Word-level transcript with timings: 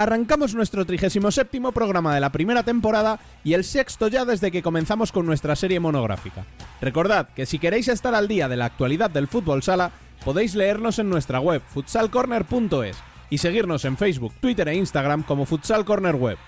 Arrancamos 0.00 0.54
nuestro 0.54 0.84
37 0.86 1.60
programa 1.74 2.14
de 2.14 2.22
la 2.22 2.32
primera 2.32 2.62
temporada 2.62 3.20
y 3.44 3.52
el 3.52 3.64
sexto 3.64 4.08
ya 4.08 4.24
desde 4.24 4.50
que 4.50 4.62
comenzamos 4.62 5.12
con 5.12 5.26
nuestra 5.26 5.54
serie 5.54 5.78
monográfica. 5.78 6.46
Recordad 6.80 7.28
que 7.28 7.44
si 7.44 7.58
queréis 7.58 7.88
estar 7.88 8.14
al 8.14 8.26
día 8.26 8.48
de 8.48 8.56
la 8.56 8.64
actualidad 8.64 9.10
del 9.10 9.28
fútbol 9.28 9.62
sala, 9.62 9.90
podéis 10.24 10.54
leernos 10.54 10.98
en 10.98 11.10
nuestra 11.10 11.38
web 11.38 11.60
futsalcorner.es 11.60 12.96
y 13.28 13.36
seguirnos 13.36 13.84
en 13.84 13.98
Facebook, 13.98 14.32
Twitter 14.40 14.68
e 14.68 14.74
Instagram 14.74 15.22
como 15.22 15.44
Futsal 15.44 15.84
Corner 15.84 16.14
Web. 16.14 16.38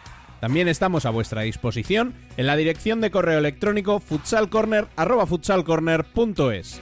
También 0.41 0.67
estamos 0.67 1.05
a 1.05 1.11
vuestra 1.11 1.43
disposición 1.43 2.15
en 2.39 2.47
la 2.47 2.57
dirección 2.57 3.03
de 3.03 3.11
correo 3.11 3.39
electrónico 3.39 4.01
futsalcorner@futsalcorner.es. 4.01 6.81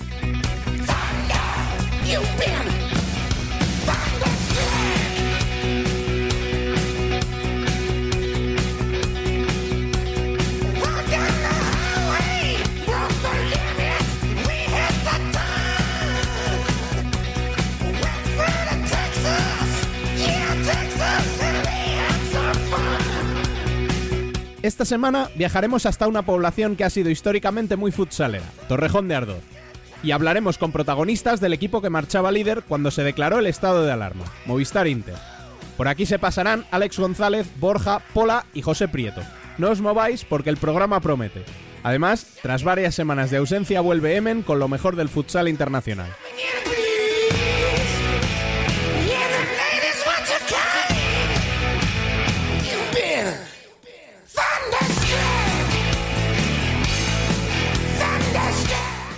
Esta 24.62 24.84
semana 24.84 25.30
viajaremos 25.36 25.86
hasta 25.86 26.06
una 26.06 26.22
población 26.22 26.76
que 26.76 26.84
ha 26.84 26.90
sido 26.90 27.08
históricamente 27.08 27.76
muy 27.76 27.92
futsalera, 27.92 28.44
Torrejón 28.68 29.08
de 29.08 29.14
Ardoz, 29.14 29.42
y 30.02 30.10
hablaremos 30.10 30.58
con 30.58 30.70
protagonistas 30.70 31.40
del 31.40 31.54
equipo 31.54 31.80
que 31.80 31.88
marchaba 31.88 32.30
líder 32.30 32.62
cuando 32.68 32.90
se 32.90 33.02
declaró 33.02 33.38
el 33.38 33.46
estado 33.46 33.86
de 33.86 33.92
alarma, 33.92 34.26
Movistar 34.44 34.86
Inter. 34.86 35.14
Por 35.78 35.88
aquí 35.88 36.04
se 36.04 36.18
pasarán 36.18 36.66
Alex 36.70 36.98
González, 36.98 37.46
Borja, 37.58 38.02
Pola 38.12 38.44
y 38.52 38.60
José 38.60 38.86
Prieto. 38.86 39.22
No 39.56 39.70
os 39.70 39.80
mováis 39.80 40.26
porque 40.26 40.50
el 40.50 40.58
programa 40.58 41.00
promete. 41.00 41.42
Además, 41.82 42.26
tras 42.42 42.62
varias 42.62 42.94
semanas 42.94 43.30
de 43.30 43.38
ausencia 43.38 43.80
vuelve 43.80 44.16
Emen 44.16 44.42
con 44.42 44.58
lo 44.58 44.68
mejor 44.68 44.94
del 44.94 45.08
futsal 45.08 45.48
internacional. 45.48 46.10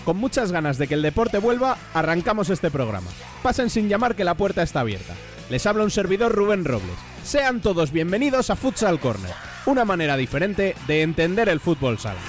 Con 0.05 0.17
muchas 0.17 0.51
ganas 0.51 0.79
de 0.79 0.89
que 0.89 0.95
el 0.95 1.03
deporte 1.03 1.39
vuelva, 1.39 1.79
arrancamos 1.95 2.51
este 2.51 2.71
programa. 2.71 3.11
Pasen 3.43 3.71
sin 3.71 3.89
llamar 3.89 4.17
que 4.17 4.25
la 4.25 4.35
puerta 4.35 4.63
está 4.63 4.81
abierta. 4.81 5.15
Les 5.49 5.65
habla 5.67 5.85
un 5.85 5.91
servidor 5.91 6.33
Rubén 6.33 6.65
Robles. 6.65 6.97
Sean 7.25 7.61
todos 7.61 7.93
bienvenidos 7.93 8.51
a 8.51 8.57
Futsal 8.57 8.99
Corner, 8.99 9.33
una 9.67 9.85
manera 9.85 10.17
diferente 10.17 10.75
de 10.89 11.03
entender 11.03 11.49
el 11.49 11.61
fútbol 11.61 11.99
sala. 11.99 12.21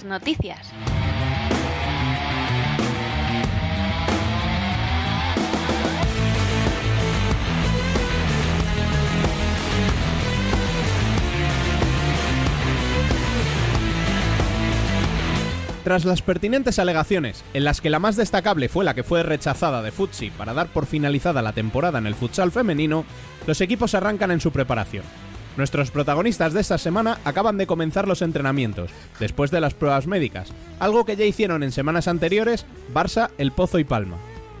Noticias. 0.00 0.72
Tras 15.84 16.06
las 16.06 16.22
pertinentes 16.22 16.78
alegaciones, 16.78 17.44
en 17.52 17.64
las 17.64 17.82
que 17.82 17.90
la 17.90 17.98
más 17.98 18.16
destacable 18.16 18.70
fue 18.70 18.86
la 18.86 18.94
que 18.94 19.02
fue 19.02 19.22
rechazada 19.22 19.82
de 19.82 19.92
Futsi 19.92 20.30
para 20.30 20.54
dar 20.54 20.68
por 20.68 20.86
finalizada 20.86 21.42
la 21.42 21.52
temporada 21.52 21.98
en 21.98 22.06
el 22.06 22.14
futsal 22.14 22.50
femenino, 22.50 23.04
los 23.46 23.60
equipos 23.60 23.94
arrancan 23.94 24.30
en 24.30 24.40
su 24.40 24.52
preparación. 24.52 25.04
Nuestros 25.56 25.90
protagonistas 25.90 26.54
de 26.54 26.60
esta 26.60 26.78
semana 26.78 27.18
acaban 27.24 27.58
de 27.58 27.66
comenzar 27.66 28.08
los 28.08 28.22
entrenamientos, 28.22 28.90
después 29.20 29.50
de 29.50 29.60
las 29.60 29.74
pruebas 29.74 30.06
médicas, 30.06 30.52
algo 30.80 31.04
que 31.04 31.16
ya 31.16 31.24
hicieron 31.24 31.62
en 31.62 31.72
semanas 31.72 32.08
anteriores 32.08 32.64
Barça, 32.94 33.30
El 33.36 33.52
Pozo 33.52 33.78
y 33.78 33.84
Palma. 33.84 34.16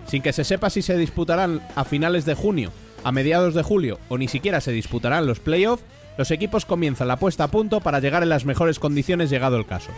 Sin 0.06 0.22
que 0.22 0.32
se 0.32 0.44
sepa 0.44 0.68
si 0.68 0.82
se 0.82 0.96
disputarán 0.96 1.62
a 1.76 1.84
finales 1.84 2.24
de 2.26 2.34
junio, 2.34 2.72
a 3.04 3.12
mediados 3.12 3.54
de 3.54 3.62
julio 3.62 3.98
o 4.08 4.18
ni 4.18 4.28
siquiera 4.28 4.60
se 4.60 4.72
disputarán 4.72 5.26
los 5.26 5.40
playoffs, 5.40 5.84
los 6.18 6.30
equipos 6.30 6.66
comienzan 6.66 7.08
la 7.08 7.18
puesta 7.18 7.44
a 7.44 7.48
punto 7.48 7.80
para 7.80 8.00
llegar 8.00 8.22
en 8.22 8.28
las 8.28 8.44
mejores 8.44 8.78
condiciones 8.78 9.30
llegado 9.30 9.56
el 9.56 9.66
caso. 9.66 9.90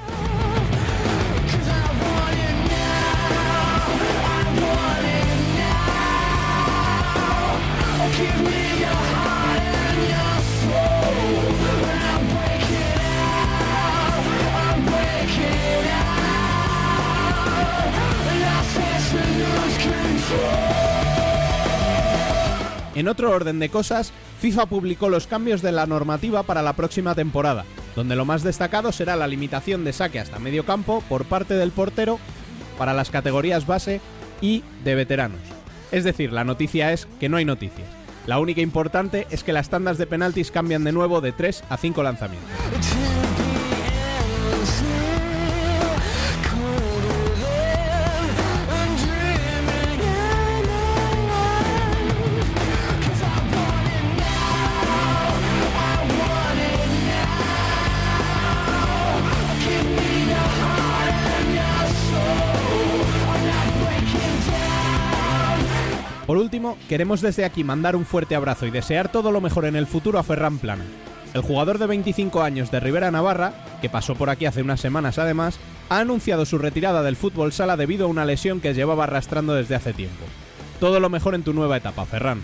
En 22.94 23.08
otro 23.08 23.30
orden 23.30 23.58
de 23.58 23.70
cosas, 23.70 24.12
FIFA 24.40 24.66
publicó 24.66 25.08
los 25.08 25.26
cambios 25.26 25.62
de 25.62 25.72
la 25.72 25.86
normativa 25.86 26.44
para 26.44 26.62
la 26.62 26.74
próxima 26.74 27.14
temporada, 27.14 27.64
donde 27.96 28.14
lo 28.14 28.24
más 28.24 28.44
destacado 28.44 28.92
será 28.92 29.16
la 29.16 29.26
limitación 29.26 29.84
de 29.84 29.92
saque 29.92 30.20
hasta 30.20 30.38
medio 30.38 30.64
campo 30.64 31.02
por 31.08 31.24
parte 31.24 31.54
del 31.54 31.72
portero 31.72 32.20
para 32.78 32.94
las 32.94 33.10
categorías 33.10 33.66
base 33.66 34.00
y 34.40 34.62
de 34.84 34.94
veteranos. 34.94 35.40
Es 35.90 36.04
decir, 36.04 36.32
la 36.32 36.44
noticia 36.44 36.92
es 36.92 37.08
que 37.18 37.28
no 37.28 37.36
hay 37.36 37.44
noticias. 37.44 37.88
La 38.26 38.38
única 38.38 38.60
importante 38.60 39.26
es 39.30 39.44
que 39.44 39.52
las 39.52 39.68
tandas 39.68 39.98
de 39.98 40.06
penaltis 40.06 40.50
cambian 40.50 40.84
de 40.84 40.92
nuevo 40.92 41.20
de 41.20 41.32
3 41.32 41.64
a 41.68 41.76
5 41.76 42.02
lanzamientos. 42.02 42.50
Último, 66.54 66.78
queremos 66.88 67.20
desde 67.20 67.44
aquí 67.44 67.64
mandar 67.64 67.96
un 67.96 68.06
fuerte 68.06 68.36
abrazo 68.36 68.64
y 68.64 68.70
desear 68.70 69.10
todo 69.10 69.32
lo 69.32 69.40
mejor 69.40 69.64
en 69.64 69.74
el 69.74 69.88
futuro 69.88 70.20
a 70.20 70.22
Ferran 70.22 70.58
Plana. 70.58 70.84
El 71.32 71.42
jugador 71.42 71.78
de 71.78 71.88
25 71.88 72.42
años 72.44 72.70
de 72.70 72.78
Rivera 72.78 73.10
Navarra, 73.10 73.54
que 73.80 73.88
pasó 73.88 74.14
por 74.14 74.30
aquí 74.30 74.46
hace 74.46 74.62
unas 74.62 74.80
semanas 74.80 75.18
además, 75.18 75.58
ha 75.88 75.98
anunciado 75.98 76.46
su 76.46 76.58
retirada 76.58 77.02
del 77.02 77.16
fútbol 77.16 77.52
sala 77.52 77.76
debido 77.76 78.06
a 78.06 78.08
una 78.08 78.24
lesión 78.24 78.60
que 78.60 78.72
llevaba 78.72 79.02
arrastrando 79.02 79.52
desde 79.52 79.74
hace 79.74 79.94
tiempo. 79.94 80.24
Todo 80.78 81.00
lo 81.00 81.08
mejor 81.08 81.34
en 81.34 81.42
tu 81.42 81.52
nueva 81.52 81.76
etapa, 81.76 82.04
Ferran. 82.04 82.40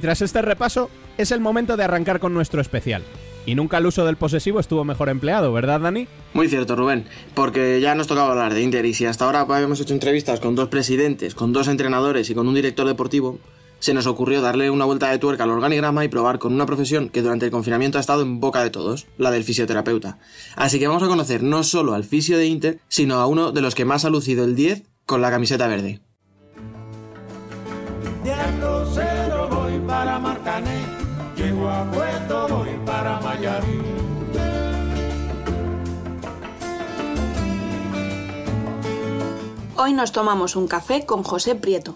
Y 0.00 0.08
tras 0.08 0.22
este 0.22 0.40
repaso, 0.40 0.88
es 1.18 1.30
el 1.30 1.40
momento 1.40 1.76
de 1.76 1.84
arrancar 1.84 2.20
con 2.20 2.32
nuestro 2.32 2.62
especial. 2.62 3.02
Y 3.44 3.54
nunca 3.54 3.76
el 3.76 3.84
uso 3.84 4.06
del 4.06 4.16
posesivo 4.16 4.58
estuvo 4.58 4.82
mejor 4.82 5.10
empleado, 5.10 5.52
¿verdad, 5.52 5.78
Dani? 5.78 6.08
Muy 6.32 6.48
cierto, 6.48 6.74
Rubén, 6.74 7.04
porque 7.34 7.82
ya 7.82 7.94
nos 7.94 8.06
tocaba 8.06 8.30
hablar 8.30 8.54
de 8.54 8.62
Inter 8.62 8.86
y 8.86 8.94
si 8.94 9.04
hasta 9.04 9.26
ahora 9.26 9.40
habíamos 9.40 9.78
hecho 9.78 9.92
entrevistas 9.92 10.40
con 10.40 10.54
dos 10.54 10.70
presidentes, 10.70 11.34
con 11.34 11.52
dos 11.52 11.68
entrenadores 11.68 12.30
y 12.30 12.34
con 12.34 12.48
un 12.48 12.54
director 12.54 12.86
deportivo, 12.86 13.40
se 13.78 13.92
nos 13.92 14.06
ocurrió 14.06 14.40
darle 14.40 14.70
una 14.70 14.86
vuelta 14.86 15.10
de 15.10 15.18
tuerca 15.18 15.44
al 15.44 15.50
organigrama 15.50 16.02
y 16.02 16.08
probar 16.08 16.38
con 16.38 16.54
una 16.54 16.64
profesión 16.64 17.10
que 17.10 17.20
durante 17.20 17.44
el 17.44 17.52
confinamiento 17.52 17.98
ha 17.98 18.00
estado 18.00 18.22
en 18.22 18.40
boca 18.40 18.62
de 18.62 18.70
todos, 18.70 19.06
la 19.18 19.30
del 19.30 19.44
fisioterapeuta. 19.44 20.16
Así 20.56 20.78
que 20.78 20.88
vamos 20.88 21.02
a 21.02 21.08
conocer 21.08 21.42
no 21.42 21.62
solo 21.62 21.92
al 21.92 22.04
fisio 22.04 22.38
de 22.38 22.46
Inter, 22.46 22.78
sino 22.88 23.16
a 23.16 23.26
uno 23.26 23.52
de 23.52 23.60
los 23.60 23.74
que 23.74 23.84
más 23.84 24.06
ha 24.06 24.08
lucido 24.08 24.44
el 24.44 24.56
10 24.56 24.82
con 25.04 25.20
la 25.20 25.30
camiseta 25.30 25.68
verde. 25.68 26.00
A 31.70 31.84
Puerto, 31.90 32.48
voy 32.48 32.70
para 32.84 33.20
Miami. 33.20 33.80
Hoy 39.76 39.92
nos 39.94 40.12
tomamos 40.12 40.56
un 40.56 40.68
café 40.68 41.06
con 41.06 41.22
José 41.22 41.54
Prieto. 41.54 41.94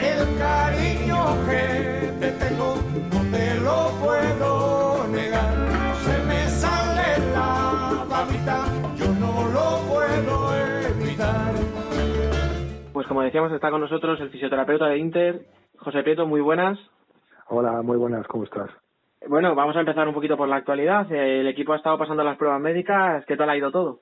El 0.00 0.38
cariño 0.38 1.18
que 1.46 2.12
te 2.20 2.30
tengo 2.32 2.76
no 3.12 3.36
te 3.36 3.54
lo 3.60 3.90
puedo 4.02 5.06
negar. 5.08 5.54
Se 6.04 6.18
me 6.26 6.48
sale 6.48 7.32
la 7.34 8.06
babita, 8.08 8.64
yo 8.96 9.08
no 9.08 9.46
lo 9.48 9.80
puedo 9.92 10.54
evitar. 10.56 11.52
Pues 12.94 13.06
como 13.06 13.20
decíamos, 13.20 13.52
está 13.52 13.70
con 13.70 13.82
nosotros 13.82 14.18
el 14.20 14.30
fisioterapeuta 14.30 14.86
de 14.86 14.98
Inter, 14.98 15.46
José 15.86 16.02
Prieto, 16.02 16.26
muy 16.26 16.40
buenas. 16.40 16.76
Hola, 17.46 17.80
muy 17.80 17.96
buenas, 17.96 18.26
¿cómo 18.26 18.42
estás? 18.42 18.68
Bueno, 19.28 19.54
vamos 19.54 19.76
a 19.76 19.78
empezar 19.78 20.08
un 20.08 20.14
poquito 20.14 20.36
por 20.36 20.48
la 20.48 20.56
actualidad. 20.56 21.06
El 21.12 21.46
equipo 21.46 21.72
ha 21.72 21.76
estado 21.76 21.96
pasando 21.96 22.24
las 22.24 22.36
pruebas 22.36 22.60
médicas. 22.60 23.24
¿Qué 23.24 23.36
tal 23.36 23.48
ha 23.48 23.56
ido 23.56 23.70
todo? 23.70 24.00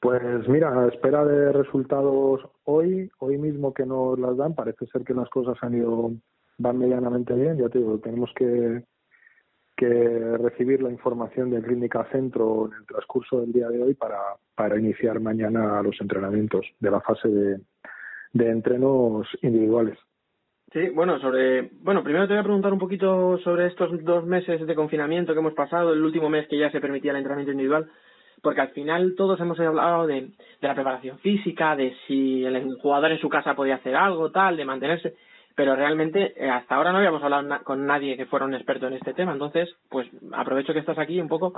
Pues 0.00 0.48
mira, 0.48 0.72
a 0.72 0.88
espera 0.88 1.22
de 1.26 1.52
resultados 1.52 2.48
hoy, 2.64 3.10
hoy 3.18 3.36
mismo 3.36 3.74
que 3.74 3.84
nos 3.84 4.18
las 4.18 4.38
dan, 4.38 4.54
parece 4.54 4.86
ser 4.86 5.04
que 5.04 5.12
las 5.12 5.28
cosas 5.28 5.58
han 5.60 5.74
ido, 5.74 6.12
van 6.56 6.78
medianamente 6.78 7.34
bien. 7.34 7.58
Ya 7.58 7.68
te 7.68 7.76
digo, 7.76 7.98
tenemos 7.98 8.32
que, 8.34 8.82
que 9.76 10.38
recibir 10.38 10.80
la 10.80 10.90
información 10.90 11.50
del 11.50 11.62
Clínica 11.62 12.08
Centro 12.10 12.68
en 12.68 12.72
el 12.72 12.86
transcurso 12.86 13.42
del 13.42 13.52
día 13.52 13.68
de 13.68 13.82
hoy 13.82 13.92
para, 13.92 14.18
para 14.54 14.78
iniciar 14.78 15.20
mañana 15.20 15.82
los 15.82 16.00
entrenamientos 16.00 16.64
de 16.80 16.90
la 16.90 17.02
fase 17.02 17.28
de, 17.28 17.60
de 18.32 18.50
entrenos 18.50 19.28
individuales. 19.42 19.98
Sí, 20.76 20.90
bueno, 20.90 21.18
sobre, 21.20 21.70
bueno, 21.80 22.04
primero 22.04 22.26
te 22.26 22.34
voy 22.34 22.40
a 22.40 22.44
preguntar 22.44 22.70
un 22.70 22.78
poquito 22.78 23.38
sobre 23.38 23.66
estos 23.68 24.04
dos 24.04 24.26
meses 24.26 24.66
de 24.66 24.74
confinamiento 24.74 25.32
que 25.32 25.38
hemos 25.38 25.54
pasado, 25.54 25.94
el 25.94 26.02
último 26.02 26.28
mes 26.28 26.46
que 26.48 26.58
ya 26.58 26.70
se 26.70 26.82
permitía 26.82 27.12
el 27.12 27.16
entrenamiento 27.16 27.52
individual, 27.52 27.88
porque 28.42 28.60
al 28.60 28.68
final 28.72 29.14
todos 29.16 29.40
hemos 29.40 29.58
hablado 29.58 30.06
de, 30.06 30.20
de 30.20 30.68
la 30.68 30.74
preparación 30.74 31.18
física, 31.20 31.76
de 31.76 31.96
si 32.06 32.44
el 32.44 32.76
jugador 32.82 33.10
en 33.10 33.18
su 33.20 33.30
casa 33.30 33.54
podía 33.54 33.76
hacer 33.76 33.96
algo, 33.96 34.30
tal, 34.30 34.58
de 34.58 34.66
mantenerse, 34.66 35.14
pero 35.54 35.74
realmente 35.76 36.34
eh, 36.36 36.50
hasta 36.50 36.74
ahora 36.74 36.92
no 36.92 36.98
habíamos 36.98 37.22
hablado 37.22 37.64
con 37.64 37.86
nadie 37.86 38.18
que 38.18 38.26
fuera 38.26 38.44
un 38.44 38.52
experto 38.52 38.86
en 38.86 38.92
este 38.92 39.14
tema, 39.14 39.32
entonces, 39.32 39.74
pues 39.88 40.06
aprovecho 40.32 40.74
que 40.74 40.80
estás 40.80 40.98
aquí 40.98 41.18
un 41.18 41.28
poco 41.28 41.54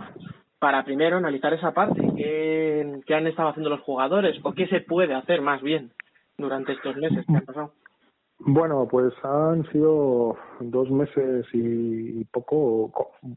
para 0.61 0.85
primero 0.85 1.17
analizar 1.17 1.53
esa 1.55 1.73
parte, 1.73 2.00
qué, 2.17 3.00
qué 3.05 3.14
han 3.17 3.26
estado 3.26 3.49
haciendo 3.49 3.69
los 3.69 3.81
jugadores 3.81 4.38
o 4.44 4.53
qué 4.53 4.69
se 4.69 4.81
puede 4.81 5.14
hacer 5.14 5.41
más 5.41 5.61
bien 5.61 5.91
durante 6.37 6.71
estos 6.71 6.94
meses 6.94 7.26
que 7.26 7.37
han 7.37 7.44
pasado. 7.44 7.73
Bueno, 8.40 8.87
pues 8.88 9.12
han 9.25 9.64
sido 9.73 10.37
dos 10.61 10.90
meses 10.90 11.46
y 11.52 12.25
poco 12.26 12.93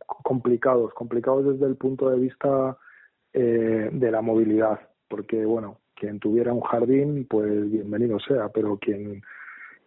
complicados, 0.06 0.94
complicados 0.94 1.46
desde 1.46 1.66
el 1.66 1.76
punto 1.76 2.10
de 2.10 2.20
vista 2.20 2.78
eh, 3.34 3.90
de 3.92 4.12
la 4.12 4.22
movilidad, 4.22 4.80
porque 5.08 5.44
bueno, 5.44 5.80
quien 5.96 6.20
tuviera 6.20 6.54
un 6.54 6.62
jardín, 6.62 7.26
pues 7.28 7.72
bienvenido 7.72 8.20
sea, 8.20 8.50
pero 8.50 8.78
quien 8.78 9.22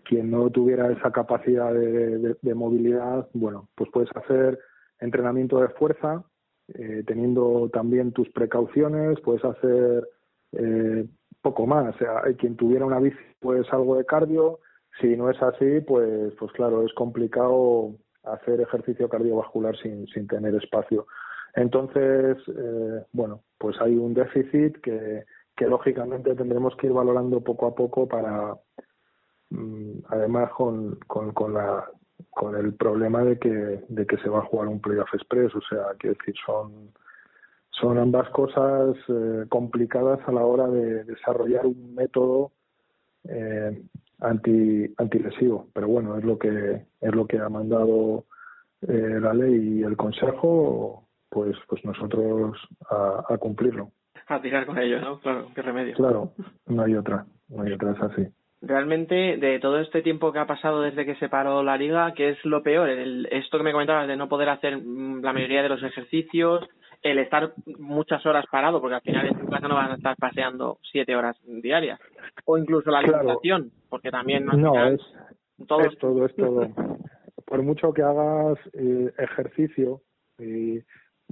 quien 0.05 0.31
no 0.31 0.51
tuviera 0.51 0.93
esa 0.93 1.11
capacidad 1.11 1.73
de, 1.73 2.55
movilidad, 2.55 3.27
bueno, 3.33 3.69
pues 3.75 3.91
puedes 3.91 4.11
hacer 4.15 4.59
entrenamiento 5.01 5.61
de 5.61 5.69
fuerza, 5.69 6.23
eh, 6.69 7.03
teniendo 7.07 7.71
también 7.73 8.13
tus 8.13 8.29
precauciones, 8.31 9.19
puedes 9.21 9.45
hacer 9.45 10.07
eh, 10.53 11.07
poco 11.41 11.67
más, 11.67 11.95
o 11.95 11.99
sea, 11.99 12.23
quien 12.39 12.57
tuviera 12.57 12.85
una 12.85 13.01
bici, 13.01 13.17
pues 13.41 13.67
algo 13.73 13.97
de 13.97 14.05
cardio, 14.05 14.61
si 15.01 15.17
no 15.17 15.31
es 15.31 15.43
así, 15.43 15.81
pues, 15.81 16.33
pues 16.39 16.53
claro, 16.53 16.85
es 16.85 16.93
complicado 16.95 17.95
hacer 18.25 18.61
ejercicio 18.61 19.09
cardiovascular 19.09 19.77
sin, 19.79 20.07
sin 20.09 20.27
tener 20.27 20.55
espacio. 20.55 21.07
Entonces, 21.55 22.37
eh, 22.49 23.05
bueno, 23.13 23.43
pues 23.59 23.81
hay 23.81 23.97
un 23.97 24.15
déficit 24.15 24.81
que, 24.81 25.25
que 25.57 25.67
lógicamente 25.67 26.35
tendremos 26.35 26.75
que 26.77 26.89
ir 26.89 26.93
valorando 26.93 27.41
poco 27.41 27.67
a 27.67 27.75
poco 27.75 28.09
para, 28.09 28.55
mm, 29.51 29.99
además 30.09 30.51
con, 30.53 30.97
con, 31.07 31.33
con, 31.33 31.55
la, 31.55 31.89
con 32.31 32.57
el 32.57 32.75
problema 32.75 33.23
de 33.25 33.39
que, 33.39 33.85
de 33.89 34.07
que 34.07 34.17
se 34.19 34.29
va 34.29 34.41
a 34.41 34.47
jugar 34.47 34.69
un 34.69 34.81
playoff 34.81 35.13
express, 35.15 35.55
o 35.55 35.61
sea, 35.69 35.95
que 35.99 36.09
decir, 36.09 36.35
son, 36.45 36.93
son 37.71 37.99
ambas 37.99 38.29
cosas 38.31 38.97
eh, 39.09 39.45
complicadas 39.49 40.21
a 40.27 40.33
la 40.33 40.45
hora 40.45 40.67
de 40.69 41.05
desarrollar 41.05 41.67
un 41.67 41.95
método 41.95 42.53
eh, 43.29 43.83
anti 44.25 44.93
antilesivo 44.97 45.69
pero 45.73 45.89
bueno 45.89 46.17
es 46.19 46.25
lo 46.25 46.39
que 46.39 46.87
es 47.01 47.15
lo 47.15 47.27
que 47.27 47.39
ha 47.39 47.49
mandado 47.49 48.25
eh, 48.83 49.19
la 49.21 49.35
ley 49.35 49.79
y 49.79 49.83
el 49.83 49.97
consejo 49.97 51.05
pues 51.31 51.57
pues 51.69 51.85
nosotros 51.85 52.57
a, 52.91 53.37
cumplirlo. 53.39 53.91
A 54.29 54.41
tirar 54.41 54.67
con 54.67 54.79
ello 54.79 55.01
no 55.01 55.21
claro 55.21 55.49
qué 55.55 55.63
remedio. 55.63 55.95
Claro 55.95 56.33
no 56.67 56.83
hay 56.83 56.95
otra 56.95 57.27
no 57.49 57.63
hay 57.63 57.73
otra 57.73 57.93
es 57.93 58.01
así. 58.01 58.27
Realmente 58.63 59.37
de 59.37 59.59
todo 59.59 59.79
este 59.81 60.01
tiempo 60.01 60.33
que 60.33 60.39
ha 60.39 60.47
pasado 60.47 60.81
desde 60.81 61.05
que 61.05 61.17
se 61.17 61.29
paró 61.29 61.63
la 61.63 61.77
liga 61.77 62.15
qué 62.15 62.31
es 62.31 62.45
lo 62.45 62.63
peor 62.63 62.89
el, 62.89 63.29
esto 63.31 63.59
que 63.59 63.65
me 63.65 63.73
comentabas 63.73 64.09
de 64.09 64.17
no 64.17 64.29
poder 64.29 64.49
hacer 64.49 64.79
mm, 64.79 65.23
la 65.23 65.33
mayoría 65.33 65.63
de 65.63 65.69
los 65.69 65.83
ejercicios 65.83 66.67
el 67.05 67.19
estar 67.19 67.53
muchas 67.79 68.25
horas 68.27 68.47
parado, 68.51 68.81
porque 68.81 68.97
al 68.97 69.03
final 69.03 69.27
en 69.29 69.39
tu 69.39 69.47
casa 69.47 69.69
no 69.69 69.75
vas 69.75 69.91
a 69.91 69.95
estar 69.95 70.17
paseando 70.17 70.79
siete 70.91 71.15
horas 71.15 71.37
diarias. 71.45 72.01
O 72.47 72.59
incluso 72.59 72.91
la 72.91 72.99
alimentación, 72.99 73.71
porque 73.89 74.11
también... 74.11 74.47
no, 74.47 74.89
es, 74.89 75.01
todo... 75.69 75.81
es 75.83 75.99
todo, 75.99 76.27
es 76.27 76.35
todo. 76.35 76.69
Por 77.45 77.63
mucho 77.63 77.93
que 77.93 78.03
hagas 78.03 78.59
eh, 78.73 79.13
ejercicio, 79.19 80.01
y 80.39 80.81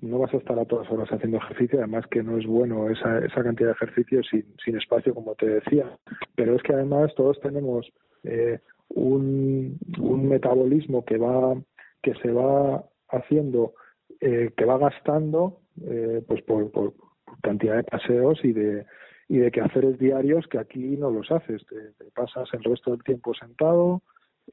no 0.03 0.19
vas 0.19 0.33
a 0.35 0.37
estar 0.37 0.59
a 0.59 0.67
todas 0.67 0.91
horas 0.91 1.09
haciendo 1.11 1.39
ejercicio, 1.39 1.79
además 1.79 2.07
que 2.11 2.23
no 2.23 2.37
es 2.37 2.47
bueno 2.47 2.91
esa, 2.91 3.19
esa 3.19 3.43
cantidad 3.43 3.71
de 3.71 3.75
ejercicio 3.75 4.23
sin, 4.25 4.45
sin 4.63 4.77
espacio, 4.77 5.15
como 5.15 5.35
te 5.35 5.47
decía. 5.47 5.99
Pero 6.35 6.55
es 6.55 6.63
que 6.63 6.75
además 6.75 7.15
todos 7.17 7.41
tenemos 7.41 7.91
eh, 8.25 8.61
un, 8.89 9.79
un 9.99 10.29
metabolismo 10.29 11.03
que 11.05 11.17
va 11.17 11.55
que 12.03 12.15
se 12.15 12.31
va 12.33 12.85
haciendo, 13.09 13.75
eh, 14.21 14.51
que 14.57 14.65
va 14.65 14.77
gastando 14.77 15.62
eh, 15.89 16.23
pues 16.27 16.43
por, 16.43 16.71
por, 16.71 16.95
cantidad 17.43 17.77
de 17.77 17.85
paseos 17.85 18.39
y 18.45 18.53
de 18.53 18.85
y 19.29 19.39
de 19.39 19.51
quehaceres 19.51 19.99
diarios 19.99 20.47
que 20.47 20.59
aquí 20.59 20.97
no 20.99 21.11
los 21.11 21.31
haces, 21.31 21.65
te, 21.67 22.05
pasas 22.15 22.49
el 22.53 22.63
resto 22.65 22.91
del 22.91 23.03
tiempo 23.03 23.33
sentado, 23.33 24.03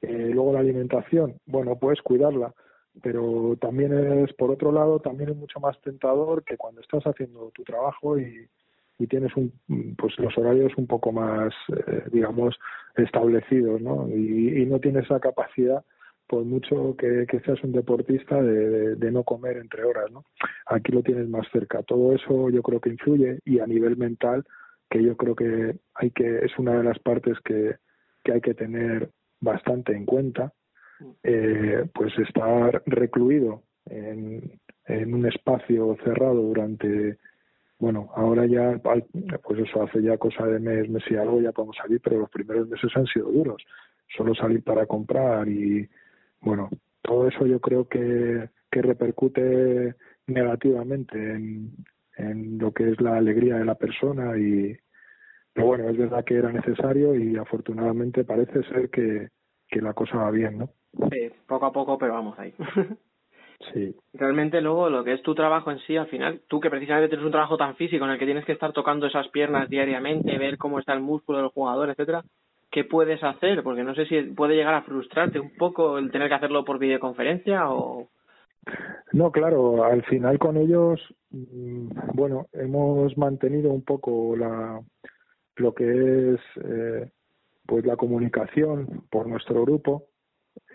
eh, 0.01 0.29
luego 0.33 0.53
la 0.53 0.59
alimentación, 0.59 1.35
bueno, 1.45 1.77
puedes 1.77 2.01
cuidarla, 2.01 2.53
pero 3.01 3.57
también 3.59 3.93
es, 3.93 4.33
por 4.33 4.51
otro 4.51 4.71
lado, 4.71 4.99
también 4.99 5.31
es 5.31 5.35
mucho 5.35 5.59
más 5.59 5.79
tentador 5.81 6.45
que 6.45 6.55
cuando 6.55 6.79
estás 6.79 7.03
haciendo 7.03 7.51
tu 7.53 7.63
trabajo 7.63 8.17
y, 8.19 8.47
y 8.99 9.07
tienes 9.07 9.35
un, 9.35 9.51
pues 9.97 10.17
los 10.17 10.37
horarios 10.37 10.71
un 10.77 10.87
poco 10.87 11.11
más, 11.11 11.53
eh, 11.75 12.03
digamos, 12.11 12.57
establecidos, 12.95 13.81
¿no? 13.81 14.07
Y, 14.07 14.61
y 14.61 14.65
no 14.65 14.79
tienes 14.79 15.03
esa 15.05 15.19
capacidad 15.19 15.83
por 16.29 16.45
mucho 16.45 16.95
que, 16.95 17.25
seas 17.43 17.63
un 17.63 17.71
deportista, 17.71 18.39
de, 18.39 19.11
no 19.11 19.23
comer 19.23 19.57
entre 19.57 19.83
horas, 19.83 20.11
¿no? 20.11 20.25
Aquí 20.67 20.91
lo 20.91 21.01
tienes 21.01 21.27
más 21.27 21.47
cerca. 21.51 21.81
Todo 21.81 22.13
eso 22.13 22.51
yo 22.51 22.61
creo 22.61 22.79
que 22.79 22.91
influye 22.91 23.39
y 23.45 23.57
a 23.59 23.65
nivel 23.65 23.97
mental, 23.97 24.45
que 24.91 25.03
yo 25.03 25.17
creo 25.17 25.35
que 25.35 25.75
hay 25.95 26.11
que 26.11 26.45
es 26.45 26.51
una 26.59 26.77
de 26.77 26.83
las 26.83 26.99
partes 26.99 27.39
que, 27.43 27.77
que 28.23 28.33
hay 28.33 28.41
que 28.41 28.53
tener 28.53 29.09
bastante 29.41 29.93
en 29.93 30.05
cuenta, 30.05 30.53
eh, 31.23 31.85
pues 31.95 32.13
estar 32.19 32.83
recluido 32.85 33.63
en, 33.87 34.59
en 34.85 35.13
un 35.15 35.25
espacio 35.25 35.97
cerrado 36.03 36.43
durante 36.43 37.17
bueno, 37.79 38.11
ahora 38.13 38.45
ya, 38.45 38.77
pues 38.83 39.59
eso 39.61 39.81
hace 39.81 40.01
ya 40.03 40.17
cosa 40.17 40.45
de 40.45 40.59
mes, 40.59 40.89
mes 40.89 41.03
y 41.09 41.15
algo, 41.15 41.41
ya 41.41 41.53
podemos 41.53 41.77
salir, 41.77 42.01
pero 42.03 42.19
los 42.19 42.29
primeros 42.29 42.67
meses 42.67 42.91
han 42.93 43.05
sido 43.05 43.31
duros. 43.31 43.63
Solo 44.17 44.35
salir 44.35 44.61
para 44.61 44.85
comprar 44.85 45.47
y, 45.47 45.87
bueno, 46.41 46.69
todo 47.01 47.27
eso 47.27 47.45
yo 47.45 47.59
creo 47.59 47.87
que, 47.87 48.49
que 48.71 48.81
repercute 48.81 49.95
negativamente 50.27 51.17
en, 51.17 51.71
en 52.17 52.57
lo 52.57 52.71
que 52.71 52.91
es 52.91 53.01
la 53.01 53.17
alegría 53.17 53.57
de 53.57 53.65
la 53.65 53.75
persona 53.75 54.37
y, 54.37 54.77
pero 55.53 55.67
bueno, 55.67 55.89
es 55.89 55.97
verdad 55.97 56.23
que 56.23 56.35
era 56.35 56.51
necesario 56.51 57.15
y 57.15 57.35
afortunadamente 57.37 58.23
parece 58.23 58.63
ser 58.63 58.89
que, 58.89 59.29
que 59.67 59.81
la 59.81 59.93
cosa 59.93 60.17
va 60.17 60.31
bien, 60.31 60.59
¿no? 60.59 60.69
Sí, 61.11 61.31
poco 61.47 61.65
a 61.65 61.71
poco, 61.71 61.97
pero 61.97 62.13
vamos 62.13 62.37
ahí. 62.39 62.53
sí. 63.73 63.95
Realmente 64.13 64.61
luego 64.61 64.89
lo 64.89 65.03
que 65.03 65.13
es 65.13 65.21
tu 65.21 65.35
trabajo 65.35 65.71
en 65.71 65.79
sí, 65.79 65.97
al 65.97 66.07
final, 66.07 66.41
tú 66.47 66.59
que 66.59 66.69
precisamente 66.69 67.09
tienes 67.09 67.25
un 67.25 67.31
trabajo 67.31 67.57
tan 67.57 67.75
físico 67.75 68.05
en 68.05 68.11
el 68.11 68.19
que 68.19 68.25
tienes 68.25 68.45
que 68.45 68.53
estar 68.53 68.73
tocando 68.73 69.07
esas 69.07 69.27
piernas 69.29 69.69
diariamente, 69.69 70.37
ver 70.37 70.57
cómo 70.57 70.79
está 70.79 70.93
el 70.93 71.01
músculo 71.01 71.39
del 71.39 71.49
jugador, 71.49 71.89
etcétera, 71.89 72.23
¿qué 72.71 72.83
puedes 72.83 73.23
hacer? 73.23 73.63
Porque 73.63 73.83
no 73.83 73.95
sé 73.95 74.05
si 74.05 74.21
puede 74.21 74.55
llegar 74.55 74.73
a 74.73 74.83
frustrarte 74.83 75.39
un 75.39 75.55
poco 75.55 75.97
el 75.97 76.11
tener 76.11 76.29
que 76.29 76.35
hacerlo 76.35 76.65
por 76.65 76.79
videoconferencia 76.79 77.69
o... 77.69 78.09
No, 79.13 79.31
claro, 79.31 79.83
al 79.83 80.03
final 80.03 80.37
con 80.37 80.57
ellos, 80.57 80.99
mm, 81.31 81.89
bueno, 82.13 82.47
hemos 82.53 83.17
mantenido 83.17 83.71
un 83.71 83.83
poco 83.83 84.35
la 84.35 84.81
lo 85.55 85.73
que 85.73 86.33
es 86.33 86.39
eh, 86.63 87.09
pues 87.65 87.85
la 87.85 87.97
comunicación 87.97 89.03
por 89.09 89.27
nuestro 89.27 89.61
grupo, 89.63 90.05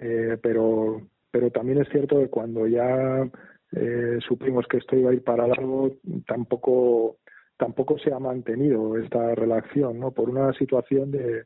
eh, 0.01 0.39
pero 0.43 1.01
pero 1.31 1.51
también 1.51 1.81
es 1.81 1.89
cierto 1.89 2.19
que 2.19 2.29
cuando 2.29 2.67
ya 2.67 3.29
eh, 3.73 4.19
supimos 4.27 4.67
que 4.67 4.79
esto 4.79 4.97
iba 4.97 5.11
a 5.11 5.15
ir 5.15 5.25
para 5.25 5.47
largo, 5.47 5.91
tampoco 6.27 7.17
tampoco 7.57 7.99
se 7.99 8.13
ha 8.13 8.19
mantenido 8.19 8.97
esta 8.97 9.35
relación, 9.35 10.01
¿no? 10.01 10.11
Por 10.11 10.29
una 10.29 10.53
situación 10.55 11.11
de, 11.11 11.45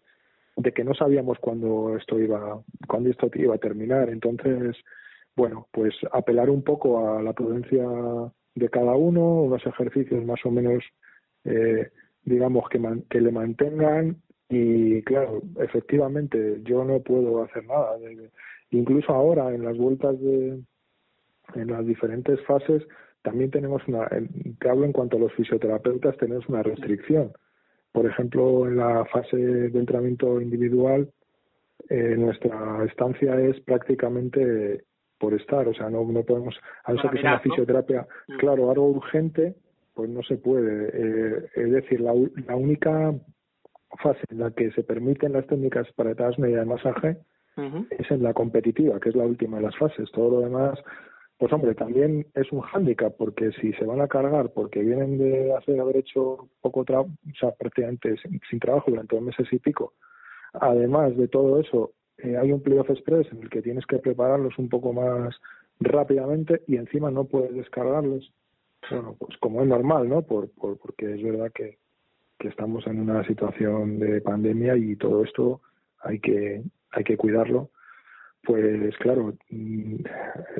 de 0.58 0.72
que 0.72 0.84
no 0.84 0.94
sabíamos 0.94 1.38
cuándo 1.38 1.96
esto 1.96 2.18
iba 2.18 2.60
cuándo 2.86 3.10
esto 3.10 3.30
iba 3.34 3.54
a 3.54 3.58
terminar, 3.58 4.10
entonces 4.10 4.76
bueno, 5.36 5.68
pues 5.70 5.94
apelar 6.12 6.50
un 6.50 6.62
poco 6.62 7.08
a 7.08 7.22
la 7.22 7.32
prudencia 7.32 7.84
de 8.54 8.68
cada 8.68 8.94
uno, 8.96 9.42
unos 9.42 9.64
ejercicios 9.64 10.24
más 10.24 10.44
o 10.44 10.50
menos 10.50 10.82
eh, 11.44 11.90
digamos 12.24 12.64
que, 12.68 13.20
le 13.20 13.32
mantengan 13.32 14.16
y 14.48 15.02
claro, 15.02 15.42
efectivamente 15.60 16.60
yo 16.64 16.84
no 16.84 17.00
puedo 17.00 17.42
hacer 17.42 17.64
nada. 17.66 17.96
Incluso 18.70 19.12
ahora 19.12 19.54
en 19.54 19.64
las 19.64 19.76
vueltas 19.76 20.20
de 20.20 20.60
en 21.54 21.68
las 21.68 21.86
diferentes 21.86 22.38
fases 22.44 22.86
también 23.22 23.50
tenemos 23.50 23.86
una, 23.88 24.08
te 24.60 24.68
hablo 24.68 24.84
en 24.84 24.92
cuanto 24.92 25.16
a 25.16 25.20
los 25.20 25.32
fisioterapeutas, 25.32 26.16
tenemos 26.18 26.46
una 26.48 26.62
restricción. 26.62 27.32
Por 27.92 28.06
ejemplo, 28.06 28.66
en 28.66 28.76
la 28.76 29.04
fase 29.06 29.36
de 29.36 29.78
entrenamiento 29.78 30.40
individual, 30.40 31.10
eh, 31.88 32.16
nuestra 32.16 32.84
estancia 32.84 33.40
es 33.40 33.60
prácticamente 33.60 34.84
por 35.18 35.34
estar, 35.34 35.66
o 35.66 35.74
sea, 35.74 35.90
no, 35.90 36.04
no 36.04 36.22
podemos, 36.22 36.54
a 36.84 36.92
no 36.92 37.00
ser 37.00 37.10
que 37.10 37.20
sea 37.20 37.30
una 37.32 37.40
fisioterapia, 37.40 38.06
mm. 38.28 38.36
claro, 38.36 38.70
algo 38.70 38.88
urgente, 38.88 39.54
pues 39.94 40.08
no 40.10 40.22
se 40.22 40.36
puede. 40.36 40.90
Eh, 40.92 41.50
es 41.56 41.72
decir, 41.72 42.00
la, 42.00 42.14
la 42.46 42.56
única 42.56 43.14
fase 44.02 44.20
en 44.30 44.40
la 44.40 44.50
que 44.50 44.70
se 44.72 44.82
permiten 44.82 45.32
las 45.32 45.46
técnicas 45.46 45.90
para 45.96 46.12
etapas 46.12 46.38
media 46.38 46.58
de 46.58 46.66
masaje 46.66 47.16
es 47.90 48.08
en 48.12 48.22
la 48.22 48.34
competitiva, 48.34 49.00
que 49.00 49.08
es 49.08 49.16
la 49.16 49.24
última 49.24 49.56
de 49.56 49.64
las 49.64 49.76
fases. 49.76 50.08
Todo 50.12 50.30
lo 50.30 50.40
demás, 50.42 50.78
pues 51.38 51.52
hombre, 51.52 51.74
también 51.74 52.26
es 52.34 52.50
un 52.52 52.60
hándicap, 52.60 53.16
porque 53.16 53.52
si 53.60 53.72
se 53.74 53.84
van 53.84 54.00
a 54.00 54.08
cargar 54.08 54.50
porque 54.50 54.80
vienen 54.80 55.18
de 55.18 55.54
haber 55.80 55.98
hecho 55.98 56.48
poco 56.60 56.84
trabajo, 56.84 57.10
o 57.26 57.38
sea, 57.38 57.52
prácticamente 57.52 58.16
sin, 58.50 58.60
trabajo 58.60 58.90
durante 58.90 59.16
dos 59.16 59.24
meses 59.24 59.46
y 59.52 59.58
pico, 59.58 59.94
además 60.52 61.16
de 61.16 61.28
todo 61.28 61.60
eso, 61.60 61.92
eh, 62.18 62.36
hay 62.36 62.50
un 62.50 62.62
playoff 62.62 62.90
express 62.90 63.30
en 63.32 63.42
el 63.42 63.50
que 63.50 63.62
tienes 63.62 63.86
que 63.86 63.98
prepararlos 63.98 64.58
un 64.58 64.68
poco 64.68 64.92
más 64.92 65.36
rápidamente 65.78 66.62
y 66.66 66.76
encima 66.76 67.10
no 67.10 67.24
puedes 67.24 67.54
descargarlos 67.54 68.32
bueno, 68.90 69.16
pues 69.18 69.36
como 69.38 69.62
es 69.62 69.68
normal, 69.68 70.08
¿no? 70.08 70.22
Por, 70.22 70.50
por, 70.50 70.78
porque 70.78 71.14
es 71.14 71.22
verdad 71.22 71.50
que, 71.54 71.78
que 72.38 72.48
estamos 72.48 72.86
en 72.86 73.00
una 73.00 73.26
situación 73.26 73.98
de 73.98 74.20
pandemia 74.20 74.76
y 74.76 74.96
todo 74.96 75.24
esto 75.24 75.60
hay 76.00 76.20
que, 76.20 76.62
hay 76.90 77.04
que 77.04 77.16
cuidarlo. 77.16 77.70
Pues 78.48 78.96
claro, 78.96 79.34
mm, 79.50 79.96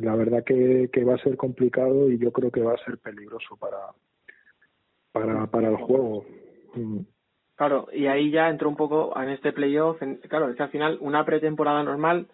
la 0.02 0.14
verdad 0.14 0.44
que, 0.44 0.90
que 0.92 1.04
va 1.04 1.14
a 1.14 1.22
ser 1.22 1.38
complicado 1.38 2.10
y 2.10 2.18
yo 2.18 2.30
creo 2.32 2.50
que 2.50 2.60
va 2.60 2.74
a 2.74 2.84
ser 2.84 2.98
peligroso 2.98 3.56
para, 3.56 3.78
para, 5.10 5.46
para 5.46 5.70
el 5.70 5.76
juego. 5.76 6.26
Mm. 6.74 6.98
Claro, 7.56 7.88
y 7.90 8.06
ahí 8.06 8.30
ya 8.30 8.50
entró 8.50 8.68
un 8.68 8.76
poco 8.76 9.18
en 9.18 9.30
este 9.30 9.54
playoff. 9.54 9.96
claro, 10.28 10.50
es 10.50 10.56
que 10.56 10.62
al 10.64 10.68
final 10.68 10.98
una 11.00 11.24
pretemporada 11.24 11.82
normal 11.82 12.26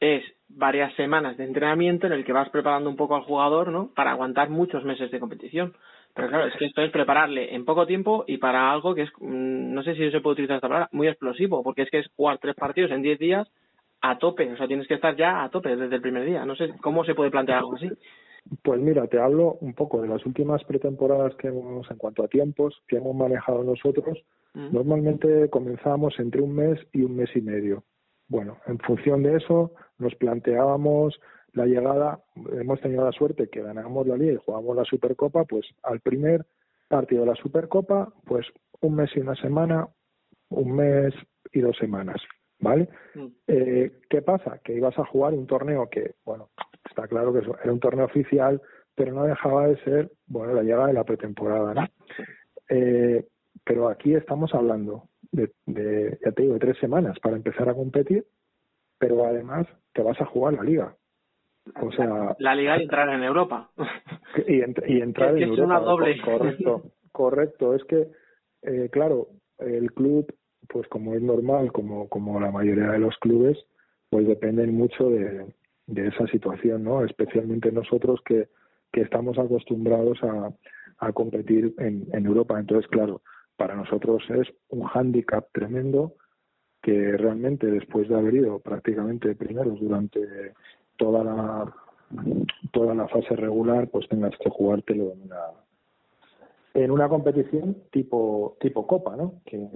es 0.00 0.24
varias 0.48 0.94
semanas 0.94 1.36
de 1.36 1.44
entrenamiento 1.44 2.06
en 2.06 2.14
el 2.14 2.24
que 2.24 2.32
vas 2.32 2.48
preparando 2.48 2.88
un 2.88 2.96
poco 2.96 3.14
al 3.14 3.24
jugador, 3.24 3.68
¿no? 3.68 3.90
Para 3.94 4.12
aguantar 4.12 4.48
muchos 4.48 4.84
meses 4.84 5.10
de 5.10 5.20
competición. 5.20 5.74
Pero 6.14 6.28
claro, 6.28 6.46
es 6.46 6.56
que 6.56 6.64
esto 6.64 6.80
es 6.80 6.90
prepararle 6.90 7.54
en 7.54 7.66
poco 7.66 7.86
tiempo 7.86 8.24
y 8.26 8.38
para 8.38 8.72
algo 8.72 8.94
que 8.94 9.02
es, 9.02 9.10
mm, 9.18 9.74
no 9.74 9.82
sé 9.82 9.96
si 9.96 10.10
se 10.10 10.22
puede 10.22 10.32
utilizar 10.32 10.56
esta 10.56 10.68
palabra, 10.68 10.88
muy 10.92 11.08
explosivo, 11.08 11.62
porque 11.62 11.82
es 11.82 11.90
que 11.90 11.98
es 11.98 12.06
jugar 12.16 12.38
tres 12.38 12.54
partidos 12.54 12.90
en 12.90 13.02
diez 13.02 13.18
días 13.18 13.46
a 14.06 14.18
tope, 14.18 14.52
o 14.52 14.56
sea, 14.56 14.66
tienes 14.66 14.86
que 14.86 14.94
estar 14.94 15.16
ya 15.16 15.42
a 15.42 15.48
tope 15.48 15.74
desde 15.74 15.96
el 15.96 16.02
primer 16.02 16.26
día. 16.26 16.44
No 16.44 16.54
sé 16.54 16.74
cómo 16.82 17.04
se 17.04 17.14
puede 17.14 17.30
plantear 17.30 17.58
algo 17.58 17.76
así. 17.76 17.90
Pues 18.62 18.78
mira, 18.78 19.06
te 19.06 19.18
hablo 19.18 19.56
un 19.62 19.72
poco 19.72 20.02
de 20.02 20.08
las 20.08 20.26
últimas 20.26 20.62
pretemporadas 20.64 21.34
que 21.36 21.48
hemos, 21.48 21.90
en 21.90 21.96
cuanto 21.96 22.22
a 22.22 22.28
tiempos, 22.28 22.82
que 22.86 22.98
hemos 22.98 23.16
manejado 23.16 23.64
nosotros. 23.64 24.18
Mm. 24.52 24.74
Normalmente 24.74 25.48
comenzamos 25.48 26.18
entre 26.18 26.42
un 26.42 26.54
mes 26.54 26.78
y 26.92 27.00
un 27.00 27.16
mes 27.16 27.30
y 27.34 27.40
medio. 27.40 27.84
Bueno, 28.28 28.58
en 28.66 28.78
función 28.78 29.22
de 29.22 29.36
eso 29.36 29.72
nos 29.96 30.14
planteábamos 30.16 31.18
la 31.54 31.64
llegada, 31.64 32.20
hemos 32.52 32.80
tenido 32.82 33.06
la 33.06 33.12
suerte 33.12 33.48
que 33.48 33.62
ganamos 33.62 34.06
la 34.06 34.18
liga 34.18 34.32
y 34.32 34.44
jugamos 34.44 34.76
la 34.76 34.84
Supercopa, 34.84 35.44
pues 35.44 35.64
al 35.82 36.00
primer 36.00 36.44
partido 36.88 37.22
de 37.22 37.28
la 37.28 37.36
Supercopa, 37.36 38.12
pues 38.26 38.46
un 38.82 38.96
mes 38.96 39.10
y 39.14 39.20
una 39.20 39.36
semana, 39.36 39.88
un 40.50 40.76
mes 40.76 41.14
y 41.52 41.60
dos 41.60 41.76
semanas, 41.78 42.20
¿vale? 42.64 42.88
Mm. 43.14 43.26
Eh, 43.46 43.92
¿Qué 44.08 44.22
pasa? 44.22 44.58
Que 44.64 44.74
ibas 44.74 44.98
a 44.98 45.04
jugar 45.04 45.34
un 45.34 45.46
torneo 45.46 45.88
que, 45.88 46.14
bueno, 46.24 46.48
está 46.84 47.06
claro 47.06 47.32
que 47.32 47.40
era 47.40 47.72
un 47.72 47.80
torneo 47.80 48.06
oficial, 48.06 48.60
pero 48.94 49.12
no 49.12 49.24
dejaba 49.24 49.68
de 49.68 49.76
ser, 49.84 50.10
bueno, 50.26 50.54
la 50.54 50.62
llegada 50.62 50.88
de 50.88 50.94
la 50.94 51.04
pretemporada, 51.04 51.74
¿no? 51.74 51.86
Eh, 52.68 53.26
pero 53.64 53.88
aquí 53.88 54.14
estamos 54.14 54.54
hablando 54.54 55.04
de, 55.30 55.52
de, 55.66 56.18
ya 56.24 56.32
te 56.32 56.42
digo, 56.42 56.54
de 56.54 56.60
tres 56.60 56.78
semanas 56.78 57.18
para 57.20 57.36
empezar 57.36 57.68
a 57.68 57.74
competir, 57.74 58.24
pero 58.98 59.24
además 59.24 59.66
te 59.92 60.02
vas 60.02 60.20
a 60.20 60.26
jugar 60.26 60.54
la 60.54 60.62
liga. 60.62 60.96
O 61.80 61.90
sea, 61.92 62.36
la 62.38 62.54
liga 62.54 62.78
y 62.78 62.82
entrar 62.82 63.08
en 63.08 63.22
Europa. 63.22 63.70
Y, 64.48 64.56
y 64.56 65.00
entrar 65.00 65.36
en 65.36 65.44
Europa. 65.44 65.78
doble. 65.78 66.20
Correcto, 66.20 66.82
correcto. 67.12 67.74
Es 67.74 67.84
que, 67.84 68.08
eh, 68.62 68.88
claro, 68.90 69.28
el 69.58 69.92
club, 69.92 70.26
pues 70.68 70.88
como 70.88 71.14
es 71.14 71.22
normal, 71.22 71.72
como, 71.72 72.08
como 72.08 72.40
la 72.40 72.50
mayoría 72.50 72.90
de 72.90 72.98
los 72.98 73.16
clubes, 73.18 73.58
pues 74.10 74.26
dependen 74.26 74.74
mucho 74.74 75.10
de, 75.10 75.46
de 75.86 76.08
esa 76.08 76.26
situación, 76.28 76.84
¿no? 76.84 77.04
Especialmente 77.04 77.72
nosotros 77.72 78.20
que, 78.24 78.48
que 78.92 79.02
estamos 79.02 79.38
acostumbrados 79.38 80.22
a, 80.22 80.52
a 80.98 81.12
competir 81.12 81.74
en, 81.78 82.06
en 82.12 82.26
Europa. 82.26 82.58
Entonces, 82.58 82.88
claro, 82.88 83.22
para 83.56 83.74
nosotros 83.74 84.22
es 84.30 84.48
un 84.68 84.84
hándicap 84.84 85.46
tremendo 85.52 86.14
que 86.82 87.16
realmente 87.16 87.66
después 87.66 88.08
de 88.08 88.14
haber 88.14 88.34
ido 88.34 88.58
prácticamente 88.58 89.34
primeros 89.34 89.80
durante 89.80 90.20
toda 90.96 91.24
la 91.24 91.74
toda 92.72 92.94
la 92.94 93.08
fase 93.08 93.34
regular 93.34 93.88
pues 93.88 94.06
tengas 94.08 94.36
que 94.38 94.50
jugártelo 94.50 95.12
en 95.12 95.22
una 95.22 95.40
en 96.74 96.90
una 96.90 97.08
competición 97.08 97.76
tipo 97.90 98.58
tipo 98.60 98.86
copa 98.86 99.16
no 99.16 99.40
que, 99.46 99.66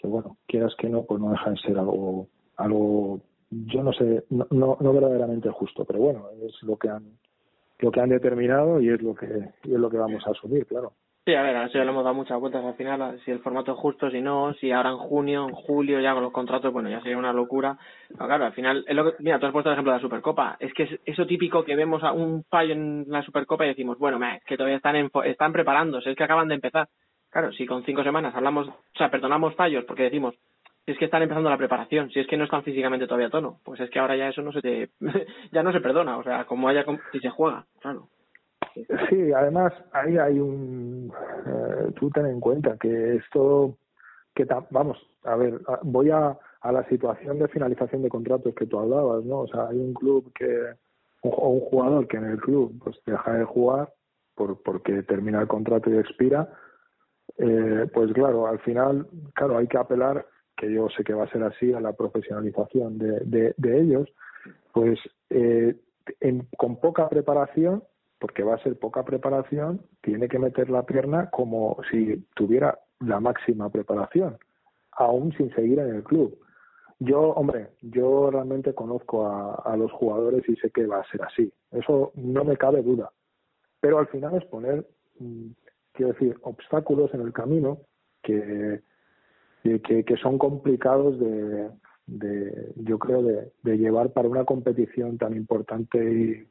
que 0.00 0.08
bueno 0.08 0.36
quieras 0.46 0.74
que 0.76 0.88
no 0.88 1.04
pues 1.04 1.20
no 1.20 1.30
deja 1.30 1.50
de 1.50 1.56
ser 1.58 1.78
algo 1.78 2.28
algo 2.56 3.20
yo 3.50 3.82
no 3.82 3.92
sé 3.92 4.24
no, 4.30 4.46
no, 4.50 4.76
no 4.80 4.92
verdaderamente 4.92 5.50
justo 5.50 5.84
pero 5.84 6.00
bueno 6.00 6.26
es 6.42 6.62
lo 6.62 6.76
que 6.76 6.88
han 6.88 7.04
lo 7.80 7.90
que 7.90 8.00
han 8.00 8.10
determinado 8.10 8.80
y 8.80 8.88
es 8.90 9.02
lo 9.02 9.14
que 9.14 9.52
y 9.64 9.74
es 9.74 9.80
lo 9.80 9.90
que 9.90 9.98
vamos 9.98 10.26
a 10.26 10.30
asumir 10.30 10.66
claro 10.66 10.92
Sí, 11.28 11.34
a 11.34 11.42
ver, 11.42 11.56
a 11.56 11.66
eso 11.66 11.76
ya 11.76 11.84
le 11.84 11.90
hemos 11.90 12.04
dado 12.04 12.14
muchas 12.14 12.40
vueltas 12.40 12.64
al 12.64 12.72
final, 12.76 13.20
si 13.22 13.30
el 13.30 13.40
formato 13.40 13.72
es 13.72 13.78
justo, 13.78 14.10
si 14.10 14.22
no, 14.22 14.54
si 14.54 14.72
ahora 14.72 14.92
en 14.92 14.96
junio, 14.96 15.46
en 15.46 15.54
julio 15.54 16.00
ya 16.00 16.14
con 16.14 16.22
los 16.22 16.32
contratos, 16.32 16.72
bueno, 16.72 16.88
ya 16.88 17.02
sería 17.02 17.18
una 17.18 17.34
locura. 17.34 17.76
Pero 18.08 18.26
claro, 18.26 18.46
al 18.46 18.54
final, 18.54 18.82
es 18.88 18.96
lo 18.96 19.04
que, 19.04 19.22
mira, 19.22 19.38
tú 19.38 19.44
has 19.44 19.52
puesto 19.52 19.68
el 19.68 19.74
ejemplo 19.74 19.92
de 19.92 19.98
la 19.98 20.02
Supercopa, 20.02 20.56
es 20.58 20.72
que 20.72 20.84
es 20.84 21.00
eso 21.04 21.26
típico 21.26 21.64
que 21.64 21.76
vemos 21.76 22.02
a 22.02 22.12
un 22.12 22.44
fallo 22.44 22.72
en 22.72 23.04
la 23.08 23.22
Supercopa 23.22 23.66
y 23.66 23.68
decimos, 23.68 23.98
bueno, 23.98 24.18
es 24.26 24.42
que 24.44 24.56
todavía 24.56 24.78
están, 24.78 24.96
en, 24.96 25.10
están 25.26 25.52
preparándose, 25.52 26.08
es 26.08 26.16
que 26.16 26.24
acaban 26.24 26.48
de 26.48 26.54
empezar. 26.54 26.88
Claro, 27.38 27.52
si 27.52 27.66
con 27.66 27.84
cinco 27.84 28.02
semanas 28.02 28.34
hablamos, 28.34 28.66
o 28.66 28.98
sea, 28.98 29.12
perdonamos 29.12 29.54
fallos 29.54 29.84
porque 29.84 30.02
decimos, 30.02 30.34
si 30.84 30.90
es 30.90 30.98
que 30.98 31.04
están 31.04 31.22
empezando 31.22 31.48
la 31.48 31.56
preparación, 31.56 32.10
si 32.10 32.18
es 32.18 32.26
que 32.26 32.36
no 32.36 32.42
están 32.42 32.64
físicamente 32.64 33.06
todavía 33.06 33.28
a 33.28 33.30
tono, 33.30 33.60
pues 33.64 33.78
es 33.78 33.88
que 33.90 34.00
ahora 34.00 34.16
ya 34.16 34.28
eso 34.28 34.42
no 34.42 34.50
se 34.50 34.60
te, 34.60 34.90
ya 35.52 35.62
no 35.62 35.70
se 35.72 35.80
perdona, 35.80 36.18
o 36.18 36.24
sea, 36.24 36.46
como 36.46 36.66
haya, 36.66 36.84
si 37.12 37.20
se 37.20 37.30
juega, 37.30 37.64
claro. 37.78 38.08
Sí, 38.74 39.32
además 39.32 39.72
ahí 39.92 40.18
hay 40.18 40.40
un... 40.40 41.12
Eh, 41.46 41.92
tú 41.94 42.10
ten 42.10 42.26
en 42.26 42.40
cuenta 42.40 42.76
que 42.76 43.14
esto, 43.14 43.76
que 44.34 44.44
vamos, 44.70 44.98
a 45.22 45.36
ver, 45.36 45.60
voy 45.82 46.10
a, 46.10 46.36
a 46.60 46.72
la 46.72 46.82
situación 46.88 47.38
de 47.38 47.46
finalización 47.46 48.02
de 48.02 48.08
contratos 48.08 48.52
que 48.56 48.66
tú 48.66 48.80
hablabas, 48.80 49.24
¿no? 49.24 49.42
O 49.42 49.46
sea, 49.46 49.68
hay 49.68 49.78
un 49.78 49.94
club 49.94 50.32
que, 50.34 50.74
o 51.22 51.50
un 51.50 51.60
jugador 51.60 52.08
que 52.08 52.16
en 52.16 52.24
el 52.24 52.40
club 52.40 52.74
pues 52.82 53.00
deja 53.06 53.32
de 53.34 53.44
jugar 53.44 53.92
por, 54.34 54.60
porque 54.60 55.04
termina 55.04 55.40
el 55.40 55.46
contrato 55.46 55.88
y 55.88 55.98
expira, 55.98 56.52
eh, 57.38 57.86
pues 57.92 58.12
claro, 58.12 58.48
al 58.48 58.58
final, 58.60 59.06
claro, 59.34 59.58
hay 59.58 59.68
que 59.68 59.78
apelar, 59.78 60.26
que 60.56 60.72
yo 60.72 60.88
sé 60.88 61.04
que 61.04 61.14
va 61.14 61.24
a 61.24 61.30
ser 61.30 61.44
así, 61.44 61.72
a 61.72 61.80
la 61.80 61.92
profesionalización 61.92 62.98
de, 62.98 63.54
de, 63.56 63.80
ellos, 63.80 64.08
pues 64.72 64.98
eh, 65.30 65.76
con 66.56 66.80
poca 66.80 67.08
preparación, 67.08 67.84
porque 68.18 68.42
va 68.42 68.56
a 68.56 68.62
ser 68.64 68.76
poca 68.76 69.04
preparación, 69.04 69.82
tiene 70.02 70.28
que 70.28 70.40
meter 70.40 70.68
la 70.68 70.84
pierna 70.84 71.30
como 71.30 71.76
si 71.90 72.26
tuviera 72.34 72.80
la 72.98 73.20
máxima 73.20 73.70
preparación, 73.70 74.36
aún 74.90 75.32
sin 75.36 75.54
seguir 75.54 75.78
en 75.78 75.94
el 75.94 76.02
club. 76.02 76.36
Yo, 76.98 77.20
hombre, 77.20 77.68
yo 77.80 78.32
realmente 78.32 78.74
conozco 78.74 79.28
a, 79.28 79.54
a 79.64 79.76
los 79.76 79.92
jugadores 79.92 80.42
y 80.48 80.56
sé 80.56 80.70
que 80.70 80.88
va 80.88 80.98
a 80.98 81.10
ser 81.12 81.22
así. 81.22 81.52
Eso 81.70 82.10
no 82.16 82.42
me 82.42 82.56
cabe 82.56 82.82
duda. 82.82 83.12
Pero 83.80 84.00
al 84.00 84.08
final 84.08 84.34
es 84.34 84.44
poner 84.46 84.84
mm, 85.20 85.50
quiero 85.98 86.12
decir, 86.12 86.36
obstáculos 86.42 87.12
en 87.12 87.22
el 87.22 87.32
camino 87.32 87.78
que, 88.22 88.80
que, 89.64 90.16
son 90.22 90.38
complicados 90.38 91.18
de, 91.18 91.70
de 92.06 92.72
yo 92.76 92.98
creo, 93.00 93.20
de, 93.22 93.52
de, 93.64 93.78
llevar 93.78 94.12
para 94.12 94.28
una 94.28 94.44
competición 94.44 95.18
tan 95.18 95.36
importante 95.36 96.46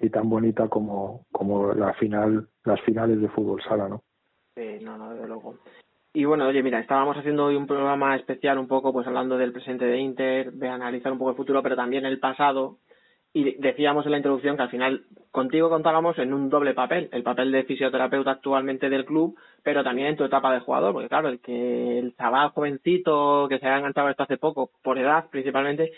y, 0.00 0.10
tan 0.10 0.28
bonita 0.28 0.68
como, 0.68 1.26
como 1.32 1.72
la 1.72 1.94
final, 1.94 2.48
las 2.64 2.80
finales 2.82 3.20
de 3.20 3.28
fútbol 3.28 3.62
sala, 3.62 3.88
¿no? 3.88 4.02
Sí, 4.54 4.78
no, 4.82 4.98
no, 4.98 5.14
desde 5.14 5.26
luego. 5.26 5.54
Y 6.12 6.24
bueno, 6.24 6.46
oye, 6.46 6.62
mira, 6.62 6.80
estábamos 6.80 7.16
haciendo 7.16 7.46
hoy 7.46 7.56
un 7.56 7.66
programa 7.66 8.16
especial 8.16 8.58
un 8.58 8.66
poco, 8.66 8.92
pues 8.92 9.06
hablando 9.06 9.38
del 9.38 9.52
presente 9.52 9.86
de 9.86 9.98
Inter, 9.98 10.52
de 10.52 10.68
analizar 10.68 11.12
un 11.12 11.18
poco 11.18 11.30
el 11.30 11.36
futuro, 11.36 11.62
pero 11.62 11.76
también 11.76 12.04
el 12.04 12.18
pasado, 12.18 12.78
y 13.32 13.54
decíamos 13.58 14.04
en 14.04 14.12
la 14.12 14.18
introducción 14.18 14.56
que 14.56 14.62
al 14.62 14.70
final 14.70 15.04
contigo 15.30 15.68
contábamos 15.68 16.18
en 16.18 16.34
un 16.34 16.50
doble 16.50 16.74
papel, 16.74 17.08
el 17.12 17.22
papel 17.22 17.52
de 17.52 17.62
fisioterapeuta 17.62 18.32
actualmente 18.32 18.90
del 18.90 19.04
club, 19.04 19.38
pero 19.62 19.84
también 19.84 20.08
en 20.08 20.16
tu 20.16 20.24
etapa 20.24 20.52
de 20.52 20.60
jugador, 20.60 20.92
porque 20.92 21.08
claro, 21.08 21.28
el 21.28 21.40
que 21.40 21.98
el 21.98 22.16
chaval 22.16 22.50
jovencito 22.50 23.46
que 23.48 23.60
se 23.60 23.66
ha 23.66 23.78
enganchado 23.78 24.08
esto 24.08 24.24
hace 24.24 24.36
poco, 24.36 24.70
por 24.82 24.98
edad 24.98 25.30
principalmente, 25.30 25.92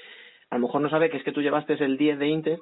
a 0.50 0.56
lo 0.56 0.66
mejor 0.66 0.82
no 0.82 0.90
sabe 0.90 1.08
que 1.08 1.16
es 1.16 1.24
que 1.24 1.32
tú 1.32 1.40
llevaste 1.40 1.82
el 1.82 1.96
10 1.96 2.18
de 2.18 2.28
Inter, 2.28 2.58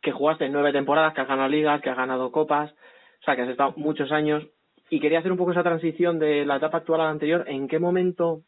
que 0.00 0.12
jugaste 0.12 0.48
nueve 0.48 0.72
temporadas, 0.72 1.12
que 1.12 1.20
has 1.20 1.28
ganado 1.28 1.50
ligas, 1.50 1.82
que 1.82 1.90
has 1.90 1.96
ganado 1.96 2.32
copas, 2.32 2.72
o 2.72 3.24
sea, 3.24 3.36
que 3.36 3.42
has 3.42 3.50
estado 3.50 3.74
muchos 3.76 4.10
años, 4.12 4.46
y 4.88 5.00
quería 5.00 5.18
hacer 5.18 5.32
un 5.32 5.38
poco 5.38 5.52
esa 5.52 5.62
transición 5.62 6.18
de 6.18 6.46
la 6.46 6.56
etapa 6.56 6.78
actual 6.78 7.02
a 7.02 7.04
la 7.04 7.10
anterior, 7.10 7.44
¿en 7.48 7.68
qué 7.68 7.78
momento 7.78 8.40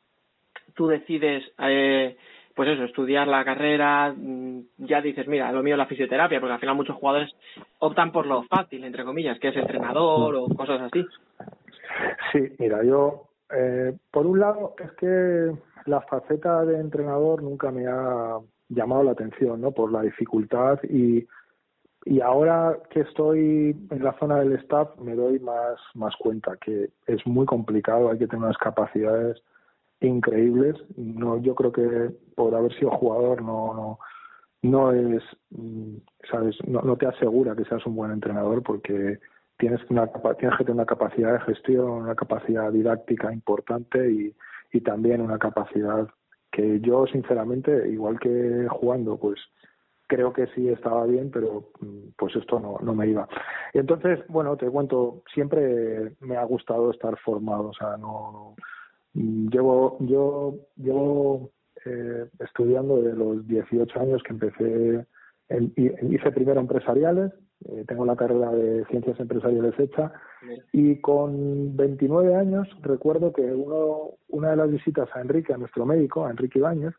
tú 0.74 0.86
decides 0.86 1.44
eh, 1.58 2.16
pues 2.58 2.70
eso, 2.70 2.82
estudiar 2.82 3.28
la 3.28 3.44
carrera, 3.44 4.12
mm, 4.12 4.62
ya 4.78 5.00
dices, 5.00 5.28
mira, 5.28 5.52
lo 5.52 5.62
mío 5.62 5.74
es 5.74 5.78
la 5.78 5.86
fisioterapia, 5.86 6.40
porque 6.40 6.54
al 6.54 6.58
final 6.58 6.74
muchos 6.74 6.96
jugadores 6.96 7.30
optan 7.78 8.10
por 8.10 8.26
lo 8.26 8.42
fácil, 8.42 8.82
entre 8.82 9.04
comillas, 9.04 9.38
que 9.38 9.50
es 9.50 9.56
entrenador 9.56 10.34
o 10.34 10.48
cosas 10.56 10.80
así. 10.80 11.06
Sí, 12.32 12.56
mira, 12.58 12.82
yo, 12.82 13.28
eh, 13.56 13.96
por 14.10 14.26
un 14.26 14.40
lado, 14.40 14.74
es 14.82 14.90
que 14.94 15.52
la 15.86 16.00
faceta 16.00 16.64
de 16.64 16.80
entrenador 16.80 17.44
nunca 17.44 17.70
me 17.70 17.86
ha 17.86 18.38
llamado 18.70 19.04
la 19.04 19.12
atención, 19.12 19.60
¿no? 19.60 19.70
Por 19.70 19.92
la 19.92 20.02
dificultad 20.02 20.80
y, 20.82 21.28
y 22.06 22.20
ahora 22.20 22.76
que 22.90 23.02
estoy 23.02 23.76
en 23.88 24.02
la 24.02 24.18
zona 24.18 24.40
del 24.40 24.54
staff 24.54 24.98
me 24.98 25.14
doy 25.14 25.38
más, 25.38 25.78
más 25.94 26.16
cuenta 26.16 26.56
que 26.56 26.90
es 27.06 27.24
muy 27.24 27.46
complicado, 27.46 28.10
hay 28.10 28.18
que 28.18 28.26
tener 28.26 28.46
unas 28.46 28.58
capacidades 28.58 29.40
increíbles. 30.00 30.76
No, 30.96 31.38
yo 31.38 31.54
creo 31.54 31.72
que 31.72 32.10
por 32.34 32.54
haber 32.54 32.72
sido 32.78 32.90
jugador 32.90 33.42
no, 33.42 33.74
no, 33.74 33.98
no 34.62 34.92
es, 34.92 35.22
mm, 35.50 35.96
sabes, 36.30 36.56
no, 36.66 36.82
no 36.82 36.96
te 36.96 37.06
asegura 37.06 37.56
que 37.56 37.64
seas 37.64 37.84
un 37.86 37.96
buen 37.96 38.12
entrenador 38.12 38.62
porque 38.62 39.18
tienes 39.58 39.80
una 39.90 40.06
tienes 40.38 40.56
que 40.56 40.64
tener 40.64 40.74
una 40.74 40.86
capacidad 40.86 41.32
de 41.32 41.40
gestión, 41.40 41.90
una 41.90 42.14
capacidad 42.14 42.72
didáctica 42.72 43.32
importante 43.32 44.10
y, 44.10 44.34
y 44.72 44.80
también 44.80 45.20
una 45.20 45.38
capacidad 45.38 46.08
que 46.50 46.80
yo 46.80 47.06
sinceramente, 47.06 47.88
igual 47.88 48.18
que 48.18 48.66
jugando, 48.70 49.18
pues 49.18 49.38
creo 50.06 50.32
que 50.32 50.46
sí 50.48 50.68
estaba 50.68 51.04
bien, 51.04 51.30
pero 51.30 51.70
mm, 51.80 52.10
pues 52.16 52.34
esto 52.34 52.58
no, 52.58 52.78
no 52.80 52.94
me 52.94 53.06
iba. 53.06 53.28
Entonces, 53.74 54.20
bueno, 54.28 54.56
te 54.56 54.68
cuento, 54.68 55.22
siempre 55.32 56.14
me 56.20 56.36
ha 56.36 56.44
gustado 56.44 56.90
estar 56.90 57.16
formado, 57.18 57.68
o 57.68 57.74
sea, 57.74 57.96
no, 57.98 58.54
Llevo, 59.14 59.96
yo 60.00 60.54
llevo 60.76 61.50
eh, 61.84 62.28
estudiando 62.40 63.02
de 63.02 63.14
los 63.14 63.46
18 63.46 64.00
años 64.00 64.22
que 64.22 64.32
empecé, 64.32 65.06
en, 65.48 65.72
hice 65.76 66.30
primero 66.32 66.60
empresariales, 66.60 67.32
eh, 67.64 67.84
tengo 67.88 68.04
la 68.04 68.16
carrera 68.16 68.52
de 68.52 68.84
ciencias 68.86 69.18
empresariales 69.18 69.74
hecha 69.78 70.12
y 70.72 71.00
con 71.00 71.76
29 71.76 72.36
años 72.36 72.68
recuerdo 72.82 73.32
que 73.32 73.42
uno, 73.42 74.16
una 74.28 74.50
de 74.50 74.56
las 74.56 74.70
visitas 74.70 75.08
a 75.14 75.20
Enrique, 75.20 75.52
a 75.52 75.58
nuestro 75.58 75.84
médico, 75.84 76.24
a 76.24 76.30
Enrique 76.30 76.60
Ibáñez, 76.60 76.94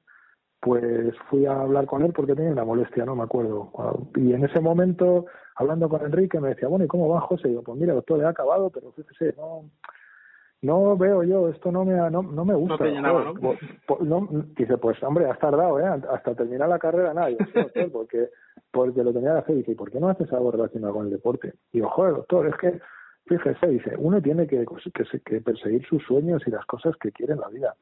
pues 0.61 1.15
fui 1.29 1.45
a 1.45 1.61
hablar 1.61 1.85
con 1.85 2.01
él 2.03 2.11
porque 2.13 2.35
tenía 2.35 2.51
una 2.51 2.65
molestia, 2.65 3.05
no 3.05 3.15
me 3.15 3.23
acuerdo. 3.23 3.71
Y 4.15 4.33
en 4.33 4.43
ese 4.43 4.59
momento, 4.59 5.25
hablando 5.55 5.87
con 5.87 6.01
Enrique, 6.01 6.39
me 6.39 6.49
decía, 6.49 6.67
bueno, 6.67 6.83
¿y 6.83 6.89
cómo 6.89 7.07
va 7.07 7.21
José? 7.21 7.49
Y 7.49 7.53
yo, 7.53 7.63
pues 7.63 7.79
mira, 7.79 7.93
doctor, 7.93 8.19
he 8.19 8.25
acabado, 8.25 8.69
pero 8.69 8.91
fíjese, 8.91 9.33
no, 9.37 9.69
no 10.61 10.97
veo 10.97 11.23
yo, 11.23 11.47
esto 11.47 11.71
no 11.71 11.85
me, 11.85 11.93
no, 12.09 12.21
no 12.21 12.45
me 12.45 12.53
gusta. 12.53 12.85
No, 14.01 14.27
dice, 14.57 14.77
pues 14.77 15.01
hombre, 15.03 15.29
has 15.29 15.39
tardado, 15.39 15.79
¿eh? 15.79 16.01
Hasta 16.09 16.35
terminar 16.35 16.67
la 16.67 16.79
carrera, 16.79 17.13
nadie, 17.13 17.37
porque, 17.93 18.29
porque 18.71 19.03
lo 19.03 19.13
tenía 19.13 19.33
que 19.33 19.39
hacer. 19.39 19.55
Dice, 19.55 19.75
¿por 19.75 19.89
qué 19.89 19.99
no 19.99 20.09
haces 20.09 20.31
algo 20.33 20.51
relacionado 20.51 20.93
con 20.93 21.05
el 21.05 21.11
deporte? 21.11 21.53
Y 21.71 21.77
digo, 21.77 21.89
joder, 21.89 22.15
doctor, 22.15 22.47
es 22.47 22.55
que, 22.57 22.79
fíjese, 23.25 23.67
dice, 23.67 23.95
uno 23.97 24.21
tiene 24.21 24.47
que, 24.47 24.65
que, 24.93 25.19
que 25.21 25.41
perseguir 25.41 25.85
sus 25.85 26.03
sueños 26.03 26.41
y 26.45 26.51
las 26.51 26.65
cosas 26.65 26.95
que 26.97 27.11
quiere 27.11 27.33
en 27.33 27.39
la 27.39 27.47
vida. 27.47 27.75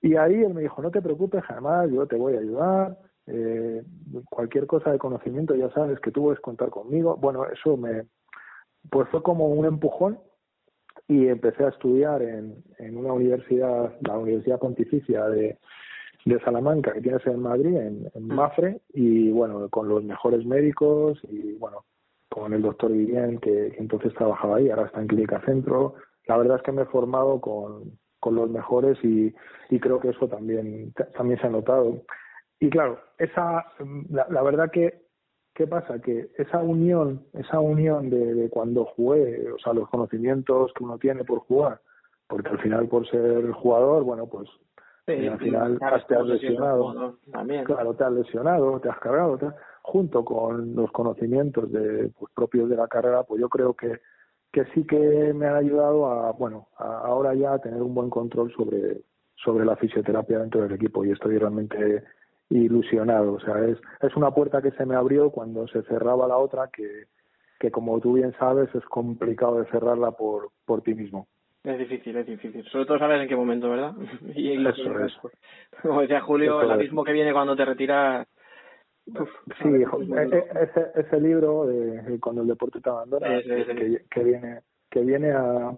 Y 0.00 0.16
ahí 0.16 0.42
él 0.42 0.54
me 0.54 0.62
dijo, 0.62 0.82
no 0.82 0.90
te 0.90 1.02
preocupes, 1.02 1.44
jamás, 1.44 1.90
yo 1.90 2.06
te 2.06 2.16
voy 2.16 2.34
a 2.34 2.40
ayudar, 2.40 2.98
eh, 3.26 3.84
cualquier 4.30 4.66
cosa 4.66 4.90
de 4.90 4.98
conocimiento 4.98 5.54
ya 5.54 5.70
sabes 5.70 6.00
que 6.00 6.10
tú 6.10 6.22
puedes 6.22 6.40
contar 6.40 6.70
conmigo. 6.70 7.16
Bueno, 7.16 7.46
eso 7.46 7.76
me, 7.76 8.06
pues 8.90 9.08
fue 9.10 9.22
como 9.22 9.48
un 9.48 9.66
empujón 9.66 10.18
y 11.08 11.26
empecé 11.28 11.64
a 11.64 11.70
estudiar 11.70 12.22
en, 12.22 12.62
en 12.78 12.96
una 12.96 13.14
universidad, 13.14 13.96
la 14.02 14.18
Universidad 14.18 14.58
Pontificia 14.58 15.24
de, 15.26 15.58
de 16.26 16.40
Salamanca, 16.40 16.92
que 16.92 17.00
tiene 17.00 17.18
sede 17.20 17.34
en 17.34 17.42
Madrid, 17.42 17.76
en, 17.76 18.10
en, 18.14 18.24
mm. 18.26 18.34
Mafre, 18.34 18.80
y 18.92 19.30
bueno, 19.32 19.68
con 19.70 19.88
los 19.88 20.04
mejores 20.04 20.44
médicos 20.44 21.18
y 21.30 21.54
bueno, 21.54 21.84
con 22.28 22.52
el 22.52 22.60
doctor 22.60 22.92
Vivien, 22.92 23.38
que, 23.38 23.74
entonces 23.78 24.12
trabajaba 24.14 24.56
ahí, 24.56 24.68
ahora 24.68 24.86
está 24.86 25.00
en 25.00 25.08
Clínica 25.08 25.40
Centro. 25.46 25.94
La 26.26 26.36
verdad 26.36 26.58
es 26.58 26.62
que 26.62 26.72
me 26.72 26.82
he 26.82 26.86
formado 26.86 27.40
con, 27.40 27.98
con 28.20 28.34
los 28.34 28.50
mejores 28.50 28.98
y, 29.02 29.34
y 29.70 29.80
creo 29.80 29.98
que 29.98 30.10
eso 30.10 30.28
también, 30.28 30.92
también 31.16 31.40
se 31.40 31.46
ha 31.46 31.50
notado. 31.50 32.02
Y 32.60 32.68
claro, 32.68 33.00
esa, 33.16 33.64
la, 34.10 34.26
la 34.28 34.42
verdad 34.42 34.70
que 34.70 35.07
¿Qué 35.58 35.66
pasa? 35.66 35.98
Que 35.98 36.30
esa 36.38 36.60
unión, 36.60 37.24
esa 37.34 37.58
unión 37.58 38.10
de, 38.10 38.48
cuando 38.48 38.84
jugué, 38.84 39.50
o 39.50 39.58
sea, 39.58 39.72
los 39.72 39.88
conocimientos 39.88 40.72
que 40.72 40.84
uno 40.84 40.98
tiene 40.98 41.24
por 41.24 41.40
jugar, 41.40 41.80
porque 42.28 42.50
al 42.50 42.60
final 42.60 42.86
por 42.86 43.10
ser 43.10 43.50
jugador, 43.50 44.04
bueno, 44.04 44.28
pues 44.28 44.48
al 45.08 45.38
final 45.40 45.76
te 46.06 46.14
has 46.14 46.26
lesionado, 46.26 47.16
claro, 47.64 47.94
te 47.94 48.04
has 48.04 48.12
lesionado, 48.12 48.78
te 48.78 48.88
has 48.88 49.00
cargado, 49.00 49.36
junto 49.82 50.24
con 50.24 50.76
los 50.76 50.92
conocimientos 50.92 51.72
de 51.72 52.12
pues, 52.16 52.32
propios 52.36 52.68
de 52.68 52.76
la 52.76 52.86
carrera, 52.86 53.24
pues 53.24 53.40
yo 53.40 53.48
creo 53.48 53.74
que 53.74 53.98
que 54.52 54.64
sí 54.72 54.86
que 54.86 55.34
me 55.34 55.46
han 55.48 55.56
ayudado 55.56 56.06
a, 56.06 56.32
bueno, 56.32 56.68
a 56.78 57.00
ahora 57.00 57.34
ya 57.34 57.54
a 57.54 57.58
tener 57.58 57.82
un 57.82 57.94
buen 57.94 58.10
control 58.10 58.52
sobre 58.54 59.02
sobre 59.34 59.64
la 59.64 59.74
fisioterapia 59.74 60.38
dentro 60.38 60.62
del 60.62 60.72
equipo. 60.72 61.04
Y 61.04 61.10
estoy 61.10 61.36
realmente 61.36 62.04
ilusionado. 62.50 63.34
O 63.34 63.40
sea, 63.40 63.64
es, 63.66 63.78
es 64.00 64.16
una 64.16 64.30
puerta 64.30 64.62
que 64.62 64.70
se 64.72 64.86
me 64.86 64.96
abrió 64.96 65.30
cuando 65.30 65.66
se 65.68 65.82
cerraba 65.82 66.28
la 66.28 66.36
otra, 66.36 66.68
que, 66.72 67.04
que 67.58 67.70
como 67.70 68.00
tú 68.00 68.14
bien 68.14 68.32
sabes, 68.38 68.74
es 68.74 68.84
complicado 68.84 69.60
de 69.60 69.70
cerrarla 69.70 70.12
por, 70.12 70.50
por 70.64 70.82
ti 70.82 70.94
mismo. 70.94 71.26
Es 71.64 71.78
difícil, 71.78 72.16
es 72.16 72.26
difícil. 72.26 72.64
Sobre 72.70 72.86
todo 72.86 72.98
sabes 72.98 73.20
en 73.20 73.28
qué 73.28 73.36
momento, 73.36 73.70
¿verdad? 73.70 73.94
y 74.34 74.52
Eso 74.66 75.04
es. 75.04 75.12
Como 75.82 76.00
decía 76.00 76.20
Julio, 76.20 76.62
el 76.62 76.70
abismo 76.70 77.04
que 77.04 77.12
viene 77.12 77.32
cuando 77.32 77.56
te 77.56 77.64
retiras. 77.64 78.26
sí, 79.06 79.68
e, 79.68 80.22
e, 80.22 80.44
ese, 80.62 80.90
ese 80.94 81.20
libro 81.20 81.66
de 81.66 82.18
Cuando 82.20 82.42
el 82.42 82.48
deporte 82.48 82.80
te 82.80 82.90
abandona, 82.90 83.40
que, 83.42 84.04
que, 84.10 84.24
viene, 84.24 84.60
que 84.90 85.00
viene 85.00 85.32
a, 85.32 85.72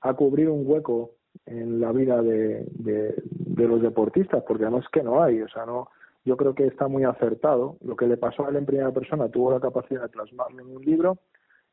a 0.00 0.14
cubrir 0.14 0.48
un 0.48 0.62
hueco 0.64 1.12
en 1.46 1.80
la 1.80 1.92
vida 1.92 2.22
de, 2.22 2.64
de, 2.70 3.14
de 3.22 3.68
los 3.68 3.82
deportistas, 3.82 4.42
porque 4.46 4.64
además 4.64 4.84
es 4.84 4.90
que 4.90 5.02
no 5.02 5.22
hay, 5.22 5.42
o 5.42 5.48
sea, 5.48 5.66
no, 5.66 5.88
yo 6.28 6.36
creo 6.36 6.54
que 6.54 6.66
está 6.66 6.88
muy 6.88 7.04
acertado. 7.04 7.78
Lo 7.80 7.96
que 7.96 8.06
le 8.06 8.18
pasó 8.18 8.44
a 8.44 8.50
él 8.50 8.56
en 8.56 8.66
primera 8.66 8.92
persona 8.92 9.30
tuvo 9.30 9.50
la 9.50 9.60
capacidad 9.60 10.02
de 10.02 10.08
plasmarlo 10.10 10.60
en 10.60 10.76
un 10.76 10.84
libro 10.84 11.18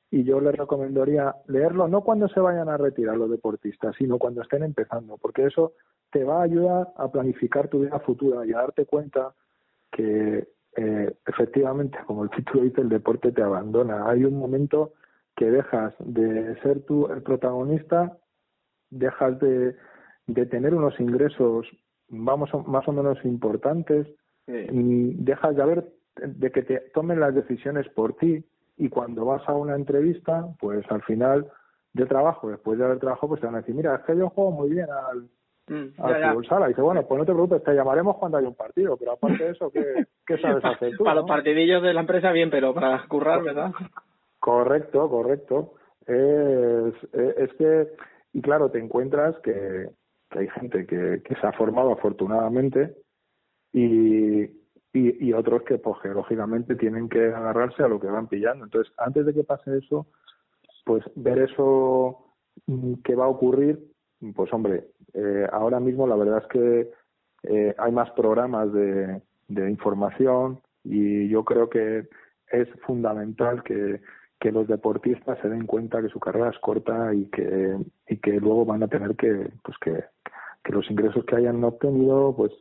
y 0.09 0.23
yo 0.23 0.39
le 0.39 0.53
recomendaría 0.53 1.35
leerlo 1.47 1.89
no 1.89 2.01
cuando 2.01 2.29
se 2.29 2.39
vayan 2.39 2.69
a 2.69 2.77
retirar 2.77 3.17
los 3.17 3.29
deportistas, 3.29 3.93
sino 3.97 4.17
cuando 4.17 4.41
estén 4.41 4.63
empezando, 4.63 5.17
porque 5.17 5.45
eso 5.45 5.73
te 6.09 6.23
va 6.23 6.39
a 6.39 6.43
ayudar 6.43 6.87
a 6.95 7.11
planificar 7.11 7.67
tu 7.67 7.81
vida 7.81 7.99
futura 7.99 8.45
y 8.45 8.53
a 8.53 8.59
darte 8.59 8.85
cuenta 8.85 9.35
que 9.91 10.47
eh, 10.77 11.13
efectivamente, 11.25 11.97
como 12.05 12.23
el 12.23 12.29
título 12.29 12.63
dice, 12.63 12.81
el 12.81 12.89
deporte 12.89 13.33
te 13.33 13.41
abandona. 13.41 14.09
Hay 14.09 14.23
un 14.23 14.39
momento 14.39 14.93
que 15.35 15.51
dejas 15.51 15.93
de 15.99 16.57
ser 16.61 16.85
tú 16.85 17.07
el 17.07 17.21
protagonista 17.23 18.17
dejas 18.89 19.37
de, 19.39 19.75
de 20.27 20.45
tener 20.45 20.73
unos 20.73 20.97
ingresos 20.99 21.67
vamos 22.07 22.49
más 22.67 22.87
o 22.87 22.91
menos 22.91 23.17
importantes, 23.25 24.07
dejas 24.47 25.55
de 25.55 25.61
haber 25.61 25.85
de 26.15 26.51
que 26.51 26.63
te 26.63 26.79
tomen 26.93 27.19
las 27.19 27.35
decisiones 27.35 27.87
por 27.89 28.15
ti 28.15 28.43
y 28.77 28.89
cuando 28.89 29.25
vas 29.25 29.47
a 29.47 29.53
una 29.53 29.75
entrevista, 29.75 30.47
pues 30.59 30.85
al 30.89 31.01
final 31.03 31.49
de 31.93 32.05
trabajo, 32.05 32.49
después 32.49 32.77
de 32.77 32.85
haber 32.85 32.99
trabajado, 32.99 33.29
pues 33.29 33.41
te 33.41 33.47
van 33.47 33.55
a 33.55 33.59
decir, 33.59 33.75
mira, 33.75 33.95
es 33.95 34.01
que 34.03 34.17
yo 34.17 34.29
juego 34.29 34.51
muy 34.51 34.69
bien 34.69 34.87
al, 34.89 35.29
mm, 35.67 36.01
al 36.01 36.29
fútbol 36.29 36.47
sala. 36.47 36.65
Y 36.65 36.69
dice, 36.69 36.81
bueno, 36.81 37.05
pues 37.07 37.19
no 37.19 37.25
te 37.25 37.33
preocupes, 37.33 37.63
te 37.63 37.73
llamaremos 37.73 38.17
cuando 38.17 38.37
haya 38.37 38.47
un 38.47 38.55
partido, 38.55 38.97
pero 38.97 39.13
aparte 39.13 39.43
de 39.45 39.51
eso, 39.51 39.71
¿qué, 39.71 40.05
qué 40.25 40.37
sabes 40.41 40.63
hacer 40.63 40.97
tú? 40.97 41.03
para 41.03 41.15
los 41.15 41.27
partidillos 41.27 41.81
de 41.81 41.93
la 41.93 42.01
empresa 42.01 42.31
bien, 42.31 42.49
pero 42.49 42.73
para 42.73 43.05
currar, 43.07 43.43
¿verdad? 43.43 43.71
Correcto, 44.39 45.09
correcto. 45.09 45.73
Es, 46.05 46.93
es 47.13 47.53
que, 47.53 47.87
y 48.33 48.41
claro, 48.41 48.69
te 48.69 48.79
encuentras 48.79 49.35
que, 49.39 49.89
que 50.29 50.39
hay 50.39 50.49
gente 50.49 50.85
que, 50.85 51.21
que 51.23 51.35
se 51.35 51.47
ha 51.47 51.53
formado 51.53 51.93
afortunadamente 51.93 53.04
y, 53.75 54.49
y, 54.93 55.33
otros 55.33 55.63
que, 55.63 55.77
pues, 55.77 55.97
lógicamente 56.05 56.75
tienen 56.75 57.09
que 57.09 57.25
agarrarse 57.25 57.83
a 57.83 57.89
lo 57.89 57.99
que 57.99 58.07
van 58.07 58.27
pillando. 58.27 58.63
Entonces, 58.63 58.93
antes 58.97 59.25
de 59.25 59.33
que 59.33 59.43
pase 59.43 59.77
eso, 59.77 60.07
pues 60.85 61.03
ver 61.15 61.39
eso 61.39 62.25
mm, 62.67 62.93
que 63.03 63.15
va 63.15 63.25
a 63.25 63.29
ocurrir, 63.29 63.83
pues 64.33 64.53
hombre, 64.53 64.87
eh, 65.13 65.45
ahora 65.51 65.81
mismo 65.81 66.07
la 66.07 66.15
verdad 66.15 66.43
es 66.43 66.47
que 66.47 66.91
eh, 67.43 67.75
hay 67.77 67.91
más 67.91 68.09
programas 68.11 68.71
de, 68.71 69.21
de 69.49 69.69
información 69.69 70.61
y 70.83 71.27
yo 71.27 71.43
creo 71.43 71.69
que 71.69 72.07
es 72.51 72.69
fundamental 72.85 73.61
que, 73.63 73.99
que 74.39 74.51
los 74.51 74.67
deportistas 74.67 75.37
se 75.41 75.49
den 75.49 75.65
cuenta 75.65 76.01
que 76.01 76.09
su 76.09 76.19
carrera 76.19 76.49
es 76.49 76.59
corta 76.59 77.13
y 77.13 77.25
que 77.25 77.77
y 78.07 78.17
que 78.17 78.39
luego 78.39 78.65
van 78.65 78.83
a 78.83 78.87
tener 78.87 79.15
que 79.15 79.49
pues 79.63 79.77
que, 79.79 80.03
que 80.63 80.71
los 80.71 80.89
ingresos 80.89 81.25
que 81.25 81.35
hayan 81.35 81.63
obtenido 81.63 82.33
pues 82.35 82.51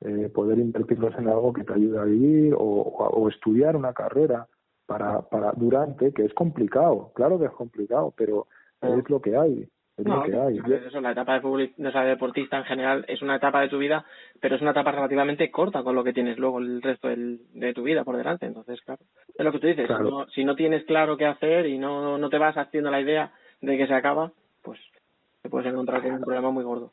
eh, 0.00 0.30
poder 0.32 0.58
invertirlos 0.58 1.14
en 1.18 1.28
algo 1.28 1.52
que 1.52 1.64
te 1.64 1.72
ayude 1.72 1.98
a 1.98 2.04
vivir 2.04 2.54
o, 2.54 2.60
o, 2.60 3.28
estudiar 3.28 3.74
una 3.74 3.92
carrera 3.92 4.46
para, 4.86 5.22
para 5.22 5.52
durante, 5.52 6.12
que 6.12 6.24
es 6.24 6.34
complicado, 6.34 7.12
claro 7.14 7.38
que 7.38 7.46
es 7.46 7.52
complicado, 7.52 8.14
pero 8.16 8.46
es 8.80 9.10
lo 9.10 9.20
que 9.20 9.36
hay. 9.36 9.68
Es 9.96 10.06
lo 10.06 10.22
que 10.22 10.36
hay. 10.36 10.60
Eso, 10.86 11.00
la 11.00 11.10
etapa 11.10 11.40
de, 11.40 11.72
de 11.76 12.04
deportista 12.06 12.58
en 12.58 12.64
general 12.64 13.04
es 13.08 13.20
una 13.20 13.34
etapa 13.34 13.60
de 13.60 13.68
tu 13.68 13.78
vida, 13.78 14.04
pero 14.40 14.54
es 14.54 14.62
una 14.62 14.70
etapa 14.70 14.92
relativamente 14.92 15.50
corta 15.50 15.82
con 15.82 15.96
lo 15.96 16.04
que 16.04 16.12
tienes 16.12 16.38
luego 16.38 16.60
el 16.60 16.80
resto 16.80 17.08
del, 17.08 17.40
de 17.52 17.74
tu 17.74 17.82
vida 17.82 18.04
por 18.04 18.16
delante. 18.16 18.46
Entonces, 18.46 18.80
claro, 18.82 19.02
es 19.36 19.44
lo 19.44 19.50
que 19.50 19.58
tú 19.58 19.66
dices. 19.66 19.88
Si, 19.88 20.02
no, 20.04 20.26
si 20.28 20.44
no 20.44 20.54
tienes 20.54 20.84
claro 20.84 21.16
qué 21.16 21.26
hacer 21.26 21.66
y 21.66 21.78
no, 21.78 22.16
no 22.16 22.30
te 22.30 22.38
vas 22.38 22.56
haciendo 22.56 22.92
la 22.92 23.00
idea 23.00 23.32
de 23.60 23.76
que 23.76 23.88
se 23.88 23.94
acaba, 23.94 24.30
pues 24.62 24.78
te 25.42 25.50
puedes 25.50 25.66
encontrar 25.66 26.00
con 26.00 26.12
un 26.12 26.20
problema 26.20 26.52
muy 26.52 26.62
gordo. 26.62 26.92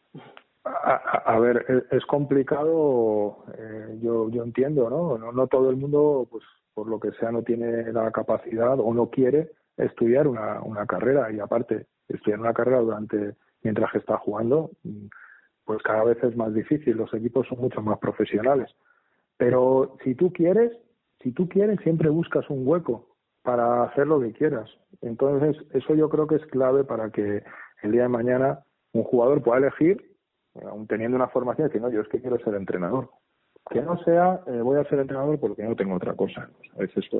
A, 0.65 1.39
ver, 1.39 1.85
es, 1.91 2.05
complicado, 2.07 3.45
eh, 3.55 3.99
yo, 4.01 4.29
yo 4.31 4.43
entiendo, 4.43 4.89
¿no? 4.89 5.15
¿no? 5.17 5.31
No 5.31 5.47
todo 5.47 5.69
el 5.69 5.75
mundo, 5.75 6.27
pues 6.31 6.43
por 6.73 6.87
lo 6.87 6.99
que 6.99 7.11
sea, 7.13 7.31
no 7.31 7.43
tiene 7.43 7.93
la 7.93 8.11
capacidad 8.11 8.79
o 8.79 8.93
no 8.93 9.11
quiere 9.11 9.51
estudiar 9.77 10.27
una, 10.27 10.61
una 10.61 10.87
carrera 10.87 11.31
y 11.31 11.39
aparte, 11.39 11.85
estudiar 12.07 12.39
una 12.39 12.53
carrera 12.53 12.79
durante 12.79 13.35
mientras 13.61 13.91
que 13.91 13.97
está 13.97 14.17
jugando, 14.17 14.71
pues 15.65 15.81
cada 15.83 16.03
vez 16.03 16.23
es 16.23 16.35
más 16.37 16.53
difícil, 16.53 16.97
los 16.97 17.13
equipos 17.13 17.47
son 17.47 17.59
mucho 17.59 17.81
más 17.81 17.99
profesionales. 17.99 18.69
Pero 19.37 19.97
si 20.03 20.15
tú 20.15 20.31
quieres, 20.31 20.71
si 21.21 21.31
tú 21.31 21.49
quieres, 21.49 21.79
siempre 21.81 22.09
buscas 22.09 22.49
un 22.49 22.65
hueco 22.67 23.15
para 23.41 23.83
hacer 23.83 24.07
lo 24.07 24.19
que 24.19 24.33
quieras. 24.33 24.69
Entonces, 25.01 25.57
eso 25.73 25.95
yo 25.95 26.09
creo 26.09 26.27
que 26.27 26.35
es 26.35 26.45
clave 26.47 26.83
para 26.83 27.09
que 27.09 27.43
el 27.81 27.91
día 27.91 28.03
de 28.03 28.09
mañana 28.09 28.63
un 28.93 29.03
jugador 29.03 29.41
pueda 29.41 29.57
elegir 29.57 30.14
aún 30.63 30.87
teniendo 30.87 31.15
una 31.15 31.27
formación, 31.27 31.67
decir, 31.67 31.81
no, 31.81 31.89
yo 31.89 32.01
es 32.01 32.07
que 32.07 32.21
quiero 32.21 32.37
ser 32.39 32.55
entrenador. 32.55 33.09
Que 33.69 33.81
no 33.81 33.97
sea, 34.03 34.41
eh, 34.45 34.61
voy 34.61 34.79
a 34.79 34.83
ser 34.85 34.99
entrenador 34.99 35.39
porque 35.39 35.63
no 35.63 35.75
tengo 35.75 35.95
otra 35.95 36.13
cosa. 36.13 36.49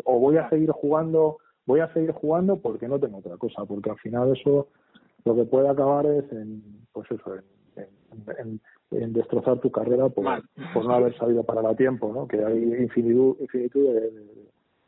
O 0.03 0.19
voy 0.19 0.37
a 0.37 0.47
seguir 0.49 0.69
jugando, 0.71 1.37
voy 1.65 1.79
a 1.79 1.91
seguir 1.91 2.11
jugando 2.11 2.61
porque 2.61 2.87
no 2.87 2.99
tengo 2.99 3.17
otra 3.17 3.37
cosa, 3.37 3.65
porque 3.65 3.89
al 3.89 3.97
final 3.97 4.35
eso 4.35 4.67
lo 5.23 5.35
que 5.35 5.45
puede 5.45 5.67
acabar 5.67 6.05
es 6.05 6.31
en, 6.31 6.61
pues 6.93 7.09
eso, 7.09 7.35
en, 8.37 8.61
en, 8.91 9.13
destrozar 9.13 9.59
tu 9.59 9.71
carrera 9.71 10.07
por, 10.09 10.43
por 10.73 10.85
no 10.85 10.93
haber 10.93 11.17
sabido 11.17 11.43
parar 11.43 11.65
a 11.65 11.75
tiempo, 11.75 12.13
¿no? 12.13 12.27
Que 12.27 12.43
hay 12.45 12.63
infinitud, 12.63 13.35
infinitud 13.39 13.89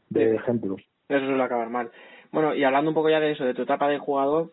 de, 0.09 0.35
ejemplos. 0.35 0.81
Eso 1.09 1.25
suele 1.25 1.43
acabar 1.43 1.69
mal. 1.69 1.89
Bueno, 2.31 2.53
y 2.53 2.63
hablando 2.63 2.91
un 2.91 2.95
poco 2.95 3.09
ya 3.09 3.19
de 3.19 3.31
eso, 3.31 3.43
de 3.45 3.55
tu 3.55 3.63
etapa 3.63 3.89
de 3.89 3.97
jugador, 3.97 4.51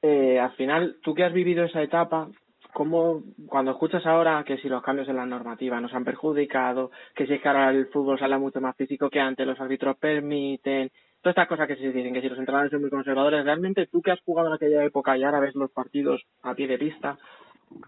eh, 0.00 0.40
al 0.40 0.52
final, 0.52 0.96
tú 1.02 1.14
que 1.14 1.24
has 1.24 1.32
vivido 1.32 1.64
esa 1.64 1.82
etapa, 1.82 2.28
¿Cómo, 2.72 3.22
cuando 3.48 3.72
escuchas 3.72 4.06
ahora 4.06 4.42
que 4.44 4.56
si 4.58 4.68
los 4.68 4.82
cambios 4.82 5.08
en 5.08 5.16
la 5.16 5.26
normativa 5.26 5.80
nos 5.80 5.92
han 5.92 6.04
perjudicado, 6.04 6.90
que 7.14 7.26
si 7.26 7.34
es 7.34 7.42
que 7.42 7.48
ahora 7.48 7.70
el 7.70 7.86
fútbol 7.88 8.18
sale 8.18 8.38
mucho 8.38 8.60
más 8.62 8.74
físico 8.76 9.10
que 9.10 9.20
antes, 9.20 9.46
los 9.46 9.60
árbitros 9.60 9.98
permiten, 9.98 10.90
todas 11.20 11.34
estas 11.34 11.48
cosas 11.48 11.68
que 11.68 11.76
se 11.76 11.92
dicen, 11.92 12.14
que 12.14 12.22
si 12.22 12.28
los 12.28 12.38
entrenadores 12.38 12.70
son 12.70 12.80
muy 12.80 12.90
conservadores, 12.90 13.44
realmente 13.44 13.86
tú 13.86 14.00
que 14.00 14.12
has 14.12 14.20
jugado 14.22 14.48
en 14.48 14.54
aquella 14.54 14.84
época 14.84 15.16
y 15.16 15.22
ahora 15.22 15.40
ves 15.40 15.54
los 15.54 15.70
partidos 15.70 16.22
a 16.42 16.54
pie 16.54 16.66
de 16.66 16.78
pista, 16.78 17.18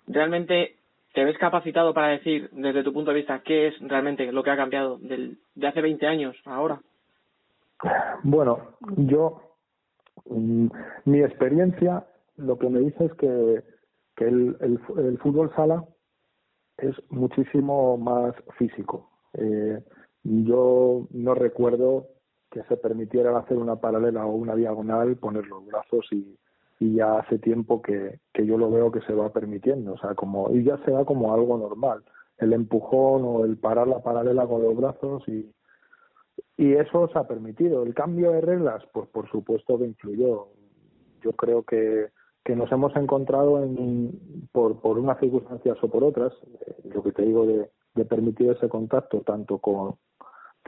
realmente 0.07 0.77
te 1.15 1.25
ves 1.25 1.39
capacitado 1.39 1.95
para 1.95 2.09
decir, 2.09 2.51
desde 2.53 2.83
tu 2.83 2.93
punto 2.93 3.11
de 3.11 3.19
vista, 3.19 3.41
qué 3.41 3.69
es 3.69 3.75
realmente 3.81 4.31
lo 4.33 4.43
que 4.43 4.51
ha 4.51 4.57
cambiado 4.57 4.99
del, 4.99 5.39
de 5.55 5.67
hace 5.67 5.81
20 5.81 6.07
años 6.07 6.37
ahora. 6.45 6.81
Bueno, 8.23 8.77
yo, 8.97 9.57
mm, 10.27 10.67
mi 11.07 11.21
experiencia 11.21 12.05
lo 12.37 12.59
que 12.59 12.69
me 12.69 12.81
dice 12.81 13.07
es 13.07 13.13
que 13.15 13.63
que 14.17 14.27
el, 14.27 14.57
el, 14.61 15.19
fútbol 15.19 15.53
sala 15.55 15.85
es 16.77 16.95
muchísimo 17.11 17.97
más 17.97 18.35
físico. 18.59 19.11
Eh, 19.35 19.83
yo 20.23 21.07
no 21.11 21.35
recuerdo 21.35 22.07
que 22.51 22.63
se 22.65 22.77
permitiera 22.77 23.37
hacer 23.37 23.57
una 23.57 23.77
paralela 23.77 24.25
o 24.27 24.35
una 24.35 24.55
diagonal, 24.55 25.17
poner 25.17 25.47
los 25.47 25.67
brazos 25.67 26.07
y, 26.13 26.39
y 26.79 26.95
ya 26.95 27.19
hace 27.19 27.39
tiempo 27.39 27.83
que, 27.83 28.21
que 28.33 28.47
yo 28.47 28.57
lo 28.57 28.71
veo 28.71 28.93
que 28.93 29.01
se 29.03 29.13
va 29.13 29.33
permitiendo, 29.33 29.95
o 29.95 29.99
sea, 29.99 30.15
como 30.15 30.51
y 30.53 30.63
ya 30.63 30.79
se 30.85 30.93
da 30.93 31.05
como 31.05 31.35
algo 31.35 31.59
normal, 31.59 32.05
el 32.39 32.53
empujón 32.53 33.23
o 33.25 33.45
el 33.45 33.57
parar 33.57 33.89
la 33.89 34.03
paralela 34.03 34.47
con 34.47 34.63
los 34.63 34.77
brazos 34.77 35.29
y 35.29 35.53
y 36.57 36.75
eso 36.75 37.09
se 37.09 37.19
ha 37.19 37.25
permitido. 37.25 37.83
El 37.83 37.95
cambio 37.95 38.31
de 38.31 38.41
reglas, 38.41 38.83
pues 38.93 39.09
por 39.09 39.29
supuesto 39.31 39.79
que 39.79 39.87
influyó. 39.87 40.49
Yo 41.23 41.33
creo 41.33 41.63
que 41.65 42.11
que 42.45 42.55
nos 42.55 42.71
hemos 42.71 42.95
encontrado 42.97 43.63
en, 43.63 44.49
por, 44.53 44.81
por 44.81 44.99
unas 44.99 45.19
circunstancias 45.19 45.79
o 45.83 45.89
por 45.89 46.05
otras, 46.05 46.33
eh, 46.67 46.91
lo 46.93 47.03
que 47.03 47.13
te 47.13 47.23
digo 47.23 47.47
de, 47.47 47.71
de, 47.95 48.05
permitir 48.05 48.51
ese 48.51 48.69
contacto 48.69 49.23
tanto 49.23 49.59
con, 49.59 49.97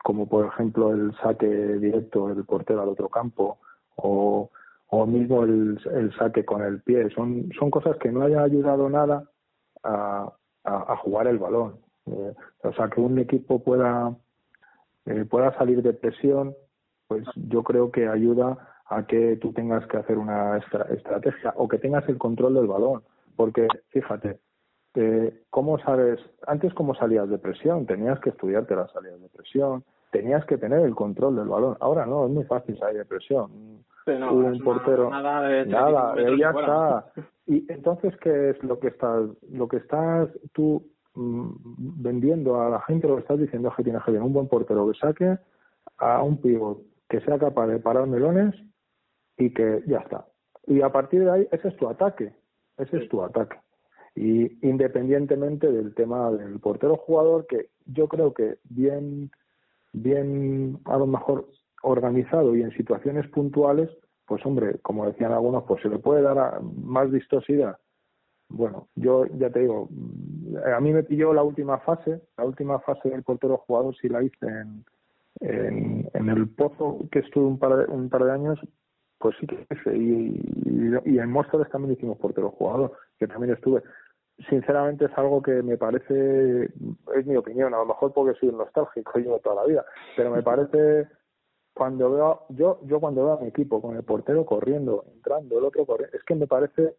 como 0.03 0.27
por 0.27 0.47
ejemplo 0.47 0.93
el 0.93 1.15
saque 1.17 1.47
directo 1.47 2.29
del 2.29 2.45
portero 2.45 2.81
al 2.83 2.89
otro 2.89 3.09
campo 3.11 3.59
o, 3.97 4.51
o 4.89 5.07
mismo 5.07 5.45
el, 5.45 5.79
el 5.93 6.17
saque 6.17 6.45
con 6.45 6.62
el 6.62 6.81
pie, 6.81 7.11
son, 7.11 7.51
son 7.59 7.71
cosas 7.71 7.97
que 7.99 8.11
no 8.11 8.23
hayan 8.23 8.41
ayudado 8.41 8.89
nada 8.89 9.25
a, 9.83 10.33
a, 10.65 10.97
jugar 10.97 11.27
el 11.27 11.39
balón. 11.39 11.81
Eh, 12.07 12.35
o 12.62 12.73
sea, 12.73 12.89
que 12.89 13.01
un 13.01 13.19
equipo 13.19 13.62
pueda, 13.62 14.17
eh, 15.07 15.25
pueda 15.29 15.57
salir 15.59 15.83
de 15.83 15.93
presión, 15.93 16.55
pues 17.09 17.25
yo 17.35 17.62
creo 17.62 17.91
que 17.91 18.09
ayuda 18.09 18.76
a 18.88 19.05
que 19.05 19.37
tú 19.37 19.53
tengas 19.53 19.87
que 19.87 19.96
hacer 19.96 20.18
una 20.18 20.59
estrategia 20.59 21.53
o 21.57 21.68
que 21.68 21.79
tengas 21.79 22.09
el 22.09 22.18
control 22.18 22.55
del 22.55 22.66
balón. 22.66 23.03
Porque, 23.35 23.66
fíjate, 23.88 24.38
eh, 24.94 25.42
¿cómo 25.51 25.79
sabes? 25.79 26.20
Antes, 26.46 26.72
¿cómo 26.75 26.94
salías 26.94 27.29
de 27.29 27.38
presión? 27.38 27.87
Tenías 27.87 28.18
que 28.20 28.31
estudiarte 28.31 28.77
las 28.77 28.90
salidas 28.92 29.20
de 29.20 29.29
presión, 29.29 29.85
tenías 30.11 30.44
que 30.46 30.57
tener 30.57 30.81
el 30.81 30.94
control 30.94 31.37
del 31.37 31.49
balón. 31.49 31.77
Ahora 31.81 32.07
no, 32.07 32.25
es 32.27 32.31
muy 32.31 32.44
fácil 32.44 32.79
salir 32.79 32.99
de 32.99 33.05
presión. 33.05 33.51
un 34.07 34.61
portero, 34.64 35.11
nada, 35.11 35.42
de 35.42 35.66
nada 35.66 36.14
ya 36.38 36.51
está. 36.51 37.07
Y 37.46 37.70
entonces, 37.70 38.16
¿qué 38.18 38.51
es 38.51 38.62
lo 38.62 38.79
que 38.79 38.88
estás, 38.88 39.29
lo 39.51 39.68
que 39.68 39.79
estás 39.79 40.29
tú 40.53 40.83
mm, 41.14 42.03
vendiendo 42.03 42.61
a 42.61 42.70
la 42.70 42.81
gente? 42.83 43.09
Lo 43.09 43.16
que 43.16 43.22
estás 43.22 43.38
diciendo 43.38 43.68
es 43.68 43.75
que 43.75 43.85
tienes 43.85 44.03
que 44.05 44.12
tener 44.12 44.22
un 44.22 44.33
buen 44.33 44.49
portero 44.49 44.90
que 44.90 44.99
saque 44.99 45.38
a 45.99 46.22
un 46.22 46.40
pivot 46.40 46.83
que 47.09 47.20
sea 47.20 47.38
capaz 47.38 47.66
de 47.68 47.79
parar 47.79 48.07
melones 48.07 48.55
y 49.38 49.51
que 49.51 49.83
ya 49.87 49.99
está. 49.99 50.27
Y 50.66 50.83
a 50.83 50.90
partir 50.90 51.25
de 51.25 51.31
ahí, 51.31 51.49
ese 51.53 51.68
es 51.68 51.77
tu 51.77 51.88
ataque, 51.88 52.33
ese 52.79 52.99
es 52.99 53.09
tu 53.09 53.22
ataque. 53.22 53.57
Y 54.14 54.66
independientemente 54.66 55.70
del 55.70 55.94
tema 55.94 56.31
del 56.33 56.59
portero 56.59 56.96
jugador, 56.96 57.46
que 57.46 57.68
yo 57.85 58.09
creo 58.09 58.33
que 58.33 58.59
bien, 58.64 59.31
bien 59.92 60.79
a 60.87 60.96
lo 60.96 61.07
mejor 61.07 61.49
organizado 61.83 62.57
y 62.57 62.62
en 62.62 62.72
situaciones 62.72 63.29
puntuales, 63.29 63.90
pues 64.27 64.44
hombre, 64.44 64.79
como 64.83 65.07
decían 65.07 65.33
algunos, 65.33 65.64
pues 65.64 65.83
se 65.83 65.88
le 65.88 65.99
puede 65.99 66.22
dar 66.22 66.61
más 66.62 67.11
vistosidad. 67.11 67.79
Bueno, 68.49 68.88
yo 68.94 69.27
ya 69.38 69.51
te 69.51 69.61
digo, 69.61 69.88
a 70.75 70.81
mí 70.81 70.92
me 70.92 71.03
pilló 71.03 71.33
la 71.35 71.42
última 71.42 71.79
fase, 71.79 72.22
la 72.37 72.44
última 72.44 72.81
fase 72.81 73.11
del 73.11 73.22
portero 73.22 73.59
jugador 73.59 73.94
si 73.96 74.09
la 74.09 74.22
hice 74.22 74.46
en, 74.46 74.85
en, 75.40 76.09
en 76.14 76.29
el 76.29 76.49
pozo 76.49 77.01
que 77.11 77.20
estuve 77.20 77.44
un 77.44 77.59
par 77.59 77.77
de, 77.77 77.92
un 77.92 78.09
par 78.09 78.25
de 78.25 78.33
años 78.33 78.59
pues 79.19 79.37
sí 79.41 79.47
que 79.47 79.67
es, 79.69 79.87
y, 79.95 80.41
y, 81.05 81.19
en 81.19 81.31
Móstoles 81.31 81.71
también 81.71 81.95
hicimos 81.95 82.19
portero 82.19 82.51
jugador, 82.51 82.93
que 83.19 83.27
también 83.27 83.55
estuve. 83.55 83.83
Sinceramente 84.51 85.07
es 85.07 85.13
algo 85.17 85.41
que 85.43 85.63
me 85.63 85.79
parece, 85.79 86.65
es 86.65 87.27
mi 87.27 87.37
opinión, 87.37 87.73
a 87.73 87.79
lo 87.79 87.87
mejor 87.87 88.13
porque 88.13 88.39
soy 88.39 88.53
nostálgico, 88.53 89.19
yo 89.19 89.39
toda 89.39 89.57
la 89.57 89.65
vida, 89.65 89.85
pero 90.17 90.31
me 90.31 90.43
parece 90.43 91.09
cuando 91.75 92.11
veo, 92.11 92.43
yo, 92.51 92.81
yo 92.85 93.01
cuando 93.01 93.25
veo 93.25 93.35
a 93.35 93.41
mi 93.41 93.49
equipo 93.49 93.81
con 93.81 93.97
el 93.97 94.03
portero 94.03 94.45
corriendo, 94.45 95.05
entrando, 95.15 95.59
el 95.59 95.65
otro 95.65 95.87
corriendo, 95.87 96.17
es 96.17 96.23
que 96.25 96.35
me 96.35 96.47
parece, 96.47 96.97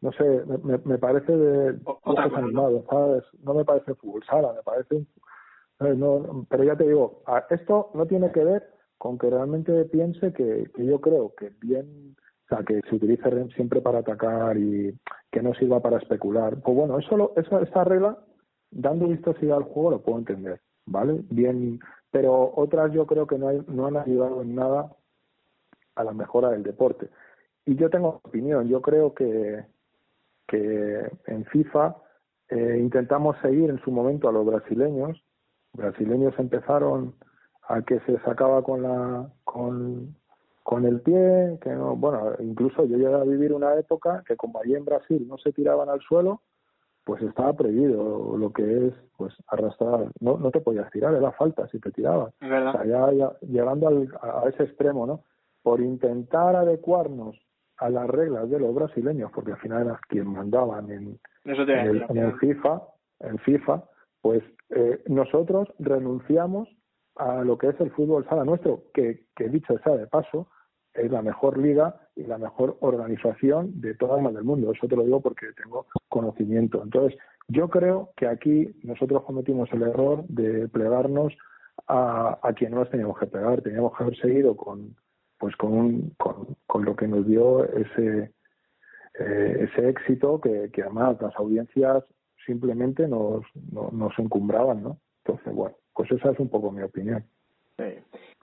no 0.00 0.10
sé, 0.12 0.24
me, 0.64 0.78
me 0.84 0.98
parece 0.98 1.36
de 1.36 1.82
cosas 1.84 2.32
animados, 2.34 2.84
¿sabes? 2.90 3.24
No 3.44 3.54
me 3.54 3.64
parece 3.64 3.94
fútbol 3.94 4.24
sala, 4.24 4.52
me 4.52 4.62
parece, 4.62 5.06
no, 5.78 6.46
pero 6.48 6.64
ya 6.64 6.76
te 6.76 6.84
digo, 6.84 7.22
esto 7.50 7.90
no 7.94 8.06
tiene 8.06 8.32
que 8.32 8.44
ver 8.44 8.79
con 9.00 9.16
que 9.16 9.30
realmente 9.30 9.86
piense 9.86 10.30
que, 10.34 10.70
yo 10.76 11.00
creo 11.00 11.34
que 11.34 11.50
bien, 11.58 12.14
o 12.44 12.48
sea, 12.54 12.62
que 12.62 12.82
se 12.82 12.96
utilice 12.96 13.48
siempre 13.54 13.80
para 13.80 14.00
atacar 14.00 14.58
y 14.58 14.94
que 15.32 15.40
no 15.40 15.54
sirva 15.54 15.80
para 15.80 15.96
especular. 15.96 16.60
Pues 16.60 16.76
bueno, 16.76 16.98
eso, 16.98 17.32
eso 17.34 17.60
esta 17.62 17.82
regla, 17.82 18.18
dando 18.70 19.08
vistosidad 19.08 19.56
al 19.56 19.62
juego, 19.62 19.92
lo 19.92 20.02
puedo 20.02 20.18
entender, 20.18 20.60
¿vale? 20.84 21.24
Bien, 21.30 21.80
pero 22.10 22.52
otras 22.54 22.92
yo 22.92 23.06
creo 23.06 23.26
que 23.26 23.38
no, 23.38 23.48
hay, 23.48 23.62
no 23.68 23.86
han 23.86 23.96
ayudado 23.96 24.42
en 24.42 24.54
nada 24.54 24.94
a 25.94 26.04
la 26.04 26.12
mejora 26.12 26.50
del 26.50 26.62
deporte. 26.62 27.08
Y 27.64 27.76
yo 27.76 27.88
tengo 27.88 28.20
opinión, 28.22 28.68
yo 28.68 28.82
creo 28.82 29.14
que, 29.14 29.64
que 30.46 31.10
en 31.26 31.46
FIFA 31.46 31.96
eh, 32.50 32.76
intentamos 32.78 33.38
seguir 33.40 33.70
en 33.70 33.80
su 33.80 33.90
momento 33.90 34.28
a 34.28 34.32
los 34.32 34.44
brasileños. 34.44 35.24
Brasileños 35.72 36.38
empezaron 36.38 37.14
a 37.68 37.82
que 37.82 38.00
se 38.00 38.18
sacaba 38.20 38.62
con 38.62 38.82
la 38.82 39.28
con, 39.44 40.16
con 40.62 40.84
el 40.84 41.00
pie, 41.00 41.58
que 41.62 41.70
no, 41.70 41.96
bueno, 41.96 42.32
incluso 42.40 42.84
yo 42.84 42.96
llegué 42.96 43.14
a 43.14 43.24
vivir 43.24 43.52
una 43.52 43.74
época 43.74 44.22
que 44.26 44.36
como 44.36 44.60
allí 44.60 44.74
en 44.74 44.84
Brasil 44.84 45.26
no 45.28 45.38
se 45.38 45.52
tiraban 45.52 45.88
al 45.88 46.00
suelo, 46.00 46.42
pues 47.04 47.22
estaba 47.22 47.52
prohibido 47.54 48.36
lo 48.36 48.52
que 48.52 48.88
es 48.88 48.94
pues 49.16 49.34
arrastrar, 49.48 50.10
no, 50.20 50.36
no 50.38 50.50
te 50.50 50.60
podías 50.60 50.90
tirar, 50.90 51.14
era 51.14 51.32
falta 51.32 51.66
si 51.68 51.80
te 51.80 51.90
tirabas. 51.90 52.32
O 52.40 52.46
sea, 52.46 52.84
ya, 52.84 53.32
llegando 53.42 53.88
al, 53.88 54.08
a 54.22 54.48
ese 54.48 54.64
extremo, 54.64 55.06
¿no? 55.06 55.24
Por 55.62 55.80
intentar 55.80 56.56
adecuarnos 56.56 57.36
a 57.78 57.88
las 57.88 58.08
reglas 58.08 58.48
de 58.50 58.60
los 58.60 58.74
brasileños, 58.74 59.30
porque 59.34 59.52
al 59.52 59.58
final 59.58 59.82
eran 59.82 59.96
quien 60.08 60.26
mandaban 60.26 60.90
en, 60.90 61.18
el, 61.44 62.06
en 62.08 62.16
el 62.18 62.38
FIFA, 62.38 62.82
en 63.20 63.38
FIFA, 63.38 63.82
pues 64.20 64.42
eh, 64.70 65.02
nosotros 65.06 65.68
renunciamos 65.78 66.68
a 67.20 67.44
lo 67.44 67.58
que 67.58 67.68
es 67.68 67.80
el 67.80 67.90
fútbol 67.90 68.26
sala 68.28 68.44
nuestro, 68.44 68.84
que, 68.94 69.26
que 69.36 69.48
dicho 69.48 69.78
sea 69.84 69.94
de 69.94 70.06
paso, 70.06 70.48
es 70.94 71.10
la 71.10 71.22
mejor 71.22 71.58
liga 71.58 72.00
y 72.16 72.24
la 72.24 72.38
mejor 72.38 72.78
organización 72.80 73.80
de 73.80 73.94
todas 73.94 74.22
las 74.22 74.34
del 74.34 74.44
mundo. 74.44 74.72
Eso 74.72 74.88
te 74.88 74.96
lo 74.96 75.04
digo 75.04 75.20
porque 75.20 75.46
tengo 75.62 75.86
conocimiento. 76.08 76.82
Entonces, 76.82 77.18
yo 77.48 77.68
creo 77.68 78.10
que 78.16 78.26
aquí 78.26 78.74
nosotros 78.82 79.22
cometimos 79.24 79.68
el 79.72 79.82
error 79.82 80.24
de 80.28 80.68
plegarnos 80.68 81.32
a, 81.86 82.38
a 82.42 82.52
quien 82.54 82.72
no 82.72 82.78
nos 82.78 82.90
teníamos 82.90 83.18
que 83.18 83.26
pegar. 83.26 83.60
Teníamos 83.60 83.96
que 83.96 84.02
haber 84.02 84.16
seguido 84.16 84.56
con, 84.56 84.96
pues 85.38 85.54
con, 85.56 86.10
con, 86.18 86.56
con 86.66 86.84
lo 86.84 86.96
que 86.96 87.06
nos 87.06 87.26
dio 87.26 87.64
ese, 87.64 88.32
eh, 89.18 89.68
ese 89.68 89.88
éxito 89.88 90.40
que, 90.40 90.70
que 90.72 90.82
además 90.82 91.20
las 91.20 91.36
audiencias 91.36 92.02
simplemente 92.46 93.06
nos, 93.06 93.44
nos 93.70 94.18
encumbraban, 94.18 94.82
¿no? 94.82 94.98
Entonces, 95.24 95.54
bueno, 95.54 95.76
pues 96.00 96.12
esa 96.12 96.30
es 96.30 96.38
un 96.38 96.48
poco 96.48 96.70
mi 96.70 96.82
opinión. 96.82 97.22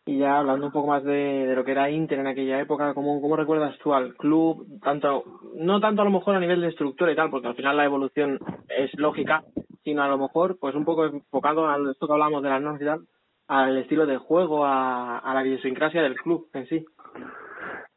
Y 0.05 0.19
ya 0.19 0.37
hablando 0.37 0.67
un 0.67 0.71
poco 0.71 0.87
más 0.87 1.03
de, 1.03 1.47
de, 1.47 1.55
lo 1.55 1.65
que 1.65 1.71
era 1.71 1.89
Inter 1.89 2.19
en 2.19 2.27
aquella 2.27 2.61
época, 2.61 2.93
¿cómo, 2.93 3.19
¿cómo 3.19 3.35
recuerdas 3.35 3.77
tú 3.79 3.93
al 3.93 4.15
club? 4.15 4.65
tanto 4.81 5.23
No 5.55 5.79
tanto 5.79 6.01
a 6.01 6.05
lo 6.05 6.11
mejor 6.11 6.35
a 6.35 6.39
nivel 6.39 6.61
de 6.61 6.69
estructura 6.69 7.11
y 7.11 7.15
tal, 7.15 7.29
porque 7.29 7.47
al 7.47 7.55
final 7.55 7.75
la 7.75 7.85
evolución 7.85 8.39
es 8.69 8.93
lógica, 8.97 9.43
sino 9.83 10.03
a 10.03 10.07
lo 10.07 10.17
mejor 10.17 10.57
pues 10.59 10.75
un 10.75 10.85
poco 10.85 11.05
enfocado 11.05 11.67
a 11.67 11.77
esto 11.91 12.07
que 12.07 12.13
hablamos 12.13 12.41
de 12.41 12.49
las 12.49 12.61
normas 12.61 12.81
y 12.81 12.85
tal, 12.85 13.01
al 13.47 13.77
estilo 13.77 14.05
de 14.05 14.17
juego, 14.17 14.65
a, 14.65 15.17
a 15.19 15.33
la 15.33 15.45
idiosincrasia 15.45 16.01
del 16.01 16.15
club 16.15 16.47
en 16.53 16.67
sí. 16.67 16.85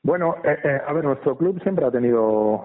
Bueno, 0.02 0.36
eh, 0.42 0.56
eh, 0.64 0.80
a 0.86 0.92
ver, 0.94 1.04
nuestro 1.04 1.36
club 1.36 1.62
siempre 1.62 1.84
ha 1.84 1.90
tenido, 1.90 2.64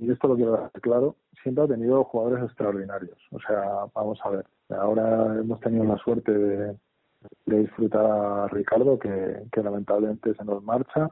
y 0.00 0.10
esto 0.10 0.28
lo 0.28 0.36
quiero 0.36 0.52
dejar 0.52 0.70
claro, 0.80 1.16
siempre 1.42 1.64
ha 1.64 1.68
tenido 1.68 2.04
jugadores 2.04 2.44
extraordinarios. 2.44 3.18
O 3.30 3.38
sea, 3.40 3.86
vamos 3.94 4.18
a 4.24 4.30
ver, 4.30 4.46
ahora 4.70 5.38
hemos 5.38 5.60
tenido 5.60 5.84
la 5.84 5.96
suerte 5.98 6.32
de, 6.32 6.76
disfrutar 7.46 8.04
a 8.04 8.48
Ricardo, 8.48 8.98
que, 8.98 9.62
lamentablemente 9.62 10.34
se 10.34 10.44
nos 10.44 10.62
marcha, 10.62 11.10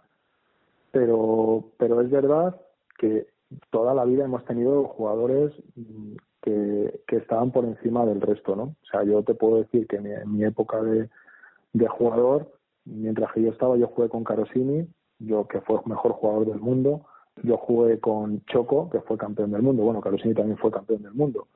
pero, 0.92 1.64
pero 1.76 2.00
es 2.00 2.10
verdad 2.10 2.54
que 2.98 3.26
toda 3.70 3.94
la 3.94 4.04
vida 4.04 4.24
hemos 4.24 4.44
tenido 4.44 4.84
jugadores 4.84 5.52
que, 6.40 7.00
que 7.06 7.16
estaban 7.16 7.50
por 7.50 7.64
encima 7.64 8.04
del 8.06 8.20
resto, 8.20 8.54
¿no? 8.54 8.62
O 8.62 8.86
sea, 8.90 9.02
yo 9.02 9.22
te 9.22 9.34
puedo 9.34 9.56
decir 9.56 9.86
que 9.86 9.96
en 9.96 10.32
mi, 10.32 10.44
época 10.44 10.82
de, 10.82 11.08
de 11.72 11.88
jugador, 11.88 12.52
mientras 12.84 13.32
que 13.32 13.42
yo 13.42 13.50
estaba, 13.50 13.76
yo 13.76 13.88
jugué 13.88 14.08
con 14.08 14.24
Carosini, 14.24 14.86
yo 15.18 15.48
que 15.48 15.60
fue 15.62 15.80
el 15.80 15.86
mejor 15.86 16.12
jugador 16.12 16.46
del 16.46 16.60
mundo, 16.60 17.06
yo 17.42 17.56
jugué 17.56 17.98
con 17.98 18.44
Choco, 18.46 18.88
que 18.90 19.00
fue 19.00 19.18
campeón 19.18 19.52
del 19.52 19.62
mundo. 19.62 19.82
Bueno, 19.82 20.00
Carosini 20.00 20.34
también 20.34 20.58
fue 20.58 20.70
campeón 20.70 21.02
del 21.02 21.14
mundo. 21.14 21.48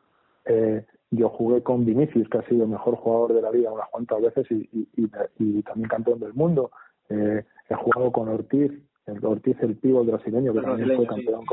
Eh, 0.45 0.85
yo 1.11 1.29
jugué 1.29 1.63
con 1.63 1.85
Vinicius, 1.85 2.29
que 2.29 2.39
ha 2.39 2.49
sido 2.49 2.65
el 2.65 2.71
mejor 2.71 2.97
jugador 2.97 3.35
de 3.35 3.43
la 3.43 3.51
liga 3.51 3.73
unas 3.73 3.89
cuantas 3.89 4.21
veces 4.21 4.51
y, 4.51 4.69
y, 4.97 5.11
y, 5.39 5.63
también 5.63 5.89
campeón 5.89 6.21
del 6.21 6.35
mundo. 6.35 6.71
Eh, 7.09 7.45
he 7.69 7.75
jugado 7.75 8.13
con 8.13 8.29
Ortiz, 8.29 8.73
el 9.07 9.25
Ortiz 9.25 9.57
el 9.61 9.77
pivo 9.77 10.05
brasileño, 10.05 10.53
que 10.53 10.61
también 10.61 10.97
fue 10.97 11.07
campeón 11.07 11.45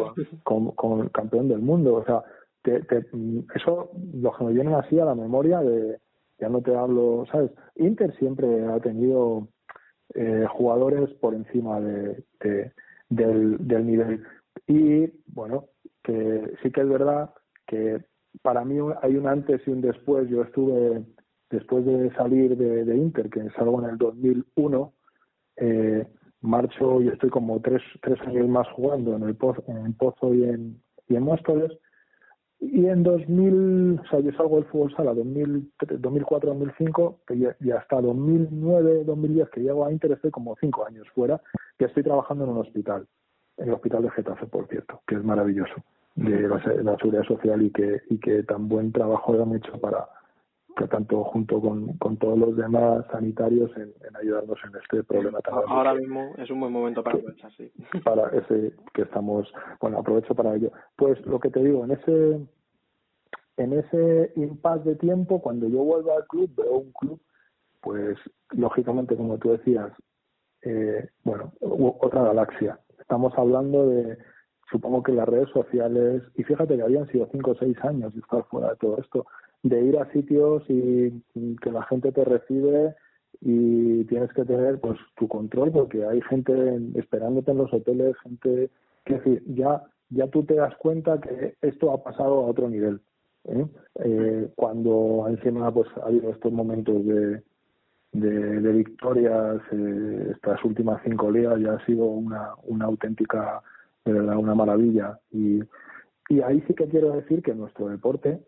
con, 0.44 0.72
con, 0.76 1.10
campeón 1.10 1.48
del 1.48 1.60
mundo. 1.60 1.96
O 1.96 2.06
sea, 2.06 2.24
te, 2.64 2.82
te, 2.82 3.06
eso 3.56 3.92
lo 4.14 4.34
que 4.34 4.44
me 4.44 4.54
viene 4.54 4.76
así 4.76 5.00
a 5.00 5.06
la 5.06 5.16
memoria 5.16 5.62
de, 5.62 6.00
ya 6.40 6.50
no 6.50 6.62
te 6.62 6.76
hablo, 6.76 7.26
¿sabes? 7.32 7.52
Inter 7.76 8.14
siempre 8.18 8.66
ha 8.66 8.80
tenido 8.80 9.48
eh, 10.14 10.46
jugadores 10.50 11.10
por 11.16 11.34
encima 11.34 11.80
de, 11.80 12.24
de 12.42 12.72
del, 13.16 13.58
del 13.68 13.86
nivel. 13.86 14.24
Y 14.68 15.12
bueno, 15.28 15.66
que 16.04 16.54
sí 16.62 16.72
que 16.72 16.82
es 16.82 16.90
verdad 16.90 17.32
que 17.68 18.04
para 18.42 18.64
mí 18.64 18.78
hay 19.02 19.16
un 19.16 19.28
antes 19.28 19.62
y 19.66 19.72
un 19.72 19.82
después. 19.82 20.30
Yo 20.30 20.44
estuve, 20.44 21.04
después 21.50 21.86
de 21.86 22.14
salir 22.16 22.56
de, 22.58 22.86
de 22.86 22.98
Inter, 22.98 23.30
que 23.30 23.50
salgo 23.52 23.84
en 23.84 23.92
el 23.92 23.98
2001, 23.98 24.94
eh, 25.58 26.08
marcho 26.42 27.02
y 27.02 27.08
estoy 27.08 27.30
como 27.30 27.60
tres, 27.62 27.82
tres 28.02 28.20
años 28.22 28.48
más 28.48 28.68
jugando 28.70 29.16
en 29.16 29.24
el 29.24 29.36
Pozo, 29.36 29.64
en 29.68 29.94
Pozo 29.94 30.34
y 30.34 30.44
en, 30.44 30.82
y 31.08 31.16
en 31.16 31.24
Móstoles. 31.24 31.72
Y 32.60 32.88
en 32.88 33.04
2000, 33.04 34.00
o 34.00 34.10
sea, 34.10 34.20
yo 34.20 34.32
salgo 34.34 34.56
del 34.56 34.66
fútbol 34.66 34.94
sala 34.96 35.14
2004-2005 35.14 37.16
y 37.60 37.72
hasta 37.72 38.02
2009-2010 38.02 39.50
que 39.50 39.62
llego 39.62 39.86
a 39.86 39.92
Inter 39.92 40.14
estoy 40.14 40.32
como 40.32 40.56
cinco 40.60 40.86
años 40.86 41.08
fuera, 41.14 41.42
que 41.78 41.86
estoy 41.86 42.04
trabajando 42.04 42.46
en 42.46 42.52
un 42.52 42.60
hospital, 42.60 43.06
en 43.58 43.68
el 43.68 43.74
hospital 43.74 44.04
de 44.04 44.12
Getafe, 44.12 44.46
por 44.48 44.68
cierto, 44.68 45.02
que 45.06 45.16
es 45.16 45.24
maravilloso, 45.24 45.74
de 46.16 46.48
la, 46.48 46.98
seguridad 46.98 47.24
social 47.24 47.62
y 47.62 47.72
que, 47.72 48.02
y 48.10 48.18
que 48.20 48.44
tan 48.44 48.70
buen 48.70 48.94
trabajo 48.94 49.34
han 49.42 49.56
hecho 49.56 49.74
para, 49.80 50.08
que 50.76 50.88
tanto 50.88 51.24
junto 51.24 51.62
con, 51.62 51.98
con 51.98 52.18
todos 52.18 52.38
los 52.38 52.56
demás 52.58 53.06
sanitarios 53.12 53.72
en, 53.78 53.94
ayudarnos 54.20 54.58
en 54.64 54.76
este 54.82 55.04
problema 55.04 55.40
tan 55.40 55.54
Ahora 55.68 55.94
mismo 55.94 56.34
es 56.38 56.50
un 56.50 56.60
buen 56.60 56.74
momento 56.74 57.04
para 57.04 57.18
aprovechar, 57.18 57.52
sí. 57.56 57.72
Para 58.04 58.28
ese 58.30 58.74
que 58.94 59.04
estamos, 59.04 59.52
bueno, 59.80 60.00
aprovecho 60.00 60.36
para 60.36 60.56
ello. 60.56 60.72
Pues 60.96 61.24
lo 61.26 61.40
que 61.40 61.50
te 61.50 61.64
digo, 61.64 61.86
en 61.86 61.92
ese 61.92 62.46
en 63.58 63.74
ese 63.74 64.34
impasse 64.36 64.90
de 64.90 64.96
tiempo, 64.96 65.42
cuando 65.42 65.70
yo 65.70 65.84
vuelvo 65.84 66.18
al 66.18 66.28
club, 66.28 66.52
veo 66.58 66.78
un 66.80 66.92
club, 66.92 67.22
pues 67.82 68.18
lógicamente, 68.52 69.16
como 69.16 69.38
tú 69.38 69.52
decías, 69.52 69.92
eh, 70.62 71.08
bueno, 71.24 71.54
otra 71.62 72.24
galaxia. 72.24 72.80
Estamos 73.00 73.34
hablando 73.38 73.88
de, 73.88 74.18
supongo 74.70 75.04
que 75.04 75.14
las 75.14 75.30
redes 75.30 75.50
sociales, 75.52 76.24
y 76.36 76.44
fíjate 76.44 76.76
que 76.76 76.84
habían 76.84 77.08
sido 77.08 77.30
cinco 77.32 77.52
o 77.52 77.56
seis 77.56 77.78
años 77.84 78.14
de 78.14 78.20
estar 78.20 78.44
fuera 78.46 78.72
de 78.72 78.76
todo 78.76 78.98
esto, 78.98 79.26
de 79.64 79.84
ir 79.84 79.98
a 79.98 80.12
sitios 80.12 80.64
y 80.70 81.12
que 81.62 81.72
la 81.72 81.84
gente 81.84 82.12
te 82.12 82.24
recibe 82.24 82.96
y 83.42 84.04
tienes 84.06 84.32
que 84.34 84.46
tener 84.46 84.80
pues 84.80 84.98
tu 85.16 85.28
control 85.28 85.72
porque 85.72 86.06
hay 86.06 86.22
gente 86.22 86.80
esperándote 86.96 87.52
en 87.52 87.58
los 87.58 87.74
hoteles, 87.74 88.16
gente 88.24 88.70
que 89.04 89.16
decir, 89.16 89.44
ya 89.48 89.84
ya 90.10 90.28
tú 90.28 90.44
te 90.44 90.56
das 90.56 90.76
cuenta 90.78 91.20
que 91.20 91.56
esto 91.62 91.92
ha 91.92 92.04
pasado 92.04 92.40
a 92.40 92.48
otro 92.48 92.70
nivel. 92.70 93.02
¿eh? 93.46 93.66
Eh, 94.04 94.50
cuando 94.56 95.26
encima 95.28 95.74
pues 95.74 95.88
ha 95.98 96.08
habido 96.08 96.32
estos 96.32 96.52
momentos 96.52 97.06
de, 97.06 97.42
de, 98.12 98.72
victorias, 98.72 99.62
eh, 99.72 100.28
estas 100.32 100.64
últimas 100.64 101.02
cinco 101.04 101.32
ligas 101.32 101.60
ya 101.60 101.74
ha 101.74 101.86
sido 101.86 102.06
una, 102.06 102.52
una 102.64 102.86
auténtica, 102.86 103.62
de 104.06 104.14
verdad, 104.14 104.38
una 104.38 104.56
maravilla. 104.56 105.20
Y, 105.32 105.62
y 106.30 106.42
ahí 106.42 106.64
sí 106.68 106.74
que 106.74 106.88
quiero 106.88 107.12
decir 107.14 107.42
que 107.42 107.54
nuestro 107.54 107.88
deporte 107.90 108.40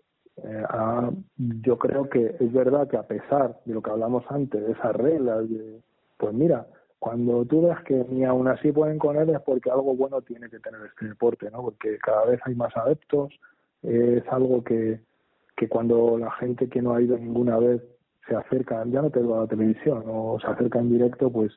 eh, 0.43 0.63
yo 1.37 1.77
creo 1.77 2.09
que 2.09 2.35
es 2.39 2.53
verdad 2.53 2.87
que 2.87 2.97
a 2.97 3.07
pesar 3.07 3.59
de 3.65 3.73
lo 3.73 3.81
que 3.81 3.91
hablamos 3.91 4.23
antes, 4.29 4.65
de 4.65 4.71
esas 4.71 4.95
reglas, 4.95 5.49
de, 5.49 5.81
pues 6.17 6.33
mira, 6.33 6.67
cuando 6.99 7.45
tú 7.45 7.67
ves 7.67 7.77
que 7.85 8.05
ni 8.09 8.25
aún 8.25 8.47
así 8.47 8.71
pueden 8.71 8.99
con 8.99 9.17
él 9.17 9.29
es 9.29 9.41
porque 9.41 9.69
algo 9.69 9.95
bueno 9.95 10.21
tiene 10.21 10.49
que 10.49 10.59
tener 10.59 10.81
este 10.85 11.07
deporte, 11.07 11.49
¿no? 11.51 11.61
Porque 11.61 11.97
cada 11.99 12.25
vez 12.25 12.39
hay 12.45 12.55
más 12.55 12.75
adeptos, 12.75 13.33
es 13.83 14.23
algo 14.29 14.63
que, 14.63 14.99
que 15.55 15.69
cuando 15.69 16.17
la 16.17 16.31
gente 16.31 16.69
que 16.69 16.81
no 16.81 16.93
ha 16.93 17.01
ido 17.01 17.17
ninguna 17.17 17.57
vez 17.57 17.81
se 18.27 18.35
acerca, 18.35 18.83
ya 18.85 19.01
no 19.01 19.09
te 19.09 19.19
a 19.19 19.23
la 19.23 19.47
televisión 19.47 20.03
o 20.07 20.39
se 20.39 20.47
acerca 20.47 20.79
en 20.79 20.89
directo, 20.89 21.31
pues 21.31 21.51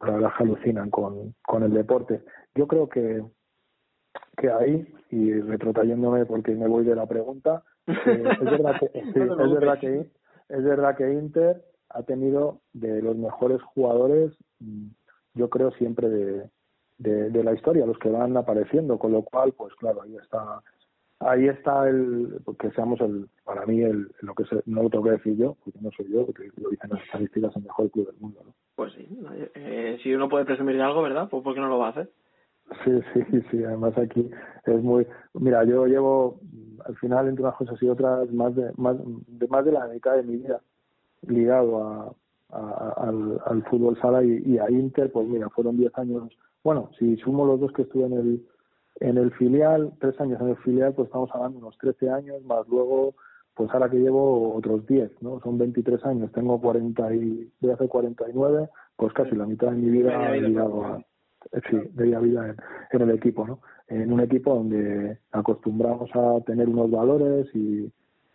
la 0.00 0.12
verdad 0.12 0.30
alucinan 0.38 0.90
con, 0.90 1.34
con 1.46 1.62
el 1.62 1.72
deporte. 1.72 2.22
Yo 2.54 2.66
creo 2.66 2.88
que, 2.88 3.22
que 4.36 4.50
ahí, 4.50 4.94
y 5.10 5.32
retrotrayéndome 5.32 6.26
porque 6.26 6.54
me 6.54 6.66
voy 6.66 6.84
de 6.84 6.96
la 6.96 7.06
pregunta, 7.06 7.62
es 7.86 8.40
verdad 8.40 8.78
que, 8.78 8.90
es 8.98 9.14
verdad 9.14 9.78
que 9.78 10.06
es 10.48 10.64
verdad 10.64 10.96
que 10.96 11.12
Inter 11.12 11.64
ha 11.88 12.02
tenido 12.02 12.60
de 12.72 13.02
los 13.02 13.16
mejores 13.16 13.62
jugadores, 13.62 14.32
mm, 14.60 14.88
yo 15.34 15.48
creo 15.48 15.70
siempre 15.72 16.08
de, 16.08 16.50
de, 16.98 17.44
la 17.44 17.52
historia, 17.52 17.86
los 17.86 17.98
que 17.98 18.10
van 18.10 18.36
apareciendo, 18.36 18.98
con 18.98 19.12
lo 19.12 19.22
cual, 19.22 19.52
pues 19.52 19.74
claro, 19.74 20.02
ahí 20.02 20.16
está 20.16 20.62
ahí 21.20 21.46
está 21.46 21.88
el 21.88 22.40
que 22.58 22.70
seamos 22.72 23.00
el 23.00 23.28
para 23.44 23.64
mí 23.64 23.80
el 23.80 24.10
lo 24.22 24.34
que 24.34 24.44
no 24.66 24.82
lo 24.82 24.90
tengo 24.90 25.04
que 25.04 25.12
decir 25.12 25.36
yo 25.36 25.56
porque 25.64 25.78
no 25.80 25.90
soy 25.92 26.10
yo 26.10 26.26
porque 26.26 26.50
lo 26.56 26.70
dicen 26.70 26.90
las 26.90 27.00
estadísticas 27.04 27.54
el 27.54 27.62
mejor 27.62 27.90
club 27.92 28.06
del 28.06 28.20
mundo 28.20 28.40
¿no? 28.44 28.54
pues 28.74 28.92
sí 28.94 29.06
eh, 29.54 29.98
si 30.02 30.12
uno 30.12 30.28
puede 30.28 30.44
presumir 30.44 30.74
de 30.74 30.82
algo 30.82 31.00
verdad 31.00 31.28
pues 31.30 31.44
por 31.44 31.54
qué 31.54 31.60
no 31.60 31.68
lo 31.68 31.78
va 31.78 31.86
a 31.86 31.90
hacer 31.90 32.10
sí 32.84 33.00
sí 33.14 33.42
sí 33.50 33.64
además 33.64 33.96
aquí 33.98 34.30
es 34.66 34.82
muy 34.82 35.06
mira 35.34 35.64
yo 35.64 35.86
llevo 35.86 36.40
al 36.84 36.96
final 36.96 37.28
entre 37.28 37.44
unas 37.44 37.56
cosas 37.56 37.82
y 37.82 37.88
otras 37.88 38.30
más 38.32 38.54
de 38.54 38.72
más 38.76 38.96
de 38.98 39.48
más 39.48 39.64
de 39.64 39.72
la 39.72 39.86
mitad 39.88 40.16
de 40.16 40.22
mi 40.22 40.36
vida 40.36 40.60
ligado 41.26 41.82
a, 41.82 42.14
al, 42.52 43.40
al, 43.46 43.64
fútbol 43.64 43.98
sala 44.00 44.22
y, 44.22 44.58
a 44.58 44.70
Inter, 44.70 45.10
pues 45.10 45.26
mira, 45.26 45.48
fueron 45.50 45.76
10 45.76 45.96
años. 45.98 46.36
Bueno, 46.62 46.90
si 46.98 47.16
sumo 47.16 47.46
los 47.46 47.60
dos 47.60 47.72
que 47.72 47.82
estuve 47.82 48.06
en 48.06 48.12
el, 48.12 48.46
en 49.00 49.18
el 49.18 49.32
filial, 49.32 49.92
tres 50.00 50.20
años 50.20 50.40
en 50.40 50.48
el 50.48 50.56
filial, 50.58 50.92
pues 50.94 51.06
estamos 51.06 51.30
hablando 51.32 51.58
unos 51.58 51.78
13 51.78 52.10
años, 52.10 52.44
más 52.44 52.66
luego, 52.68 53.14
pues 53.54 53.70
ahora 53.72 53.90
que 53.90 53.98
llevo 53.98 54.54
otros 54.54 54.86
10, 54.86 55.22
¿no? 55.22 55.40
Son 55.40 55.58
23 55.58 56.04
años, 56.04 56.32
tengo 56.32 56.60
40 56.60 57.14
y, 57.14 57.50
voy 57.60 57.70
a 57.70 57.74
hacer 57.74 57.88
49, 57.88 58.68
pues 58.96 59.12
casi 59.12 59.34
la 59.34 59.46
mitad 59.46 59.70
de 59.70 59.76
mi 59.76 59.90
vida 59.90 60.36
ligado 60.36 60.84
a, 60.84 60.98
sí, 61.70 61.76
de 61.92 62.18
vida 62.20 62.48
en, 62.48 62.56
en, 62.92 63.08
el 63.08 63.16
equipo, 63.16 63.46
¿no? 63.46 63.60
En 63.88 64.12
un 64.12 64.20
equipo 64.20 64.54
donde 64.54 65.18
acostumbramos 65.32 66.10
a 66.14 66.40
tener 66.44 66.68
unos 66.68 66.90
valores 66.90 67.46
y, 67.54 67.92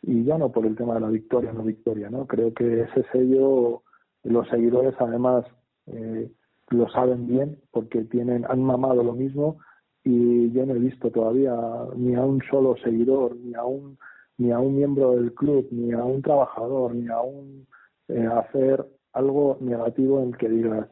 y 0.07 0.23
ya 0.23 0.37
no 0.37 0.51
por 0.51 0.65
el 0.65 0.75
tema 0.75 0.95
de 0.95 1.01
la 1.01 1.09
victoria 1.09 1.51
no 1.51 1.63
victoria 1.63 2.09
no 2.09 2.25
creo 2.27 2.53
que 2.53 2.81
ese 2.81 3.03
sello 3.11 3.83
los 4.23 4.47
seguidores 4.49 4.95
además 4.99 5.45
eh, 5.87 6.31
lo 6.69 6.89
saben 6.89 7.27
bien 7.27 7.59
porque 7.71 8.03
tienen 8.05 8.45
han 8.47 8.61
mamado 8.61 9.03
lo 9.03 9.13
mismo 9.13 9.59
y 10.03 10.51
yo 10.51 10.65
no 10.65 10.75
he 10.75 10.79
visto 10.79 11.11
todavía 11.11 11.55
ni 11.95 12.15
a 12.15 12.23
un 12.23 12.41
solo 12.49 12.75
seguidor 12.83 13.35
ni 13.35 13.53
a 13.55 13.63
un 13.63 13.97
ni 14.37 14.51
a 14.51 14.59
un 14.59 14.75
miembro 14.75 15.11
del 15.11 15.33
club 15.33 15.67
ni 15.71 15.91
a 15.91 16.03
un 16.03 16.21
trabajador 16.21 16.93
ni 16.93 17.07
a 17.07 17.19
un 17.21 17.67
eh, 18.07 18.25
hacer 18.25 18.85
algo 19.13 19.57
negativo 19.59 20.21
en 20.21 20.31
que 20.33 20.47
digas 20.47 20.87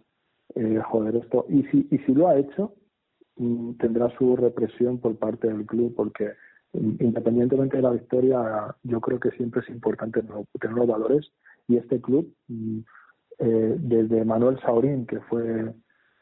eh, 0.55 0.81
joder 0.83 1.17
esto 1.17 1.45
y 1.49 1.63
si 1.63 1.87
y 1.91 1.97
si 1.99 2.13
lo 2.13 2.27
ha 2.27 2.37
hecho 2.37 2.73
mm, 3.37 3.73
tendrá 3.73 4.09
su 4.17 4.35
represión 4.35 4.99
por 4.99 5.15
parte 5.17 5.47
del 5.47 5.65
club 5.65 5.93
porque 5.95 6.33
independientemente 6.99 7.77
de 7.77 7.83
la 7.83 7.91
victoria, 7.91 8.75
yo 8.83 9.01
creo 9.01 9.19
que 9.19 9.31
siempre 9.31 9.61
es 9.61 9.69
importante 9.69 10.21
tener 10.59 10.75
los 10.75 10.87
valores 10.87 11.31
y 11.67 11.77
este 11.77 12.01
club, 12.01 12.33
mm, 12.47 12.79
eh, 13.39 13.75
desde 13.79 14.25
Manuel 14.25 14.59
Saurín, 14.61 15.05
que 15.05 15.19
fue 15.21 15.73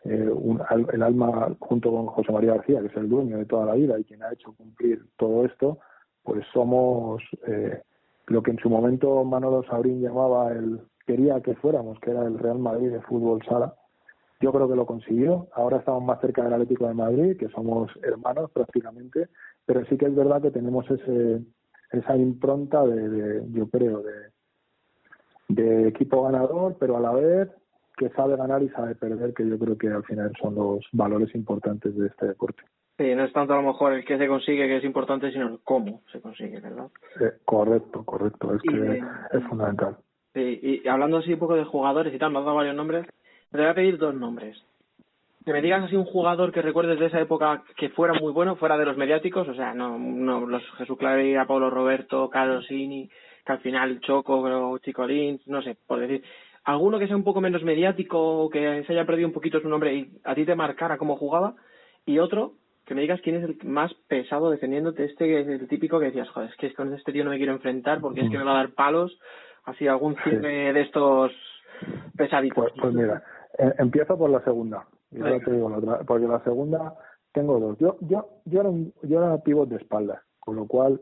eh, 0.06 0.30
un, 0.30 0.62
el 0.92 1.04
alma 1.04 1.56
junto 1.60 1.92
con 1.92 2.08
José 2.08 2.32
María 2.32 2.56
García, 2.56 2.82
que 2.82 2.88
es 2.88 2.98
el 2.98 3.10
dueño 3.10 3.38
de 3.38 3.46
toda 3.46 3.66
la 3.66 3.76
vida 3.76 4.00
y 4.00 4.04
quien 4.04 4.24
ha 4.24 4.34
hecho 4.34 4.54
cumplir 4.54 5.06
todo 5.18 5.46
esto, 5.46 5.80
pues 6.24 6.46
somos 6.54 7.22
eh, 7.48 7.82
lo 8.28 8.42
que 8.42 8.52
en 8.52 8.60
su 8.60 8.70
momento 8.70 9.24
Manuel 9.24 9.66
Saurín 9.68 10.02
llamaba 10.02 10.52
el 10.52 10.82
quería 11.06 11.42
que 11.42 11.56
fuéramos, 11.56 12.00
que 12.00 12.12
era 12.12 12.26
el 12.26 12.40
Real 12.40 12.60
Madrid 12.60 12.90
de 12.90 13.02
fútbol 13.02 13.44
sala. 13.44 13.76
Yo 14.44 14.52
creo 14.52 14.68
que 14.68 14.76
lo 14.76 14.86
consiguió. 14.86 15.48
Ahora 15.54 15.78
estamos 15.78 16.04
más 16.04 16.20
cerca 16.20 16.44
del 16.44 16.52
Atlético 16.52 16.86
de 16.86 16.94
Madrid, 16.94 17.38
que 17.38 17.48
somos 17.48 17.90
hermanos 18.04 18.52
prácticamente, 18.52 19.30
pero 19.66 19.86
sí 19.86 19.98
que 19.98 20.08
es 20.08 20.14
verdad 20.14 20.42
que 20.42 20.52
tenemos 20.52 20.86
ese 20.92 21.40
esa 21.94 22.18
impronta 22.18 22.84
de, 22.84 23.44
yo 23.52 23.70
creo 23.70 24.02
de, 24.02 24.14
de 25.48 25.88
equipo 25.88 26.24
ganador 26.24 26.76
pero 26.80 26.98
a 26.98 27.00
la 27.00 27.12
vez 27.12 27.50
que 27.96 28.10
sabe 28.10 28.36
ganar 28.36 28.64
y 28.64 28.70
sabe 28.70 28.96
perder 28.96 29.34
que 29.34 29.48
yo 29.48 29.58
creo 29.60 29.78
que 29.78 29.90
al 29.90 30.04
final 30.04 30.34
son 30.42 30.56
los 30.56 30.84
valores 30.92 31.34
importantes 31.36 31.96
de 31.96 32.08
este 32.08 32.26
deporte 32.26 32.64
Sí, 32.98 33.14
no 33.16 33.24
es 33.24 33.34
tanto 33.34 33.54
a 33.54 33.62
lo 33.62 33.68
mejor 33.72 33.94
el 33.94 34.06
que 34.06 34.18
se 34.18 34.28
consigue 34.28 34.68
que 34.68 34.78
es 34.78 34.84
importante, 34.84 35.32
sino 35.32 35.48
el 35.50 35.60
cómo 35.64 36.02
se 36.12 36.20
consigue, 36.20 36.60
¿verdad? 36.60 36.92
correcto, 37.46 38.04
correcto, 38.04 38.56
es 38.56 38.62
que 38.62 39.04
es 39.38 39.44
fundamental. 39.46 39.98
Sí, 40.34 40.60
y 40.84 40.88
hablando 40.88 41.18
así 41.18 41.34
un 41.34 41.40
poco 41.40 41.56
de 41.56 41.64
jugadores 41.64 42.14
y 42.14 42.18
tal, 42.20 42.32
me 42.32 42.40
has 42.40 42.46
dado 42.46 42.58
varios 42.58 42.76
nombres, 42.76 43.08
te 43.58 43.62
voy 43.64 43.72
a 43.72 43.76
pedir 43.76 43.98
dos 43.98 44.16
nombres. 44.16 44.58
Que 45.46 45.54
me 45.54 45.62
digas 45.62 45.84
así 45.84 45.96
un 45.96 46.06
jugador 46.06 46.52
que 46.52 46.62
recuerdes 46.62 47.00
de 47.00 47.08
esa 47.08 47.20
época 47.20 47.64
que 47.78 47.90
fuera 47.90 48.14
muy 48.14 48.32
bueno, 48.32 48.56
fuera 48.56 48.78
de 48.78 48.86
los 48.86 48.98
mediáticos, 48.98 49.48
o 49.48 49.54
sea, 49.54 49.74
no, 49.74 50.00
no 50.00 50.46
los 50.46 50.64
Jesús 50.78 50.98
Clavería, 50.98 51.46
Pablo 51.46 51.70
Roberto, 51.70 52.30
Carlos 52.30 52.66
Sini, 52.66 53.10
que 53.46 53.52
al 53.52 53.60
final 53.60 54.00
Choco, 54.00 54.78
Chicolín, 54.80 55.40
no 55.48 55.62
sé, 55.62 55.76
por 55.86 56.00
decir, 56.00 56.24
alguno 56.64 56.98
que 56.98 57.08
sea 57.08 57.16
un 57.16 57.26
poco 57.26 57.42
menos 57.42 57.62
mediático, 57.64 58.50
que 58.50 58.84
se 58.86 58.94
haya 58.94 59.06
perdido 59.06 59.28
un 59.28 59.34
poquito 59.34 59.60
su 59.60 59.68
nombre 59.68 59.94
y 59.94 60.12
a 60.24 60.34
ti 60.34 60.46
te 60.46 60.56
marcara 60.56 60.98
cómo 60.98 61.18
jugaba, 61.18 61.56
y 62.06 62.20
otro 62.20 62.54
que 62.86 62.96
me 62.96 63.02
digas 63.02 63.22
quién 63.22 63.36
es 63.36 63.44
el 63.44 63.58
más 63.66 63.94
pesado 64.08 64.50
defendiéndote, 64.50 65.06
este 65.06 65.26
que 65.26 65.42
es 65.42 65.48
el 65.48 65.68
típico 65.68 66.00
que 66.00 66.08
decías, 66.08 66.30
joder, 66.30 66.50
es 66.50 66.56
que 66.56 66.74
con 66.74 66.94
este 66.94 67.12
tío 67.12 67.24
no 67.24 67.30
me 67.30 67.38
quiero 67.38 67.54
enfrentar 67.54 68.00
porque 68.02 68.22
es 68.22 68.30
que 68.30 68.38
me 68.38 68.44
va 68.44 68.52
a 68.52 68.64
dar 68.64 68.72
palos, 68.72 69.18
así 69.66 69.88
algún 69.88 70.16
cierre 70.24 70.74
de 70.74 70.82
estos 70.82 71.32
pesaditos. 72.18 72.72
Pues, 72.72 72.74
pues 72.80 72.94
mira, 72.94 73.24
empiezo 73.58 74.18
por 74.18 74.30
la 74.30 74.44
segunda 74.44 74.88
porque 76.06 76.28
la 76.28 76.44
segunda 76.44 76.96
tengo 77.32 77.60
dos. 77.60 77.78
Yo, 77.78 77.98
yo, 78.02 78.28
yo 78.46 78.60
era 78.60 78.70
un, 78.70 78.94
yo 79.04 79.24
era 79.24 79.38
pivot 79.40 79.70
de 79.70 79.78
espalda, 79.78 80.24
con 80.40 80.56
lo 80.56 80.68
cual 80.68 81.02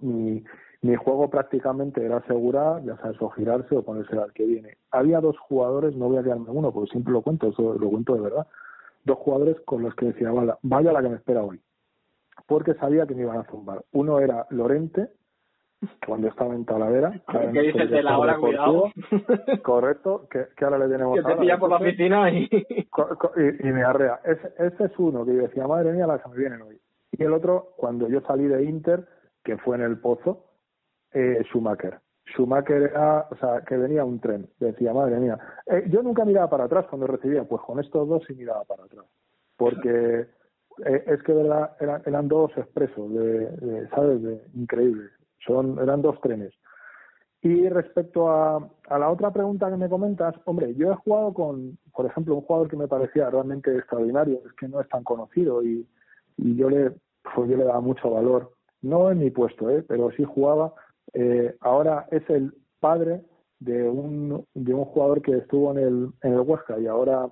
mi, 0.00 0.44
mi 0.82 0.94
juego 0.96 1.30
prácticamente 1.30 2.04
era 2.04 2.18
asegurar, 2.18 2.82
ya 2.84 2.96
sabes, 2.98 3.20
o 3.20 3.30
girarse 3.30 3.76
o 3.76 3.82
ponerse 3.82 4.16
al 4.16 4.32
que 4.32 4.44
viene. 4.44 4.76
Había 4.90 5.20
dos 5.20 5.38
jugadores, 5.38 5.94
no 5.96 6.08
voy 6.08 6.18
a 6.18 6.22
quedarme 6.22 6.50
uno, 6.50 6.72
porque 6.72 6.90
siempre 6.90 7.12
lo 7.12 7.22
cuento, 7.22 7.48
eso 7.48 7.74
lo 7.74 7.90
cuento 7.90 8.14
de 8.14 8.20
verdad. 8.20 8.46
Dos 9.04 9.18
jugadores 9.18 9.60
con 9.64 9.82
los 9.82 9.94
que 9.94 10.06
decía, 10.06 10.30
vaya 10.62 10.92
la 10.92 11.02
que 11.02 11.08
me 11.08 11.16
espera 11.16 11.42
hoy. 11.42 11.60
Porque 12.46 12.74
sabía 12.74 13.06
que 13.06 13.14
me 13.14 13.22
iban 13.22 13.38
a 13.38 13.44
zumbar. 13.44 13.84
Uno 13.92 14.18
era 14.18 14.46
Lorente, 14.50 15.10
cuando 16.06 16.28
estaba 16.28 16.54
en 16.54 16.64
Talavera. 16.64 17.12
¿Qué 17.52 17.60
dices 17.60 17.90
de 17.90 18.02
la 18.02 18.18
hora, 18.18 18.36
cuidado? 18.36 18.90
Correcto, 19.62 20.26
que, 20.30 20.46
que, 20.56 20.64
ahora 20.64 20.78
le 20.78 20.88
tenemos 20.88 21.16
Que 21.16 21.22
te 21.22 21.36
pilla 21.36 21.58
por 21.58 21.70
la 21.70 21.76
oficina 21.76 22.30
y... 22.30 22.48
y... 22.50 23.66
me 23.72 23.82
arrea. 23.82 24.20
Ese, 24.24 24.52
ese, 24.58 24.84
es 24.84 24.98
uno 24.98 25.24
que 25.24 25.34
yo 25.34 25.42
decía, 25.42 25.66
madre 25.66 25.92
mía, 25.92 26.06
la 26.06 26.18
que 26.18 26.28
me 26.28 26.36
vienen 26.36 26.62
hoy. 26.62 26.78
Y 27.12 27.22
el 27.22 27.32
otro, 27.32 27.74
cuando 27.76 28.08
yo 28.08 28.20
salí 28.22 28.46
de 28.46 28.64
Inter, 28.64 29.06
que 29.42 29.56
fue 29.58 29.76
en 29.76 29.82
el 29.82 29.98
Pozo, 29.98 30.46
eh, 31.12 31.42
Schumacher. 31.44 32.00
Schumacher 32.26 32.82
era, 32.82 33.28
o 33.30 33.36
sea, 33.36 33.62
que 33.66 33.76
venía 33.76 34.04
un 34.04 34.20
tren. 34.20 34.48
Decía, 34.58 34.92
madre 34.92 35.18
mía. 35.18 35.38
Eh, 35.66 35.84
yo 35.88 36.02
nunca 36.02 36.24
miraba 36.24 36.48
para 36.48 36.64
atrás 36.64 36.86
cuando 36.88 37.06
recibía, 37.06 37.44
pues 37.44 37.62
con 37.62 37.78
estos 37.78 38.08
dos 38.08 38.22
sí 38.26 38.34
miraba 38.34 38.64
para 38.64 38.84
atrás. 38.84 39.04
Porque 39.56 40.26
eh, 40.86 41.04
es 41.06 41.22
que 41.22 41.32
verdad 41.32 41.76
eran, 41.80 42.02
eran 42.06 42.28
dos 42.28 42.50
expresos, 42.56 43.12
de, 43.12 43.48
de 43.50 43.88
¿sabes? 43.90 44.22
De, 44.22 44.42
increíbles. 44.54 45.10
Son, 45.46 45.78
eran 45.78 46.02
dos 46.02 46.20
trenes. 46.20 46.54
Y 47.42 47.68
respecto 47.68 48.30
a, 48.30 48.56
a 48.88 48.98
la 48.98 49.10
otra 49.10 49.30
pregunta 49.30 49.68
que 49.68 49.76
me 49.76 49.88
comentas, 49.88 50.34
hombre, 50.46 50.74
yo 50.76 50.92
he 50.92 50.96
jugado 50.96 51.34
con, 51.34 51.78
por 51.92 52.06
ejemplo, 52.06 52.36
un 52.36 52.40
jugador 52.40 52.70
que 52.70 52.76
me 52.76 52.88
parecía 52.88 53.28
realmente 53.28 53.76
extraordinario, 53.76 54.40
es 54.46 54.52
que 54.54 54.66
no 54.66 54.80
es 54.80 54.88
tan 54.88 55.04
conocido 55.04 55.62
y, 55.62 55.86
y 56.38 56.56
yo 56.56 56.70
le 56.70 56.92
pues 57.34 57.48
yo 57.48 57.56
le 57.56 57.64
daba 57.64 57.80
mucho 57.80 58.10
valor, 58.10 58.52
no 58.82 59.10
en 59.10 59.18
mi 59.18 59.30
puesto, 59.30 59.70
¿eh? 59.70 59.82
pero 59.86 60.10
sí 60.12 60.24
jugaba. 60.24 60.74
Eh, 61.14 61.56
ahora 61.60 62.06
es 62.10 62.28
el 62.28 62.52
padre 62.80 63.22
de 63.60 63.88
un, 63.88 64.44
de 64.54 64.74
un 64.74 64.84
jugador 64.84 65.22
que 65.22 65.38
estuvo 65.38 65.70
en 65.72 65.78
el, 65.78 66.10
en 66.22 66.34
el 66.34 66.40
Huesca 66.40 66.78
y 66.78 66.86
ahora, 66.86 67.28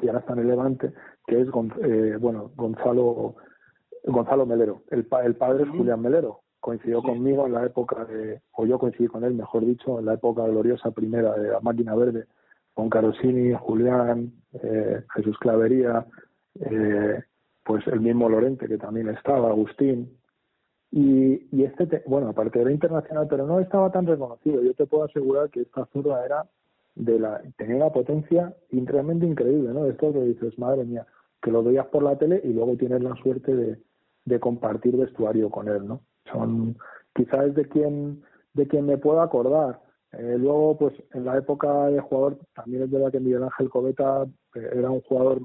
y 0.00 0.06
ahora 0.06 0.20
está 0.20 0.32
en 0.34 0.38
el 0.40 0.48
Levante, 0.48 0.92
que 1.26 1.40
es 1.40 1.48
eh, 1.82 2.16
bueno, 2.20 2.52
Gonzalo, 2.54 3.34
Gonzalo 4.04 4.46
Melero. 4.46 4.82
El, 4.90 5.08
el 5.24 5.36
padre 5.36 5.64
es 5.64 5.70
Julián 5.70 6.00
Melero, 6.00 6.40
coincidió 6.60 7.02
conmigo 7.02 7.46
en 7.46 7.54
la 7.54 7.64
época 7.64 8.04
de, 8.04 8.40
o 8.52 8.66
yo 8.66 8.78
coincidí 8.78 9.08
con 9.08 9.24
él, 9.24 9.34
mejor 9.34 9.64
dicho, 9.64 9.98
en 9.98 10.06
la 10.06 10.14
época 10.14 10.46
gloriosa 10.46 10.90
primera 10.90 11.34
de 11.34 11.48
la 11.48 11.60
máquina 11.60 11.94
verde, 11.94 12.26
con 12.74 12.88
Carosini, 12.88 13.52
Julián, 13.54 14.32
eh, 14.52 15.02
Jesús 15.14 15.38
Clavería, 15.38 16.06
eh, 16.60 17.22
pues 17.64 17.86
el 17.86 18.00
mismo 18.00 18.28
Lorente 18.28 18.68
que 18.68 18.78
también 18.78 19.08
estaba, 19.08 19.48
Agustín. 19.48 20.16
Y, 20.92 21.46
y 21.56 21.64
este, 21.64 22.02
bueno, 22.06 22.28
aparte 22.28 22.60
era 22.60 22.70
internacional, 22.70 23.26
pero 23.28 23.46
no 23.46 23.60
estaba 23.60 23.90
tan 23.92 24.06
reconocido. 24.06 24.62
Yo 24.62 24.74
te 24.74 24.86
puedo 24.86 25.04
asegurar 25.04 25.50
que 25.50 25.60
esta 25.62 25.86
zurda 25.92 26.24
era 26.24 26.46
de 26.96 27.18
la 27.18 27.40
tenía 27.56 27.76
una 27.76 27.90
potencia 27.90 28.54
realmente 28.70 29.24
increíble, 29.24 29.72
¿no? 29.72 29.86
Esto 29.86 30.12
que 30.12 30.20
dices, 30.24 30.58
madre 30.58 30.84
mía, 30.84 31.06
que 31.40 31.50
lo 31.52 31.62
veías 31.62 31.86
por 31.86 32.02
la 32.02 32.18
tele 32.18 32.40
y 32.42 32.52
luego 32.52 32.76
tienes 32.76 33.02
la 33.02 33.14
suerte 33.16 33.54
de, 33.54 33.78
de 34.24 34.40
compartir 34.40 34.96
vestuario 34.96 35.48
con 35.48 35.68
él, 35.68 35.86
¿no? 35.86 36.00
Son 36.32 36.76
quizás 37.14 37.54
de 37.54 37.66
quien 37.68 38.22
de 38.54 38.66
quien 38.66 38.86
me 38.86 38.98
puedo 38.98 39.20
acordar. 39.20 39.80
Eh, 40.12 40.36
luego, 40.38 40.76
pues 40.76 40.94
en 41.12 41.24
la 41.24 41.36
época 41.38 41.86
de 41.86 42.00
jugador, 42.00 42.38
también 42.54 42.82
es 42.82 42.90
verdad 42.90 43.12
que 43.12 43.20
Miguel 43.20 43.44
Ángel 43.44 43.70
Coveta 43.70 44.26
eh, 44.54 44.70
era 44.74 44.90
un 44.90 45.00
jugador 45.02 45.42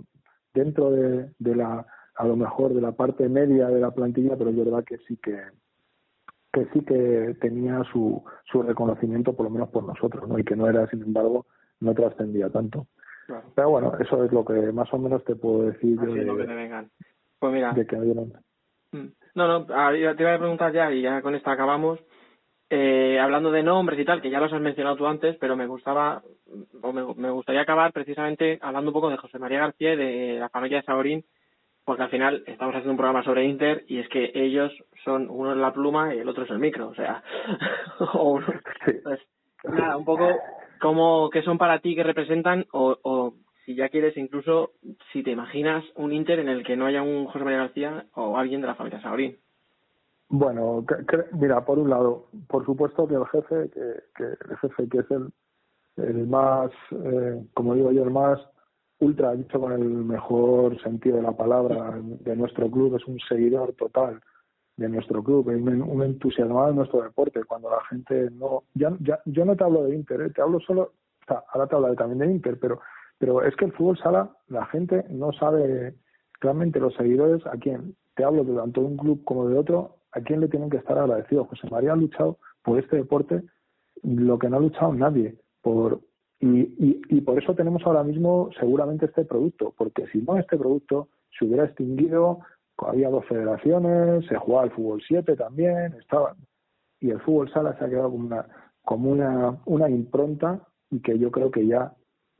dentro 0.53 0.89
de, 0.89 1.31
de 1.37 1.55
la, 1.55 1.85
a 2.15 2.25
lo 2.25 2.35
mejor 2.35 2.73
de 2.73 2.81
la 2.81 2.93
parte 2.93 3.29
media 3.29 3.67
de 3.67 3.79
la 3.79 3.91
plantilla, 3.91 4.35
pero 4.37 4.49
es 4.49 4.57
verdad 4.57 4.83
que 4.83 4.97
sí 5.07 5.17
que 5.17 5.39
que 6.51 6.65
sí 6.71 6.79
que 6.85 7.35
tenía 7.41 7.83
su, 7.91 8.23
su 8.49 8.63
reconocimiento 8.63 9.33
por 9.35 9.43
lo 9.43 9.49
menos 9.49 9.69
por 9.69 9.83
nosotros, 9.83 10.25
¿no? 10.27 10.39
Y 10.39 10.45
que 10.45 10.55
no 10.55 10.69
era, 10.69 10.87
sin 10.87 11.03
embargo, 11.03 11.45
no 11.81 11.93
trascendía 11.93 12.49
tanto. 12.49 12.87
Pero 13.55 13.71
bueno, 13.71 13.93
eso 13.99 14.23
es 14.23 14.31
lo 14.31 14.45
que 14.45 14.71
más 14.71 14.91
o 14.93 14.97
menos 14.97 15.21
te 15.25 15.35
puedo 15.35 15.63
decir 15.63 15.99
de, 15.99 16.23
lo 16.23 16.37
que 16.37 16.45
te 16.45 16.53
vengan. 16.53 16.89
Pues 17.39 17.51
mira. 17.51 17.73
De 17.73 17.85
que. 17.85 17.97
No, 19.35 19.47
no, 19.47 19.65
te 19.65 20.23
iba 20.23 20.33
a 20.33 20.39
preguntar 20.39 20.71
ya 20.71 20.91
y 20.91 21.01
ya 21.01 21.21
con 21.21 21.35
esta 21.35 21.51
acabamos. 21.51 21.99
Eh, 22.69 23.19
hablando 23.19 23.51
de 23.51 23.61
nombres 23.61 23.99
y 23.99 24.05
tal, 24.05 24.21
que 24.21 24.29
ya 24.29 24.39
los 24.39 24.51
has 24.51 24.61
mencionado 24.61 24.95
tú 24.95 25.05
antes, 25.05 25.37
pero 25.37 25.55
me 25.55 25.67
gustaba, 25.67 26.23
o 26.81 26.91
me, 26.91 27.03
me 27.15 27.29
gustaría 27.29 27.61
acabar 27.61 27.93
precisamente 27.93 28.57
hablando 28.61 28.89
un 28.89 28.93
poco 28.93 29.09
de 29.09 29.17
José 29.17 29.37
María 29.37 29.59
García 29.59 29.93
y 29.93 29.97
de 29.97 30.39
la 30.39 30.49
familia 30.49 30.77
de 30.77 30.83
Saborín, 30.83 31.25
porque 31.83 32.03
al 32.03 32.09
final 32.09 32.43
estamos 32.47 32.73
haciendo 32.73 32.91
un 32.91 32.97
programa 32.97 33.23
sobre 33.23 33.45
Inter 33.45 33.83
y 33.87 33.99
es 33.99 34.09
que 34.09 34.31
ellos 34.33 34.71
son 35.03 35.29
uno 35.29 35.51
es 35.51 35.57
la 35.57 35.73
pluma 35.73 36.15
y 36.15 36.19
el 36.19 36.27
otro 36.27 36.45
es 36.45 36.49
el 36.49 36.57
micro, 36.57 36.87
o 36.87 36.95
sea, 36.95 37.21
o 38.13 38.39
pues, 39.03 39.19
nada, 39.65 39.95
un 39.95 40.05
poco 40.05 40.27
como 40.81 41.29
qué 41.29 41.43
son 41.43 41.59
para 41.59 41.79
ti, 41.79 41.93
qué 41.95 42.03
representan 42.03 42.65
o, 42.71 42.97
o 43.03 43.33
si 43.65 43.75
ya 43.75 43.89
quieres 43.89 44.15
incluso 44.17 44.71
si 45.11 45.23
te 45.23 45.31
imaginas 45.31 45.83
un 45.95 46.13
Inter 46.13 46.39
en 46.39 46.49
el 46.49 46.63
que 46.63 46.75
no 46.75 46.85
haya 46.85 47.01
un 47.01 47.25
José 47.25 47.43
María 47.43 47.59
García 47.59 48.05
o 48.13 48.37
alguien 48.37 48.61
de 48.61 48.67
la 48.67 48.75
familia 48.75 49.01
Saborín. 49.01 49.37
Bueno, 50.29 50.83
mira, 51.33 51.63
por 51.63 51.79
un 51.79 51.89
lado, 51.89 52.27
por 52.47 52.65
supuesto 52.65 53.07
que 53.07 53.15
el 53.15 53.25
jefe, 53.27 53.69
que, 53.69 54.03
que 54.15 54.23
el 54.23 54.57
jefe 54.57 54.89
que 54.89 54.99
es 54.99 55.11
el, 55.11 55.29
el 55.97 56.27
más, 56.27 56.71
eh, 56.91 57.45
como 57.53 57.75
digo 57.75 57.91
yo, 57.91 58.03
el 58.03 58.11
más 58.11 58.39
ultra, 58.99 59.35
dicho 59.35 59.59
con 59.59 59.73
el 59.73 59.83
mejor 59.83 60.81
sentido 60.81 61.17
de 61.17 61.23
la 61.23 61.33
palabra, 61.33 61.99
de 62.01 62.35
nuestro 62.35 62.69
club, 62.71 62.95
es 62.95 63.05
un 63.05 63.19
seguidor 63.19 63.73
total 63.73 64.19
de 64.77 64.89
nuestro 64.89 65.23
club, 65.23 65.47
un, 65.47 65.81
un 65.81 66.03
entusiasmado 66.03 66.67
de 66.67 66.75
nuestro 66.75 67.03
deporte, 67.03 67.43
cuando 67.43 67.69
la 67.69 67.83
gente 67.85 68.29
no, 68.31 68.63
ya, 68.73 68.95
ya, 68.99 69.19
yo 69.25 69.45
no 69.45 69.55
te 69.55 69.63
hablo 69.63 69.83
de 69.83 69.95
Inter, 69.95 70.21
¿eh? 70.21 70.29
te 70.31 70.41
hablo 70.41 70.59
solo, 70.59 70.81
o 70.81 71.25
sea, 71.27 71.43
ahora 71.53 71.67
te 71.67 71.75
hablo 71.75 71.95
también 71.95 72.19
de 72.19 72.35
Inter, 72.35 72.57
pero, 72.59 72.81
pero 73.17 73.43
es 73.43 73.55
que 73.55 73.65
el 73.65 73.73
fútbol 73.73 73.97
sala, 73.97 74.35
la 74.47 74.65
gente 74.67 75.05
no 75.09 75.31
sabe 75.33 75.95
realmente 76.41 76.79
los 76.79 76.93
seguidores 76.95 77.45
a 77.47 77.57
quién, 77.57 77.95
te 78.15 78.23
hablo 78.23 78.43
de 78.43 78.55
tanto 78.55 78.81
de 78.81 78.87
un 78.87 78.97
club 78.97 79.23
como 79.23 79.47
de 79.47 79.57
otro, 79.57 79.97
a 80.11 80.21
quién 80.21 80.39
le 80.39 80.47
tienen 80.47 80.69
que 80.69 80.77
estar 80.77 80.97
agradecidos. 80.97 81.47
José 81.49 81.67
María 81.69 81.93
ha 81.93 81.95
luchado 81.95 82.37
por 82.63 82.79
este 82.79 82.97
deporte 82.97 83.43
lo 84.03 84.39
que 84.39 84.49
no 84.49 84.57
ha 84.57 84.59
luchado 84.59 84.93
nadie, 84.93 85.35
por 85.61 86.01
y, 86.39 86.59
y, 86.59 87.01
y, 87.09 87.21
por 87.21 87.41
eso 87.41 87.55
tenemos 87.55 87.81
ahora 87.85 88.03
mismo 88.03 88.49
seguramente 88.59 89.05
este 89.05 89.23
producto, 89.23 89.73
porque 89.77 90.05
si 90.07 90.21
no 90.21 90.37
este 90.37 90.57
producto 90.57 91.07
se 91.37 91.45
hubiera 91.45 91.65
extinguido, 91.65 92.39
había 92.77 93.09
dos 93.09 93.25
federaciones, 93.25 94.25
se 94.27 94.35
jugaba 94.35 94.65
el 94.65 94.71
fútbol 94.71 95.01
7 95.07 95.35
también, 95.37 95.93
estaba 95.93 96.35
y 96.99 97.09
el 97.09 97.21
fútbol 97.21 97.51
sala 97.51 97.77
se 97.77 97.85
ha 97.85 97.89
quedado 97.89 98.11
como 98.11 98.25
una 98.27 98.45
como 98.85 99.09
una, 99.09 99.57
una 99.65 99.89
impronta 99.89 100.61
y 100.91 101.01
que 101.01 101.17
yo 101.17 101.31
creo 101.31 101.51
que 101.51 101.65
ya 101.65 101.93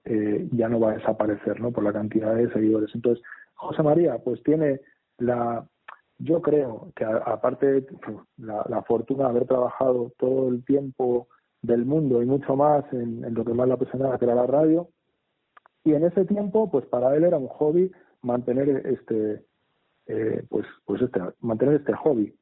eh, 0.06 0.48
ya 0.52 0.70
no 0.70 0.80
va 0.80 0.92
a 0.92 0.98
desaparecer, 0.98 1.60
¿no? 1.60 1.72
Por 1.72 1.84
la 1.84 1.94
cantidad 1.94 2.36
de 2.36 2.52
seguidores. 2.52 2.94
Entonces 2.94 3.24
José 3.56 3.84
María, 3.84 4.18
pues 4.20 4.42
tiene 4.44 4.82
la 5.18 5.66
yo 6.18 6.42
creo 6.42 6.92
que 6.96 7.04
aparte 7.04 7.86
la, 8.38 8.66
la 8.70 8.84
fortuna 8.84 9.26
de 9.26 9.30
haber 9.32 9.48
trabajado 9.48 10.14
todo 10.18 10.48
el 10.48 10.64
tiempo 10.64 11.28
del 11.62 11.86
mundo 11.86 12.22
y 12.22 12.26
mucho 12.26 12.56
más 12.56 12.86
en, 12.94 13.34
lo 13.34 13.44
que 13.44 13.54
más 13.54 13.68
la 13.68 13.74
apasionaba, 13.76 14.18
que 14.18 14.26
era 14.26 14.36
la 14.36 14.48
radio. 14.48 14.90
Y 15.84 15.94
en 15.94 16.04
ese 16.04 16.26
tiempo, 16.26 16.70
pues 16.72 16.86
para 16.86 17.16
él 17.16 17.24
era 17.24 17.38
un 17.38 17.48
hobby 17.48 17.92
mantener 18.22 18.70
este, 18.88 19.44
eh, 20.08 20.44
pues, 20.50 20.66
pues 20.86 21.02
este, 21.02 21.20
mantener 21.42 21.76
este 21.76 21.94
hobby. 21.94 22.34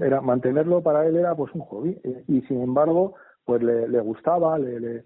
Era 0.00 0.20
mantenerlo 0.20 0.82
para 0.82 1.06
él 1.06 1.16
era 1.16 1.34
pues 1.34 1.52
un 1.54 1.62
hobby 1.62 1.98
y 2.28 2.42
sin 2.42 2.60
embargo, 2.60 3.14
pues 3.44 3.62
le, 3.62 3.88
le 3.88 4.00
gustaba, 4.00 4.58
le, 4.58 4.78
le, 4.78 5.04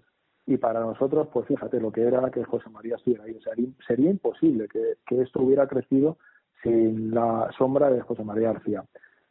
y 0.49 0.57
para 0.57 0.79
nosotros, 0.79 1.27
pues 1.31 1.45
fíjate 1.45 1.79
lo 1.79 1.91
que 1.91 2.01
era 2.01 2.31
que 2.31 2.43
José 2.43 2.71
María 2.71 2.95
estuviera 2.95 3.25
ahí. 3.25 3.39
sería, 3.43 3.69
sería 3.85 4.09
imposible 4.09 4.67
que, 4.67 4.95
que 5.05 5.21
esto 5.21 5.43
hubiera 5.43 5.67
crecido 5.67 6.17
sin 6.63 7.13
la 7.13 7.51
sombra 7.55 7.91
de 7.91 8.01
José 8.01 8.23
María 8.23 8.53
García. 8.53 8.83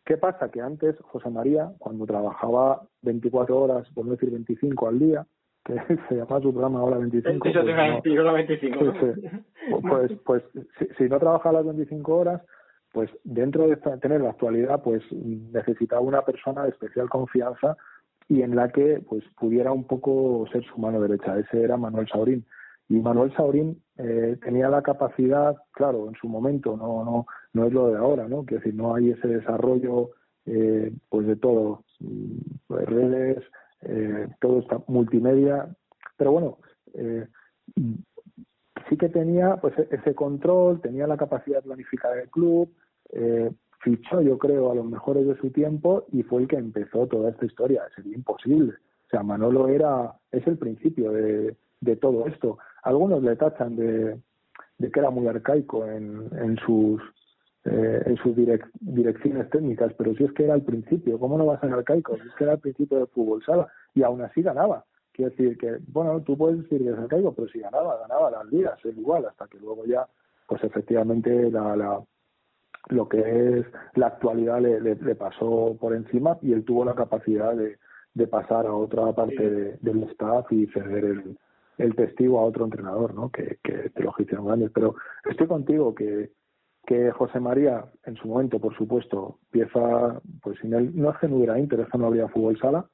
¿Qué 0.05 0.17
pasa? 0.17 0.49
Que 0.49 0.61
antes 0.61 0.95
José 1.01 1.29
María, 1.29 1.73
cuando 1.81 2.07
trabajaba 2.07 2.83
24 3.03 3.59
horas, 3.59 3.89
por 3.97 4.07
no 4.07 4.13
decir 4.13 4.31
25 4.31 4.89
al 4.89 4.99
día, 5.01 5.27
que 5.65 5.75
se 6.09 6.15
llama 6.15 6.41
su 6.41 6.53
programa 6.53 6.79
ahora 6.79 6.99
25. 6.99 7.49
Eso 7.49 7.65
te 7.65 8.15
no, 8.15 8.33
25. 8.33 8.79
Pues, 9.83 10.13
pues, 10.25 10.43
si, 10.97 11.09
no 11.09 11.19
trabajaba 11.19 11.59
las 11.59 11.67
25 11.67 12.17
horas, 12.17 12.43
pues 12.93 13.11
dentro 13.25 13.67
de 13.67 13.77
tener 13.77 14.21
la 14.21 14.31
actualidad, 14.31 14.83
pues 14.85 15.03
necesitaba 15.13 16.01
una 16.01 16.23
persona 16.23 16.63
de 16.63 16.71
especial 16.71 17.09
confianza 17.09 17.77
y 18.29 18.43
en 18.43 18.55
la 18.55 18.69
que 18.69 19.03
pues 19.09 19.25
pudiera 19.39 19.73
un 19.73 19.85
poco 19.85 20.47
ser 20.53 20.63
su 20.65 20.79
mano 20.79 21.01
derecha. 21.01 21.39
Ese 21.39 21.63
era 21.63 21.77
Manuel 21.77 22.07
Saurín. 22.09 22.45
Y 22.89 22.97
Manuel 23.01 23.35
Saurín 23.35 23.83
eh, 23.97 24.39
tenía 24.43 24.69
la 24.69 24.83
capacidad, 24.83 25.57
claro, 25.73 26.09
en 26.09 26.15
su 26.15 26.29
momento, 26.29 26.77
no, 26.77 27.05
no, 27.05 27.27
no 27.55 27.67
es 27.67 27.73
lo 27.73 27.89
de 27.89 27.99
ahora, 27.99 28.29
¿no? 28.29 28.45
Quiero 28.45 28.63
decir, 28.63 28.75
no 28.75 28.95
hay 28.95 29.11
ese 29.11 29.29
desarrollo, 29.29 30.11
eh, 30.47 30.93
pues 31.09 31.27
de 31.27 31.37
todo, 31.37 31.85
mm, 32.01 32.75
redes, 32.87 33.45
eh, 33.83 34.29
todo 34.41 34.61
está 34.61 34.83
multimedia, 34.87 35.69
pero 36.17 36.33
bueno, 36.33 36.59
sí 38.89 38.97
que 38.97 39.09
tenía 39.09 39.57
pues 39.57 39.75
ese 39.91 40.15
control, 40.15 40.81
tenía 40.81 41.07
la 41.07 41.17
capacidad 41.17 41.59
de 41.59 41.69
planificar 41.69 42.17
el 42.17 42.31
club, 42.31 42.73
fichó 43.81 44.21
yo 44.21 44.39
creo 44.39 44.71
a 44.71 44.75
los 44.75 44.87
mejores 44.87 45.27
de 45.27 45.37
su 45.37 45.51
tiempo 45.51 46.07
y 46.13 46.23
fue 46.23 46.43
el 46.43 46.49
que 46.49 46.57
empezó 46.57 47.07
toda 47.07 47.31
esta 47.31 47.47
historia, 47.47 47.83
sería 47.95 48.15
imposible. 48.15 48.73
O 49.07 49.11
sea, 49.11 49.23
Manolo 49.23 49.69
era, 49.69 50.15
es 50.31 50.47
el 50.47 50.59
principio 50.59 51.13
de, 51.13 51.57
de 51.81 51.97
todo 51.97 52.27
esto. 52.27 52.59
Algunos 52.83 53.23
le 53.23 53.37
tachan 53.37 53.77
de, 53.77 54.19
de 54.79 54.91
que 54.91 55.01
era 55.01 55.11
muy 55.11 55.27
arcaico 55.27 55.87
en, 55.87 56.29
en 56.39 56.57
sus 56.59 57.01
eh, 57.65 58.03
en 58.07 58.17
sus 58.17 58.35
direcciones 58.81 59.51
técnicas, 59.51 59.93
pero 59.99 60.15
si 60.15 60.25
es 60.25 60.33
que 60.33 60.45
era 60.45 60.55
el 60.55 60.63
principio, 60.63 61.19
¿cómo 61.19 61.37
no 61.37 61.45
va 61.45 61.57
a 61.57 61.61
ser 61.61 61.73
arcaico? 61.73 62.17
Si 62.17 62.27
es 62.27 62.35
que 62.37 62.45
era 62.45 62.55
el 62.55 62.61
principio 62.61 62.99
del 62.99 63.09
fútbol 63.09 63.45
sala 63.45 63.69
y 63.95 64.03
aún 64.03 64.23
así 64.23 64.43
ganaba. 64.43 64.85
Quiero 65.13 65.33
decir 65.33 65.59
que, 65.59 65.79
bueno, 65.89 66.23
tú 66.23 66.39
puedes 66.39 66.63
decir 66.63 66.83
que 66.83 66.91
es 66.91 66.99
arcaico, 66.99 67.35
pero 67.35 67.49
si 67.49 67.59
ganaba, 67.59 67.99
ganaba 67.99 68.31
las 68.31 68.47
ligas, 68.47 68.79
es 68.85 68.97
igual, 68.97 69.27
hasta 69.27 69.49
que 69.49 69.59
luego 69.59 69.85
ya, 69.85 70.07
pues 70.47 70.63
efectivamente 70.65 71.51
la, 71.51 71.77
la 71.77 72.01
lo 72.89 73.09
que 73.09 73.59
es 73.59 73.67
la 73.95 74.09
actualidad 74.09 74.61
le, 74.61 74.81
le, 74.81 75.15
pasó 75.15 75.77
por 75.81 75.95
encima 75.95 76.39
y 76.43 76.53
él 76.53 76.65
tuvo 76.65 76.85
la 76.85 76.95
capacidad 76.95 77.55
de, 77.55 77.79
de 78.15 78.27
pasar 78.27 78.67
a 78.67 78.75
otra 78.75 79.13
parte 79.13 79.79
del 79.81 80.03
staff 80.05 80.51
y 80.53 80.67
ceder 80.69 81.05
el, 81.05 81.39
el 81.79 81.95
testigo 81.95 82.39
a 82.39 82.45
otro 82.45 82.65
entrenador, 82.65 83.15
¿no? 83.15 83.31
Que, 83.31 83.59
que 83.63 83.91
te 83.91 84.03
lo 84.03 84.15
hicieron 84.19 84.47
grandes. 84.47 84.71
Pero 84.73 84.97
estoy 85.25 85.47
contigo 85.47 85.95
que, 85.95 86.33
que 86.87 87.11
José 87.13 87.41
María, 87.41 87.85
en 88.05 88.17
su 88.17 88.29
momento, 88.29 88.59
por 88.59 88.77
supuesto, 88.77 89.39
empieza, 89.53 90.21
pues 90.43 90.59
sin 90.61 90.75
él 90.75 90.91
no 90.95 91.11
es 91.11 91.19
que 91.19 91.29
no 91.29 91.37
hubiera 91.37 91.59
Inter, 91.59 91.87
no 91.97 92.07
habría 92.07 92.29
fútbol 92.29 92.59
sala. 92.59 92.87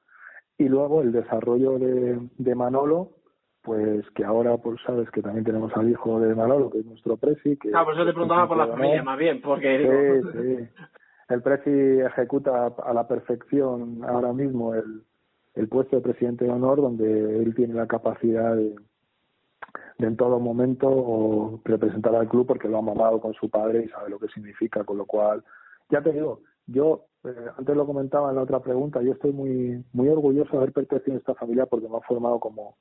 Y 0.59 0.69
luego 0.69 1.03
el 1.03 1.13
desarrollo 1.13 1.79
de, 1.79 2.21
de 2.37 2.55
Manolo, 2.55 3.11
pues 3.65 4.09
que 4.11 4.25
ahora 4.25 4.57
pues 4.59 4.79
sabes 4.87 5.11
que 5.11 5.23
también 5.23 5.45
tenemos 5.45 5.75
al 5.77 5.91
hijo 5.91 6.21
de 6.21 6.35
Manolo, 6.35 6.71
que 6.71 6.81
es 6.81 6.87
nuestro 6.87 7.17
presi. 7.17 7.57
Que, 7.57 7.71
ah, 7.75 7.85
por 7.85 7.95
eso 7.95 8.05
te 8.05 8.13
preguntaba 8.13 8.47
por 8.47 8.57
la 8.57 8.69
familia, 8.69 9.03
más 9.03 9.19
bien, 9.19 9.41
porque... 9.41 10.23
Sí, 10.23 10.39
sí. 10.39 10.85
El 11.31 11.41
presi 11.41 12.01
ejecuta 12.01 12.67
a 12.67 12.93
la 12.93 13.09
perfección 13.09 14.05
ahora 14.05 14.35
mismo 14.35 14.75
el, 14.75 15.03
el 15.55 15.69
puesto 15.69 15.97
de 15.97 16.03
presidente 16.03 16.45
de 16.45 16.51
honor 16.51 16.83
donde 16.83 17.43
él 17.43 17.55
tiene 17.55 17.73
la 17.73 17.87
capacidad 17.87 18.55
de, 18.55 18.75
en 19.99 20.17
todo 20.17 20.41
momento 20.41 21.61
representar 21.65 22.15
al 22.15 22.29
club 22.29 22.47
porque 22.47 22.69
lo 22.69 22.79
ha 22.79 22.83
mamado 22.83 23.21
con 23.21 23.33
su 23.35 23.49
padre 23.49 23.85
y 23.85 23.89
sabe 23.89 24.11
lo 24.11 24.19
que 24.19 24.29
significa, 24.29 24.85
con 24.85 24.99
lo 24.99 25.07
cual, 25.07 25.45
ya 25.91 26.03
te 26.03 26.13
digo, 26.13 26.41
yo 26.67 27.07
eh, 27.25 27.35
antes 27.57 27.77
lo 27.77 27.87
comentaba 27.87 28.31
en 28.31 28.37
la 28.37 28.43
otra 28.43 28.61
pregunta, 28.61 29.01
yo 29.03 29.13
estoy 29.13 29.33
muy 29.33 29.85
muy 29.93 30.09
orgulloso 30.09 30.51
de 30.53 30.59
haber 30.59 30.73
pertenecido 30.73 31.17
a 31.17 31.19
esta 31.19 31.35
familia 31.35 31.67
porque 31.67 31.89
me 31.89 31.97
ha 31.97 32.01
formado 32.01 32.41
como, 32.41 32.77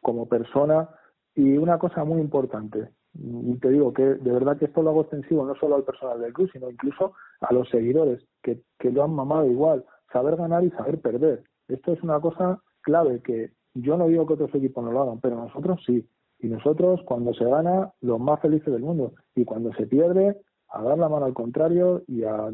como 0.00 0.28
persona 0.28 0.88
y 1.34 1.56
una 1.56 1.78
cosa 1.78 2.04
muy 2.04 2.20
importante, 2.20 2.90
y 3.14 3.54
te 3.58 3.70
digo 3.70 3.92
que 3.92 4.02
de 4.02 4.32
verdad 4.32 4.58
que 4.58 4.66
esto 4.66 4.82
lo 4.82 4.90
hago 4.90 5.02
extensivo 5.02 5.44
no 5.44 5.54
solo 5.56 5.76
al 5.76 5.84
personal 5.84 6.20
del 6.20 6.32
club, 6.32 6.50
sino 6.52 6.70
incluso 6.70 7.14
a 7.40 7.52
los 7.52 7.68
seguidores 7.68 8.22
que, 8.42 8.62
que 8.78 8.90
lo 8.90 9.04
han 9.04 9.14
mamado 9.14 9.46
igual, 9.46 9.84
saber 10.12 10.36
ganar 10.36 10.64
y 10.64 10.70
saber 10.70 11.00
perder. 11.00 11.44
Esto 11.68 11.92
es 11.92 12.02
una 12.02 12.20
cosa 12.20 12.62
clave 12.82 13.20
que 13.22 13.52
yo 13.74 13.96
no 13.96 14.08
digo 14.08 14.26
que 14.26 14.34
otros 14.34 14.54
equipos 14.54 14.84
no 14.84 14.92
lo 14.92 15.02
hagan, 15.02 15.20
pero 15.20 15.36
nosotros 15.36 15.82
sí. 15.86 16.08
Y 16.40 16.48
nosotros, 16.48 17.00
cuando 17.04 17.34
se 17.34 17.44
gana, 17.44 17.92
los 18.00 18.20
más 18.20 18.40
felices 18.40 18.72
del 18.72 18.82
mundo. 18.82 19.12
Y 19.34 19.44
cuando 19.44 19.72
se 19.74 19.86
pierde, 19.86 20.40
a 20.70 20.82
dar 20.82 20.98
la 20.98 21.08
mano 21.08 21.26
al 21.26 21.34
contrario 21.34 22.02
y 22.06 22.24
a, 22.24 22.50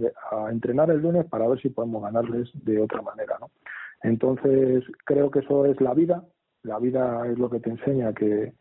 entrenar 0.51 0.91
el 0.91 1.01
lunes 1.01 1.27
para 1.27 1.49
ver 1.49 1.61
si 1.61 1.69
podemos 1.69 2.03
ganarles 2.03 2.51
de 2.55 2.81
otra 2.81 3.03
manera, 3.03 3.37
¿no? 3.41 3.51
Entonces, 4.03 4.85
creo 5.05 5.31
que 5.31 5.41
eso 5.41 5.65
es 5.67 5.81
la 5.81 5.95
vida. 5.95 6.25
La 6.65 6.79
vida 6.79 7.27
es 7.29 7.39
lo 7.39 7.49
que 7.49 7.61
te 7.61 7.71
enseña 7.71 8.13
que 8.13 8.53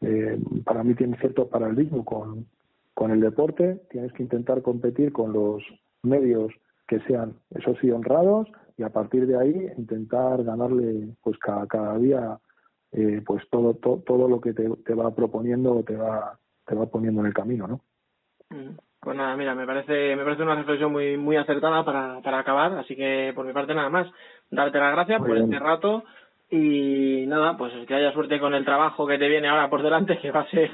eh, 0.00 0.38
para 0.64 0.82
mí 0.82 0.94
tiene 0.94 1.16
cierto 1.18 1.48
paralelismo 1.48 2.04
con, 2.04 2.46
con 2.94 3.10
el 3.10 3.20
deporte. 3.20 3.82
Tienes 3.90 4.12
que 4.12 4.24
intentar 4.24 4.62
competir 4.62 5.12
con 5.12 5.32
los 5.32 5.62
medios 6.02 6.52
que 6.88 7.00
sean, 7.00 7.34
eso 7.50 7.74
sí, 7.80 7.90
honrados 7.90 8.48
y 8.76 8.82
a 8.82 8.90
partir 8.90 9.26
de 9.26 9.38
ahí 9.38 9.70
intentar 9.78 10.42
ganarle 10.42 11.14
pues 11.22 11.38
cada, 11.38 11.66
cada 11.66 11.96
día 11.98 12.38
eh, 12.92 13.22
pues 13.24 13.48
todo, 13.50 13.74
todo 13.74 14.28
lo 14.28 14.40
que 14.40 14.52
te, 14.52 14.68
te 14.84 14.94
va 14.94 15.14
proponiendo 15.14 15.76
o 15.76 15.82
te 15.82 15.96
va, 15.96 16.38
te 16.66 16.74
va 16.74 16.86
poniendo 16.86 17.20
en 17.20 17.28
el 17.28 17.34
camino, 17.34 17.66
¿no? 17.66 17.80
Mm. 18.50 18.76
Pues 19.00 19.16
nada, 19.16 19.36
mira, 19.36 19.52
me 19.56 19.66
parece, 19.66 20.14
me 20.14 20.22
parece 20.22 20.44
una 20.44 20.54
reflexión 20.54 20.92
muy, 20.92 21.16
muy 21.16 21.36
acertada 21.36 21.84
para, 21.84 22.20
para 22.22 22.38
acabar, 22.38 22.78
así 22.78 22.94
que 22.94 23.32
por 23.34 23.44
mi 23.44 23.52
parte 23.52 23.74
nada 23.74 23.88
más, 23.88 24.06
darte 24.48 24.78
las 24.78 24.92
gracias 24.92 25.20
por 25.20 25.36
este 25.36 25.58
rato 25.58 26.04
y 26.54 27.24
nada, 27.26 27.56
pues 27.56 27.72
que 27.88 27.94
haya 27.94 28.12
suerte 28.12 28.38
con 28.38 28.52
el 28.52 28.66
trabajo 28.66 29.06
que 29.06 29.16
te 29.16 29.26
viene 29.26 29.48
ahora 29.48 29.70
por 29.70 29.82
delante, 29.82 30.18
que 30.18 30.30
va 30.30 30.40
a 30.40 30.50
ser 30.50 30.70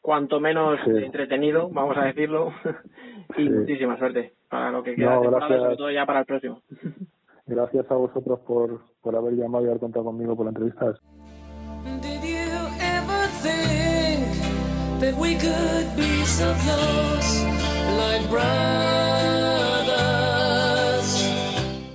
cuanto 0.00 0.40
menos 0.40 0.80
entretenido, 0.86 1.68
vamos 1.68 1.94
a 1.98 2.06
decirlo, 2.06 2.54
y 3.36 3.50
muchísima 3.50 3.98
suerte 3.98 4.32
para 4.48 4.70
lo 4.70 4.82
que 4.82 4.94
queda 4.94 5.16
no, 5.16 5.22
sobre 5.22 5.76
todo 5.76 5.90
ya 5.90 6.06
para 6.06 6.20
el 6.20 6.24
próximo. 6.24 6.62
Gracias 7.46 7.90
a 7.90 7.94
vosotros 7.94 8.40
por, 8.46 8.80
por 9.02 9.14
haber 9.14 9.34
llamado 9.34 9.64
y 9.64 9.68
haber 9.68 9.80
contado 9.80 10.06
conmigo 10.06 10.34
por 10.34 10.46
la 10.46 10.50
entrevista. 10.50 10.94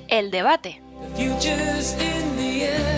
El 0.09 0.30
debate. 0.30 0.82
Bueno, 1.17 2.95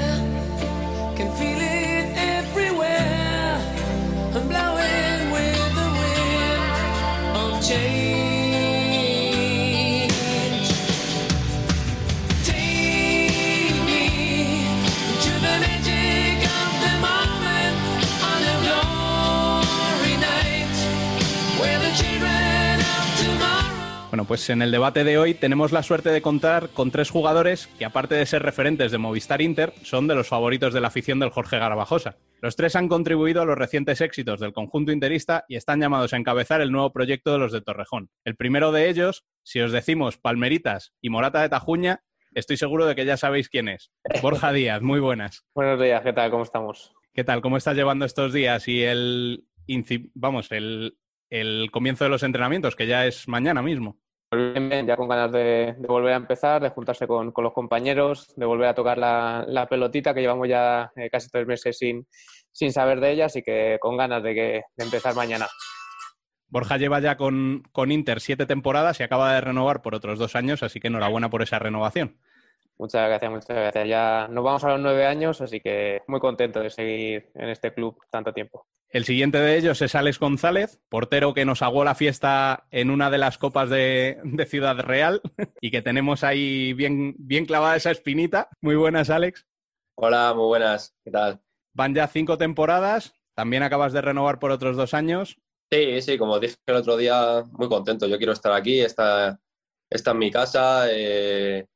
pues 24.28 24.50
en 24.50 24.62
el 24.62 24.72
debate 24.72 25.06
de 25.06 25.18
hoy 25.18 25.34
tenemos 25.34 25.72
la 25.72 25.84
suerte 25.84 26.10
de 26.10 26.22
contar 26.22 26.70
con 26.70 26.92
tres 26.92 27.10
jugadores 27.10 27.68
que, 27.80 27.86
aparte 27.86 28.16
de 28.16 28.26
ser 28.26 28.44
referentes 28.44 28.92
de 28.92 28.98
Movistar 28.98 29.42
Inter, 29.42 29.74
son 29.84 30.06
de 30.08 30.16
los 30.16 30.28
favoritos 30.28 30.74
de 30.74 30.82
la 30.82 30.90
afición 30.90 31.20
del 31.20 31.30
Jorge 31.30 31.58
Garbajosa. 31.58 32.18
Los 32.42 32.58
tres 32.58 32.76
han 32.76 32.90
contribuido 32.90 33.42
a 33.42 33.46
los 33.46 33.58
recientes 33.58 34.02
éxitos 34.02 34.42
del 34.42 34.52
conjunto 34.52 34.92
interista 34.92 35.46
y 35.48 35.56
están 35.56 35.80
llamados 35.80 36.14
a 36.14 36.18
encabezar 36.18 36.60
el 36.60 36.72
nuevo 36.72 36.92
proyecto 36.92 37.32
de 37.32 37.40
los 37.40 37.54
de 37.54 37.62
Torrejón. 37.62 38.10
El 38.26 38.36
primero 38.36 38.74
de 38.74 38.90
ellos, 38.90 39.26
si 39.44 39.62
os 39.62 39.72
decimos 39.72 40.18
Palmeritas 40.18 40.94
y 41.02 41.10
Morata 41.10 41.42
de 41.42 41.50
Tajuña, 41.50 42.04
estoy 42.34 42.58
seguro 42.58 42.86
de 42.86 42.96
que 42.96 43.06
ya 43.06 43.16
sabéis 43.16 43.48
quién 43.48 43.70
es. 43.70 43.92
Borja 44.22 44.52
Díaz, 44.52 44.82
muy 44.82 45.00
buenas. 45.00 45.46
Buenos 45.56 45.82
días, 45.82 46.02
¿qué 46.04 46.12
tal? 46.12 46.32
¿Cómo 46.32 46.44
estamos? 46.44 46.94
¿Qué 47.14 47.24
tal? 47.24 47.42
¿Cómo 47.42 47.56
estás 47.56 47.78
llevando 47.78 48.04
estos 48.06 48.34
días 48.34 48.68
y 48.68 48.84
el, 48.84 49.46
vamos, 50.14 50.52
el, 50.52 50.98
el 51.30 51.72
comienzo 51.72 52.04
de 52.04 52.10
los 52.10 52.24
entrenamientos, 52.24 52.76
que 52.76 52.88
ya 52.88 53.06
es 53.06 53.28
mañana 53.30 53.62
mismo? 53.62 54.00
Bien, 54.30 54.86
ya 54.86 54.98
con 54.98 55.08
ganas 55.08 55.32
de, 55.32 55.76
volver 55.88 56.14
a 56.14 56.18
empezar, 56.18 56.62
de 56.62 56.70
juntarse 56.70 57.08
con, 57.08 57.34
los 57.36 57.54
compañeros, 57.54 58.34
de 58.36 58.46
volver 58.46 58.68
a 58.68 58.76
tocar 58.76 58.98
la, 58.98 59.68
pelotita 59.70 60.14
que 60.14 60.20
llevamos 60.20 60.50
ya 60.50 60.92
eh, 60.98 61.10
casi 61.10 61.30
tres 61.30 61.48
meses 61.48 61.78
sin, 61.78 62.06
sin 62.52 62.74
saber 62.74 63.00
de 63.00 63.12
ella, 63.12 63.28
así 63.28 63.42
que 63.42 63.78
con 63.80 63.96
ganas 63.96 64.22
de, 64.22 64.36
que, 64.36 64.62
empezar 64.78 65.16
mañana. 65.16 65.48
Borja 66.50 66.78
lleva 66.78 67.00
ya 67.00 67.16
con, 67.16 67.64
con, 67.72 67.90
Inter 67.92 68.20
siete 68.20 68.46
temporadas 68.46 69.00
y 69.00 69.04
acaba 69.04 69.34
de 69.34 69.42
renovar 69.42 69.82
por 69.82 69.96
otros 69.96 70.20
dos 70.20 70.36
años, 70.36 70.62
así 70.62 70.82
que 70.82 70.88
enhorabuena 70.88 71.30
por 71.30 71.42
esa 71.42 71.60
renovación. 71.60 72.20
Muchas 72.80 73.08
gracias, 73.08 73.32
muchas 73.32 73.58
gracias. 73.58 73.88
Ya 73.88 74.28
nos 74.30 74.44
vamos 74.44 74.64
a 74.64 74.70
los 74.70 74.80
nueve 74.80 75.06
años, 75.06 75.42
así 75.42 75.60
que 75.60 76.04
muy 76.08 76.20
contento 76.20 76.60
de 76.60 76.70
seguir 76.70 77.32
en 77.34 77.50
este 77.50 77.74
club 77.74 78.00
tanto 78.12 78.34
tiempo. 78.34 78.68
El 78.90 79.04
siguiente 79.04 79.40
de 79.40 79.58
ellos 79.58 79.82
es 79.82 79.96
Alex 79.96 80.20
González, 80.20 80.80
portero 80.88 81.34
que 81.34 81.44
nos 81.44 81.62
aguó 81.62 81.84
la 81.84 81.96
fiesta 81.96 82.68
en 82.72 82.90
una 82.90 83.10
de 83.10 83.18
las 83.18 83.38
copas 83.38 83.70
de, 83.70 84.18
Ciudad 84.48 84.80
Real 84.80 85.22
y 85.62 85.72
que 85.72 85.82
tenemos 85.82 86.24
ahí 86.24 86.74
bien, 86.74 87.16
bien 87.18 87.46
clavada 87.46 87.76
esa 87.76 87.92
espinita. 87.92 88.50
Muy 88.62 88.76
buenas, 88.76 89.10
Alex. 89.10 89.46
Hola, 89.96 90.34
muy 90.36 90.46
buenas. 90.46 90.96
¿Qué 91.04 91.12
tal? 91.12 91.42
Van 91.74 91.94
ya 91.94 92.08
cinco 92.08 92.38
temporadas. 92.38 93.14
También 93.36 93.64
acabas 93.64 93.92
de 93.92 94.02
renovar 94.02 94.40
por 94.40 94.52
otros 94.52 94.78
dos 94.78 94.94
años. 94.94 95.38
Sí, 95.72 96.02
sí, 96.02 96.18
como 96.18 96.40
dije 96.40 96.56
el 96.68 96.76
otro 96.76 96.96
día, 96.96 97.44
muy 97.52 97.68
contento. 97.68 98.08
Yo 98.08 98.18
quiero 98.18 98.32
estar 98.32 98.54
aquí, 98.54 98.80
está, 98.80 99.40
está 99.90 100.12
en 100.12 100.18
mi 100.18 100.32
casa. 100.32 100.88
Eh, 100.90 101.68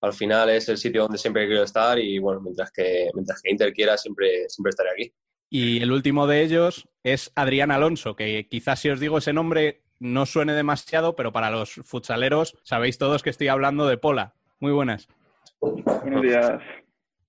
al 0.00 0.12
final 0.12 0.50
es 0.50 0.68
el 0.68 0.78
sitio 0.78 1.02
donde 1.02 1.18
siempre 1.18 1.46
quiero 1.46 1.62
estar 1.62 1.98
y 1.98 2.18
bueno, 2.18 2.40
mientras 2.40 2.70
que, 2.70 3.10
mientras 3.14 3.42
que 3.42 3.50
Inter 3.50 3.72
quiera, 3.72 3.96
siempre, 3.96 4.48
siempre 4.48 4.70
estaré 4.70 4.90
aquí. 4.90 5.12
Y 5.50 5.80
el 5.82 5.92
último 5.92 6.26
de 6.26 6.42
ellos 6.42 6.88
es 7.02 7.32
Adrián 7.34 7.70
Alonso, 7.70 8.14
que 8.14 8.46
quizás 8.48 8.80
si 8.80 8.90
os 8.90 9.00
digo 9.00 9.18
ese 9.18 9.32
nombre 9.32 9.82
no 9.98 10.26
suene 10.26 10.52
demasiado, 10.52 11.16
pero 11.16 11.32
para 11.32 11.50
los 11.50 11.74
futsaleros 11.84 12.56
sabéis 12.62 12.98
todos 12.98 13.22
que 13.22 13.30
estoy 13.30 13.48
hablando 13.48 13.86
de 13.86 13.96
Pola. 13.96 14.34
Muy 14.60 14.72
buenas. 14.72 15.08
Buenos 15.60 16.22
días. 16.22 16.60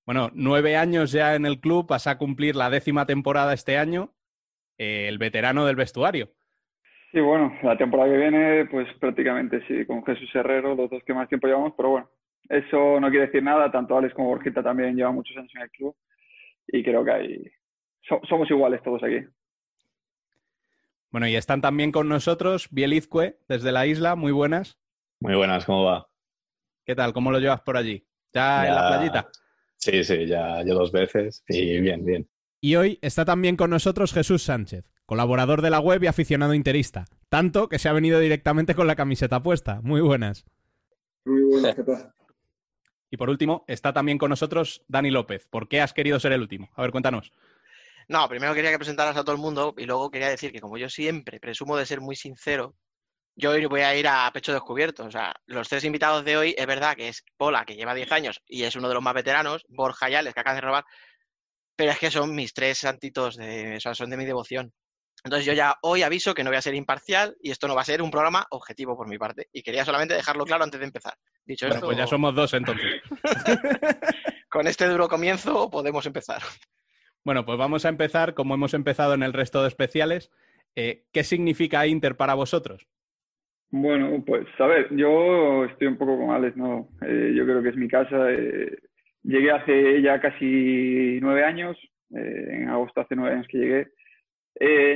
Bueno, 0.05 0.29
nueve 0.33 0.75
años 0.75 1.11
ya 1.11 1.35
en 1.35 1.45
el 1.45 1.59
club, 1.59 1.87
vas 1.87 2.07
a 2.07 2.17
cumplir 2.17 2.55
la 2.55 2.69
décima 2.69 3.05
temporada 3.05 3.53
este 3.53 3.77
año, 3.77 4.11
eh, 4.77 5.07
el 5.07 5.17
veterano 5.17 5.65
del 5.65 5.75
vestuario. 5.75 6.29
Sí, 7.11 7.19
bueno, 7.19 7.55
la 7.63 7.77
temporada 7.77 8.11
que 8.11 8.17
viene, 8.17 8.65
pues 8.65 8.87
prácticamente 8.99 9.65
sí, 9.67 9.85
con 9.85 10.03
Jesús 10.05 10.29
Herrero, 10.33 10.75
los 10.75 10.89
dos 10.89 11.03
que 11.03 11.13
más 11.13 11.27
tiempo 11.27 11.47
llevamos, 11.47 11.73
pero 11.75 11.89
bueno, 11.89 12.09
eso 12.47 12.99
no 12.99 13.09
quiere 13.09 13.27
decir 13.27 13.43
nada, 13.43 13.71
tanto 13.71 13.97
Alex 13.97 14.13
como 14.13 14.29
Borjita 14.29 14.63
también 14.63 14.95
llevan 14.95 15.15
muchos 15.15 15.35
años 15.37 15.51
en 15.55 15.61
el 15.61 15.71
club 15.71 15.95
y 16.67 16.83
creo 16.83 17.03
que 17.03 17.11
hay, 17.11 17.51
somos 18.27 18.49
iguales 18.49 18.81
todos 18.83 19.03
aquí. 19.03 19.25
Bueno, 21.11 21.27
y 21.27 21.35
están 21.35 21.61
también 21.61 21.91
con 21.91 22.07
nosotros 22.07 22.67
Bielizque, 22.69 23.39
desde 23.47 23.71
la 23.71 23.87
isla. 23.87 24.15
Muy 24.15 24.31
buenas. 24.31 24.77
Muy 25.19 25.35
buenas, 25.35 25.65
¿cómo 25.65 25.85
va? 25.85 26.07
¿Qué 26.85 26.95
tal? 26.95 27.13
¿Cómo 27.13 27.31
lo 27.31 27.39
llevas 27.39 27.61
por 27.61 27.77
allí? 27.77 28.05
¿Ya, 28.31 28.67
en 28.67 28.75
la 28.75 28.87
playita? 28.87 29.29
Sí, 29.75 30.03
sí, 30.03 30.27
ya, 30.27 30.63
ya 30.63 30.73
dos 30.73 30.91
veces 30.91 31.43
y 31.47 31.79
bien, 31.79 32.05
bien. 32.05 32.29
Y 32.61 32.75
hoy 32.75 32.99
está 33.01 33.25
también 33.25 33.55
con 33.55 33.69
nosotros 33.69 34.13
Jesús 34.13 34.43
Sánchez, 34.43 34.91
colaborador 35.05 35.61
de 35.61 35.69
la 35.69 35.79
web 35.79 36.03
y 36.03 36.07
aficionado 36.07 36.53
interista. 36.53 37.05
Tanto 37.29 37.69
que 37.69 37.79
se 37.79 37.89
ha 37.89 37.93
venido 37.93 38.19
directamente 38.19 38.75
con 38.75 38.85
la 38.85 38.95
camiseta 38.95 39.41
puesta. 39.41 39.81
Muy 39.81 40.01
buenas. 40.01 40.45
Muy 41.25 41.41
buenas, 41.43 41.75
¿qué 41.75 41.83
tal? 41.83 42.13
Y 43.09 43.17
por 43.17 43.29
último, 43.29 43.65
está 43.67 43.93
también 43.93 44.17
con 44.17 44.29
nosotros 44.29 44.83
Dani 44.87 45.11
López. 45.11 45.47
¿Por 45.47 45.67
qué 45.67 45.81
has 45.81 45.93
querido 45.93 46.19
ser 46.19 46.31
el 46.31 46.41
último? 46.41 46.69
A 46.75 46.81
ver, 46.81 46.91
cuéntanos. 46.91 47.31
No, 48.07 48.27
primero 48.27 48.53
quería 48.53 48.71
que 48.71 48.79
presentaras 48.79 49.15
a 49.17 49.23
todo 49.23 49.35
el 49.35 49.41
mundo 49.41 49.75
y 49.77 49.85
luego 49.85 50.09
quería 50.09 50.29
decir 50.29 50.51
que 50.51 50.59
como 50.59 50.77
yo 50.77 50.89
siempre 50.89 51.39
presumo 51.39 51.77
de 51.77 51.85
ser 51.85 52.01
muy 52.01 52.15
sincero, 52.15 52.75
yo 53.35 53.51
hoy 53.51 53.65
voy 53.65 53.81
a 53.81 53.95
ir 53.95 54.07
a 54.07 54.29
pecho 54.33 54.51
descubierto. 54.51 55.05
O 55.05 55.11
sea, 55.11 55.33
los 55.45 55.69
tres 55.69 55.83
invitados 55.83 56.25
de 56.25 56.37
hoy 56.37 56.55
es 56.57 56.65
verdad 56.65 56.95
que 56.95 57.07
es 57.07 57.23
Pola, 57.37 57.65
que 57.65 57.75
lleva 57.75 57.93
10 57.93 58.11
años 58.11 58.41
y 58.47 58.63
es 58.63 58.75
uno 58.75 58.87
de 58.89 58.95
los 58.95 59.03
más 59.03 59.13
veteranos, 59.13 59.63
Borja 59.69 60.09
Yales, 60.09 60.33
que 60.33 60.39
acaba 60.39 60.55
de 60.55 60.61
robar, 60.61 60.85
pero 61.75 61.91
es 61.91 61.99
que 61.99 62.11
son 62.11 62.35
mis 62.35 62.53
tres 62.53 62.79
santitos, 62.79 63.37
de, 63.37 63.77
o 63.77 63.79
sea, 63.79 63.95
son 63.95 64.09
de 64.09 64.17
mi 64.17 64.25
devoción. 64.25 64.73
Entonces 65.23 65.45
yo 65.45 65.53
ya 65.53 65.75
hoy 65.81 66.03
aviso 66.03 66.33
que 66.33 66.43
no 66.43 66.49
voy 66.49 66.57
a 66.57 66.61
ser 66.61 66.75
imparcial 66.75 67.35
y 67.41 67.51
esto 67.51 67.67
no 67.67 67.75
va 67.75 67.81
a 67.81 67.85
ser 67.85 68.01
un 68.01 68.11
programa 68.11 68.45
objetivo 68.51 68.95
por 68.95 69.07
mi 69.07 69.17
parte. 69.17 69.47
Y 69.51 69.61
quería 69.61 69.85
solamente 69.85 70.13
dejarlo 70.13 70.45
claro 70.45 70.63
antes 70.63 70.79
de 70.79 70.85
empezar. 70.85 71.13
Dicho 71.45 71.67
bueno, 71.67 71.81
pues 71.81 71.97
ya 71.97 72.07
somos 72.07 72.33
dos 72.35 72.53
entonces. 72.53 73.01
Con 74.49 74.67
este 74.67 74.87
duro 74.87 75.07
comienzo 75.07 75.69
podemos 75.69 76.05
empezar. 76.05 76.41
Bueno, 77.23 77.45
pues 77.45 77.57
vamos 77.57 77.85
a 77.85 77.89
empezar, 77.89 78.33
como 78.33 78.53
hemos 78.53 78.73
empezado 78.73 79.13
en 79.13 79.23
el 79.23 79.33
resto 79.33 79.61
de 79.61 79.67
especiales. 79.67 80.31
Eh, 80.75 81.03
¿Qué 81.11 81.23
significa 81.23 81.85
Inter 81.85 82.15
para 82.15 82.33
vosotros? 82.33 82.87
Bueno, 83.71 84.23
pues 84.25 84.47
a 84.57 84.65
ver, 84.65 84.87
yo 84.95 85.65
estoy 85.65 85.87
un 85.87 85.97
poco 85.97 86.17
con 86.17 86.31
Alex, 86.31 86.57
¿no? 86.57 86.89
Eh, 87.05 87.33
yo 87.35 87.43
creo 87.45 87.61
que 87.61 87.69
es 87.69 87.75
mi 87.75 87.87
casa. 87.87 88.31
Eh, 88.31 88.77
llegué 89.23 89.51
hace 89.51 90.01
ya 90.01 90.19
casi 90.19 91.19
nueve 91.21 91.43
años, 91.43 91.77
en 92.11 92.67
agosto 92.69 93.01
hace 93.01 93.15
nueve 93.15 93.35
años 93.35 93.47
que 93.47 93.57
llegué. 93.57 93.87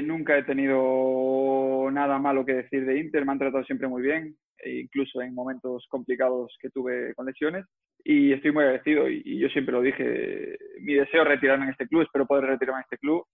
Nunca 0.03 0.37
he 0.37 0.43
tenido 0.43 1.89
nada 1.91 2.19
malo 2.19 2.45
que 2.45 2.53
decir 2.53 2.85
de 2.85 2.99
Inter, 2.99 3.25
me 3.25 3.33
han 3.33 3.39
tratado 3.39 3.63
siempre 3.63 3.87
muy 3.87 4.01
bien. 4.01 4.35
e 4.65 4.79
incluso 4.79 5.21
en 5.21 5.35
momentos 5.35 5.85
complicados 5.89 6.55
que 6.59 6.69
tuve 6.69 7.13
con 7.15 7.25
lesiones. 7.25 7.65
Y 8.03 8.33
estoy 8.33 8.51
muy 8.51 8.63
agradecido 8.63 9.09
y, 9.09 9.39
yo 9.39 9.47
siempre 9.49 9.73
lo 9.73 9.81
dije, 9.81 10.57
mi 10.81 10.93
deseo 10.95 11.23
es 11.23 11.27
retirarme 11.27 11.65
en 11.65 11.71
este 11.71 11.87
club, 11.87 12.01
espero 12.01 12.25
poder 12.25 12.45
retirarme 12.45 12.79
en 12.79 12.85
este 12.89 12.97
club. 12.97 13.25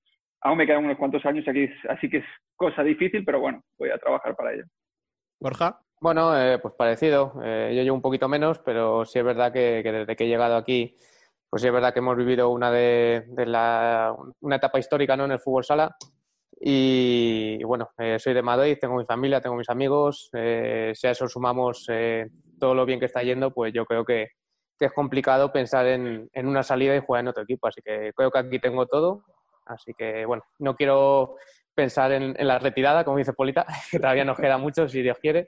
Aún 0.42 0.58
me 0.58 0.66
quedan 0.66 0.86
unos 0.86 0.98
cuantos 0.98 1.26
años 1.26 1.48
aquí, 1.48 1.68
así 1.90 2.10
que 2.10 2.18
es 2.18 2.26
cosa 2.56 2.84
difícil, 2.84 3.26
pero 3.26 3.40
bueno, 3.40 3.62
voy 3.78 3.90
a 3.90 3.98
trabajar 3.98 4.36
para 4.36 4.54
ello. 4.54 4.64
Borja. 5.40 5.80
Bueno, 6.02 6.38
eh, 6.40 6.60
pues 6.60 6.74
parecido. 6.76 7.42
Eh, 7.44 7.74
yo 7.76 7.84
llevo 7.84 7.96
un 7.96 8.02
poquito 8.02 8.30
menos, 8.30 8.60
pero 8.60 9.04
sí 9.06 9.20
es 9.20 9.26
verdad 9.26 9.52
que, 9.52 9.84
desde 9.84 10.16
que 10.16 10.24
he 10.24 10.28
llegado 10.28 10.56
aquí, 10.56 10.96
pues 11.50 11.62
sí 11.62 11.68
es 11.68 11.74
verdad 11.74 11.94
que 11.94 12.00
hemos 12.00 12.16
vivido 12.16 12.50
una 12.50 12.72
de, 12.72 13.26
la, 13.46 14.16
una 14.42 14.56
etapa 14.58 14.80
histórica 14.80 15.18
¿no? 15.18 15.26
en 15.26 15.32
el 15.32 15.40
fútbol 15.40 15.64
sala. 15.64 15.96
Y, 16.62 17.64
bueno, 17.64 17.90
eh, 17.98 18.20
soy 18.20 18.34
de 18.34 18.42
Madrid, 18.42 18.78
tengo 18.80 18.98
mi 18.98 19.06
familia, 19.06 19.40
tengo 19.40 19.56
mis 19.56 19.70
amigos. 19.70 20.30
si 20.32 21.08
a 21.08 21.12
eso 21.12 21.28
sumamos 21.28 21.88
todo 22.60 22.76
lo 22.76 22.86
bien 22.86 23.00
que 23.00 23.06
está 23.06 23.24
yendo, 23.24 23.52
pues 23.52 23.74
yo 23.74 23.86
creo 23.86 24.04
que, 24.06 24.28
es 24.80 24.94
complicado 24.94 25.52
pensar 25.52 25.88
en, 25.88 26.30
en, 26.32 26.48
una 26.48 26.64
salida 26.64 26.96
y 26.96 27.02
jugar 27.02 27.22
en 27.22 27.28
otro 27.30 27.44
equipo. 27.44 27.68
Así 27.68 27.82
que 27.82 28.12
creo 28.16 28.32
que 28.32 28.40
aquí 28.40 28.60
tengo 28.60 28.86
todo. 28.86 29.24
Así 29.66 29.94
que 29.98 30.26
bueno, 30.26 30.44
no 30.60 30.76
quiero 30.76 31.36
pensar 31.76 32.12
en, 32.12 32.36
en 32.38 32.48
la 32.48 32.60
retirada, 32.60 33.04
como 33.04 33.18
dice 33.18 33.34
Polita, 33.34 33.66
que 33.92 34.00
todavía 34.00 34.24
nos 34.24 34.38
queda 34.38 34.58
mucho, 34.58 34.88
si 34.88 35.02
Dios 35.02 35.18
quiere 35.20 35.48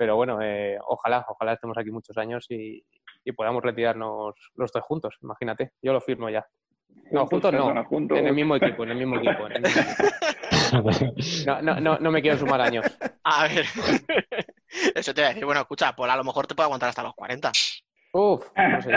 pero 0.00 0.16
bueno, 0.16 0.40
eh, 0.40 0.78
ojalá, 0.86 1.26
ojalá 1.28 1.52
estemos 1.52 1.76
aquí 1.76 1.90
muchos 1.90 2.16
años 2.16 2.46
y, 2.48 2.82
podamos 3.34 3.62
retirarnos 3.62 4.34
los 4.54 4.72
tres 4.72 4.84
juntos, 4.84 5.16
imagínate, 5.22 5.72
yo 5.82 5.92
lo 5.92 6.00
firmo 6.00 6.28
ya. 6.28 6.46
No, 7.10 7.26
juntos 7.26 7.52
no, 7.52 7.70
en 8.16 8.26
el 8.26 8.34
mismo 8.34 8.56
equipo, 8.56 8.84
en 8.84 8.90
el 8.90 8.98
mismo 8.98 9.16
equipo. 9.16 9.48
No, 11.46 11.60
no, 11.60 11.80
no, 11.80 11.98
no, 11.98 12.12
me 12.12 12.22
quiero 12.22 12.38
sumar 12.38 12.60
años. 12.60 12.86
A 13.24 13.48
ver, 13.48 13.64
eso 14.94 15.12
te 15.12 15.20
voy 15.20 15.26
a 15.26 15.28
decir, 15.30 15.44
bueno, 15.44 15.62
escucha, 15.62 15.96
Paul 15.96 16.10
a 16.10 16.16
lo 16.16 16.22
mejor 16.22 16.46
te 16.46 16.54
puede 16.54 16.66
aguantar 16.66 16.90
hasta 16.90 17.02
los 17.02 17.12
40. 17.14 17.50
Uf, 18.12 18.46
no 18.56 18.80
sé 18.80 18.92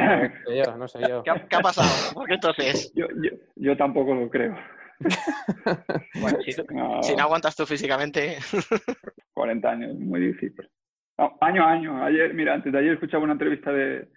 yo, 0.55 0.77
no 0.77 0.87
sé 0.87 0.99
yo. 1.07 1.23
¿Qué, 1.23 1.31
ha, 1.31 1.61
pasado? 1.61 1.89
¿Por 2.13 2.27
qué 2.27 2.35
entonces? 2.35 2.93
Yo, 2.93 3.07
yo, 3.23 3.31
yo 3.55 3.75
tampoco 3.75 4.13
lo 4.13 4.29
creo. 4.29 4.55
bueno, 6.21 6.37
si, 6.43 6.51
si, 6.51 7.15
no 7.15 7.23
aguantas 7.23 7.55
tú 7.55 7.65
físicamente. 7.65 8.37
40 9.33 9.69
años, 9.69 9.95
muy 9.95 10.19
difícil 10.19 10.69
año 11.17 11.63
a 11.63 11.71
año. 11.71 12.03
Ayer, 12.03 12.33
mira, 12.33 12.53
antes 12.53 12.71
de 12.71 12.79
ayer 12.79 12.93
escuchaba 12.93 13.23
una 13.23 13.33
entrevista 13.33 13.71
de, 13.71 14.07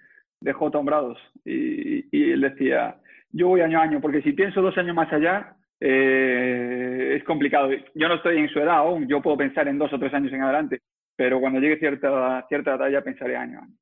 de 0.40 0.52
J. 0.52 0.78
Hombrados 0.78 1.18
y, 1.44 2.06
y, 2.16 2.32
él 2.32 2.40
decía, 2.40 2.96
yo 3.32 3.48
voy 3.48 3.60
año 3.60 3.78
a 3.78 3.82
año, 3.82 4.00
porque 4.00 4.22
si 4.22 4.32
pienso 4.32 4.62
dos 4.62 4.76
años 4.78 4.94
más 4.94 5.12
allá, 5.12 5.56
eh, 5.80 7.16
es 7.16 7.24
complicado. 7.24 7.70
Yo 7.94 8.08
no 8.08 8.14
estoy 8.14 8.38
en 8.38 8.48
su 8.48 8.58
edad 8.60 8.76
aún, 8.76 9.06
yo 9.08 9.22
puedo 9.22 9.36
pensar 9.36 9.68
en 9.68 9.78
dos 9.78 9.92
o 9.92 9.98
tres 9.98 10.12
años 10.14 10.32
en 10.32 10.42
adelante, 10.42 10.82
pero 11.16 11.40
cuando 11.40 11.60
llegue 11.60 11.78
cierta, 11.78 12.44
cierta 12.48 12.74
edad 12.74 12.90
ya 12.90 13.02
pensaré 13.02 13.36
año 13.36 13.58
a 13.58 13.62
año. 13.62 13.76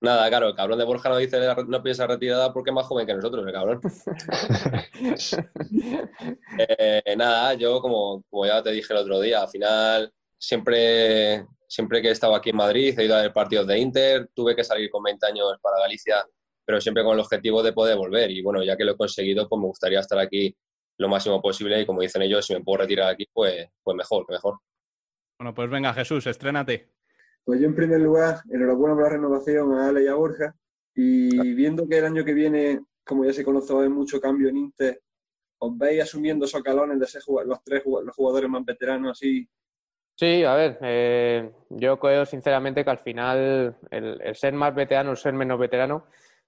Nada, 0.00 0.28
claro, 0.28 0.48
el 0.48 0.54
cabrón 0.54 0.78
de 0.78 0.84
Borja 0.84 1.08
no 1.08 1.16
dice 1.16 1.38
no 1.66 1.82
piensa 1.82 2.06
retirada 2.06 2.52
porque 2.52 2.70
es 2.70 2.74
más 2.74 2.84
joven 2.84 3.06
que 3.06 3.14
nosotros, 3.14 3.46
el 3.46 3.52
cabrón. 3.52 3.80
Eh, 6.56 7.16
nada, 7.16 7.54
yo 7.54 7.80
como, 7.80 8.22
como 8.30 8.46
ya 8.46 8.62
te 8.62 8.70
dije 8.70 8.92
el 8.92 9.00
otro 9.00 9.20
día, 9.20 9.42
al 9.42 9.48
final 9.48 10.12
siempre 10.46 11.46
siempre 11.74 12.00
que 12.00 12.08
he 12.08 12.12
estado 12.12 12.36
aquí 12.36 12.50
en 12.50 12.56
Madrid, 12.56 12.96
he 12.96 13.04
ido 13.04 13.16
a 13.16 13.22
ver 13.22 13.32
partidos 13.32 13.66
de 13.66 13.78
Inter, 13.78 14.30
tuve 14.32 14.54
que 14.54 14.62
salir 14.62 14.88
con 14.90 15.02
20 15.02 15.26
años 15.26 15.54
para 15.60 15.80
Galicia, 15.80 16.24
pero 16.64 16.80
siempre 16.80 17.02
con 17.02 17.14
el 17.14 17.20
objetivo 17.20 17.62
de 17.64 17.72
poder 17.72 17.96
volver. 17.96 18.30
Y 18.30 18.42
bueno, 18.42 18.62
ya 18.62 18.76
que 18.76 18.84
lo 18.84 18.92
he 18.92 18.96
conseguido, 18.96 19.48
pues 19.48 19.60
me 19.60 19.66
gustaría 19.66 19.98
estar 19.98 20.18
aquí 20.18 20.56
lo 20.98 21.08
máximo 21.08 21.42
posible 21.42 21.80
y 21.80 21.86
como 21.86 22.02
dicen 22.02 22.22
ellos, 22.22 22.46
si 22.46 22.54
me 22.54 22.62
puedo 22.62 22.82
retirar 22.82 23.10
aquí, 23.10 23.26
pues, 23.32 23.66
pues 23.82 23.96
mejor, 23.96 24.24
mejor. 24.30 24.58
Bueno, 25.38 25.52
pues 25.52 25.68
venga, 25.68 25.92
Jesús, 25.92 26.26
estrénate. 26.28 26.92
Pues 27.44 27.60
yo 27.60 27.66
en 27.66 27.74
primer 27.74 28.00
lugar, 28.00 28.40
enhorabuena 28.48 28.94
por 28.94 29.02
la 29.04 29.10
renovación 29.10 29.74
a 29.74 29.88
Ale 29.88 30.04
y 30.04 30.06
a 30.06 30.14
Borja. 30.14 30.54
Y 30.94 31.54
viendo 31.54 31.88
que 31.88 31.98
el 31.98 32.04
año 32.04 32.24
que 32.24 32.34
viene, 32.34 32.80
como 33.04 33.24
ya 33.24 33.32
se 33.32 33.44
conoce, 33.44 33.74
hay 33.74 33.88
mucho 33.88 34.20
cambio 34.20 34.48
en 34.48 34.58
Inter, 34.58 35.02
¿os 35.58 35.76
veis 35.76 36.02
asumiendo 36.02 36.44
esos 36.44 36.62
calones 36.62 37.00
de 37.00 37.06
ser 37.06 37.22
los 37.26 37.64
tres 37.64 37.82
los 37.84 38.14
jugadores 38.14 38.48
más 38.48 38.64
veteranos 38.64 39.10
así 39.10 39.48
Sí, 40.16 40.44
a 40.44 40.54
ver, 40.54 40.78
eh, 40.82 41.50
yo 41.70 41.98
creo 41.98 42.24
sinceramente 42.24 42.84
que 42.84 42.90
al 42.90 43.00
final 43.00 43.76
el, 43.90 44.34
ser 44.36 44.52
más 44.52 44.72
veterano, 44.72 45.10
el 45.10 45.16
ser 45.16 45.32
menos 45.32 45.58
veterano, 45.58 46.06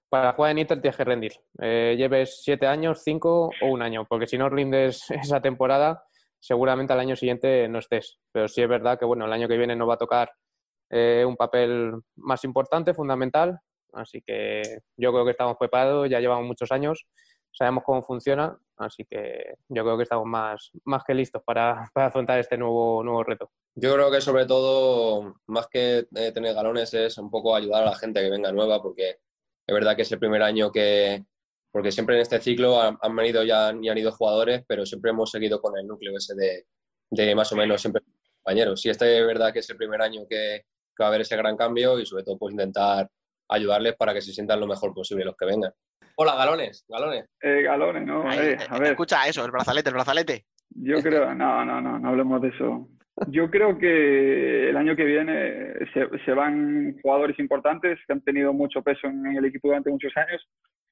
para 0.09 0.31
jugar 0.33 0.51
en 0.51 0.59
Inter 0.59 0.79
tienes 0.79 0.95
que 0.95 1.03
rendir. 1.03 1.33
Eh, 1.59 1.95
lleves 1.97 2.41
siete 2.43 2.65
años, 2.65 3.01
cinco 3.03 3.49
o 3.61 3.67
un 3.67 3.81
año, 3.81 4.05
porque 4.07 4.25
si 4.25 4.37
no 4.37 4.47
rindes 4.49 5.09
esa 5.11 5.41
temporada, 5.41 6.05
seguramente 6.39 6.93
al 6.93 7.01
año 7.01 7.17
siguiente 7.17 7.67
no 7.67 7.79
estés. 7.79 8.19
Pero 8.31 8.47
sí 8.47 8.61
es 8.61 8.69
verdad 8.69 8.97
que 8.97 9.05
bueno, 9.05 9.25
el 9.25 9.33
año 9.33 9.49
que 9.49 9.57
viene 9.57 9.75
nos 9.75 9.89
va 9.89 9.95
a 9.95 9.97
tocar 9.97 10.31
eh, 10.89 11.25
un 11.27 11.35
papel 11.35 11.93
más 12.15 12.45
importante, 12.45 12.93
fundamental. 12.93 13.59
Así 13.91 14.21
que 14.25 14.61
yo 14.95 15.11
creo 15.11 15.25
que 15.25 15.31
estamos 15.31 15.57
preparados, 15.57 16.09
ya 16.09 16.21
llevamos 16.21 16.45
muchos 16.45 16.71
años 16.71 17.05
sabemos 17.57 17.83
cómo 17.83 18.03
funciona, 18.03 18.57
así 18.77 19.03
que 19.09 19.55
yo 19.67 19.83
creo 19.83 19.97
que 19.97 20.03
estamos 20.03 20.25
más, 20.25 20.71
más 20.85 21.03
que 21.03 21.13
listos 21.13 21.41
para, 21.43 21.89
para 21.93 22.07
afrontar 22.07 22.39
este 22.39 22.57
nuevo, 22.57 23.03
nuevo 23.03 23.23
reto. 23.23 23.51
Yo 23.75 23.93
creo 23.93 24.11
que 24.11 24.21
sobre 24.21 24.45
todo, 24.45 25.35
más 25.47 25.67
que 25.67 26.07
eh, 26.15 26.31
tener 26.31 26.53
galones, 26.53 26.93
es 26.93 27.17
un 27.17 27.29
poco 27.29 27.55
ayudar 27.55 27.83
a 27.83 27.87
la 27.87 27.95
gente 27.95 28.21
que 28.21 28.29
venga 28.29 28.51
nueva, 28.51 28.81
porque 28.81 29.09
es 29.09 29.73
verdad 29.73 29.95
que 29.95 30.03
es 30.03 30.11
el 30.11 30.19
primer 30.19 30.43
año 30.43 30.71
que, 30.71 31.25
porque 31.71 31.91
siempre 31.91 32.15
en 32.15 32.21
este 32.21 32.39
ciclo 32.39 32.79
han, 32.79 33.15
venido 33.15 33.43
ya 33.43 33.73
y 33.81 33.89
han 33.89 33.97
ido 33.97 34.11
jugadores, 34.11 34.63
pero 34.67 34.85
siempre 34.85 35.11
hemos 35.11 35.31
seguido 35.31 35.59
con 35.59 35.77
el 35.77 35.87
núcleo 35.87 36.15
ese 36.15 36.35
de, 36.35 36.65
de 37.09 37.35
más 37.35 37.51
o 37.51 37.55
menos 37.55 37.81
siempre 37.81 38.03
compañeros. 38.43 38.85
Y 38.85 38.89
este 38.89 39.19
es 39.19 39.25
verdad 39.25 39.51
que 39.51 39.59
es 39.59 39.69
el 39.69 39.77
primer 39.77 40.01
año 40.01 40.25
que, 40.29 40.63
que 40.95 41.03
va 41.03 41.05
a 41.05 41.09
haber 41.09 41.21
ese 41.21 41.35
gran 41.35 41.57
cambio 41.57 41.99
y 41.99 42.05
sobre 42.05 42.23
todo 42.23 42.37
pues 42.37 42.53
intentar 42.53 43.09
ayudarles 43.49 43.95
para 43.95 44.13
que 44.13 44.21
se 44.21 44.33
sientan 44.33 44.59
lo 44.59 44.67
mejor 44.67 44.93
posible 44.93 45.25
los 45.25 45.35
que 45.35 45.45
vengan. 45.45 45.73
Hola, 46.19 46.33
galones, 46.35 46.83
galones. 46.89 47.29
Eh, 47.43 47.61
galones, 47.61 48.03
no, 48.03 48.31
eh, 48.31 48.57
a 48.67 48.79
ver. 48.79 48.93
Escucha 48.93 49.27
eso, 49.27 49.45
el 49.45 49.51
brazalete, 49.51 49.89
el 49.89 49.93
brazalete. 49.93 50.45
Yo 50.71 50.99
creo, 51.03 51.35
no, 51.35 51.63
no, 51.63 51.79
no, 51.79 51.99
no 51.99 52.09
hablemos 52.09 52.41
de 52.41 52.47
eso. 52.47 52.89
Yo 53.27 53.51
creo 53.51 53.77
que 53.77 54.69
el 54.69 54.77
año 54.77 54.95
que 54.95 55.03
viene 55.03 55.73
se, 55.93 56.33
van 56.33 56.97
jugadores 57.03 57.37
importantes 57.37 57.99
que 58.07 58.13
han 58.13 58.21
tenido 58.21 58.51
mucho 58.51 58.81
peso 58.81 59.05
en 59.05 59.27
el 59.27 59.45
equipo 59.45 59.67
durante 59.67 59.91
muchos 59.91 60.11
años, 60.17 60.43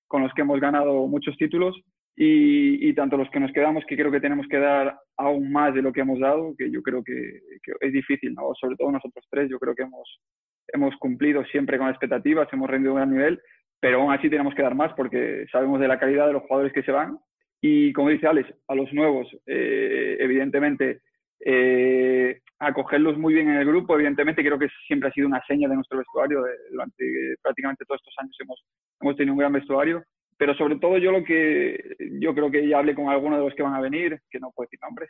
con 0.07 0.21
los 0.21 0.31
que 0.35 0.41
hemos 0.43 0.59
ganado 0.59 1.07
muchos 1.07 1.35
títulos 1.37 1.75
y, 2.15 2.93
tanto 2.93 3.17
los 3.17 3.29
que 3.31 3.39
nos 3.39 3.51
quedamos, 3.51 3.83
que 3.87 3.97
creo 3.97 4.11
que 4.11 4.21
tenemos 4.21 4.45
que 4.47 4.59
dar 4.59 4.95
aún 5.17 5.51
más 5.51 5.73
de 5.73 5.81
lo 5.81 5.91
que 5.91 6.01
hemos 6.01 6.19
dado, 6.19 6.53
que 6.55 6.69
yo 6.69 6.83
creo 6.83 7.03
que, 7.03 7.41
es 7.79 7.91
difícil, 7.91 8.35
¿no? 8.35 8.53
sobre 8.61 8.75
todo 8.75 8.91
nosotros 8.91 9.25
tres, 9.31 9.49
yo 9.49 9.57
creo 9.57 9.73
que 9.73 9.83
hemos, 9.83 10.19
hemos 10.67 10.95
cumplido 10.97 11.43
siempre 11.45 11.79
con 11.79 11.89
expectativas, 11.89 12.47
hemos 12.53 12.69
rendido 12.69 12.93
un 12.93 12.97
gran 12.97 13.11
nivel 13.11 13.41
pero 13.79 14.01
aún 14.01 14.13
así 14.13 14.29
tenemos 14.29 14.55
que 14.55 14.61
dar 14.61 14.75
más 14.75 14.93
porque 14.93 15.45
sabemos 15.51 15.79
de 15.79 15.87
la 15.87 15.99
calidad 15.99 16.27
de 16.27 16.33
los 16.33 16.43
jugadores 16.43 16.73
que 16.73 16.83
se 16.83 16.91
van. 16.91 17.19
Y 17.61 17.93
como 17.93 18.09
dice 18.09 18.27
Alex, 18.27 18.53
a 18.67 18.75
los 18.75 18.91
nuevos, 18.93 19.27
eh, 19.45 20.17
evidentemente, 20.19 21.01
eh, 21.39 22.41
acogerlos 22.59 23.17
muy 23.17 23.33
bien 23.33 23.49
en 23.49 23.57
el 23.57 23.65
grupo, 23.65 23.95
evidentemente 23.95 24.43
creo 24.43 24.57
que 24.57 24.67
siempre 24.87 25.09
ha 25.09 25.13
sido 25.13 25.27
una 25.27 25.43
seña 25.47 25.67
de 25.67 25.75
nuestro 25.75 25.97
vestuario, 25.97 26.43
durante 26.71 27.35
prácticamente 27.41 27.85
todos 27.85 28.01
estos 28.01 28.15
años 28.19 28.35
hemos, 28.39 28.63
hemos 29.01 29.15
tenido 29.15 29.33
un 29.33 29.39
gran 29.39 29.53
vestuario, 29.53 30.03
pero 30.37 30.55
sobre 30.55 30.77
todo 30.77 30.97
yo 30.97 31.11
lo 31.11 31.23
que, 31.23 31.95
yo 32.19 32.33
creo 32.33 32.51
que 32.51 32.67
ya 32.67 32.79
hablé 32.79 32.95
con 32.95 33.09
algunos 33.09 33.39
de 33.39 33.45
los 33.45 33.55
que 33.55 33.63
van 33.63 33.75
a 33.75 33.81
venir, 33.81 34.19
que 34.29 34.39
no 34.39 34.51
puedo 34.51 34.67
decir 34.67 34.79
nombres, 34.81 35.09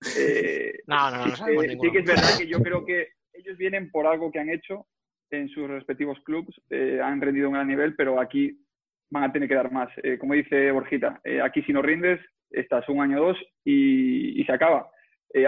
eh, 0.18 0.78
no, 0.86 1.10
no, 1.10 1.26
no, 1.26 1.36
sí 1.36 1.90
que 1.92 1.98
es 1.98 2.06
verdad 2.06 2.38
que 2.38 2.46
yo 2.46 2.60
creo 2.60 2.84
que 2.84 3.08
ellos 3.32 3.56
vienen 3.56 3.90
por 3.90 4.06
algo 4.06 4.30
que 4.30 4.40
han 4.40 4.48
hecho 4.48 4.86
en 5.30 5.48
sus 5.48 5.68
respectivos 5.68 6.18
clubes 6.24 6.54
eh, 6.70 7.00
han 7.02 7.20
rendido 7.20 7.48
un 7.48 7.54
gran 7.54 7.68
nivel, 7.68 7.94
pero 7.94 8.20
aquí 8.20 8.58
van 9.10 9.24
a 9.24 9.32
tener 9.32 9.48
que 9.48 9.54
dar 9.54 9.70
más. 9.72 9.90
Eh, 10.02 10.18
como 10.18 10.34
dice 10.34 10.70
Borjita, 10.70 11.20
eh, 11.24 11.40
aquí 11.40 11.62
si 11.62 11.72
no 11.72 11.82
rindes, 11.82 12.20
estás 12.50 12.88
un 12.88 13.00
año 13.00 13.20
o 13.20 13.26
dos 13.28 13.38
y, 13.64 14.42
se 14.44 14.52
acaba. 14.52 14.88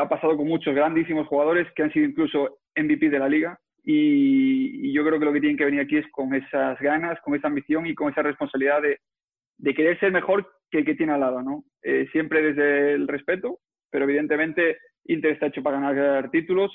ha 0.00 0.08
pasado 0.08 0.36
con 0.36 0.48
muchos 0.48 0.74
grandísimos 0.74 1.26
jugadores 1.28 1.68
que 1.74 1.82
han 1.82 1.92
sido 1.92 2.06
incluso 2.06 2.58
MVP 2.74 3.10
de 3.10 3.18
la 3.18 3.28
liga 3.28 3.58
y, 3.84 4.92
yo 4.92 5.04
creo 5.04 5.18
que 5.18 5.24
lo 5.26 5.32
que 5.32 5.40
tienen 5.40 5.58
que 5.58 5.64
venir 5.66 5.80
aquí 5.80 5.98
es 5.98 6.06
con 6.10 6.34
esas 6.34 6.78
ganas, 6.80 7.20
con 7.20 7.34
esa 7.34 7.48
ambición 7.48 7.86
y 7.86 7.94
con 7.94 8.10
esa 8.10 8.22
responsabilidad 8.22 8.80
de, 8.82 8.98
de 9.58 9.74
querer 9.74 10.00
ser 10.00 10.10
mejor 10.10 10.50
que 10.70 10.78
el 10.78 10.84
que 10.84 10.94
tiene 10.94 11.12
al 11.12 11.20
lado, 11.20 11.42
¿no? 11.42 11.64
siempre 12.10 12.42
desde 12.42 12.94
el 12.94 13.06
respeto, 13.06 13.60
pero 13.90 14.04
evidentemente 14.04 14.78
Inter 15.04 15.32
está 15.32 15.46
hecho 15.46 15.62
para 15.62 15.78
ganar 15.78 16.30
títulos, 16.30 16.72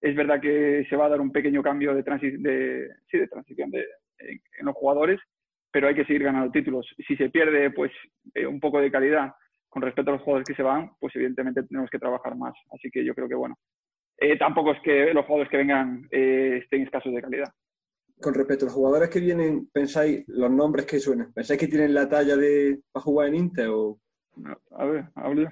es 0.00 0.16
verdad 0.16 0.40
que 0.40 0.86
se 0.88 0.96
va 0.96 1.06
a 1.06 1.08
dar 1.10 1.20
un 1.20 1.32
pequeño 1.32 1.62
cambio 1.62 1.94
de, 1.94 2.02
de, 2.02 2.88
sí, 3.10 3.18
de 3.18 3.28
transición 3.28 3.70
de, 3.70 3.84
en, 4.18 4.40
los 4.66 4.74
jugadores, 4.74 5.20
pero 5.70 5.88
hay 5.88 5.94
que 5.94 6.04
seguir 6.04 6.24
ganando 6.24 6.50
títulos. 6.50 6.86
Si 7.06 7.16
se 7.16 7.30
pierde 7.30 7.70
pues 7.70 7.92
eh, 8.34 8.46
un 8.46 8.60
poco 8.60 8.80
de 8.80 8.90
calidad 8.90 9.34
con 9.68 9.82
respecto 9.82 10.10
a 10.10 10.14
los 10.14 10.22
jugadores 10.22 10.48
que 10.48 10.54
se 10.54 10.62
van, 10.62 10.90
pues 10.98 11.14
evidentemente 11.14 11.62
tenemos 11.64 11.90
que 11.90 11.98
trabajar 11.98 12.36
más. 12.36 12.54
Así 12.72 12.90
que 12.90 13.04
yo 13.04 13.14
creo 13.14 13.28
que 13.28 13.34
bueno, 13.34 13.56
eh, 14.16 14.36
tampoco 14.38 14.72
es 14.72 14.80
que 14.82 15.12
los 15.12 15.24
jugadores 15.26 15.50
que 15.50 15.58
vengan 15.58 16.08
eh, 16.10 16.60
estén 16.62 16.82
escasos 16.82 17.12
de 17.12 17.22
calidad. 17.22 17.52
Con 18.20 18.34
respecto 18.34 18.64
a 18.64 18.66
los 18.66 18.74
jugadores 18.74 19.08
que 19.08 19.20
vienen, 19.20 19.68
¿pensáis 19.72 20.24
los 20.28 20.50
nombres 20.50 20.86
que 20.86 20.98
suenan? 20.98 21.32
¿Pensáis 21.32 21.58
que 21.58 21.68
tienen 21.68 21.94
la 21.94 22.08
talla 22.08 22.36
de 22.36 22.80
para 22.92 23.02
jugar 23.02 23.28
en 23.28 23.34
Inter 23.34 23.68
o...? 23.68 23.98
A 24.72 24.84
ver, 24.84 25.04
hablo. 25.14 25.50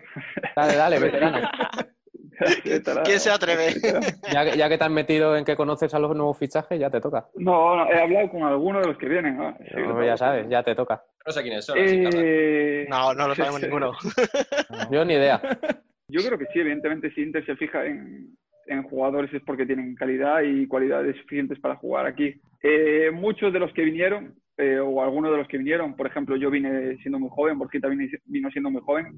Dale, 0.57 0.77
dale, 0.77 1.01
veterano. 1.01 1.49
¿Quién 3.05 3.21
se 3.21 3.31
atreve? 3.31 3.75
ya, 4.33 4.45
que, 4.45 4.57
ya 4.57 4.69
que 4.69 4.79
te 4.79 4.85
has 4.85 4.91
metido 4.91 5.37
en 5.37 5.45
que 5.45 5.57
conoces 5.57 5.93
a 5.95 5.99
los 5.99 6.15
nuevos 6.15 6.39
fichajes, 6.39 6.79
ya 6.79 6.91
te 6.91 7.01
toca. 7.01 7.27
No, 7.37 7.77
no 7.77 7.91
he 7.91 8.01
hablado 8.01 8.31
con 8.31 8.43
algunos 8.43 8.83
de 8.83 8.89
los 8.89 8.99
que 8.99 9.09
vienen. 9.09 9.37
¿no? 9.37 9.57
Sí, 9.59 10.07
ya 10.07 10.17
sabes, 10.17 10.49
ya 10.49 10.63
te 10.63 10.75
toca. 10.75 11.03
No 11.27 11.33
sé 11.33 11.43
quiénes 11.43 11.65
son. 11.65 11.77
Eh... 11.79 12.87
No, 12.89 13.15
no 13.15 13.29
lo 13.29 13.35
sabemos 13.35 13.61
ninguno. 13.61 13.93
Yo 14.91 15.05
ni 15.05 15.15
idea. 15.15 15.41
Yo 16.09 16.21
creo 16.27 16.39
que 16.39 16.47
sí, 16.47 16.61
evidentemente, 16.61 17.11
si 17.13 17.23
Inter 17.23 17.45
se 17.45 17.57
fija 17.57 17.85
en, 17.85 18.35
en 18.69 18.83
jugadores 18.85 19.33
es 19.35 19.43
porque 19.43 19.67
tienen 19.67 19.95
calidad 19.95 20.43
y 20.43 20.67
cualidades 20.67 21.17
suficientes 21.17 21.59
para 21.59 21.77
jugar 21.77 22.07
aquí. 22.07 22.35
Eh, 22.63 23.11
muchos 23.13 23.53
de 23.53 23.59
los 23.59 23.73
que 23.73 23.83
vinieron, 23.83 24.35
eh, 24.57 24.79
o 24.79 25.03
algunos 25.03 25.31
de 25.33 25.39
los 25.39 25.49
que 25.49 25.59
vinieron, 25.59 25.97
por 25.97 26.07
ejemplo, 26.07 26.37
yo 26.37 26.51
vine 26.51 26.97
siendo 26.99 27.19
muy 27.19 27.31
joven, 27.31 27.59
Borjita 27.59 27.89
vino, 27.89 28.05
vino 28.27 28.51
siendo 28.51 28.71
muy 28.71 28.83
joven, 28.83 29.15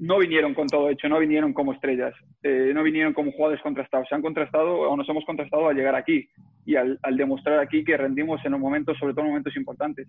no 0.00 0.18
vinieron 0.18 0.54
con 0.54 0.66
todo 0.66 0.88
hecho, 0.88 1.08
no 1.08 1.18
vinieron 1.18 1.52
como 1.52 1.72
estrellas, 1.72 2.14
eh, 2.42 2.72
no 2.74 2.82
vinieron 2.82 3.12
como 3.12 3.32
jugadores 3.32 3.62
contrastados, 3.62 4.08
se 4.08 4.14
han 4.14 4.22
contrastado 4.22 4.80
o 4.80 4.96
nos 4.96 5.08
hemos 5.08 5.24
contrastado 5.24 5.68
al 5.68 5.76
llegar 5.76 5.94
aquí 5.94 6.28
y 6.64 6.76
al, 6.76 6.98
demostrar 7.16 7.58
aquí 7.58 7.84
que 7.84 7.96
rendimos 7.96 8.44
en 8.44 8.52
los 8.52 8.60
momentos, 8.60 8.96
sobre 8.98 9.14
todo 9.14 9.22
en 9.22 9.30
momentos 9.30 9.56
importantes. 9.56 10.08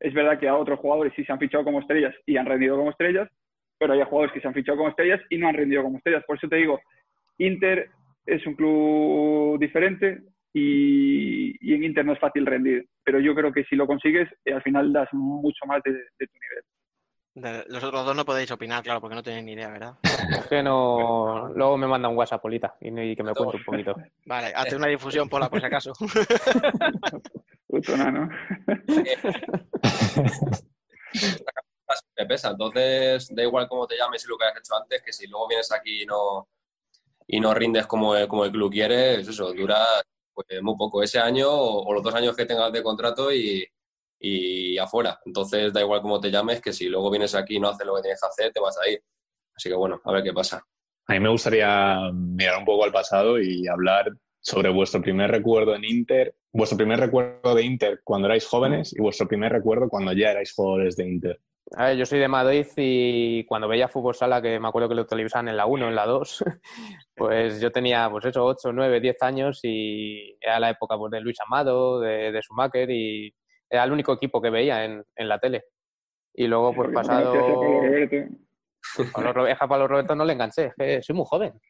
Es 0.00 0.14
verdad 0.14 0.38
que 0.38 0.48
a 0.48 0.56
otros 0.56 0.78
jugadores 0.78 1.12
sí 1.14 1.24
se 1.24 1.32
han 1.32 1.38
fichado 1.38 1.64
como 1.64 1.80
estrellas 1.80 2.14
y 2.26 2.36
han 2.36 2.46
rendido 2.46 2.76
como 2.76 2.90
estrellas, 2.90 3.28
pero 3.78 3.92
hay 3.92 4.02
jugadores 4.02 4.32
que 4.32 4.40
se 4.40 4.48
han 4.48 4.54
fichado 4.54 4.78
como 4.78 4.90
estrellas 4.90 5.20
y 5.30 5.38
no 5.38 5.48
han 5.48 5.54
rendido 5.54 5.82
como 5.82 5.98
estrellas. 5.98 6.24
Por 6.26 6.36
eso 6.36 6.48
te 6.48 6.56
digo, 6.56 6.80
Inter 7.38 7.90
es 8.26 8.46
un 8.46 8.54
club 8.54 9.58
diferente 9.58 10.20
y, 10.52 11.74
en 11.74 11.84
Inter 11.84 12.04
no 12.04 12.12
es 12.12 12.18
fácil 12.18 12.46
rendir. 12.46 12.86
Pero 13.04 13.20
yo 13.20 13.34
creo 13.34 13.52
que 13.52 13.64
si 13.64 13.76
lo 13.76 13.86
consigues, 13.86 14.28
eh, 14.44 14.52
al 14.52 14.62
final 14.62 14.92
das 14.92 15.08
mucho 15.12 15.66
más 15.66 15.82
de 15.84 15.92
tu 15.92 16.38
nivel. 16.38 16.64
De 17.38 17.64
los 17.68 17.84
otros 17.84 18.04
dos 18.04 18.16
no 18.16 18.24
podéis 18.24 18.50
opinar, 18.50 18.82
claro, 18.82 19.00
porque 19.00 19.14
no 19.14 19.22
tenéis 19.22 19.44
ni 19.44 19.52
idea, 19.52 19.68
¿verdad? 19.68 19.94
Es 20.02 20.46
que 20.46 20.60
no. 20.60 21.48
Luego 21.54 21.76
me 21.76 21.86
manda 21.86 22.08
un 22.08 22.16
WhatsApp, 22.16 22.42
Polita, 22.42 22.74
y, 22.80 22.88
y 22.88 23.14
que 23.14 23.22
me 23.22 23.32
cuente 23.32 23.58
un 23.58 23.64
poquito. 23.64 23.94
Vale, 24.26 24.52
hazte 24.54 24.74
una 24.74 24.88
difusión, 24.88 25.28
Pola, 25.28 25.48
por 25.48 25.60
si 25.60 25.66
acaso. 25.66 25.92
Puto 27.68 27.96
nano. 27.96 28.28
me 32.18 32.26
pesa, 32.26 32.50
entonces 32.50 33.32
da 33.32 33.42
igual 33.42 33.68
cómo 33.68 33.86
te 33.86 33.96
llames 33.96 34.24
y 34.24 34.28
lo 34.28 34.36
que 34.36 34.44
has 34.44 34.58
hecho 34.58 34.74
antes, 34.74 35.00
que 35.02 35.12
si 35.12 35.28
luego 35.28 35.46
vienes 35.46 35.70
aquí 35.70 36.02
y 36.02 36.06
no, 36.06 36.48
y 37.26 37.38
no 37.38 37.54
rindes 37.54 37.86
como 37.86 38.16
el, 38.16 38.26
como 38.26 38.44
el 38.44 38.50
club 38.50 38.72
quiere, 38.72 39.20
eso 39.20 39.52
dura 39.52 39.86
pues, 40.34 40.60
muy 40.60 40.76
poco, 40.76 41.04
ese 41.04 41.20
año 41.20 41.48
o, 41.48 41.84
o, 41.84 41.94
los 41.94 42.02
dos 42.02 42.14
años 42.14 42.36
que 42.36 42.46
tengas 42.46 42.72
de 42.72 42.82
contrato 42.82 43.32
y, 43.32 43.64
y 44.18 44.78
afuera. 44.78 45.18
Entonces 45.24 45.72
da 45.72 45.80
igual 45.80 46.02
cómo 46.02 46.20
te 46.20 46.30
llames, 46.30 46.60
que 46.60 46.72
si 46.72 46.88
luego 46.88 47.10
vienes 47.10 47.34
aquí 47.34 47.56
y 47.56 47.60
no 47.60 47.68
haces 47.68 47.86
lo 47.86 47.94
que 47.96 48.02
tienes 48.02 48.20
que 48.20 48.26
hacer, 48.26 48.52
te 48.52 48.60
vas 48.60 48.78
a 48.78 48.88
ir. 48.88 49.02
Así 49.54 49.68
que 49.68 49.74
bueno, 49.74 50.00
a 50.04 50.12
ver 50.12 50.22
qué 50.22 50.32
pasa. 50.32 50.64
A 51.06 51.12
mí 51.14 51.20
me 51.20 51.30
gustaría 51.30 52.10
mirar 52.12 52.58
un 52.58 52.64
poco 52.64 52.84
al 52.84 52.92
pasado 52.92 53.40
y 53.40 53.66
hablar 53.66 54.12
sobre 54.40 54.70
vuestro 54.70 55.00
primer 55.00 55.30
recuerdo 55.30 55.74
en 55.74 55.84
Inter, 55.84 56.34
vuestro 56.52 56.76
primer 56.76 57.00
recuerdo 57.00 57.54
de 57.54 57.64
Inter 57.64 58.00
cuando 58.04 58.28
erais 58.28 58.46
jóvenes 58.46 58.94
y 58.96 59.00
vuestro 59.00 59.26
primer 59.26 59.52
recuerdo 59.52 59.88
cuando 59.88 60.12
ya 60.12 60.30
erais 60.30 60.52
jugadores 60.52 60.96
de 60.96 61.08
Inter. 61.08 61.40
A 61.76 61.86
ver, 61.86 61.96
yo 61.98 62.06
soy 62.06 62.18
de 62.18 62.28
Madrid 62.28 62.66
y 62.76 63.44
cuando 63.44 63.68
veía 63.68 63.88
fútbol 63.88 64.14
sala, 64.14 64.40
que 64.40 64.58
me 64.58 64.68
acuerdo 64.68 64.88
que 64.88 64.94
lo 64.94 65.06
televisaban 65.06 65.48
en 65.48 65.56
la 65.56 65.66
1, 65.66 65.88
en 65.88 65.94
la 65.94 66.06
2, 66.06 66.44
pues 67.14 67.60
yo 67.60 67.70
tenía, 67.70 68.08
pues 68.10 68.24
eso, 68.24 68.44
8, 68.44 68.72
9, 68.72 69.00
10 69.00 69.22
años 69.22 69.60
y 69.62 70.36
era 70.40 70.60
la 70.60 70.70
época 70.70 70.96
pues, 70.96 71.10
de 71.10 71.20
Luis 71.20 71.36
Amado, 71.44 72.00
de, 72.00 72.32
de 72.32 72.40
Schumacher 72.40 72.90
y 72.90 73.34
era 73.68 73.84
el 73.84 73.92
único 73.92 74.12
equipo 74.12 74.40
que 74.40 74.50
veía 74.50 74.84
en, 74.84 75.04
en 75.16 75.28
la 75.28 75.38
tele. 75.38 75.64
Y 76.34 76.46
luego, 76.46 76.74
pues 76.74 76.90
pasado... 76.92 77.32
Pablo, 79.12 79.46
a 79.46 79.68
Pablo 79.68 79.88
Roberto 79.88 80.14
no 80.14 80.24
le 80.24 80.32
enganché, 80.32 80.72
soy 81.02 81.14
muy 81.14 81.24
joven. 81.26 81.60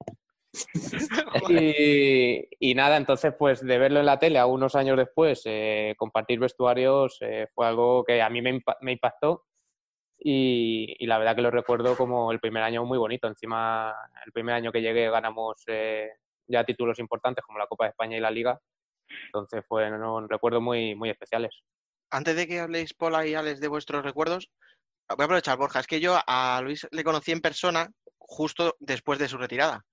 y, 1.49 2.49
y, 2.59 2.74
nada, 2.74 2.96
entonces, 2.96 3.34
pues 3.38 3.64
de 3.64 3.78
verlo 3.78 4.01
en 4.01 4.07
la 4.07 4.18
tele 4.18 4.38
a 4.38 4.46
unos 4.46 4.74
años 4.74 4.96
después, 4.96 5.42
eh, 5.44 5.94
compartir 5.99 6.38
vestuarios 6.38 7.18
eh, 7.20 7.49
fue 7.55 7.66
algo 7.66 8.05
que 8.05 8.22
a 8.22 8.30
mí 8.30 8.40
me, 8.40 8.62
me 8.80 8.92
impactó 8.92 9.44
y, 10.18 10.96
y, 10.99 11.07
la 11.07 11.18
verdad 11.18 11.36
que 11.36 11.42
lo 11.42 11.51
recuerdo 11.51 11.96
como 11.96 12.32
el 12.32 12.40
primer 12.40 12.62
año 12.62 12.84
muy 12.84 12.99
bonito. 12.99 13.28
Encima, 13.28 13.94
el 14.24 14.32
primer 14.32 14.55
año 14.55 14.72
que 14.72 14.82
llegué 14.82 15.11
ganamos 15.11 15.62
eh, 15.66 16.11
ya 16.46 16.64
títulos 16.64 16.99
importantes 16.99 17.44
como 17.44 17.59
la 17.59 17.66
Copa 17.66 17.84
de 17.84 17.90
España 17.90 18.16
y 18.16 18.20
la 18.20 18.30
Liga. 18.30 18.61
Entonces, 19.26 19.64
fueron 19.66 20.01
no, 20.01 20.26
recuerdos 20.26 20.62
muy, 20.62 20.94
muy 20.94 21.11
especiales. 21.11 21.62
Antes 22.11 22.36
de 22.36 22.46
que 22.46 22.61
habléis, 22.61 22.94
Pola 22.94 23.26
y 23.26 23.34
Alex, 23.34 23.61
de 23.61 23.68
vuestros 23.68 24.02
recuerdos, 24.04 24.50
voy 25.09 25.22
a 25.22 25.24
aprovechar, 25.24 25.59
Borja. 25.59 25.80
Es 25.80 25.86
que 25.86 26.00
yo 26.00 26.18
a 26.26 26.61
Luis 26.62 26.86
le 26.90 27.04
conocí 27.04 27.32
en 27.32 27.40
persona 27.40 27.90
justo 28.18 28.76
después 28.80 29.18
de 29.18 29.28
su 29.28 29.36
retirada. 29.36 29.84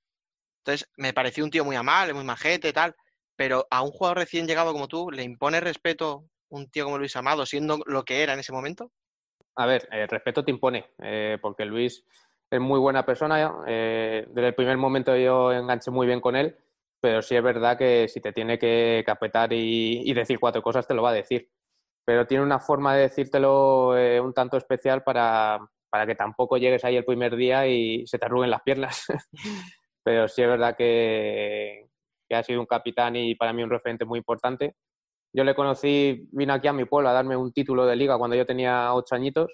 Entonces, 0.63 0.89
me 0.97 1.13
pareció 1.13 1.43
un 1.43 1.51
tío 1.51 1.66
muy 1.66 1.76
amable, 1.76 2.13
muy 2.13 2.24
majete, 2.24 2.74
tal. 2.74 2.95
Pero 3.36 3.68
a 3.70 3.82
un 3.82 3.91
jugador 3.91 4.20
recién 4.20 4.47
llegado 4.47 4.72
como 4.72 4.88
tú, 4.88 5.11
¿le 5.11 5.24
impone 5.24 5.59
respeto 5.59 6.26
un 6.49 6.70
tío 6.70 6.86
como 6.86 6.97
Luis 6.97 7.16
Amado, 7.16 7.45
siendo 7.45 7.80
lo 7.86 8.03
que 8.03 8.24
era 8.24 8.34
en 8.34 8.39
ese 8.39 8.53
momento? 8.53 8.91
A 9.57 9.66
ver, 9.66 9.88
el 9.91 10.07
respeto 10.07 10.43
te 10.43 10.51
impone, 10.51 10.91
eh, 10.99 11.38
porque 11.41 11.66
Luis 11.66 12.03
es 12.49 12.59
muy 12.59 12.80
buena 12.80 13.05
persona. 13.05 13.63
Eh, 13.68 14.26
desde 14.30 14.47
el 14.47 14.55
primer 14.55 14.78
momento 14.78 15.16
yo 15.18 15.51
enganché 15.51 15.91
muy 15.91 16.07
bien 16.07 16.22
con 16.22 16.36
él, 16.36 16.57
pero 17.01 17.22
sí 17.22 17.36
es 17.36 17.43
verdad 17.43 17.78
que 17.78 18.07
si 18.07 18.22
te 18.22 18.32
tiene 18.32 18.57
que 18.57 19.03
capetar 19.05 19.51
y 19.51 20.13
decir 20.13 20.39
cuatro 20.39 20.61
cosas, 20.61 20.88
te 20.88 20.93
lo 20.93 21.01
va 21.03 21.09
a 21.09 21.13
decir. 21.13 21.51
Pero 22.06 22.28
tiene 22.28 22.43
una 22.43 22.60
forma 22.60 22.95
de 22.95 23.03
decírtelo 23.03 23.97
eh, 23.97 24.22
un 24.22 24.34
tanto 24.34 24.58
especial 24.58 25.03
para, 25.03 25.60
para 25.89 26.06
que 26.06 26.16
tampoco 26.16 26.58
llegues 26.58 26.86
ahí 26.86 26.97
el 26.97 27.06
primer 27.06 27.36
día 27.36 27.68
y 27.68 28.06
se 28.06 28.20
te 28.20 28.26
arruguen 28.26 28.51
las 28.51 28.62
piernas. 28.62 29.06
pero 30.03 30.28
sí 30.28 30.43
es 30.43 30.47
verdad 30.47 30.76
que, 30.78 31.88
que 32.30 32.36
ha 32.36 32.43
sido 32.43 32.60
un 32.60 32.68
capitán 32.68 33.16
y 33.16 33.36
para 33.36 33.53
mí 33.53 33.64
un 33.64 33.70
referente 33.70 34.06
muy 34.06 34.20
importante. 34.20 34.76
Yo 35.34 35.43
le 35.43 35.56
conocí, 35.56 36.30
vino 36.32 36.53
aquí 36.53 36.68
a 36.68 36.74
mi 36.74 36.86
pueblo 36.86 37.10
a 37.10 37.14
darme 37.14 37.36
un 37.36 37.51
título 37.51 37.86
de 37.86 37.95
liga 37.95 38.18
cuando 38.18 38.36
yo 38.36 38.45
tenía 38.45 38.93
ocho 38.93 39.16
añitos 39.16 39.51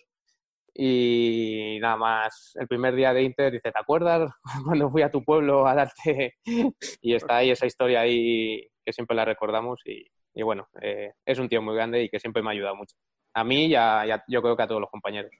y 0.73 1.77
nada 1.81 1.97
más 1.97 2.53
el 2.55 2.67
primer 2.67 2.95
día 2.95 3.13
de 3.13 3.23
Inter 3.23 3.51
dice, 3.51 3.71
¿te 3.71 3.79
acuerdas 3.79 4.31
cuando 4.65 4.89
fui 4.89 5.01
a 5.01 5.11
tu 5.11 5.23
pueblo 5.23 5.67
a 5.67 5.75
darte? 5.75 6.35
y 7.01 7.13
está 7.13 7.37
ahí 7.37 7.51
esa 7.51 7.65
historia 7.65 8.01
ahí 8.01 8.67
que 8.85 8.93
siempre 8.93 9.15
la 9.15 9.25
recordamos 9.25 9.79
y, 9.85 10.05
y 10.33 10.43
bueno, 10.43 10.69
eh, 10.81 11.13
es 11.25 11.39
un 11.39 11.49
tío 11.49 11.61
muy 11.61 11.75
grande 11.75 12.03
y 12.03 12.09
que 12.09 12.19
siempre 12.19 12.41
me 12.41 12.49
ha 12.49 12.53
ayudado 12.53 12.75
mucho. 12.75 12.95
A 13.33 13.43
mí 13.43 13.67
y, 13.67 13.75
a, 13.75 14.05
y 14.05 14.11
a, 14.11 14.23
yo 14.27 14.41
creo 14.41 14.55
que 14.55 14.63
a 14.63 14.67
todos 14.67 14.81
los 14.81 14.89
compañeros. 14.89 15.31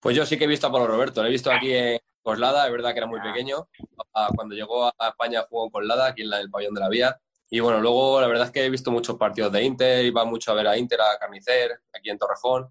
Pues 0.00 0.16
yo 0.16 0.24
sí 0.24 0.38
que 0.38 0.44
he 0.44 0.48
visto 0.48 0.66
a 0.66 0.72
Pablo 0.72 0.86
Roberto, 0.86 1.22
lo 1.22 1.28
he 1.28 1.32
visto 1.32 1.50
aquí 1.50 1.72
en 1.72 1.98
Coslada, 2.22 2.66
es 2.66 2.72
verdad 2.72 2.92
que 2.92 2.98
era 2.98 3.06
muy 3.06 3.20
pequeño. 3.20 3.68
Cuando 4.36 4.54
llegó 4.54 4.86
a 4.86 5.08
España 5.08 5.44
jugó 5.48 5.64
en 5.64 5.70
Coslada, 5.70 6.08
aquí 6.08 6.22
en 6.22 6.32
el 6.32 6.50
pabellón 6.50 6.74
de 6.74 6.80
la 6.80 6.88
Vía. 6.88 7.20
Y 7.50 7.60
bueno, 7.60 7.80
luego 7.80 8.20
la 8.20 8.26
verdad 8.26 8.46
es 8.46 8.52
que 8.52 8.64
he 8.64 8.70
visto 8.70 8.90
muchos 8.90 9.16
partidos 9.16 9.50
de 9.52 9.62
Inter, 9.62 10.04
iba 10.04 10.24
mucho 10.24 10.52
a 10.52 10.54
ver 10.54 10.68
a 10.68 10.76
Inter, 10.76 11.00
a 11.00 11.18
Carnicer, 11.18 11.80
aquí 11.92 12.10
en 12.10 12.18
Torrejón. 12.18 12.68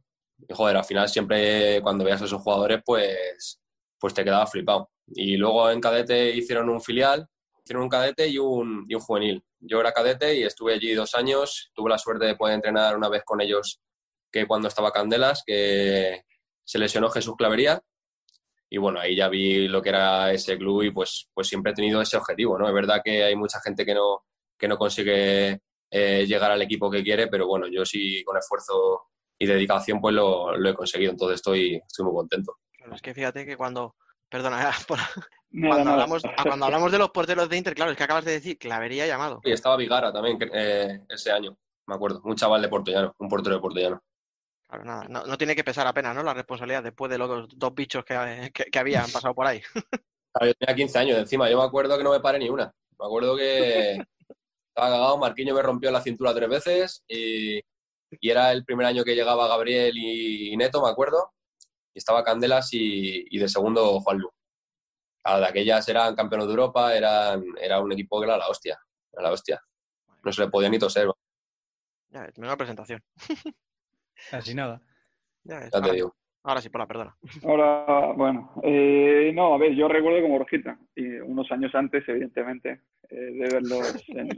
Y 0.47 0.53
joder, 0.53 0.77
al 0.77 0.85
final 0.85 1.09
siempre 1.09 1.81
cuando 1.81 2.03
veías 2.03 2.21
a 2.21 2.25
esos 2.25 2.41
jugadores, 2.41 2.81
pues, 2.85 3.59
pues 3.99 4.13
te 4.13 4.23
quedaba 4.23 4.45
flipado. 4.45 4.91
Y 5.07 5.35
luego 5.37 5.69
en 5.71 5.81
cadete 5.81 6.29
hicieron 6.29 6.69
un 6.69 6.79
filial, 6.79 7.27
hicieron 7.67 7.83
un 7.83 7.89
cadete 7.89 8.27
y 8.27 8.37
un, 8.37 8.85
y 8.87 8.95
un 8.95 9.01
juvenil. 9.01 9.43
Yo 9.59 9.81
era 9.81 9.91
cadete 9.91 10.35
y 10.35 10.43
estuve 10.43 10.73
allí 10.73 10.93
dos 10.93 11.13
años. 11.15 11.69
Tuve 11.73 11.89
la 11.89 11.97
suerte 11.97 12.25
de 12.25 12.35
poder 12.35 12.55
entrenar 12.55 12.95
una 12.95 13.09
vez 13.09 13.23
con 13.25 13.41
ellos 13.41 13.81
que 14.31 14.47
cuando 14.47 14.69
estaba 14.69 14.91
Candelas, 14.91 15.43
que 15.45 16.23
se 16.63 16.79
lesionó 16.79 17.09
Jesús 17.09 17.35
Clavería. 17.37 17.81
Y 18.69 18.77
bueno, 18.77 18.99
ahí 18.99 19.15
ya 19.15 19.27
vi 19.27 19.67
lo 19.67 19.81
que 19.81 19.89
era 19.89 20.31
ese 20.31 20.57
club 20.57 20.83
y 20.83 20.91
pues, 20.91 21.29
pues 21.33 21.47
siempre 21.47 21.73
he 21.73 21.75
tenido 21.75 22.01
ese 22.01 22.15
objetivo, 22.15 22.57
¿no? 22.57 22.67
Es 22.67 22.73
verdad 22.73 23.01
que 23.03 23.23
hay 23.23 23.35
mucha 23.35 23.59
gente 23.61 23.85
que 23.85 23.93
no, 23.93 24.23
que 24.57 24.67
no 24.67 24.77
consigue 24.77 25.59
eh, 25.91 26.25
llegar 26.25 26.51
al 26.51 26.61
equipo 26.61 26.89
que 26.89 27.03
quiere, 27.03 27.27
pero 27.27 27.47
bueno, 27.47 27.67
yo 27.67 27.85
sí 27.85 28.23
con 28.23 28.37
esfuerzo 28.37 29.07
y 29.39 29.45
dedicación 29.45 29.99
pues 30.01 30.15
lo, 30.15 30.57
lo 30.57 30.69
he 30.69 30.73
conseguido, 30.73 31.11
entonces 31.11 31.35
estoy, 31.35 31.75
estoy 31.75 32.05
muy 32.05 32.15
contento. 32.15 32.57
Claro, 32.73 32.95
es 32.95 33.01
que 33.01 33.13
fíjate 33.13 33.45
que 33.45 33.55
cuando, 33.55 33.95
perdona, 34.29 34.71
por, 34.87 34.97
nada, 34.97 35.11
cuando, 35.51 35.83
nada. 35.83 35.91
Hablamos, 35.93 36.23
cuando 36.43 36.65
hablamos 36.65 36.91
de 36.91 36.97
los 36.97 37.09
porteros 37.11 37.49
de 37.49 37.57
Inter, 37.57 37.75
claro, 37.75 37.91
es 37.91 37.97
que 37.97 38.03
acabas 38.03 38.25
de 38.25 38.33
decir 38.33 38.57
Clavería 38.57 39.07
llamado. 39.07 39.41
Y 39.43 39.51
estaba 39.51 39.77
Vigara 39.77 40.11
también 40.11 40.37
eh, 40.53 41.01
ese 41.09 41.31
año, 41.31 41.57
me 41.87 41.95
acuerdo, 41.95 42.21
un 42.23 42.35
chaval 42.35 42.61
de 42.61 42.69
Portellano, 42.69 43.15
un 43.19 43.29
portero 43.29 43.55
de 43.55 43.61
Portellano. 43.61 44.01
Claro, 44.67 44.83
nada, 44.83 45.05
no, 45.07 45.25
no, 45.25 45.37
tiene 45.37 45.55
que 45.55 45.63
pesar 45.63 45.87
apenas, 45.87 46.13
¿no? 46.13 46.23
La 46.23 46.33
responsabilidad 46.33 46.83
después 46.83 47.09
de 47.09 47.17
los 47.17 47.47
dos 47.57 47.73
bichos 47.73 48.03
que, 48.03 48.51
que, 48.53 48.65
que 48.65 48.79
habían 48.79 49.09
pasado 49.11 49.33
por 49.33 49.47
ahí. 49.47 49.61
Claro, 50.33 50.51
yo 50.51 50.53
tenía 50.55 50.75
15 50.75 50.99
años 50.99 51.17
encima, 51.17 51.49
yo 51.49 51.57
me 51.57 51.63
acuerdo 51.63 51.97
que 51.97 52.03
no 52.03 52.11
me 52.11 52.19
paré 52.19 52.37
ni 52.37 52.47
una. 52.47 52.71
Me 52.99 53.05
acuerdo 53.05 53.35
que 53.35 53.93
estaba 54.69 54.91
cagado, 54.91 55.17
Marquinho 55.17 55.55
me 55.55 55.63
rompió 55.63 55.89
la 55.89 56.01
cintura 56.01 56.35
tres 56.35 56.49
veces 56.49 57.03
y, 57.07 57.57
y, 57.57 58.29
era 58.29 58.51
el 58.51 58.63
primer 58.63 58.85
año 58.85 59.03
que 59.03 59.15
llegaba 59.15 59.47
Gabriel 59.47 59.97
y 59.97 60.55
Neto, 60.55 60.83
me 60.83 60.89
acuerdo, 60.89 61.31
y 61.97 61.99
estaba 61.99 62.23
Candelas 62.23 62.71
y, 62.73 63.25
y 63.35 63.39
de 63.39 63.49
segundo 63.49 63.99
Juan 64.01 64.19
Lu. 64.19 64.29
A 65.23 65.39
de 65.39 65.47
aquellas 65.47 65.89
eran 65.89 66.15
campeones 66.15 66.45
de 66.45 66.53
Europa, 66.53 66.95
eran, 66.95 67.43
era 67.59 67.81
un 67.81 67.91
equipo 67.91 68.19
que 68.19 68.27
era 68.27 68.37
la 68.37 68.47
hostia, 68.47 68.77
era 69.11 69.23
la 69.23 69.31
hostia. 69.31 69.59
No 70.23 70.31
se 70.31 70.43
le 70.43 70.51
podía 70.51 70.69
ni 70.69 70.77
toser. 70.77 71.09
Ya, 72.09 72.29
menuda 72.37 72.55
presentación. 72.55 73.01
Casi 74.29 74.53
nada. 74.53 74.79
Ya, 75.43 75.67
ya 75.73 75.81
te 75.81 75.91
digo. 75.91 76.15
Ahora 76.43 76.61
sí, 76.61 76.69
por 76.69 76.81
la 76.81 76.87
perdona. 76.87 77.17
Ahora, 77.43 78.13
bueno, 78.13 78.53
eh, 78.61 79.31
no, 79.33 79.55
a 79.55 79.57
ver, 79.57 79.73
yo 79.73 79.87
recuerdo 79.87 80.21
como 80.21 80.37
Rojita, 80.37 80.77
y 80.95 81.03
unos 81.17 81.51
años 81.51 81.73
antes, 81.73 82.07
evidentemente, 82.07 82.81
eh, 83.09 83.15
de 83.15 83.49
verlos 83.53 84.03
en, 84.09 84.29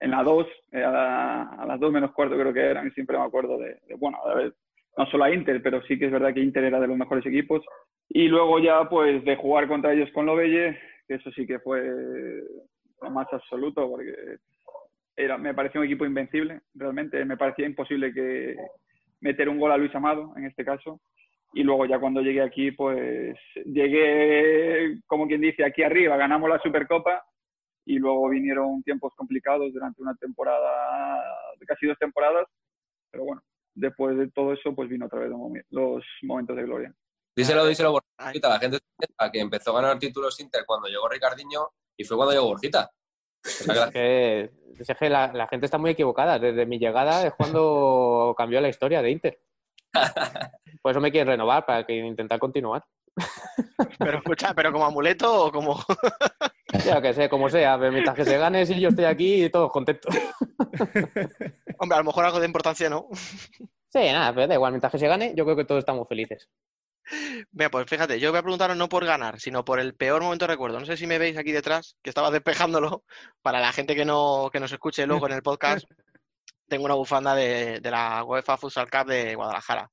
en, 0.00 0.10
la 0.10 0.22
2, 0.22 0.46
eh, 0.72 0.84
a, 0.84 1.64
las 1.66 1.80
2 1.80 1.90
menos 1.90 2.12
cuarto 2.12 2.36
creo 2.36 2.52
que 2.52 2.60
eran, 2.60 2.86
y 2.86 2.90
siempre 2.90 3.16
me 3.16 3.24
acuerdo 3.24 3.56
de, 3.56 3.80
bueno, 3.96 4.18
a 4.22 4.34
ver, 4.34 4.54
no 4.96 5.06
solo 5.06 5.24
a 5.24 5.32
Inter, 5.32 5.62
pero 5.62 5.82
sí 5.82 5.98
que 5.98 6.06
es 6.06 6.12
verdad 6.12 6.32
que 6.32 6.40
Inter 6.40 6.64
era 6.64 6.80
de 6.80 6.86
los 6.86 6.96
mejores 6.96 7.24
equipos. 7.26 7.64
Y 8.08 8.28
luego 8.28 8.58
ya, 8.58 8.88
pues, 8.88 9.24
de 9.24 9.36
jugar 9.36 9.68
contra 9.68 9.92
ellos 9.92 10.10
con 10.12 10.26
Lovelle, 10.26 10.78
que 11.06 11.14
eso 11.14 11.30
sí 11.32 11.46
que 11.46 11.58
fue 11.58 11.82
lo 13.02 13.10
más 13.10 13.26
absoluto, 13.32 13.88
porque 13.88 14.14
era, 15.16 15.38
me 15.38 15.54
parecía 15.54 15.80
un 15.80 15.86
equipo 15.86 16.04
invencible, 16.04 16.60
realmente 16.74 17.24
me 17.24 17.36
parecía 17.36 17.66
imposible 17.66 18.12
que 18.12 18.56
meter 19.20 19.48
un 19.48 19.58
gol 19.58 19.72
a 19.72 19.76
Luis 19.76 19.94
Amado, 19.94 20.32
en 20.36 20.44
este 20.46 20.64
caso. 20.64 21.00
Y 21.52 21.62
luego 21.62 21.86
ya 21.86 21.98
cuando 21.98 22.20
llegué 22.20 22.42
aquí, 22.42 22.70
pues 22.72 23.38
llegué, 23.64 25.00
como 25.06 25.26
quien 25.26 25.40
dice, 25.40 25.64
aquí 25.64 25.82
arriba, 25.82 26.16
ganamos 26.16 26.50
la 26.50 26.58
Supercopa 26.58 27.24
y 27.86 27.98
luego 27.98 28.28
vinieron 28.28 28.82
tiempos 28.82 29.14
complicados 29.14 29.72
durante 29.72 30.02
una 30.02 30.14
temporada, 30.16 31.22
casi 31.66 31.86
dos 31.86 31.98
temporadas, 31.98 32.46
pero 33.10 33.24
bueno, 33.24 33.42
después 33.76 34.16
de 34.16 34.28
todo 34.30 34.52
eso, 34.52 34.74
pues 34.74 34.88
vino 34.88 35.06
otra 35.06 35.20
vez 35.20 35.30
los 35.70 36.04
momentos 36.22 36.56
de 36.56 36.62
gloria. 36.62 36.94
Díselo, 37.36 37.66
díselo, 37.66 37.92
Borjita. 37.92 38.48
La 38.48 38.58
gente 38.58 38.78
que 39.32 39.40
empezó 39.40 39.76
a 39.76 39.82
ganar 39.82 39.98
títulos 39.98 40.40
Inter 40.40 40.64
cuando 40.66 40.88
llegó 40.88 41.06
Ricardiño 41.08 41.68
y 41.96 42.04
fue 42.04 42.16
cuando 42.16 42.32
llegó 42.32 42.46
Borjita. 42.46 42.90
Es 43.44 43.90
que, 43.92 44.50
es 44.78 44.98
que 44.98 45.10
la, 45.10 45.46
gente 45.48 45.66
está 45.66 45.78
muy 45.78 45.90
equivocada. 45.90 46.38
Desde 46.38 46.66
mi 46.66 46.78
llegada 46.78 47.26
es 47.26 47.34
cuando 47.34 48.34
cambió 48.38 48.60
la 48.60 48.68
historia 48.68 49.02
de 49.02 49.10
Inter. 49.10 49.40
Por 50.82 50.92
eso 50.92 51.00
me 51.00 51.12
quieren 51.12 51.28
renovar, 51.28 51.66
para 51.66 51.84
que 51.84 51.94
intentar 51.94 52.38
continuar. 52.38 52.84
Pero 53.98 54.18
escucha, 54.18 54.54
¿pero 54.54 54.72
como 54.72 54.86
amuleto 54.86 55.46
o 55.46 55.52
como...? 55.52 55.78
ya 56.84 57.00
que 57.00 57.14
sé, 57.14 57.28
como 57.28 57.48
sea. 57.48 57.76
Mientras 57.76 58.16
que 58.16 58.24
se 58.24 58.38
gane, 58.38 58.66
si 58.66 58.80
yo 58.80 58.88
estoy 58.88 59.04
aquí, 59.04 59.48
todos 59.50 59.70
contentos. 59.70 60.14
Hombre, 61.78 61.96
a 61.96 61.98
lo 61.98 62.04
mejor 62.04 62.24
algo 62.24 62.40
de 62.40 62.46
importancia, 62.46 62.88
¿no? 62.88 63.08
Sí, 63.12 64.00
nada, 64.12 64.34
pero 64.34 64.46
da 64.46 64.54
igual. 64.54 64.72
Mientras 64.72 64.92
que 64.92 64.98
se 64.98 65.08
gane, 65.08 65.32
yo 65.36 65.44
creo 65.44 65.56
que 65.56 65.64
todos 65.64 65.80
estamos 65.80 66.08
felices. 66.08 66.48
Mira, 67.52 67.70
pues 67.70 67.86
fíjate, 67.88 68.18
yo 68.18 68.30
voy 68.30 68.38
a 68.38 68.42
preguntaros 68.42 68.76
no 68.76 68.88
por 68.88 69.04
ganar, 69.04 69.38
sino 69.38 69.64
por 69.64 69.78
el 69.78 69.94
peor 69.94 70.22
momento 70.22 70.44
de 70.46 70.52
recuerdo. 70.52 70.80
No 70.80 70.86
sé 70.86 70.96
si 70.96 71.06
me 71.06 71.18
veis 71.18 71.36
aquí 71.36 71.52
detrás, 71.52 71.96
que 72.02 72.10
estaba 72.10 72.30
despejándolo, 72.30 73.04
para 73.42 73.60
la 73.60 73.72
gente 73.72 73.94
que 73.94 74.04
no 74.04 74.50
que 74.52 74.60
nos 74.60 74.72
escuche 74.72 75.06
luego 75.06 75.26
en 75.26 75.34
el 75.34 75.42
podcast. 75.42 75.86
Tengo 76.68 76.84
una 76.84 76.94
bufanda 76.94 77.34
de, 77.34 77.80
la 77.82 78.24
UEFA 78.24 78.56
Futsal 78.56 78.90
Cup 78.90 79.06
de 79.06 79.36
Guadalajara, 79.36 79.90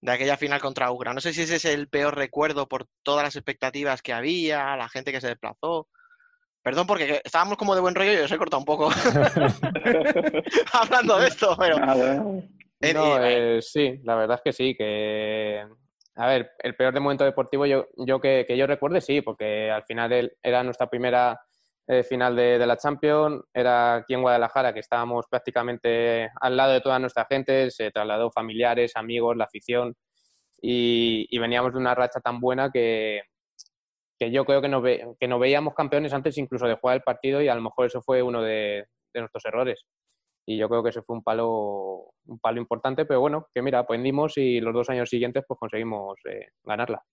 de 0.00 0.12
aquella 0.12 0.38
final 0.38 0.60
contra 0.60 0.90
Ugra. 0.90 1.12
No 1.12 1.20
sé 1.20 1.34
si 1.34 1.42
ese 1.42 1.56
es 1.56 1.66
el 1.66 1.88
peor 1.88 2.16
recuerdo 2.16 2.66
por 2.66 2.86
todas 3.02 3.24
las 3.24 3.36
expectativas 3.36 4.00
que 4.00 4.14
había, 4.14 4.74
la 4.76 4.88
gente 4.88 5.12
que 5.12 5.20
se 5.20 5.28
desplazó. 5.28 5.88
Perdón, 6.62 6.86
porque 6.86 7.20
estábamos 7.24 7.56
como 7.56 7.74
de 7.74 7.80
buen 7.80 7.94
rollo 7.94 8.12
y 8.12 8.16
os 8.16 8.32
he 8.32 8.36
cortado 8.38 8.60
un 8.60 8.66
poco 8.66 8.90
hablando 10.72 11.18
de 11.18 11.28
esto, 11.28 11.56
pero... 11.58 11.76
Eh, 12.80 13.58
sí, 13.60 14.00
la 14.04 14.14
verdad 14.14 14.36
es 14.36 14.42
que 14.42 14.52
sí, 14.52 14.74
que 14.76 15.64
a 16.18 16.26
ver, 16.26 16.50
el 16.58 16.74
peor 16.74 16.92
de 16.92 17.00
momento 17.00 17.24
deportivo 17.24 17.64
yo, 17.64 17.86
yo 17.96 18.20
que, 18.20 18.44
yo 18.56 18.66
recuerde 18.66 19.00
sí, 19.00 19.20
porque 19.20 19.70
al 19.70 19.84
final 19.84 20.32
era 20.42 20.64
nuestra 20.64 20.90
primera 20.90 21.40
eh, 21.86 22.02
final 22.02 22.34
de, 22.34 22.58
la 22.66 22.76
Champions, 22.76 23.44
era 23.54 23.94
aquí 23.94 24.14
en 24.14 24.22
Guadalajara 24.22 24.74
que 24.74 24.80
estábamos 24.80 25.26
prácticamente 25.30 26.28
al 26.40 26.56
lado 26.56 26.72
de 26.72 26.80
toda 26.80 26.98
nuestra 26.98 27.24
gente, 27.24 27.70
se 27.70 27.92
trasladó 27.92 28.32
familiares, 28.32 28.92
amigos, 28.96 29.36
la 29.36 29.44
afición 29.44 29.94
y, 30.60 31.38
veníamos 31.38 31.72
de 31.72 31.78
una 31.78 31.94
racha 31.94 32.18
tan 32.18 32.40
buena 32.40 32.68
que, 32.72 33.22
que 34.18 34.30
yo 34.30 34.44
creo 34.44 34.60
que 34.60 34.68
nos, 34.68 34.82
que 34.82 35.28
nos 35.28 35.40
veíamos 35.40 35.74
campeones 35.74 36.12
antes 36.12 36.36
incluso 36.38 36.66
de 36.66 36.74
jugar 36.74 36.96
el 36.96 37.02
partido 37.02 37.40
y 37.40 37.48
a 37.48 37.54
lo 37.54 37.62
mejor 37.62 37.86
eso 37.86 38.02
fue 38.02 38.22
uno 38.22 38.42
de 38.42 38.86
nuestros 39.14 39.44
errores 39.44 39.84
y 40.48 40.56
yo 40.56 40.66
creo 40.66 40.82
que 40.82 40.88
ese 40.88 41.02
fue 41.02 41.14
un 41.14 41.22
palo, 41.22 42.14
un 42.24 42.38
palo 42.40 42.58
importante, 42.58 43.04
pero 43.04 43.20
bueno, 43.20 43.48
que 43.52 43.60
mira, 43.60 43.80
aprendimos 43.80 44.38
y 44.38 44.60
los 44.62 44.72
dos 44.72 44.88
años 44.88 45.10
siguientes 45.10 45.44
pues 45.46 45.60
conseguimos 45.60 46.18
eh, 46.24 46.52
ganarla. 46.62 47.04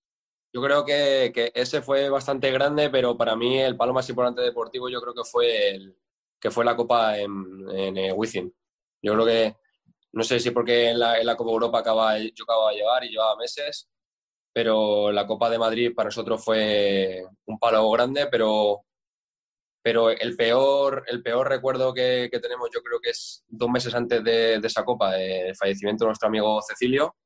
Yo 0.53 0.61
creo 0.61 0.85
que, 0.85 1.33
que, 1.35 1.51
ese 1.53 1.81
fue 1.81 2.07
bastante 2.07 2.49
grande, 2.49 2.89
pero 2.89 3.17
para 3.17 3.35
mí 3.35 3.59
el 3.59 3.75
palo 3.75 3.91
más 3.91 4.07
importante 4.07 4.41
deportivo 4.41 4.87
yo 4.87 5.01
creo 5.01 5.13
que 5.13 5.25
fue, 5.29 5.71
el, 5.71 5.97
que 6.39 6.49
fue 6.49 6.63
la 6.63 6.77
Copa 6.77 7.17
en, 7.19 7.29
en 7.71 7.97
eh, 7.97 8.15
Yo 9.01 9.13
creo 9.13 9.25
que, 9.25 9.57
no 10.13 10.23
sé 10.23 10.39
si 10.39 10.51
porque 10.51 10.91
en 10.91 10.99
la, 10.99 11.19
en 11.19 11.25
la 11.25 11.35
Copa 11.35 11.51
Europa 11.51 11.79
acaba, 11.79 12.17
yo 12.17 12.45
acababa 12.45 12.71
de 12.71 12.77
llevar 12.77 13.03
y 13.03 13.09
llevaba 13.09 13.35
meses, 13.35 13.89
pero 14.55 15.11
la 15.11 15.27
Copa 15.27 15.49
de 15.49 15.59
Madrid 15.59 15.91
para 15.93 16.07
nosotros 16.07 16.41
fue 16.41 17.25
un 17.45 17.59
palo 17.59 17.91
grande, 17.91 18.27
pero 18.31 18.85
pero 19.83 20.09
el 20.09 20.37
peor, 20.37 21.03
el 21.07 21.21
peor 21.21 21.49
recuerdo 21.49 21.93
que, 21.93 22.29
tenemos 22.41 22.69
yo 22.73 22.81
creo 22.81 22.99
que 23.01 23.09
es 23.09 23.43
dos 23.49 23.69
meses 23.69 23.93
antes 23.93 24.23
de, 24.23 24.55
esa 24.63 24.85
copa, 24.85 25.19
el 25.19 25.55
fallecimiento 25.57 26.05
de 26.05 26.07
nuestro 26.07 26.29
amigo 26.29 26.61
Cecilio. 26.67 27.17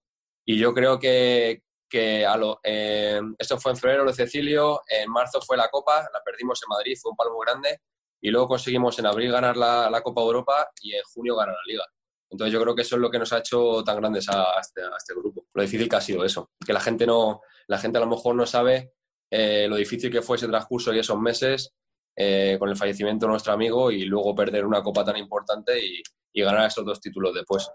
Y 0.43 0.57
yo 0.57 0.73
creo 0.73 0.97
que, 0.97 1.61
que 1.87 2.27
lo, 2.35 2.59
eh, 2.63 3.21
eso 3.37 3.59
fue 3.59 3.73
en 3.73 3.77
febrero 3.77 4.05
de 4.05 4.13
Cecilio, 4.13 4.81
en 4.89 5.09
marzo 5.11 5.39
fue 5.39 5.55
la 5.55 5.69
copa, 5.69 6.01
la 6.11 6.21
perdimos 6.25 6.59
en 6.63 6.69
Madrid, 6.69 6.97
fue 6.99 7.11
un 7.11 7.15
palo 7.15 7.31
muy 7.35 7.45
grande. 7.45 7.79
Y 8.21 8.31
luego 8.31 8.47
conseguimos 8.47 8.97
en 8.97 9.05
abril 9.05 9.31
ganar 9.31 9.55
la, 9.55 9.89
la 9.89 10.01
Copa 10.01 10.21
Europa 10.21 10.69
y 10.81 10.95
en 10.95 11.03
junio 11.03 11.35
ganar 11.35 11.55
la 11.55 11.71
Liga. 11.71 11.85
Entonces 12.29 12.53
yo 12.53 12.61
creo 12.61 12.75
que 12.75 12.83
eso 12.83 12.95
es 12.95 13.01
lo 13.01 13.09
que 13.09 13.19
nos 13.19 13.33
ha 13.33 13.39
hecho 13.39 13.83
tan 13.83 13.97
grandes 13.97 14.29
a, 14.29 14.59
este, 14.59 14.81
a, 14.81 14.95
este, 14.97 15.13
grupo. 15.15 15.45
Lo 15.53 15.61
difícil 15.61 15.89
que 15.89 15.95
ha 15.95 16.01
sido 16.01 16.23
eso, 16.23 16.51
que 16.65 16.73
la 16.73 16.79
gente 16.79 17.07
no, 17.07 17.41
la 17.67 17.77
gente 17.77 17.97
a 17.97 18.01
lo 18.01 18.07
mejor 18.07 18.35
no 18.35 18.45
sabe 18.45 18.91
eh, 19.31 19.67
lo 19.67 19.75
difícil 19.75 20.11
que 20.11 20.21
fue 20.21 20.37
ese 20.37 20.47
transcurso 20.47 20.93
y 20.93 20.99
esos 20.99 21.19
meses 21.19 21.75
eh, 22.15 22.57
con 22.59 22.69
el 22.69 22.75
fallecimiento 22.75 23.25
de 23.25 23.31
nuestro 23.31 23.53
amigo 23.53 23.91
y 23.91 24.05
luego 24.05 24.35
perder 24.35 24.65
una 24.65 24.81
copa 24.81 25.03
tan 25.05 25.17
importante 25.17 25.73
y, 25.83 26.01
ganar 26.41 26.67
esos 26.67 26.85
dos 26.85 27.01
títulos 27.01 27.33
después. 27.33 27.69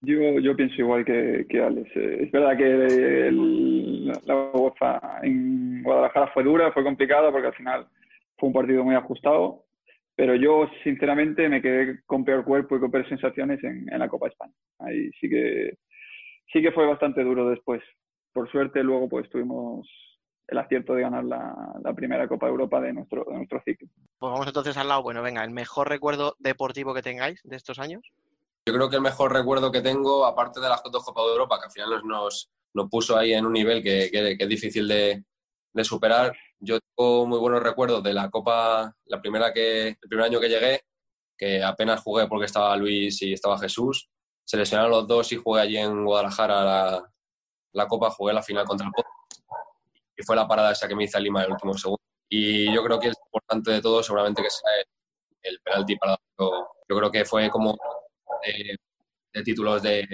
Yo, 0.00 0.38
yo 0.38 0.54
pienso 0.54 0.76
igual 0.76 1.04
que, 1.04 1.44
que 1.48 1.60
Alex. 1.60 1.90
Eh, 1.96 2.18
es 2.22 2.30
verdad 2.30 2.56
que 2.56 3.32
la 4.24 4.36
UEFA 4.52 5.18
en 5.24 5.82
Guadalajara 5.82 6.30
fue 6.32 6.44
dura, 6.44 6.70
fue 6.70 6.84
complicada 6.84 7.32
porque 7.32 7.48
al 7.48 7.54
final 7.54 7.88
fue 8.38 8.48
un 8.48 8.52
partido 8.52 8.84
muy 8.84 8.94
ajustado, 8.94 9.65
pero 10.16 10.34
yo 10.34 10.68
sinceramente 10.82 11.48
me 11.48 11.60
quedé 11.60 12.00
con 12.06 12.24
peor 12.24 12.44
cuerpo 12.44 12.76
y 12.76 12.80
con 12.80 12.90
peores 12.90 13.08
sensaciones 13.08 13.62
en, 13.62 13.86
en 13.92 13.98
la 13.98 14.08
Copa 14.08 14.28
España. 14.28 14.54
Ahí 14.78 15.10
sí 15.20 15.28
que, 15.28 15.76
sí 16.52 16.62
que 16.62 16.72
fue 16.72 16.86
bastante 16.86 17.22
duro 17.22 17.50
después. 17.50 17.82
Por 18.32 18.50
suerte 18.50 18.82
luego 18.82 19.08
pues 19.08 19.28
tuvimos 19.28 19.86
el 20.48 20.58
acierto 20.58 20.94
de 20.94 21.02
ganar 21.02 21.24
la, 21.24 21.92
primera 21.94 22.28
Copa 22.28 22.46
de 22.46 22.52
Europa 22.52 22.80
de 22.80 22.92
nuestro, 22.92 23.24
de 23.24 23.36
nuestro 23.36 23.60
ciclo. 23.64 23.88
Pues 24.18 24.32
vamos 24.32 24.46
entonces 24.46 24.76
al 24.76 24.88
lado, 24.88 25.02
bueno, 25.02 25.22
venga, 25.22 25.44
el 25.44 25.50
mejor 25.50 25.88
recuerdo 25.88 26.36
deportivo 26.38 26.94
que 26.94 27.02
tengáis 27.02 27.40
de 27.44 27.56
estos 27.56 27.78
años. 27.78 28.02
Yo 28.66 28.74
creo 28.74 28.88
que 28.88 28.96
el 28.96 29.02
mejor 29.02 29.32
recuerdo 29.32 29.70
que 29.70 29.80
tengo, 29.80 30.24
aparte 30.24 30.60
de 30.60 30.68
las 30.68 30.82
dos 30.90 31.04
Copas 31.04 31.24
de 31.26 31.32
Europa, 31.32 31.58
que 31.58 31.66
al 31.66 31.72
final 31.72 32.06
nos, 32.06 32.50
nos, 32.74 32.90
puso 32.90 33.16
ahí 33.16 33.32
en 33.32 33.46
un 33.46 33.52
nivel 33.52 33.82
que, 33.82 34.08
que, 34.10 34.36
es 34.38 34.48
difícil 34.48 34.88
de, 34.88 35.24
de, 35.76 35.84
superar, 35.84 36.36
yo 36.58 36.78
tengo 36.80 37.26
muy 37.26 37.38
buenos 37.38 37.62
recuerdos 37.62 38.02
de 38.02 38.12
la 38.12 38.30
Copa, 38.30 38.94
la 39.04 39.20
primera 39.20 39.52
que, 39.52 39.88
el 39.88 40.08
primer 40.08 40.26
año 40.26 40.40
que 40.40 40.48
llegué, 40.48 40.80
que 41.36 41.62
apenas 41.62 42.02
jugué 42.02 42.26
porque 42.26 42.46
estaba 42.46 42.76
Luis 42.76 43.20
y 43.22 43.32
estaba 43.32 43.58
Jesús. 43.58 44.08
Se 44.44 44.56
lesionaron 44.56 44.90
los 44.90 45.06
dos 45.06 45.30
y 45.32 45.36
jugué 45.36 45.60
allí 45.60 45.76
en 45.76 46.04
Guadalajara 46.04 47.02
la, 47.72 47.86
Copa, 47.86 48.10
jugué 48.10 48.32
la 48.32 48.42
final 48.42 48.64
contra 48.64 48.86
el 48.86 48.92
Porto 48.92 49.10
que 50.16 50.24
fue 50.24 50.34
la 50.34 50.48
parada 50.48 50.72
esa 50.72 50.88
que 50.88 50.96
me 50.96 51.04
hizo 51.04 51.20
Lima 51.20 51.40
en 51.40 51.46
el 51.46 51.52
último 51.52 51.74
segundo. 51.76 52.00
Y 52.28 52.72
yo 52.74 52.82
creo 52.82 52.98
que 52.98 53.08
es 53.08 53.16
importante 53.26 53.70
de 53.70 53.82
todo 53.82 54.02
seguramente 54.02 54.42
que 54.42 54.50
sea 54.50 54.70
el, 55.42 55.60
penalti 55.60 55.96
para 55.96 56.16
yo, 56.38 56.68
yo 56.88 56.96
creo 56.96 57.10
que 57.10 57.24
fue 57.24 57.50
como 57.50 57.76
de, 58.42 59.42
títulos 59.44 59.82
de, 59.82 60.06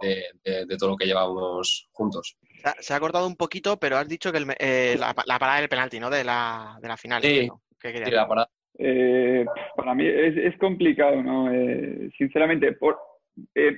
de, 0.00 0.76
todo 0.78 0.90
lo 0.90 0.96
que 0.96 1.06
llevábamos 1.06 1.88
juntos. 1.92 2.36
Se 2.80 2.94
ha, 2.94 3.00
cortado 3.00 3.26
un 3.26 3.36
poquito, 3.36 3.78
pero 3.78 3.96
has 3.96 4.08
dicho 4.08 4.32
que 4.32 4.44
eh, 4.58 4.96
la, 4.98 5.14
parada 5.38 5.60
del 5.60 5.68
penalti, 5.68 5.98
¿no? 5.98 6.10
De 6.10 6.24
la, 6.24 6.78
de 6.80 6.88
la 6.88 6.96
final. 6.96 7.22
Sí, 7.22 7.48
la 7.82 8.28
parada. 8.28 8.50
Eh, 8.78 9.44
para 9.76 9.94
mí 9.94 10.06
es, 10.06 10.36
es 10.36 10.58
complicado, 10.58 11.22
¿no? 11.22 11.52
Eh, 11.52 12.10
sinceramente, 12.16 12.72
por, 12.72 12.98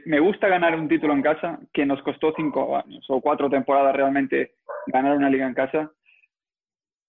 me 0.07 0.21
gusta 0.21 0.49
ganar 0.49 0.75
un 0.75 0.89
título 0.89 1.13
en 1.13 1.23
casa 1.23 1.59
que 1.73 1.87
nos 1.87 2.03
costó 2.03 2.33
cinco 2.37 2.77
años 2.77 3.05
o 3.09 3.21
cuatro 3.21 3.49
temporadas 3.51 3.95
realmente 3.95 4.55
ganar 4.87 5.17
una 5.17 5.31
liga 5.31 5.47
en 5.47 5.55
casa. 5.55 5.91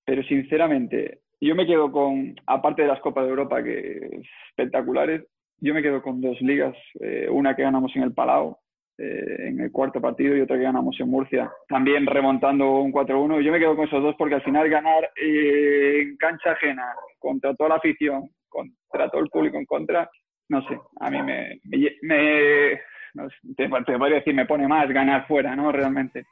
Pero 0.06 0.24
sinceramente, 0.24 1.22
yo 1.40 1.56
me 1.56 1.66
quedo 1.66 1.92
con, 1.92 2.36
aparte 2.46 2.82
de 2.82 2.88
las 2.88 3.00
Copas 3.00 3.26
de 3.26 3.30
Europa, 3.30 3.64
que 3.64 4.22
espectaculares, 4.50 5.24
yo 5.60 5.74
me 5.74 5.82
quedo 5.82 6.02
con 6.02 6.22
dos 6.22 6.40
ligas. 6.42 6.76
Eh, 7.00 7.28
una 7.30 7.56
que 7.56 7.64
ganamos 7.64 7.96
en 7.96 8.04
el 8.04 8.14
Palau, 8.14 8.58
eh, 8.98 9.48
en 9.48 9.60
el 9.60 9.72
cuarto 9.72 10.00
partido, 10.02 10.36
y 10.36 10.42
otra 10.42 10.58
que 10.58 10.64
ganamos 10.64 11.00
en 11.00 11.10
Murcia, 11.10 11.52
también 11.68 12.06
remontando 12.06 12.80
un 12.80 12.92
4-1. 12.92 13.42
Yo 13.42 13.52
me 13.52 13.60
quedo 13.60 13.76
con 13.76 13.88
esos 13.88 14.02
dos 14.04 14.16
porque 14.18 14.36
al 14.36 14.44
final 14.44 14.70
ganar 14.70 15.10
eh, 15.16 16.02
en 16.02 16.18
cancha 16.18 16.52
ajena, 16.52 16.94
contra 17.20 17.56
toda 17.56 17.70
la 17.70 17.76
afición, 17.76 18.30
contra 18.50 19.10
todo 19.10 19.22
el 19.22 19.30
público 19.30 19.58
en 19.58 19.66
contra, 19.66 20.10
no 20.50 20.62
sé, 20.68 20.78
a 21.00 21.10
mí 21.10 21.22
me, 21.24 21.60
me, 22.04 22.80
no 23.16 23.30
sé, 23.30 23.36
te, 23.56 23.68
te 23.68 23.98
podría 23.98 24.18
decir, 24.18 24.34
me 24.36 24.46
pone 24.46 24.68
más 24.68 24.88
ganar 24.90 25.26
fuera, 25.28 25.56
¿no? 25.56 25.72
Realmente. 25.72 26.26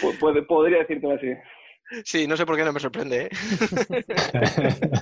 Pu- 0.00 0.18
puede- 0.18 0.42
podría 0.42 0.78
decirte 0.78 1.12
así. 1.12 1.32
Sí, 2.04 2.26
no 2.26 2.36
sé 2.36 2.46
por 2.46 2.56
qué 2.56 2.64
no 2.64 2.72
me 2.72 2.78
sorprende, 2.80 3.22
¿eh? 3.26 3.28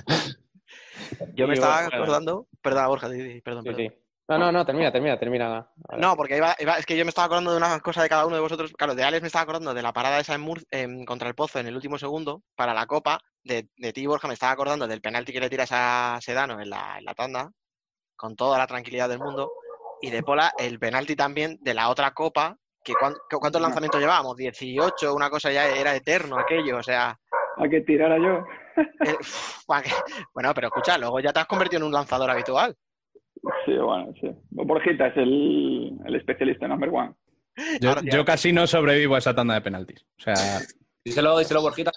Yo 1.35 1.47
me 1.47 1.53
Y 1.53 1.57
estaba 1.57 1.83
bueno, 1.83 1.97
acordando. 2.03 2.47
Perdona, 2.61 2.87
Borja, 2.87 3.07
perdón. 3.07 3.31
Sí, 3.31 3.41
perdón. 3.69 3.75
sí. 3.75 3.89
No, 4.29 4.37
no, 4.37 4.51
no, 4.51 4.63
termina, 4.65 4.91
termina, 4.91 5.17
termina. 5.17 5.67
No, 5.97 6.15
porque 6.15 6.37
iba, 6.37 6.55
iba- 6.59 6.77
es 6.77 6.85
que 6.85 6.95
yo 6.95 7.03
me 7.03 7.09
estaba 7.09 7.25
acordando 7.25 7.51
de 7.51 7.57
una 7.57 7.79
cosa 7.79 8.03
de 8.03 8.09
cada 8.09 8.27
uno 8.27 8.35
de 8.35 8.41
vosotros. 8.41 8.71
Claro, 8.77 8.93
de 8.93 9.03
Alex 9.03 9.21
me 9.23 9.27
estaba 9.27 9.41
acordando 9.43 9.73
de 9.73 9.81
la 9.81 9.91
parada 9.91 10.19
esa 10.19 10.35
en 10.35 10.41
Mur- 10.41 10.63
en- 10.69 11.03
contra 11.03 11.27
el 11.27 11.33
Pozo 11.33 11.57
en 11.59 11.65
el 11.67 11.75
último 11.75 11.97
segundo 11.97 12.43
para 12.55 12.73
la 12.75 12.85
Copa. 12.85 13.19
De, 13.43 13.67
de 13.75 13.91
ti, 13.93 14.05
Borja, 14.05 14.27
me 14.27 14.35
estaba 14.35 14.51
acordando 14.51 14.87
del 14.87 15.01
penalti 15.01 15.33
que 15.33 15.39
le 15.39 15.49
tiras 15.49 15.69
a 15.71 16.19
Sedano 16.21 16.61
en 16.61 16.69
la, 16.69 16.99
en 16.99 17.05
la 17.05 17.15
tanda, 17.15 17.49
con 18.15 18.35
toda 18.35 18.59
la 18.59 18.67
tranquilidad 18.67 19.09
del 19.09 19.17
mundo. 19.19 19.51
Y 20.01 20.11
de 20.11 20.21
Pola, 20.21 20.53
el 20.59 20.77
penalti 20.77 21.15
también 21.15 21.57
de 21.61 21.73
la 21.73 21.89
otra 21.89 22.11
Copa, 22.13 22.55
que 22.83 22.93
cuán- 22.93 23.15
que- 23.29 23.37
¿cuántos 23.37 23.61
lanzamientos 23.61 23.99
llevábamos? 23.99 24.35
18, 24.37 25.15
una 25.15 25.29
cosa 25.31 25.51
ya 25.51 25.67
era 25.67 25.95
eterno 25.95 26.37
aquello, 26.37 26.77
o 26.77 26.83
sea... 26.83 27.17
A 27.57 27.67
que 27.67 27.81
tirara 27.81 28.17
yo. 28.19 28.45
eh, 29.03 29.17
uf, 29.19 29.63
va 29.69 29.81
que- 29.81 29.89
bueno, 30.35 30.53
pero 30.53 30.67
escucha, 30.67 30.97
luego 30.99 31.19
ya 31.19 31.33
te 31.33 31.39
has 31.39 31.47
convertido 31.47 31.79
en 31.79 31.87
un 31.87 31.91
lanzador 31.93 32.29
habitual. 32.29 32.77
Sí, 33.65 33.73
bueno, 33.73 34.13
sí. 34.19 34.29
Borjita 34.51 35.07
es 35.07 35.17
el, 35.17 35.97
el 36.05 36.15
especialista 36.15 36.67
number 36.67 36.89
one. 36.89 37.13
Yo, 37.81 37.95
yo 38.03 38.23
casi 38.25 38.53
no 38.53 38.65
sobrevivo 38.67 39.15
a 39.15 39.19
esa 39.19 39.33
tanda 39.35 39.53
de 39.55 39.61
penaltis. 39.61 40.05
O 40.17 40.21
sea, 40.21 40.35
Díselo, 41.03 41.37
díselo, 41.39 41.61
Borjita. 41.61 41.91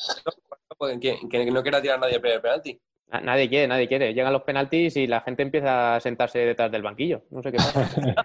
Que, 1.01 1.17
que 1.31 1.51
no 1.51 1.63
quiera 1.63 1.81
tirar 1.83 2.01
nadie 2.01 2.17
el 2.17 2.21
primer 2.21 2.41
penalti. 2.41 2.81
Na- 3.09 3.21
Nadie 3.21 3.49
quiere, 3.49 3.69
nadie 3.69 3.87
quiere. 3.89 4.15
Llegan 4.15 4.33
los 4.33 4.43
penaltis 4.43 4.97
y 4.97 5.07
la 5.07 5.21
gente 5.21 5.43
empieza 5.43 5.97
a 5.97 6.01
sentarse 6.01 6.39
detrás 6.41 6.73
del 6.73 6.83
banquillo. 6.83 7.23
No 7.31 7.43
sé 7.43 7.51
qué 7.53 7.57
pasa. 7.59 7.91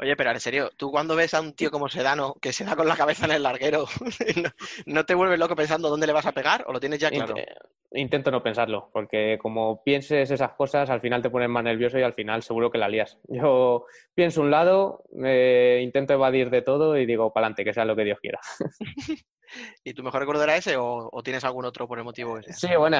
Oye, 0.00 0.16
pero 0.16 0.30
en 0.30 0.40
serio, 0.40 0.70
tú 0.76 0.90
cuando 0.90 1.14
ves 1.16 1.34
a 1.34 1.40
un 1.40 1.52
tío 1.54 1.70
como 1.70 1.88
Sedano 1.88 2.34
que 2.40 2.52
se 2.52 2.64
da 2.64 2.76
con 2.76 2.88
la 2.88 2.96
cabeza 2.96 3.26
en 3.26 3.32
el 3.32 3.42
larguero, 3.42 3.86
¿no, 4.42 4.50
no 4.86 5.04
te 5.06 5.14
vuelves 5.14 5.38
loco 5.38 5.54
pensando 5.56 5.88
dónde 5.90 6.06
le 6.06 6.12
vas 6.12 6.26
a 6.26 6.32
pegar 6.32 6.64
o 6.66 6.72
lo 6.72 6.80
tienes 6.80 6.98
ya 6.98 7.10
claro? 7.10 7.34
Int- 7.36 7.46
Intento 7.94 8.30
no 8.30 8.42
pensarlo, 8.42 8.88
porque 8.90 9.38
como 9.38 9.82
pienses 9.84 10.30
esas 10.30 10.52
cosas, 10.54 10.88
al 10.88 11.02
final 11.02 11.20
te 11.20 11.28
pones 11.28 11.50
más 11.50 11.62
nervioso 11.62 11.98
y 11.98 12.02
al 12.02 12.14
final 12.14 12.42
seguro 12.42 12.70
que 12.70 12.78
la 12.78 12.88
lías. 12.88 13.18
Yo 13.28 13.84
pienso 14.14 14.40
un 14.40 14.50
lado, 14.50 15.04
eh, 15.22 15.80
intento 15.82 16.14
evadir 16.14 16.48
de 16.48 16.62
todo 16.62 16.96
y 16.96 17.04
digo, 17.04 17.34
para 17.34 17.46
adelante, 17.48 17.64
que 17.64 17.74
sea 17.74 17.84
lo 17.84 17.94
que 17.94 18.04
Dios 18.04 18.18
quiera. 18.20 18.40
¿Y 19.84 19.94
tu 19.94 20.02
mejor 20.02 20.20
recuerdo 20.20 20.44
era 20.44 20.56
ese 20.56 20.76
o, 20.76 21.08
o 21.12 21.22
tienes 21.22 21.44
algún 21.44 21.64
otro 21.64 21.86
por 21.86 21.98
el 21.98 22.04
motivo 22.04 22.36
que 22.36 22.42
sea? 22.44 22.54
Sí, 22.54 22.76
bueno, 22.76 22.98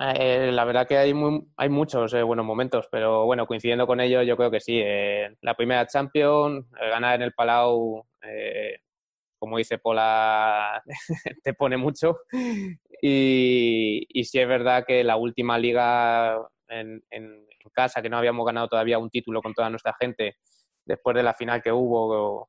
eh, 0.00 0.50
la 0.52 0.64
verdad 0.64 0.86
que 0.86 0.96
hay, 0.98 1.14
muy- 1.14 1.46
hay 1.56 1.68
muchos 1.68 2.12
eh, 2.14 2.22
buenos 2.22 2.44
momentos, 2.46 2.88
pero 2.90 3.24
bueno, 3.24 3.46
coincidiendo 3.46 3.86
con 3.86 4.00
ellos, 4.00 4.26
yo 4.26 4.36
creo 4.36 4.50
que 4.50 4.60
sí. 4.60 4.80
eh, 4.82 5.34
la 5.40 5.54
primera 5.54 5.86
Champions, 5.86 6.66
eh, 6.80 6.88
ganar 6.90 7.16
en 7.16 7.22
el 7.22 7.32
Palau, 7.32 8.04
eh, 8.22 8.78
como 9.38 9.58
dice 9.58 9.78
Pola, 9.78 10.82
te 11.42 11.54
pone 11.54 11.76
mucho. 11.76 12.18
Y, 13.00 14.06
y 14.08 14.24
sí 14.24 14.38
es 14.38 14.46
verdad 14.48 14.84
que 14.86 15.02
la 15.02 15.16
última 15.16 15.58
liga 15.58 16.38
en, 16.68 17.02
en- 17.10 17.46
en 17.64 17.70
casa, 17.72 18.02
que 18.02 18.08
no 18.10 18.18
habíamos 18.18 18.44
ganado 18.46 18.68
todavía 18.68 18.98
un 18.98 19.08
título 19.10 19.40
con 19.40 19.54
toda 19.54 19.70
nuestra 19.70 19.94
gente, 20.00 20.36
después 20.84 21.14
de 21.16 21.22
la 21.22 21.34
final 21.34 21.62
que 21.62 21.72
hubo, 21.72 22.48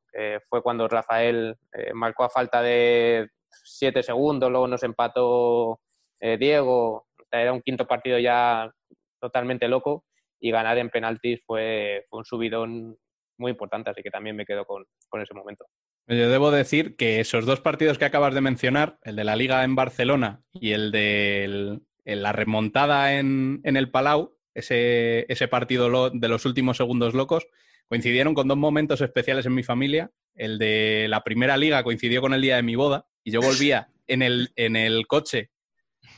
fue 0.50 0.62
cuando 0.64 0.88
Rafael 0.88 1.56
eh, 1.72 1.92
marcó 1.94 2.24
a 2.24 2.30
falta 2.30 2.62
de 2.62 3.30
siete 3.64 4.02
segundos, 4.04 4.50
luego 4.50 4.68
nos 4.68 4.84
empató 4.84 5.80
eh, 6.20 6.38
Diego, 6.38 7.08
era 7.32 7.54
un 7.54 7.62
quinto 7.62 7.86
partido 7.88 8.18
ya 8.20 8.72
totalmente 9.20 9.68
loco 9.68 10.06
y 10.40 10.52
ganar 10.52 10.78
en 10.78 10.90
penaltis 10.90 11.42
fue, 11.46 12.06
fue 12.10 12.20
un 12.20 12.26
subidón 12.26 12.98
muy 13.38 13.52
importante, 13.52 13.90
así 13.90 14.02
que 14.04 14.12
también 14.12 14.36
me 14.36 14.46
quedo 14.46 14.66
con, 14.66 14.86
con 15.10 15.22
ese 15.22 15.34
momento. 15.34 15.66
yo 16.08 16.30
debo 16.30 16.52
decir 16.52 16.96
que 16.96 17.20
esos 17.20 17.46
dos 17.46 17.62
partidos 17.62 17.98
que 17.98 18.06
acabas 18.06 18.34
de 18.34 18.42
mencionar, 18.42 18.98
el 19.04 19.16
de 19.16 19.24
la 19.24 19.36
Liga 19.36 19.64
en 19.64 19.76
Barcelona 19.76 20.42
y 20.52 20.72
el 20.74 20.92
de 20.92 21.80
la 22.06 22.32
remontada 22.32 23.14
en, 23.14 23.62
en 23.64 23.78
el 23.78 23.90
Palau, 23.90 24.36
ese, 24.54 25.26
ese 25.32 25.48
partido 25.48 25.90
lo- 25.90 26.10
de 26.12 26.28
los 26.28 26.46
últimos 26.46 26.78
segundos 26.78 27.14
locos, 27.14 27.48
coincidieron 27.88 28.34
con 28.34 28.48
dos 28.48 28.58
momentos 28.58 29.02
especiales 29.02 29.46
en 29.46 29.54
mi 29.54 29.64
familia. 29.64 30.12
El 30.36 30.58
de 30.58 31.08
la 31.10 31.24
primera 31.24 31.58
liga 31.58 31.84
coincidió 31.84 32.22
con 32.22 32.34
el 32.34 32.42
día 32.42 32.56
de 32.56 32.64
mi 32.64 32.76
boda 32.76 33.08
y 33.24 33.32
yo 33.32 33.42
volvía 33.42 33.90
en 34.08 34.22
el, 34.22 34.52
en 34.56 34.76
el 34.76 35.08
coche 35.08 35.52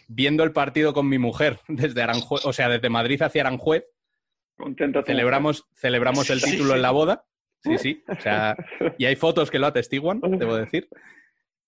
viendo 0.07 0.43
el 0.43 0.51
partido 0.51 0.93
con 0.93 1.07
mi 1.07 1.18
mujer 1.18 1.59
desde 1.68 2.01
Aranjuez, 2.01 2.45
o 2.45 2.53
sea, 2.53 2.70
desde 2.70 2.89
Madrid 2.89 3.22
hacia 3.22 3.41
Aranjuez. 3.41 3.86
Contento. 4.55 5.03
Celebramos, 5.03 5.66
celebramos 5.74 6.30
el 6.30 6.41
título 6.41 6.76
en 6.76 6.82
la 6.82 6.91
boda. 6.91 7.26
Sí, 7.61 7.78
sí. 7.78 8.03
O 8.07 8.22
sea, 8.22 8.55
y 8.97 9.05
hay 9.05 9.16
fotos 9.16 9.51
que 9.51 9.59
lo 9.59 9.68
atestiguan, 9.68 10.22
debo 10.22 10.55
decir. 10.55 10.88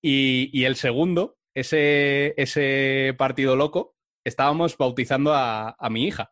Y, 0.01 0.49
y 0.53 0.65
el 0.65 0.75
segundo, 0.75 1.37
ese, 1.53 2.33
ese 2.37 3.13
partido 3.17 3.55
loco, 3.55 3.95
estábamos 4.23 4.77
bautizando 4.77 5.33
a, 5.33 5.71
a 5.71 5.89
mi 5.89 6.05
hija. 6.05 6.31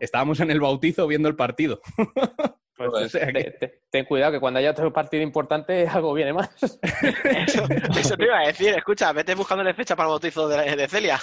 Estábamos 0.00 0.40
en 0.40 0.50
el 0.50 0.60
bautizo 0.60 1.06
viendo 1.06 1.28
el 1.28 1.36
partido. 1.36 1.82
Pues, 2.88 3.04
O 3.04 3.08
sea 3.10 3.26
que- 3.26 3.32
te- 3.32 3.50
te- 3.52 3.80
ten 3.90 4.04
cuidado 4.06 4.32
que 4.32 4.40
cuando 4.40 4.58
haya 4.58 4.70
otro 4.70 4.92
partido 4.92 5.22
importante 5.22 5.86
algo 5.92 6.14
viene 6.14 6.32
más. 6.32 6.50
Eso, 6.62 7.64
eso 7.98 8.16
te 8.16 8.24
iba 8.24 8.38
a 8.40 8.46
decir, 8.46 8.70
escucha, 8.74 9.12
vete 9.12 9.34
buscándole 9.34 9.74
fecha 9.74 9.94
para 9.96 10.08
el 10.08 10.12
bautizo 10.12 10.48
de, 10.48 10.76
de 10.76 10.88
Celia. 10.88 11.18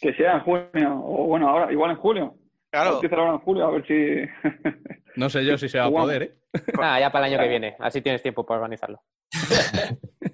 Que 0.00 0.12
sea 0.14 0.34
en 0.34 0.40
junio, 0.40 1.00
o 1.04 1.26
bueno, 1.26 1.48
ahora, 1.48 1.72
igual 1.72 1.92
en 1.92 1.96
julio. 1.98 2.34
Claro. 2.72 3.00
Ahora 3.12 3.32
en 3.32 3.38
julio, 3.38 3.66
a 3.66 3.70
ver 3.70 3.86
si. 3.86 4.48
No 5.14 5.28
sé 5.28 5.44
yo 5.44 5.58
si 5.58 5.68
se 5.68 5.78
va 5.78 5.84
a 5.84 5.90
poder, 5.90 6.22
¿eh? 6.22 6.34
Nada, 6.80 6.98
ya 6.98 7.12
para 7.12 7.26
el 7.26 7.34
año 7.34 7.42
que 7.42 7.48
viene, 7.50 7.76
así 7.80 8.00
tienes 8.00 8.22
tiempo 8.22 8.44
para 8.46 8.60
organizarlo. 8.60 9.02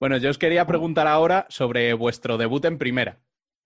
Bueno, 0.00 0.16
yo 0.18 0.30
os 0.30 0.38
quería 0.38 0.64
preguntar 0.64 1.08
ahora 1.08 1.44
sobre 1.48 1.92
vuestro 1.92 2.36
debut 2.38 2.64
en 2.66 2.78
primera. 2.78 3.18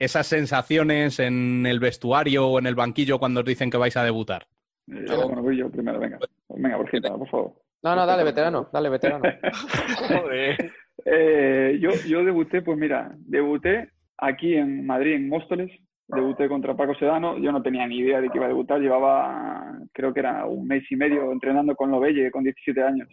Esas 0.03 0.27
sensaciones 0.27 1.21
en 1.21 1.65
el 1.65 1.79
vestuario 1.79 2.49
o 2.49 2.59
en 2.59 2.67
el 2.67 2.75
banquillo 2.75 3.21
cuando 3.21 3.39
os 3.39 3.47
dicen 3.47 3.71
que 3.71 3.77
vais 3.77 3.97
a 3.97 4.03
debutar. 4.03 4.49
Eh, 4.89 5.05
bueno, 5.07 5.43
voy 5.43 5.59
yo 5.59 5.71
primero, 5.71 6.01
venga. 6.01 6.19
Venga, 6.49 6.77
Borjita, 6.77 7.17
por 7.17 7.29
favor. 7.29 7.53
No, 7.85 7.95
no, 7.95 8.05
dale, 8.05 8.25
veterano, 8.25 8.69
dale, 8.73 8.89
veterano. 8.89 9.23
Eh, 11.05 11.79
yo, 11.81 11.91
yo 12.07 12.25
debuté, 12.25 12.63
pues 12.63 12.79
mira, 12.79 13.13
debuté 13.17 13.91
aquí 14.19 14.55
en 14.55 14.87
Madrid, 14.87 15.15
en 15.15 15.29
Móstoles. 15.29 15.71
Debuté 16.07 16.49
contra 16.49 16.77
Paco 16.77 16.95
Sedano. 16.95 17.39
Yo 17.39 17.51
no 17.51 17.63
tenía 17.63 17.87
ni 17.87 17.99
idea 17.99 18.21
de 18.21 18.29
que 18.29 18.39
iba 18.39 18.45
a 18.45 18.49
debutar. 18.49 18.81
Llevaba, 18.81 19.79
creo 19.93 20.13
que 20.13 20.21
era 20.21 20.47
un 20.47 20.67
mes 20.67 20.85
y 20.91 20.97
medio 20.97 21.33
entrenando 21.33 21.75
con 21.75 21.91
Lovelle 21.91 22.31
con 22.31 22.45
17 22.45 22.83
años. 22.83 23.09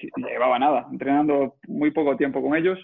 Sí, 0.00 0.08
llevaba 0.16 0.58
nada, 0.58 0.86
entrenando 0.90 1.56
muy 1.66 1.92
poco 1.92 2.16
tiempo 2.16 2.42
con 2.42 2.56
ellos. 2.56 2.78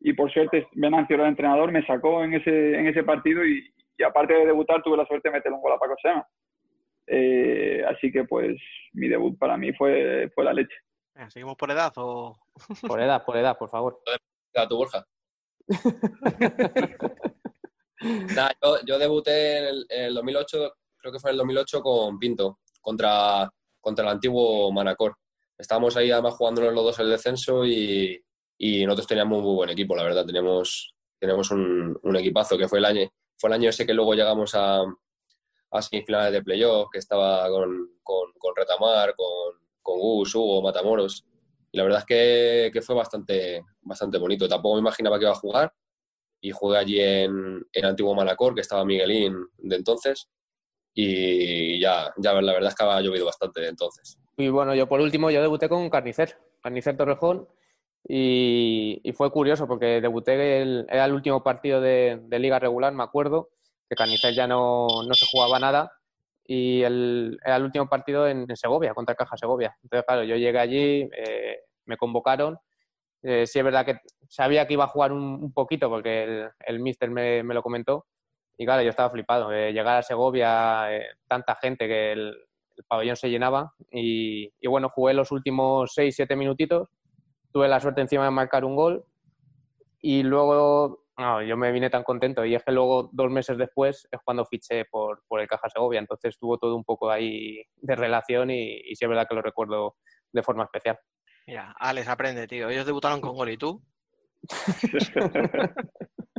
Y 0.00 0.14
por 0.14 0.32
suerte, 0.32 0.66
Venancio 0.72 1.14
era 1.14 1.24
el 1.24 1.30
entrenador, 1.30 1.70
me 1.70 1.86
sacó 1.86 2.24
en 2.24 2.34
ese, 2.34 2.78
en 2.78 2.86
ese 2.86 3.04
partido 3.04 3.44
y, 3.44 3.70
y 4.00 4.02
aparte 4.02 4.32
de 4.32 4.46
debutar, 4.46 4.82
tuve 4.82 4.96
la 4.96 5.06
suerte 5.06 5.28
de 5.28 5.34
meter 5.34 5.52
un 5.52 5.60
gol 5.60 5.72
a 5.72 5.78
Paco 5.78 5.94
Sedano. 6.00 6.24
Eh, 7.06 7.84
así 7.86 8.10
que, 8.10 8.24
pues, 8.24 8.56
mi 8.92 9.08
debut 9.08 9.38
para 9.38 9.58
mí 9.58 9.74
fue, 9.74 10.30
fue 10.34 10.44
la 10.44 10.54
leche. 10.54 10.74
¿Seguimos 11.28 11.56
por 11.56 11.70
edad 11.70 11.92
o...? 11.96 12.38
Por 12.86 13.00
edad, 13.00 13.24
por 13.24 13.36
edad, 13.36 13.58
por 13.58 13.68
favor. 13.68 14.00
Borja. 14.70 15.04
Nada, 18.34 18.52
yo, 18.62 18.76
yo 18.86 18.98
debuté 18.98 19.58
en 19.58 19.64
el, 19.64 19.86
en 19.88 20.04
el 20.06 20.14
2008, 20.14 20.72
creo 20.98 21.12
que 21.12 21.18
fue 21.18 21.30
en 21.30 21.34
el 21.34 21.38
2008 21.38 21.82
con 21.82 22.18
Pinto, 22.18 22.60
contra, 22.80 23.50
contra 23.80 24.04
el 24.04 24.12
antiguo 24.12 24.72
Manacor. 24.72 25.16
Estábamos 25.58 25.96
ahí 25.96 26.10
además 26.10 26.34
jugándonos 26.34 26.74
los 26.74 26.84
dos 26.84 26.98
el 27.00 27.10
descenso 27.10 27.66
y, 27.66 28.22
y 28.62 28.84
nosotros 28.84 29.06
teníamos 29.06 29.38
un 29.38 29.44
muy 29.44 29.54
buen 29.54 29.70
equipo, 29.70 29.96
la 29.96 30.02
verdad. 30.02 30.26
Teníamos, 30.26 30.94
teníamos 31.18 31.50
un, 31.50 31.98
un 32.02 32.16
equipazo 32.16 32.58
que 32.58 32.68
fue 32.68 32.78
el 32.78 32.84
año, 32.84 33.08
fue 33.38 33.48
el 33.48 33.54
año 33.54 33.70
ese 33.70 33.86
que 33.86 33.94
luego 33.94 34.12
llegamos 34.12 34.54
a, 34.54 34.82
a 35.70 35.82
semifinales 35.82 36.30
de 36.30 36.42
playoff, 36.42 36.90
que 36.92 36.98
estaba 36.98 37.48
con, 37.48 37.88
con, 38.02 38.32
con 38.38 38.54
Retamar, 38.54 39.14
con, 39.16 39.54
con 39.80 39.98
Gus, 39.98 40.34
Hugo, 40.34 40.60
Matamoros. 40.60 41.24
Y 41.72 41.78
la 41.78 41.84
verdad 41.84 42.00
es 42.00 42.04
que, 42.04 42.70
que 42.70 42.82
fue 42.82 42.94
bastante, 42.94 43.64
bastante 43.80 44.18
bonito. 44.18 44.46
Tampoco 44.46 44.74
me 44.74 44.80
imaginaba 44.80 45.18
que 45.18 45.24
iba 45.24 45.32
a 45.32 45.36
jugar. 45.36 45.72
Y 46.42 46.50
jugué 46.50 46.76
allí 46.76 47.00
en, 47.00 47.66
en 47.72 47.84
Antiguo 47.86 48.14
Manacor, 48.14 48.54
que 48.54 48.60
estaba 48.60 48.84
Miguelín 48.84 49.36
de 49.56 49.76
entonces. 49.76 50.28
Y 50.92 51.80
ya, 51.80 52.12
ya 52.18 52.34
la 52.34 52.52
verdad 52.52 52.68
es 52.68 52.74
que 52.74 52.84
ha 52.84 53.00
llovido 53.00 53.24
bastante 53.24 53.62
de 53.62 53.68
entonces. 53.68 54.18
Y 54.36 54.50
bueno, 54.50 54.74
yo 54.74 54.86
por 54.86 55.00
último, 55.00 55.30
yo 55.30 55.40
debuté 55.40 55.66
con 55.70 55.88
Carnicer, 55.88 56.36
Carnicer 56.62 56.94
Torrejón, 56.98 57.48
y, 58.06 59.00
y 59.02 59.12
fue 59.12 59.30
curioso 59.30 59.66
porque 59.66 60.00
debuté, 60.00 60.62
el, 60.62 60.86
era 60.90 61.04
el 61.04 61.12
último 61.12 61.42
partido 61.42 61.80
de, 61.80 62.20
de 62.22 62.38
liga 62.38 62.58
regular, 62.58 62.92
me 62.92 63.02
acuerdo, 63.02 63.50
que 63.88 63.96
Carnicer 63.96 64.34
ya 64.34 64.46
no, 64.46 64.86
no 65.06 65.14
se 65.14 65.26
jugaba 65.30 65.58
nada, 65.58 65.92
y 66.44 66.82
el, 66.82 67.38
era 67.44 67.56
el 67.56 67.64
último 67.64 67.88
partido 67.88 68.26
en, 68.26 68.46
en 68.48 68.56
Segovia, 68.56 68.94
contra 68.94 69.14
Caja 69.14 69.36
Segovia. 69.36 69.76
Entonces, 69.82 70.04
claro, 70.06 70.24
yo 70.24 70.36
llegué 70.36 70.58
allí, 70.58 71.08
eh, 71.16 71.60
me 71.86 71.96
convocaron, 71.96 72.58
eh, 73.22 73.46
sí 73.46 73.58
es 73.58 73.64
verdad 73.64 73.84
que 73.84 73.98
sabía 74.28 74.66
que 74.66 74.74
iba 74.74 74.84
a 74.84 74.88
jugar 74.88 75.12
un, 75.12 75.22
un 75.22 75.52
poquito 75.52 75.88
porque 75.90 76.24
el, 76.24 76.50
el 76.60 76.80
míster 76.80 77.10
me, 77.10 77.42
me 77.42 77.54
lo 77.54 77.62
comentó, 77.62 78.06
y 78.60 78.66
claro, 78.66 78.82
yo 78.82 78.90
estaba 78.90 79.08
flipado. 79.08 79.50
Eh, 79.54 79.72
llegar 79.72 79.96
a 79.96 80.02
Segovia, 80.02 80.94
eh, 80.94 81.06
tanta 81.26 81.54
gente 81.54 81.88
que 81.88 82.12
el, 82.12 82.36
pabellón 82.86 83.16
se 83.16 83.30
llenaba. 83.30 83.72
Y, 83.90 84.52
y, 84.60 84.68
bueno, 84.68 84.90
jugué 84.90 85.14
los 85.14 85.32
últimos 85.32 85.96
6-7 85.96 86.36
minutitos. 86.36 86.88
Tuve 87.52 87.68
la 87.68 87.80
suerte 87.80 88.00
encima 88.00 88.24
de 88.24 88.30
marcar 88.30 88.64
un 88.64 88.76
gol. 88.76 89.04
Y 90.00 90.22
luego, 90.22 91.04
no, 91.18 91.42
yo 91.42 91.56
me 91.56 91.72
vine 91.72 91.90
tan 91.90 92.04
contento. 92.04 92.44
Y 92.44 92.54
es 92.54 92.62
que 92.62 92.72
luego, 92.72 93.10
dos 93.12 93.30
meses 93.30 93.58
después, 93.58 94.08
es 94.10 94.20
cuando 94.24 94.44
fiché 94.44 94.84
por, 94.86 95.22
por 95.28 95.40
el 95.40 95.48
Caja 95.48 95.68
Segovia. 95.68 96.00
Entonces 96.00 96.38
tuvo 96.38 96.58
todo 96.58 96.74
un 96.74 96.84
poco 96.84 97.10
ahí 97.10 97.62
de 97.76 97.96
relación 97.96 98.50
y, 98.50 98.76
y 98.76 98.96
sí 98.96 99.04
es 99.04 99.08
verdad 99.08 99.26
que 99.28 99.34
lo 99.34 99.42
recuerdo 99.42 99.96
de 100.32 100.42
forma 100.42 100.64
especial. 100.64 100.98
Mira, 101.46 101.74
Alex, 101.78 102.08
aprende, 102.08 102.46
tío. 102.46 102.68
Ellos 102.68 102.86
debutaron 102.86 103.20
con 103.20 103.34
gol 103.34 103.50
y 103.50 103.56
tú. 103.56 103.82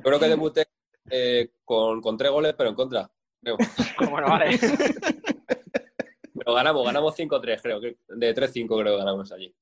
Creo 0.03 0.19
que 0.19 0.27
debuté 0.27 0.67
eh, 1.09 1.51
con, 1.63 2.01
con, 2.01 2.17
tres 2.17 2.31
goles, 2.31 2.53
pero 2.57 2.69
en 2.69 2.75
contra. 2.75 3.09
Creo. 3.41 3.57
bueno, 4.09 4.27
vale. 4.27 4.57
pero 6.33 6.53
ganamos, 6.53 6.85
ganamos 6.85 7.17
5-3, 7.17 7.61
creo. 7.61 7.79
De 7.79 8.35
3-5 8.35 8.67
creo 8.67 8.93
que 8.93 8.97
ganamos 8.97 9.31
allí. 9.31 9.53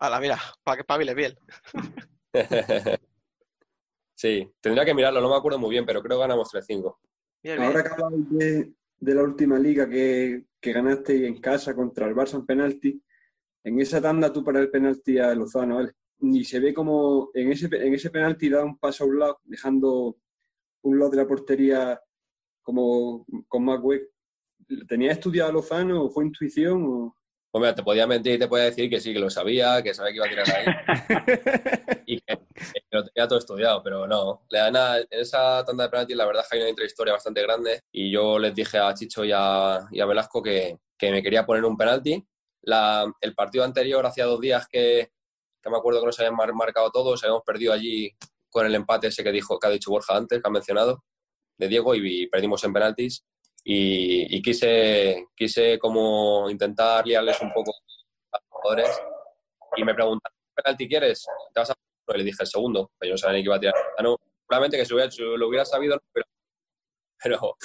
Hala, 0.00 0.20
mira, 0.20 0.38
para 0.62 0.76
que 0.78 0.84
pabile 0.84 1.14
bien. 1.14 1.34
sí, 4.14 4.48
tendría 4.60 4.84
que 4.84 4.94
mirarlo, 4.94 5.20
no 5.20 5.30
me 5.30 5.36
acuerdo 5.36 5.58
muy 5.58 5.70
bien, 5.70 5.84
pero 5.84 6.02
creo 6.02 6.18
que 6.18 6.22
ganamos 6.22 6.52
3-5. 6.52 6.96
Ahora 7.58 7.82
que 7.82 7.90
de, 8.36 8.72
de, 8.98 9.14
la 9.14 9.22
última 9.22 9.58
liga 9.58 9.88
que, 9.88 10.44
que 10.60 10.72
ganaste 10.72 11.26
en 11.26 11.40
casa 11.40 11.74
contra 11.74 12.06
el 12.06 12.14
Barça 12.14 12.34
en 12.34 12.46
penalti, 12.46 13.02
en 13.64 13.80
esa 13.80 14.00
tanda 14.00 14.32
tú 14.32 14.44
para 14.44 14.60
el 14.60 14.70
penalti 14.70 15.18
a 15.18 15.34
Lozano, 15.34 15.76
¿vale? 15.76 15.92
ni 16.20 16.44
se 16.44 16.60
ve 16.60 16.74
como 16.74 17.30
en 17.34 17.52
ese, 17.52 17.66
en 17.66 17.94
ese 17.94 18.10
penalti 18.10 18.48
da 18.48 18.64
un 18.64 18.78
paso 18.78 19.04
a 19.04 19.06
un 19.06 19.18
lado, 19.18 19.40
dejando 19.44 20.16
un 20.82 20.98
lado 20.98 21.10
de 21.10 21.16
la 21.16 21.26
portería 21.26 22.00
como 22.62 23.24
con 23.46 23.64
más 23.64 23.80
hueco. 23.80 24.12
¿Tenía 24.88 25.12
estudiado 25.12 25.52
Lozano 25.52 26.04
o 26.04 26.10
fue 26.10 26.26
intuición? 26.26 26.84
O... 26.86 27.16
Hombre, 27.50 27.72
te 27.72 27.82
podía 27.82 28.06
mentir 28.06 28.34
y 28.34 28.38
te 28.38 28.46
podía 28.46 28.64
decir 28.64 28.90
que 28.90 29.00
sí, 29.00 29.12
que 29.12 29.18
lo 29.18 29.30
sabía, 29.30 29.82
que 29.82 29.94
sabía 29.94 30.12
que 30.12 30.16
iba 30.16 30.26
a 30.26 30.28
tirar 30.28 30.46
ahí 30.50 32.02
y 32.06 32.20
que, 32.20 32.38
lo 32.90 33.04
tenía 33.04 33.26
todo 33.26 33.38
estudiado, 33.38 33.82
pero 33.82 34.06
no. 34.06 34.42
Le 34.50 34.58
dan 34.58 34.76
en 35.10 35.20
esa 35.20 35.64
tanda 35.64 35.84
de 35.84 35.90
penalti 35.90 36.14
la 36.14 36.26
verdad 36.26 36.42
es 36.42 36.48
que 36.50 36.56
hay 36.56 36.62
una 36.62 36.70
intrahistoria 36.70 37.14
bastante 37.14 37.42
grande 37.42 37.80
y 37.90 38.10
yo 38.10 38.38
les 38.38 38.54
dije 38.54 38.78
a 38.78 38.92
Chicho 38.92 39.24
y 39.24 39.32
a, 39.34 39.86
y 39.90 40.00
a 40.00 40.06
Velasco 40.06 40.42
que, 40.42 40.78
que, 40.98 41.10
me 41.10 41.22
quería 41.22 41.46
poner 41.46 41.64
un 41.64 41.76
penalti. 41.76 42.22
La, 42.62 43.10
el 43.20 43.34
partido 43.34 43.64
anterior, 43.64 44.04
hacía 44.04 44.26
dos 44.26 44.40
días 44.40 44.66
que, 44.68 45.10
que 45.62 45.70
me 45.70 45.78
acuerdo 45.78 46.00
que 46.00 46.06
nos 46.06 46.18
habían 46.20 46.36
marcado 46.54 46.90
todos, 46.90 47.22
habíamos 47.24 47.44
perdido 47.44 47.72
allí 47.72 48.10
con 48.50 48.66
el 48.66 48.74
empate 48.74 49.08
ese 49.08 49.24
que 49.24 49.32
dijo 49.32 49.58
que 49.58 49.66
ha 49.66 49.70
dicho 49.70 49.90
Borja 49.90 50.16
antes, 50.16 50.40
que 50.40 50.48
ha 50.48 50.50
mencionado, 50.50 51.04
de 51.58 51.68
Diego, 51.68 51.94
y 51.94 52.26
perdimos 52.28 52.62
en 52.64 52.72
penaltis. 52.72 53.24
Y, 53.70 54.40
quise, 54.40 55.26
quise 55.36 55.78
como 55.78 56.48
intentar 56.48 57.06
liarles 57.06 57.38
un 57.42 57.52
poco 57.52 57.70
a 58.32 58.38
los 58.38 58.46
jugadores. 58.48 59.02
Y 59.76 59.84
me 59.84 59.94
preguntaron, 59.94 60.34
¿qué 60.56 60.62
penalti 60.62 60.88
quieres? 60.88 61.26
¿Te 61.52 61.60
vas 61.60 61.70
a 61.70 61.74
y 62.14 62.18
le 62.18 62.24
dije 62.24 62.42
el 62.42 62.46
segundo, 62.46 62.90
que 62.98 63.06
yo 63.06 63.12
no 63.12 63.18
sabía 63.18 63.36
ni 63.36 63.42
que 63.42 63.48
iba 63.48 63.56
a 63.56 63.60
tirar. 63.60 63.74
Ah, 63.98 64.02
no, 64.02 64.16
probablemente 64.46 64.78
que 64.78 64.86
si, 64.86 65.22
lo 65.22 65.46
hubiera 65.46 65.66
sabido, 65.66 66.00
pero, 66.10 66.26
pero, 67.22 67.56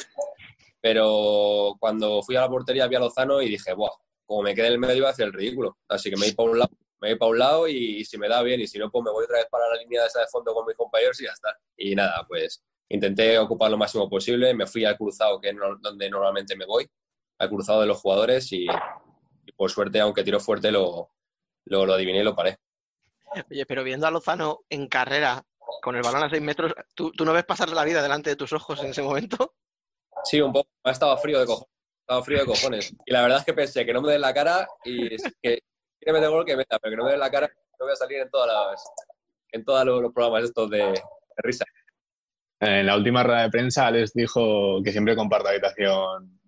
pero, 0.82 1.78
cuando 1.80 2.22
fui 2.22 2.36
a 2.36 2.41
la 2.41 2.49
portería 2.49 2.88
vi 2.88 2.97
a 2.97 2.99
Lozano 2.99 3.41
y 3.41 3.47
dije, 3.47 3.74
Buah, 3.74 3.95
como 4.26 4.41
me 4.41 4.54
quedé 4.54 4.68
en 4.68 4.74
el 4.74 4.80
medio 4.80 4.97
iba 4.97 5.08
a 5.08 5.12
hacer 5.12 5.28
el 5.28 5.34
ridículo. 5.34 5.78
Así 5.88 6.10
que 6.10 6.18
me 6.18 6.26
di 6.26 6.34
por 6.34 6.49
un 6.49 6.60
lado 6.60 6.72
me 6.99 7.10
voy 7.10 7.20
para 7.20 7.32
un 7.32 7.39
lado 7.39 7.68
y, 7.68 8.06
si 8.06 8.18
me 8.18 8.30
da 8.30 8.41
bien 8.43 8.62
y 8.62 8.68
si 8.68 8.80
no, 8.80 8.89
pues 8.89 9.04
me 9.04 9.12
voy 9.12 9.26
otra 9.26 9.38
vez 9.38 9.47
para 9.49 9.68
la 9.68 9.76
línea 9.76 10.01
de 10.01 10.08
esa 10.08 10.22
de 10.22 10.28
fondo 10.28 10.54
con 10.54 10.66
mis 10.66 10.76
compañeros 10.78 11.20
y 11.20 11.26
ya 11.26 11.32
está. 11.32 11.58
Y 11.76 11.95
nada, 11.95 12.26
pues 12.28 12.64
intenté 12.90 13.38
ocupar 13.38 13.72
lo 13.72 13.78
máximo 13.78 14.10
posible, 14.10 14.54
me 14.54 14.68
fui 14.68 14.86
al 14.86 14.98
cruzado, 14.98 15.40
que 15.40 15.50
es 15.50 15.56
donde 15.82 16.10
normalmente 16.10 16.56
me 16.56 16.66
voy, 16.66 16.90
al 17.40 17.50
cruzado 17.50 17.82
de 17.82 17.88
los 17.88 18.00
jugadores 18.00 18.52
y, 18.52 18.68
por 19.56 19.72
suerte, 19.72 20.00
aunque 20.00 20.24
tiro 20.24 20.40
fuerte, 20.40 20.72
lo, 20.72 21.12
lo, 21.66 21.86
lo, 21.86 21.94
adiviné 21.94 22.20
y 22.20 22.24
lo 22.24 22.36
paré. 22.36 22.58
Oye, 23.50 23.66
pero 23.66 23.84
viendo 23.84 24.06
a 24.06 24.12
Lozano 24.12 24.62
en 24.70 24.88
carrera, 24.88 25.44
con 25.82 25.96
el 25.96 26.04
balón 26.04 26.24
a 26.24 26.30
6 26.30 26.42
metros, 26.42 26.74
¿tú, 26.94 27.12
¿tú, 27.12 27.26
no 27.26 27.34
ves 27.34 27.46
pasar 27.46 27.70
la 27.70 27.84
vida 27.84 28.02
delante 28.02 28.30
de 28.30 28.36
tus 28.36 28.54
ojos 28.54 28.82
en 28.84 28.92
ese 28.92 29.02
momento? 29.02 29.56
Sí, 30.24 30.40
un 30.40 30.54
poco. 30.54 30.70
Estaba 30.84 31.18
frío 31.18 31.40
de 31.40 31.46
cojones. 31.46 31.74
Estaba 32.02 32.24
frío 32.24 32.40
de 32.40 32.46
cojones. 32.46 32.94
Y 33.06 33.12
la 33.12 33.22
verdad 33.22 33.40
es 33.40 33.46
que 33.46 33.54
pensé 33.54 33.86
que 33.86 33.94
no 33.94 34.02
me 34.02 34.12
den 34.12 34.22
la 34.22 34.34
cara 34.34 34.68
y 34.84 35.10
que 35.42 35.64
quiere 36.00 36.20
meter 36.20 36.30
gol, 36.30 36.46
que 36.46 36.56
meta, 36.56 36.78
pero 36.80 36.92
que 36.92 36.98
no 36.98 37.06
me 37.06 37.12
dé 37.12 37.18
la 37.18 37.32
cara, 37.32 37.48
no 37.80 37.86
voy 37.86 37.94
a 37.94 37.96
salir 37.96 38.20
en, 38.20 38.30
todas 38.30 38.48
las, 38.48 38.84
en 39.52 39.64
todos 39.64 39.86
los 39.86 40.14
programas 40.14 40.44
estos 40.44 40.70
de, 40.70 40.94
risa. 41.38 41.66
En 42.66 42.86
la 42.86 42.95
última 42.95 43.24
rueda 43.24 43.43
de 43.43 43.49
prensa 43.49 43.91
les 43.91 44.14
dijo 44.14 44.82
que 44.84 44.91
siempre 44.91 45.16
comparto 45.18 45.49
habitación 45.49 46.39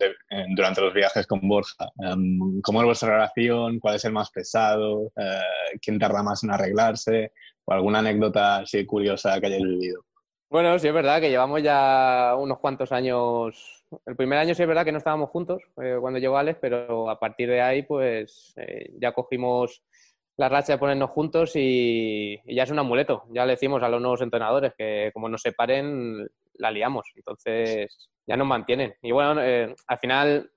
durante 0.55 0.81
los 0.81 0.93
viajes 0.93 1.27
con 1.27 1.41
Borja. 1.47 1.89
Em, 1.99 2.61
¿Cómo 2.61 2.81
es 2.81 2.85
vuestra 2.85 3.09
relación? 3.09 3.79
¿Cuál 3.79 3.95
es 3.95 4.05
el 4.05 4.13
más 4.13 4.31
pesado? 4.31 5.11
Eh, 5.17 5.77
¿Quién 5.81 5.99
tarda 5.99 6.23
más 6.23 6.43
en 6.43 6.51
arreglarse? 6.51 7.33
¿O 7.65 7.73
alguna 7.73 7.99
anécdota 7.99 8.57
así 8.57 8.85
curiosa 8.85 9.39
que 9.41 9.47
hayáis 9.47 9.63
vivido? 9.63 10.03
Bueno, 10.49 10.79
sí 10.79 10.87
es 10.87 10.93
verdad 10.93 11.19
que 11.19 11.29
llevamos 11.29 11.61
ya 11.61 12.33
unos 12.37 12.59
cuantos 12.59 12.93
años 12.93 13.75
el 14.05 14.15
primer 14.15 14.39
año 14.39 14.55
sí 14.55 14.61
es 14.61 14.67
verdad 14.67 14.83
que 14.83 14.91
no 14.91 14.97
estábamos 14.97 15.29
juntos 15.29 15.61
eh, 15.81 15.97
cuando 15.99 16.19
llegó 16.19 16.37
Alex, 16.37 16.57
pero 16.59 17.09
a 17.09 17.19
partir 17.19 17.49
de 17.49 17.61
ahí 17.61 17.83
pues 17.83 18.53
eh, 18.57 18.91
ya 18.99 19.13
cogimos 19.13 19.83
la 20.37 20.49
racha 20.49 20.73
de 20.73 20.79
ponernos 20.79 21.09
juntos 21.09 21.51
y, 21.55 22.39
ya 22.45 22.63
es 22.63 22.71
un 22.71 22.79
amuleto. 22.79 23.23
Ya 23.31 23.45
le 23.45 23.53
decimos 23.53 23.81
a 23.83 23.89
los 23.89 24.01
nuevos 24.01 24.21
entrenadores 24.21 24.73
que 24.77 25.11
como 25.13 25.29
nos 25.29 25.41
separen, 25.41 26.27
la 26.55 26.71
liamos. 26.71 27.11
Entonces 27.15 28.09
ya 28.27 28.35
nos 28.35 28.47
mantienen. 28.47 28.95
Y 29.01 29.11
bueno, 29.11 29.41
eh, 29.41 29.73
al 29.87 29.97
final 29.99 30.51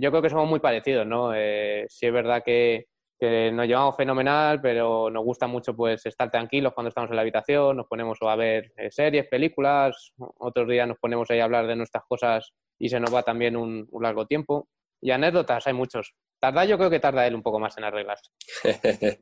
yo 0.00 0.10
creo 0.10 0.22
que 0.22 0.30
somos 0.30 0.48
muy 0.48 0.60
parecidos, 0.60 1.06
¿no? 1.06 1.32
sí 1.32 2.06
es 2.06 2.12
verdad 2.12 2.42
que, 2.44 2.86
que, 3.18 3.50
nos 3.52 3.66
llevamos 3.66 3.96
fenomenal, 3.96 4.60
pero 4.60 5.10
nos 5.10 5.24
gusta 5.24 5.46
mucho 5.46 5.74
pues 5.74 6.06
estar 6.06 6.30
tranquilos 6.30 6.72
cuando 6.72 6.88
estamos 6.88 7.10
en 7.10 7.16
la 7.16 7.22
habitación, 7.22 7.76
nos 7.76 7.86
ponemos 7.86 8.18
a 8.22 8.36
ver 8.36 8.72
series, 8.90 9.26
películas, 9.26 10.12
otros 10.16 10.68
días 10.68 10.86
nos 10.86 10.98
ponemos 10.98 11.30
ahí 11.30 11.40
a 11.40 11.44
hablar 11.44 11.66
de 11.66 11.76
nuestras 11.76 12.04
cosas 12.04 12.52
y 12.78 12.88
se 12.88 13.00
nos 13.00 13.14
va 13.14 13.22
también 13.22 13.56
un, 13.56 13.88
largo 14.00 14.26
tiempo. 14.26 14.68
Y 15.00 15.10
anécdotas, 15.10 15.66
hay 15.66 15.74
muchos. 15.74 16.14
Tarda, 16.44 16.66
yo 16.66 16.76
creo 16.76 16.90
que 16.90 17.00
tarda 17.00 17.26
él 17.26 17.34
un 17.34 17.42
poco 17.42 17.58
más 17.58 17.74
en 17.78 17.84
arreglarse. 17.84 18.30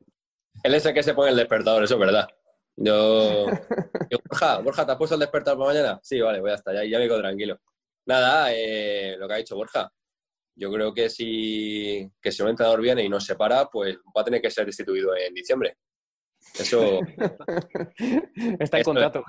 él 0.64 0.74
es 0.74 0.84
el 0.84 0.92
que 0.92 1.04
se 1.04 1.14
pone 1.14 1.30
el 1.30 1.36
despertador, 1.36 1.84
eso 1.84 1.94
es 1.94 2.00
verdad. 2.00 2.28
Yo. 2.74 3.46
Borja, 4.28 4.58
Borja, 4.58 4.84
¿te 4.84 4.90
has 4.90 4.98
puesto 4.98 5.14
el 5.14 5.20
despertador 5.20 5.56
para 5.60 5.72
mañana? 5.72 6.00
Sí, 6.02 6.20
vale, 6.20 6.40
voy 6.40 6.50
hasta 6.50 6.72
allá, 6.72 6.84
ya 6.84 6.98
me 6.98 7.04
quedo 7.04 7.20
tranquilo. 7.20 7.60
Nada, 8.06 8.52
eh, 8.52 9.14
lo 9.16 9.28
que 9.28 9.34
ha 9.34 9.36
dicho 9.36 9.54
Borja. 9.54 9.88
Yo 10.56 10.72
creo 10.72 10.92
que 10.92 11.08
si, 11.08 12.10
que 12.20 12.32
si 12.32 12.42
un 12.42 12.48
entrenador 12.48 12.80
viene 12.80 13.04
y 13.04 13.08
no 13.08 13.20
se 13.20 13.36
para, 13.36 13.66
pues 13.66 13.96
va 13.98 14.22
a 14.22 14.24
tener 14.24 14.42
que 14.42 14.50
ser 14.50 14.66
destituido 14.66 15.14
en 15.14 15.32
diciembre. 15.32 15.76
Eso. 16.58 16.98
está 18.58 18.78
en 18.78 18.84
contrato. 18.84 19.22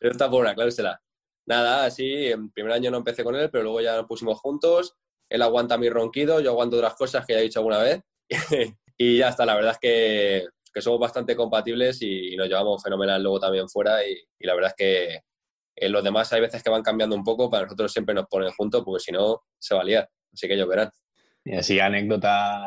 Eso 0.00 0.10
está 0.10 0.28
por 0.28 0.40
una 0.40 0.56
cláusula 0.56 1.00
nada, 1.46 1.84
así, 1.84 2.26
en 2.26 2.50
primer 2.50 2.72
año 2.72 2.90
no 2.90 2.98
empecé 2.98 3.24
con 3.24 3.34
él, 3.36 3.48
pero 3.50 3.64
luego 3.64 3.80
ya 3.80 3.96
nos 3.96 4.06
pusimos 4.06 4.38
juntos. 4.40 4.96
Él 5.28 5.42
aguanta 5.42 5.78
mi 5.78 5.88
ronquido, 5.88 6.40
yo 6.40 6.50
aguanto 6.50 6.76
otras 6.76 6.94
cosas 6.94 7.26
que 7.26 7.34
ya 7.34 7.40
he 7.40 7.44
dicho 7.44 7.60
alguna 7.60 7.78
vez. 7.78 8.00
y 8.98 9.18
ya 9.18 9.28
está, 9.28 9.44
la 9.44 9.54
verdad 9.54 9.72
es 9.72 9.78
que, 9.78 10.46
que, 10.72 10.80
somos 10.80 11.00
bastante 11.00 11.34
compatibles 11.34 12.00
y 12.02 12.36
nos 12.36 12.48
llevamos 12.48 12.82
fenomenal 12.82 13.22
luego 13.22 13.40
también 13.40 13.68
fuera. 13.68 14.06
Y, 14.06 14.16
la 14.40 14.54
verdad 14.54 14.72
es 14.76 14.76
que 14.76 15.20
en 15.76 15.92
los 15.92 16.02
demás 16.02 16.32
hay 16.32 16.40
veces 16.40 16.62
que 16.62 16.70
van 16.70 16.82
cambiando 16.82 17.16
un 17.16 17.24
poco, 17.24 17.50
para 17.50 17.64
nosotros 17.64 17.92
siempre 17.92 18.14
nos 18.14 18.26
ponen 18.26 18.52
juntos 18.52 18.82
porque 18.84 19.02
si 19.02 19.12
no 19.12 19.42
se 19.58 19.74
va 19.74 19.82
a 19.82 19.84
liar. 19.84 20.08
Así 20.32 20.46
que 20.46 20.54
ellos 20.54 20.68
verán. 20.68 20.90
Y 21.44 21.56
así, 21.56 21.78
anécdota 21.80 22.60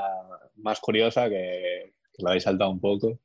más 0.56 0.80
curiosa 0.80 1.30
que, 1.30 1.94
que 2.14 2.23
lo 2.23 2.30
habéis 2.30 2.44
saltado 2.44 2.72
un 2.72 2.80
poco. 2.80 3.19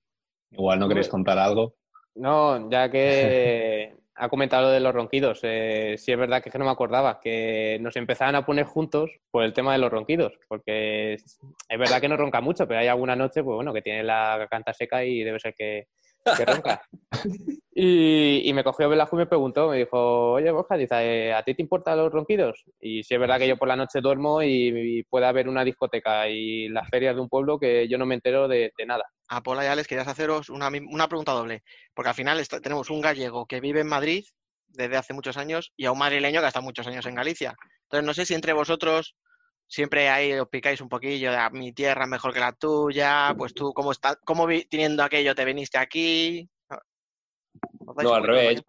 Igual 0.50 0.78
no 0.78 0.88
queréis 0.88 1.08
contar 1.08 1.38
algo. 1.38 1.74
No, 2.14 2.70
ya 2.70 2.90
que 2.90 3.96
ha 4.16 4.28
comentado 4.28 4.64
lo 4.64 4.70
de 4.70 4.80
los 4.80 4.94
ronquidos. 4.94 5.40
Eh, 5.42 5.96
sí 5.98 6.12
es 6.12 6.18
verdad 6.18 6.42
que, 6.42 6.56
no 6.58 6.64
me 6.64 6.70
acordaba, 6.70 7.20
que 7.20 7.78
nos 7.80 7.96
empezaban 7.96 8.34
a 8.34 8.46
poner 8.46 8.64
juntos 8.64 9.10
por 9.30 9.44
el 9.44 9.52
tema 9.52 9.72
de 9.72 9.78
los 9.78 9.90
ronquidos, 9.90 10.32
porque 10.48 11.14
es, 11.14 11.38
verdad 11.78 12.00
que 12.00 12.08
no 12.08 12.16
ronca 12.16 12.40
mucho, 12.40 12.66
pero 12.66 12.80
hay 12.80 12.88
alguna 12.88 13.16
noche, 13.16 13.42
pues 13.42 13.54
bueno, 13.54 13.72
que 13.72 13.82
tiene 13.82 14.04
la 14.04 14.38
garganta 14.38 14.72
seca 14.72 15.04
y 15.04 15.22
debe 15.22 15.40
ser 15.40 15.54
que, 15.54 15.88
que 16.36 16.44
ronca. 16.44 16.82
y, 17.74 18.50
me 18.54 18.64
cogió 18.64 18.88
Velasco 18.88 19.16
y 19.16 19.20
me 19.20 19.26
preguntó, 19.26 19.68
me 19.68 19.78
dijo, 19.78 20.32
oye 20.32 20.50
Borja, 20.50 20.76
dice, 20.76 21.32
¿a 21.32 21.42
ti 21.42 21.54
te 21.54 21.62
importan 21.62 21.98
los 21.98 22.12
ronquidos? 22.12 22.64
Y 22.80 23.02
sí 23.02 23.14
es 23.14 23.20
verdad 23.20 23.38
que 23.38 23.48
yo 23.48 23.56
por 23.56 23.68
la 23.68 23.76
noche 23.76 24.00
duermo 24.00 24.42
y, 24.42 25.02
puede 25.10 25.26
haber 25.26 25.48
una 25.48 25.64
discoteca 25.64 26.28
y 26.28 26.68
las 26.68 26.88
ferias 26.88 27.14
de 27.14 27.20
un 27.20 27.28
pueblo 27.28 27.58
que 27.58 27.88
yo 27.88 27.98
no 27.98 28.06
me 28.06 28.14
entero 28.14 28.48
de, 28.48 28.72
nada. 28.86 29.04
A 29.28 29.42
Pola 29.42 29.64
y 29.64 29.68
Alex 29.68 29.88
querías 29.88 30.08
haceros 30.08 30.50
una, 30.50 30.68
una 30.68 31.08
pregunta 31.08 31.32
doble, 31.32 31.62
porque 31.94 32.08
al 32.10 32.14
final 32.14 32.42
tenemos 32.62 32.90
un 32.90 33.00
gallego 33.00 33.46
que 33.46 33.60
vive 33.60 33.80
en 33.80 33.88
Madrid 33.88 34.24
desde 34.68 34.96
hace 34.96 35.14
muchos 35.14 35.36
años 35.36 35.72
y 35.76 35.86
a 35.86 35.92
un 35.92 35.98
madrileño 35.98 36.40
que 36.40 36.46
ha 36.46 36.48
estado 36.48 36.64
muchos 36.64 36.86
años 36.86 37.06
en 37.06 37.14
Galicia. 37.14 37.54
Entonces, 37.84 38.06
no 38.06 38.14
sé 38.14 38.26
si 38.26 38.34
entre 38.34 38.52
vosotros 38.52 39.14
siempre 39.66 40.08
ahí 40.08 40.32
os 40.34 40.48
picáis 40.48 40.80
un 40.80 40.88
poquillo 40.88 41.30
de 41.30 41.36
ah, 41.36 41.50
mi 41.50 41.72
tierra 41.72 42.06
mejor 42.06 42.32
que 42.32 42.40
la 42.40 42.52
tuya, 42.52 43.34
pues 43.36 43.54
tú, 43.54 43.72
¿cómo, 43.72 43.92
estás, 43.92 44.18
cómo 44.24 44.46
teniendo 44.68 45.02
aquello 45.02 45.34
te 45.34 45.44
viniste 45.44 45.78
aquí? 45.78 46.48
No, 48.02 48.14
al 48.14 48.24
revés. 48.24 48.62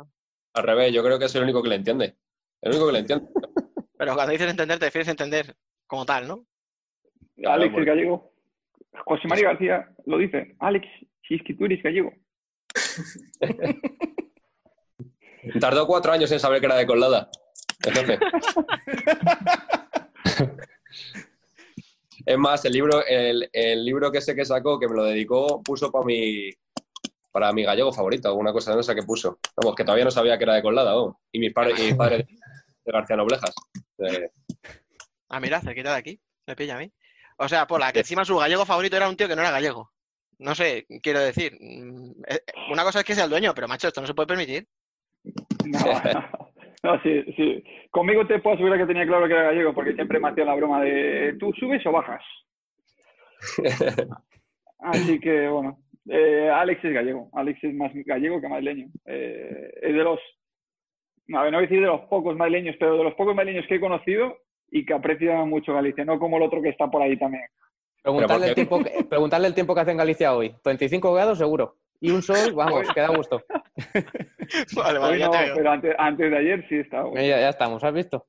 Al 0.54 0.64
revés, 0.64 0.94
yo 0.94 1.04
creo 1.04 1.20
que 1.20 1.26
es 1.26 1.36
el 1.36 1.44
único 1.44 1.62
que 1.62 1.70
le 1.70 1.76
entiende. 1.76 2.16
El 2.62 2.72
único 2.72 2.88
que 2.88 2.94
le 2.94 3.00
entiende. 3.00 3.28
Pero 3.98 4.14
cuando 4.14 4.32
dices 4.32 4.50
entender, 4.50 4.80
te 4.80 4.86
refieres 4.86 5.08
a 5.08 5.12
entender 5.12 5.56
como 5.88 6.06
tal, 6.06 6.28
¿no? 6.28 6.46
Alex 7.46 7.76
el 7.76 7.86
gallego. 7.86 8.34
José 9.06 9.28
María 9.28 9.50
García 9.50 9.90
lo 10.06 10.18
dice. 10.18 10.56
Alex, 10.60 10.88
si 11.28 11.36
es 11.36 11.44
que 11.44 11.54
tú 11.54 11.66
eres 11.66 11.84
gallego. 11.84 12.14
Tardó 15.60 15.86
cuatro 15.86 16.12
años 16.12 16.32
en 16.32 16.40
saber 16.40 16.60
que 16.60 16.66
era 16.66 16.76
de 16.76 16.88
Colada. 16.88 17.30
Entonces. 17.86 18.20
es 22.26 22.38
más, 22.38 22.66
el 22.66 22.74
libro, 22.74 23.06
el, 23.06 23.50
el, 23.52 23.86
libro 23.86 24.12
que 24.12 24.22
sé 24.22 24.36
que 24.36 24.46
sacó, 24.46 24.80
que 24.80 24.88
me 24.88 24.96
lo 24.96 25.04
dedicó, 25.04 25.62
puso 25.64 25.92
para 25.92 26.06
mi, 26.06 26.50
para 27.32 27.52
mi 27.52 27.64
gallego 27.64 27.92
favorito, 27.92 28.30
alguna 28.30 28.54
cosa 28.54 28.74
de 28.74 28.82
esa 28.82 28.96
que 28.96 29.04
puso. 29.04 29.40
Vamos, 29.58 29.76
que 29.76 29.84
todavía 29.84 30.06
no 30.06 30.12
sabía 30.12 30.38
que 30.38 30.46
era 30.46 30.56
de 30.56 30.62
Colada. 30.62 30.98
Oh. 30.98 31.20
Y 31.32 31.40
mis 31.40 31.54
padres 31.54 31.78
y 31.80 31.92
mi 31.92 31.94
padre 31.94 32.26
de 32.86 32.92
García 32.92 33.18
Noblejas. 33.18 33.54
De... 33.98 34.32
Ah, 35.28 35.40
mira, 35.40 35.60
cerquita 35.60 35.92
de 35.92 35.98
aquí. 35.98 36.22
Me 36.48 36.56
pilla 36.56 36.78
a 36.78 36.80
mí. 36.80 36.92
O 37.38 37.50
sea, 37.50 37.68
por 37.68 37.80
la 37.80 37.92
que 37.92 38.00
encima 38.00 38.24
su 38.24 38.38
gallego 38.38 38.66
favorito 38.66 38.96
era 38.96 39.10
un 39.10 39.18
tío 39.18 39.28
que 39.28 39.36
no 39.36 39.42
era 39.42 39.52
gallego. 39.52 39.92
No 40.38 40.56
sé, 40.56 40.86
quiero 41.02 41.20
decir. 41.20 41.58
Mm, 41.60 42.24
eh, 42.28 42.40
una 42.72 42.84
cosa 42.84 43.00
es 43.00 43.06
que 43.06 43.16
sea 43.16 43.26
el 43.26 43.30
dueño, 43.30 43.54
pero 43.54 43.68
macho, 43.68 43.90
esto 43.90 44.02
no 44.02 44.08
se 44.08 44.14
puede 44.14 44.28
permitir. 44.28 44.68
No, 45.66 45.80
no, 46.86 47.02
sí, 47.02 47.24
sí. 47.36 47.64
Conmigo 47.90 48.28
te 48.28 48.40
puedo 48.40 48.56
asegurar 48.56 48.78
que 48.78 48.86
tenía 48.86 49.08
claro 49.08 49.28
que 49.28 49.34
era 49.34 49.46
gallego, 49.46 49.74
porque 49.74 49.96
siempre 49.96 50.20
me 50.20 50.30
hacía 50.30 50.46
la 50.46 50.54
broma 50.54 50.82
de 50.84 51.36
¿tú 51.40 51.52
subes 51.54 51.84
o 51.88 51.92
bajas? 51.92 52.24
Así 54.80 55.20
que, 55.20 55.48
bueno. 55.48 55.80
Eh, 56.08 56.48
Alex 56.54 56.86
es 56.86 56.94
gallego. 56.94 57.32
Alex 57.34 57.64
es 57.64 57.74
más 57.74 57.92
gallego 58.06 58.40
que 58.40 58.48
madrileño. 58.48 58.88
Eh, 59.06 59.72
es 59.82 59.96
de 59.96 60.04
los. 60.04 60.20
A 61.34 61.42
ver, 61.42 61.52
no 61.52 61.58
voy 61.58 61.66
a 61.66 61.68
decir 61.68 61.82
de 61.82 61.88
los 61.88 62.02
pocos 62.02 62.38
madrileños, 62.38 62.76
pero 62.80 62.98
de 62.98 63.04
los 63.04 63.16
pocos 63.16 63.36
madrileños 63.36 63.68
que 63.68 63.76
he 63.76 63.80
conocido 63.80 64.38
y 64.70 64.86
que 64.86 64.94
aprecia 64.94 65.44
mucho 65.44 65.74
Galicia, 65.74 66.06
no 66.06 66.20
como 66.20 66.38
el 66.38 66.44
otro 66.44 66.62
que 66.62 66.70
está 66.70 66.88
por 66.88 67.02
ahí 67.02 67.18
también. 67.18 67.46
Preguntarle, 68.04 68.50
el 68.50 68.54
tiempo, 68.54 68.80
preguntarle 69.10 69.48
el 69.48 69.56
tiempo 69.56 69.74
que 69.74 69.82
hace 69.82 69.92
en 69.92 69.98
Galicia 69.98 70.36
hoy. 70.36 70.54
25 70.64 71.14
grados 71.16 71.40
seguro. 71.40 71.78
Y 72.00 72.12
un 72.12 72.22
sol, 72.22 72.54
vamos, 72.54 72.88
queda 72.94 73.08
a 73.08 73.18
gusto. 73.18 73.42
vale, 74.76 75.00
vale, 75.00 75.20
ya 75.20 75.30
te 75.30 75.52
pero 75.56 75.72
antes, 75.72 75.96
antes, 75.98 76.32
de 76.32 76.38
ayer 76.38 76.66
sí 76.70 76.76
estaba. 76.78 77.14
Ya, 77.16 77.40
ya, 77.40 77.50
estamos, 77.50 77.84
¿has 77.84 77.94
visto? 77.94 78.28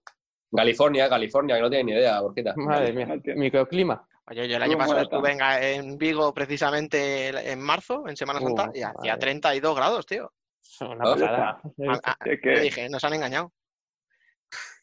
California, 0.54 1.08
California, 1.08 1.56
que 1.56 1.62
no 1.62 1.70
tiene 1.70 1.84
ni 1.84 1.92
idea, 1.92 2.20
Borquita. 2.20 2.54
Madre 2.56 2.92
mía, 2.92 3.08
microclima. 3.34 4.06
Oye, 4.28 4.48
yo 4.48 4.56
el 4.56 4.62
año 4.62 4.76
pasado 4.76 5.02
estuve 5.02 5.32
en, 5.32 5.40
en, 5.40 5.98
Vigo 5.98 6.34
precisamente 6.34 7.50
en 7.52 7.60
marzo, 7.60 8.08
en 8.08 8.16
Semana 8.16 8.40
Santa, 8.40 8.64
uh, 8.64 8.72
y 8.74 8.82
hacía 8.82 9.12
vale. 9.12 9.20
32 9.20 9.76
grados, 9.76 10.06
tío. 10.06 10.32
Una 10.80 11.04
pasada. 11.04 11.60
Ah, 11.88 12.00
ah, 12.04 12.16
¿Qué? 12.24 12.60
dije, 12.60 12.88
nos 12.88 13.04
han 13.04 13.14
engañado. 13.14 13.52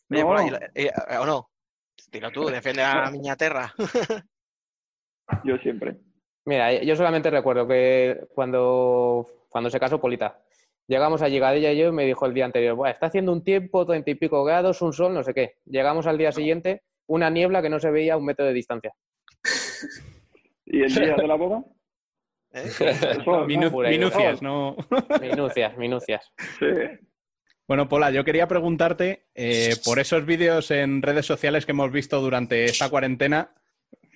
Oye, 0.09 0.21
no. 0.21 0.27
por 0.27 0.37
ahí, 0.39 0.51
eh, 0.75 0.91
¿o 1.19 1.25
no? 1.25 1.49
Dilo 2.09 2.31
tú, 2.31 2.45
defiende 2.45 2.83
a 2.83 3.09
Miña 3.11 3.35
Terra. 3.35 3.73
yo 5.43 5.57
siempre. 5.57 5.97
Mira, 6.45 6.73
yo 6.83 6.95
solamente 6.95 7.29
recuerdo 7.29 7.67
que 7.67 8.27
cuando, 8.33 9.27
cuando 9.49 9.69
se 9.69 9.79
casó 9.79 9.99
Polita, 9.99 10.39
llegamos 10.87 11.21
a 11.21 11.29
Llegadilla 11.29 11.71
y 11.71 11.77
yo 11.77 11.89
y 11.89 11.91
me 11.91 12.05
dijo 12.05 12.25
el 12.25 12.33
día 12.33 12.45
anterior, 12.45 12.87
está 12.87 13.07
haciendo 13.07 13.31
un 13.31 13.43
tiempo, 13.43 13.85
treinta 13.85 14.11
y 14.11 14.15
pico 14.15 14.43
grados, 14.43 14.81
un 14.81 14.93
sol, 14.93 15.13
no 15.13 15.23
sé 15.23 15.33
qué. 15.33 15.55
Llegamos 15.65 16.07
al 16.07 16.17
día 16.17 16.31
siguiente, 16.31 16.83
una 17.07 17.29
niebla 17.29 17.61
que 17.61 17.69
no 17.69 17.79
se 17.79 17.91
veía 17.91 18.13
a 18.13 18.17
un 18.17 18.25
metro 18.25 18.45
de 18.45 18.53
distancia. 18.53 18.93
¿Y 20.65 20.81
el 20.81 20.93
día 20.93 21.15
de 21.15 21.27
la 21.27 21.35
boda? 21.35 21.63
¿Eh? 22.53 22.69
Minu 23.47 23.71
minucias, 23.71 24.41
¿no? 24.41 24.75
minucias, 25.21 25.77
minucias. 25.77 26.31
Sí. 26.59 26.67
Bueno, 27.67 27.87
Pola, 27.87 28.11
yo 28.11 28.23
quería 28.23 28.47
preguntarte 28.47 29.27
eh, 29.33 29.75
por 29.85 29.99
esos 29.99 30.25
vídeos 30.25 30.69
en 30.69 31.01
redes 31.01 31.25
sociales 31.25 31.65
que 31.65 31.71
hemos 31.71 31.91
visto 31.91 32.21
durante 32.21 32.65
esta 32.65 32.89
cuarentena. 32.89 33.53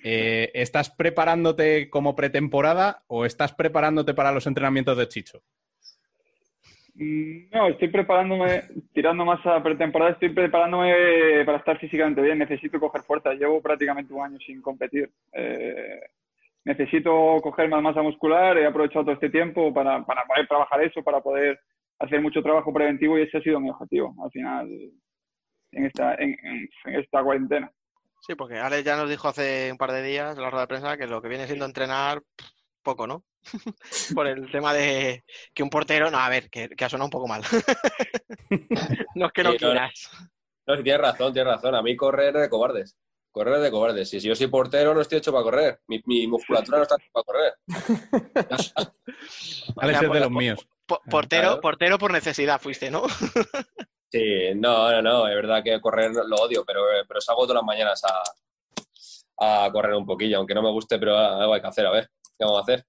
Eh, 0.04 0.52
¿Estás 0.54 0.90
preparándote 0.90 1.90
como 1.90 2.14
pretemporada 2.14 3.02
o 3.08 3.24
estás 3.24 3.54
preparándote 3.54 4.14
para 4.14 4.32
los 4.32 4.46
entrenamientos 4.46 4.96
de 4.96 5.08
Chicho? 5.08 5.42
Mm, 6.98 7.50
No, 7.52 7.68
estoy 7.68 7.88
preparándome, 7.88 8.64
tirando 8.92 9.24
más 9.24 9.44
a 9.46 9.62
pretemporada, 9.62 10.12
estoy 10.12 10.30
preparándome 10.30 11.44
para 11.46 11.58
estar 11.58 11.78
físicamente 11.78 12.20
bien. 12.20 12.38
Necesito 12.38 12.80
coger 12.80 13.02
fuerza. 13.02 13.32
Llevo 13.34 13.62
prácticamente 13.62 14.12
un 14.12 14.24
año 14.24 14.38
sin 14.44 14.60
competir. 14.60 15.08
Eh, 15.32 16.00
necesito 16.64 17.36
coger 17.40 17.68
más 17.68 17.82
masa 17.82 18.02
muscular. 18.02 18.58
He 18.58 18.66
aprovechado 18.66 19.04
todo 19.04 19.14
este 19.14 19.30
tiempo 19.30 19.72
para, 19.72 20.04
para 20.04 20.24
poder 20.24 20.46
trabajar 20.48 20.82
eso, 20.82 21.02
para 21.02 21.20
poder 21.20 21.60
hacer 22.00 22.20
mucho 22.20 22.42
trabajo 22.42 22.72
preventivo 22.72 23.18
y 23.18 23.22
ese 23.22 23.38
ha 23.38 23.42
sido 23.42 23.60
mi 23.60 23.70
objetivo 23.70 24.14
al 24.22 24.30
final 24.30 24.68
en 25.72 25.86
esta, 25.86 26.14
en, 26.14 26.36
esta 26.84 27.22
cuarentena. 27.22 27.70
Sí, 28.20 28.34
porque 28.34 28.58
Alex 28.58 28.84
ya 28.84 28.96
nos 28.96 29.08
dijo 29.08 29.28
hace 29.28 29.70
un 29.70 29.78
par 29.78 29.92
de 29.92 30.02
días 30.02 30.36
en 30.36 30.42
la 30.42 30.50
rueda 30.50 30.62
de 30.62 30.68
prensa 30.68 30.96
que 30.96 31.06
lo 31.06 31.22
que 31.22 31.28
viene 31.28 31.46
siendo 31.46 31.64
entrenar 31.64 32.20
poco, 32.82 33.06
¿no? 33.06 33.22
Por 34.14 34.26
el 34.26 34.50
tema 34.50 34.72
de 34.74 35.24
que 35.54 35.62
un 35.62 35.70
portero, 35.70 36.10
no, 36.10 36.18
a 36.18 36.28
ver, 36.28 36.50
que, 36.50 36.68
que 36.68 36.84
ha 36.84 36.88
sonado 36.88 37.06
un 37.06 37.10
poco 37.10 37.26
mal. 37.28 37.42
no 39.14 39.26
es 39.26 39.32
que 39.32 39.42
no 39.42 39.50
Sí, 39.52 39.56
no, 39.60 39.70
quieras. 39.70 40.10
No, 40.66 40.76
sí, 40.76 40.82
tienes 40.82 41.00
razón, 41.00 41.32
tienes 41.32 41.52
razón. 41.54 41.74
A 41.74 41.82
mí 41.82 41.96
correr 41.96 42.36
es 42.36 42.42
de 42.42 42.48
cobardes. 42.50 42.96
Correr 43.30 43.54
es 43.56 43.62
de 43.62 43.70
cobardes. 43.70 44.10
Si, 44.10 44.20
si 44.20 44.28
yo 44.28 44.34
soy 44.34 44.48
portero, 44.48 44.94
no 44.94 45.00
estoy 45.00 45.18
hecho 45.18 45.32
para 45.32 45.44
correr. 45.44 45.80
Mi, 45.86 46.02
mi 46.06 46.26
musculatura 46.26 46.78
no 46.78 46.82
está 46.82 46.96
hecha 46.96 47.10
para 47.12 47.24
correr. 47.24 47.54
Alex 49.76 50.02
es 50.02 50.10
de 50.12 50.20
los 50.20 50.30
míos. 50.30 50.66
Po- 50.86 51.00
portero, 51.10 51.42
Claro. 51.48 51.60
portero 51.60 51.98
por 51.98 52.12
necesidad 52.12 52.60
fuiste, 52.60 52.90
¿no? 52.90 53.02
Sí, 54.10 54.54
no, 54.56 54.90
no, 54.90 55.02
no. 55.02 55.28
Es 55.28 55.34
verdad 55.34 55.62
que 55.62 55.80
correr 55.80 56.12
lo 56.12 56.36
odio, 56.36 56.64
pero, 56.66 56.82
pero 57.06 57.20
salgo 57.20 57.42
todas 57.42 57.56
las 57.56 57.64
mañanas 57.64 58.02
a, 58.04 59.64
a 59.66 59.70
correr 59.70 59.94
un 59.94 60.06
poquillo. 60.06 60.38
Aunque 60.38 60.54
no 60.54 60.62
me 60.62 60.70
guste, 60.70 60.98
pero 60.98 61.16
algo 61.18 61.52
hay 61.54 61.60
que 61.60 61.66
hacer. 61.66 61.86
A 61.86 61.90
ver, 61.90 62.10
¿qué 62.38 62.44
vamos 62.44 62.58
a 62.58 62.62
hacer? 62.62 62.86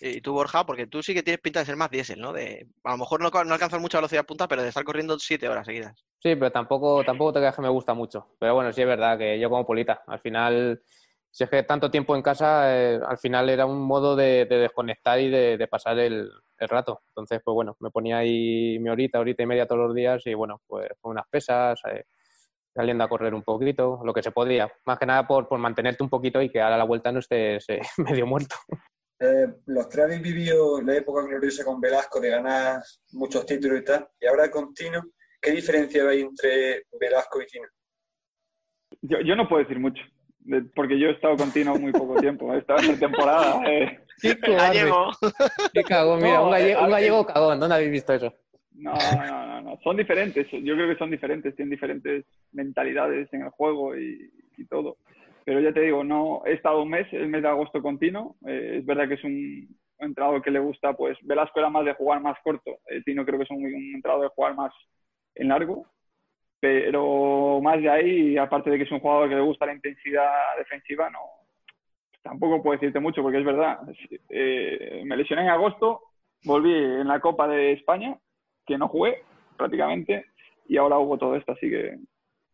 Y 0.00 0.20
tú, 0.20 0.32
Borja, 0.32 0.64
porque 0.64 0.86
tú 0.86 1.02
sí 1.02 1.14
que 1.14 1.22
tienes 1.22 1.40
pinta 1.40 1.60
de 1.60 1.66
ser 1.66 1.76
más 1.76 1.90
diésel, 1.90 2.20
¿no? 2.20 2.32
De, 2.32 2.66
a 2.84 2.92
lo 2.92 2.98
mejor 2.98 3.20
no, 3.20 3.30
no 3.30 3.54
alcanzas 3.54 3.80
mucha 3.80 3.98
velocidad 3.98 4.26
punta, 4.26 4.48
pero 4.48 4.62
de 4.62 4.68
estar 4.68 4.84
corriendo 4.84 5.18
siete 5.18 5.48
horas 5.48 5.66
seguidas. 5.66 6.04
Sí, 6.18 6.36
pero 6.36 6.50
tampoco, 6.50 7.02
tampoco 7.04 7.32
te 7.32 7.38
creas 7.40 7.56
que 7.56 7.62
me 7.62 7.68
gusta 7.68 7.94
mucho. 7.94 8.34
Pero 8.38 8.54
bueno, 8.54 8.72
sí 8.72 8.82
es 8.82 8.86
verdad 8.86 9.18
que 9.18 9.38
yo 9.38 9.48
como 9.48 9.66
Polita, 9.66 10.02
al 10.06 10.20
final, 10.20 10.82
si 11.30 11.44
es 11.44 11.50
que 11.50 11.62
tanto 11.62 11.90
tiempo 11.90 12.14
en 12.14 12.22
casa, 12.22 12.76
eh, 12.76 13.00
al 13.06 13.18
final 13.18 13.48
era 13.48 13.66
un 13.66 13.80
modo 13.80 14.16
de, 14.16 14.46
de 14.46 14.58
desconectar 14.58 15.18
y 15.20 15.30
de, 15.30 15.68
pasar 15.68 15.98
el, 15.98 16.30
el, 16.58 16.68
rato. 16.68 17.02
Entonces, 17.08 17.40
pues 17.44 17.54
bueno, 17.54 17.76
me 17.80 17.90
ponía 17.90 18.18
ahí 18.18 18.78
mi 18.80 18.90
horita, 18.90 19.20
horita 19.20 19.42
y 19.42 19.46
media 19.46 19.66
todos 19.66 19.86
los 19.86 19.94
días 19.94 20.26
y 20.26 20.34
bueno, 20.34 20.60
pues 20.66 20.88
con 21.00 21.12
unas 21.12 21.26
pesas, 21.28 21.80
eh, 21.90 22.04
saliendo 22.74 23.04
a 23.04 23.08
correr 23.08 23.34
un 23.34 23.42
poquito, 23.42 24.00
lo 24.04 24.12
que 24.12 24.22
se 24.22 24.30
podía. 24.30 24.70
Más 24.84 24.98
que 24.98 25.06
nada 25.06 25.26
por, 25.26 25.48
por 25.48 25.58
mantenerte 25.58 26.02
un 26.02 26.10
poquito 26.10 26.40
y 26.40 26.50
que 26.50 26.60
ahora 26.60 26.78
la 26.78 26.84
vuelta 26.84 27.12
no 27.12 27.18
estés 27.20 27.68
eh, 27.68 27.80
medio 27.98 28.26
muerto. 28.26 28.56
Eh, 29.22 29.46
los 29.66 29.88
tres 29.90 30.06
habéis 30.06 30.22
vivido 30.22 30.80
la 30.80 30.96
época 30.96 31.22
gloriosa 31.26 31.62
con 31.64 31.78
Velasco 31.80 32.20
de 32.20 32.30
ganar 32.30 32.80
muchos 33.12 33.44
títulos 33.44 33.80
y 33.80 33.84
tal, 33.84 34.08
y 34.18 34.26
ahora 34.26 34.50
con 34.50 34.72
Tino, 34.72 35.02
¿qué 35.42 35.50
diferencia 35.50 36.08
hay 36.08 36.22
entre 36.22 36.84
Velasco 36.98 37.42
y 37.42 37.46
Tino? 37.46 37.66
Yo, 39.02 39.20
yo 39.20 39.36
no 39.36 39.46
puedo 39.46 39.62
decir 39.62 39.78
mucho, 39.78 40.02
porque 40.74 40.98
yo 40.98 41.08
he 41.08 41.12
estado 41.12 41.36
con 41.36 41.52
Tino 41.52 41.76
muy 41.76 41.92
poco 41.92 42.18
tiempo, 42.18 42.52
he 42.54 42.58
estado 42.58 42.80
en 42.80 42.98
temporada. 42.98 43.60
eh. 43.66 44.00
Gallego. 44.42 45.10
Qué 45.72 45.82
cagón, 45.84 46.20
mira, 46.22 46.38
No, 46.38 46.44
un, 46.46 46.50
galle- 46.52 46.72
eh, 46.72 46.76
un 46.78 46.84
a- 46.84 46.88
gallego 46.88 47.26
cagón, 47.26 47.60
¿dónde 47.60 47.74
habéis 47.74 47.90
visto 47.90 48.14
eso? 48.14 48.34
No, 48.72 48.92
no, 49.26 49.46
no, 49.46 49.60
no, 49.60 49.78
son 49.84 49.96
diferentes, 49.98 50.46
yo 50.50 50.74
creo 50.74 50.88
que 50.88 50.96
son 50.98 51.10
diferentes, 51.10 51.54
tienen 51.54 51.70
diferentes 51.70 52.24
mentalidades 52.52 53.28
en 53.34 53.42
el 53.42 53.50
juego 53.50 53.94
y, 53.96 54.30
y 54.56 54.64
todo. 54.66 54.96
Pero 55.44 55.60
ya 55.60 55.72
te 55.72 55.80
digo, 55.80 56.04
no 56.04 56.42
he 56.46 56.52
estado 56.52 56.82
un 56.82 56.90
mes, 56.90 57.06
el 57.12 57.28
mes 57.28 57.42
de 57.42 57.48
agosto 57.48 57.82
con 57.82 57.98
Tino, 57.98 58.36
eh, 58.46 58.76
es 58.78 58.86
verdad 58.86 59.08
que 59.08 59.14
es 59.14 59.24
un 59.24 59.68
entrenador 59.98 60.42
que 60.42 60.50
le 60.50 60.60
gusta, 60.60 60.92
pues 60.94 61.18
Velasco 61.22 61.58
era 61.58 61.70
más 61.70 61.84
de 61.84 61.94
jugar 61.94 62.20
más 62.20 62.38
corto, 62.42 62.78
eh, 62.86 63.02
Tino 63.04 63.24
creo 63.24 63.38
que 63.38 63.44
es 63.44 63.50
un, 63.50 63.64
un 63.64 63.94
entrenador 63.94 64.24
de 64.24 64.34
jugar 64.34 64.54
más 64.54 64.72
en 65.34 65.48
largo, 65.48 65.86
pero 66.60 67.60
más 67.62 67.80
de 67.80 67.88
ahí, 67.88 68.36
aparte 68.36 68.70
de 68.70 68.78
que 68.78 68.84
es 68.84 68.92
un 68.92 69.00
jugador 69.00 69.28
que 69.28 69.34
le 69.34 69.40
gusta 69.40 69.66
la 69.66 69.74
intensidad 69.74 70.56
defensiva, 70.58 71.08
no 71.10 71.20
tampoco 72.22 72.62
puedo 72.62 72.78
decirte 72.78 73.00
mucho 73.00 73.22
porque 73.22 73.38
es 73.38 73.44
verdad. 73.44 73.80
Eh, 74.28 75.02
me 75.04 75.16
lesioné 75.16 75.42
en 75.42 75.48
agosto, 75.48 76.02
volví 76.44 76.72
en 76.72 77.08
la 77.08 77.20
Copa 77.20 77.48
de 77.48 77.72
España, 77.72 78.16
que 78.66 78.78
no 78.78 78.88
jugué 78.88 79.22
prácticamente, 79.56 80.26
y 80.68 80.76
ahora 80.76 80.98
hubo 80.98 81.18
todo 81.18 81.36
esto, 81.36 81.52
así 81.52 81.68
que 81.68 81.98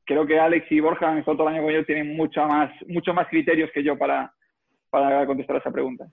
creo 0.07 0.27
que 0.27 0.39
Alex 0.39 0.71
y 0.71 0.81
Borja 0.81 1.11
han 1.11 1.19
estado 1.19 1.39
todo 1.39 1.49
el 1.49 1.55
año 1.55 1.65
con 1.65 1.73
yo, 1.73 1.85
tienen 1.85 2.17
mucho 2.17 2.45
más, 2.47 2.71
mucho 2.89 3.13
más 3.13 3.29
criterios 3.29 3.71
que 3.75 3.83
yo 3.83 3.99
para, 3.99 4.33
para 4.89 5.27
contestar 5.27 5.57
a 5.57 5.59
esa 5.59 5.71
pregunta. 5.71 6.07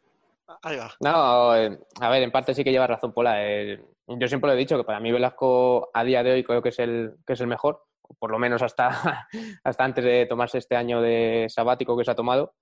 Ahí 0.62 0.78
va. 0.78 0.92
No, 1.00 1.56
eh, 1.56 1.78
a 2.02 2.10
ver, 2.10 2.24
en 2.24 2.32
parte 2.32 2.54
sí 2.54 2.64
que 2.64 2.72
lleva 2.72 2.88
razón 2.88 3.14
Pola. 3.14 3.36
Eh, 3.40 3.80
yo 4.08 4.28
siempre 4.28 4.50
lo 4.50 4.56
he 4.56 4.60
dicho 4.60 4.78
que 4.78 4.84
para 4.84 5.00
mí 5.00 5.12
Velasco 5.12 5.90
a 5.94 6.04
día 6.04 6.24
de 6.24 6.34
hoy 6.34 6.44
creo 6.44 6.62
que 6.62 6.70
es 6.70 6.80
el, 6.80 7.14
que 7.26 7.34
es 7.34 7.42
el 7.42 7.48
mejor, 7.48 7.84
o 8.02 8.14
por 8.16 8.32
lo 8.32 8.40
menos 8.40 8.62
hasta, 8.62 9.28
hasta 9.64 9.84
antes 9.84 10.04
de 10.04 10.26
tomarse 10.26 10.58
este 10.58 10.76
año 10.76 11.02
de 11.02 11.48
sabático 11.50 11.98
que 11.98 12.04
se 12.04 12.12
ha 12.12 12.16
tomado, 12.16 12.56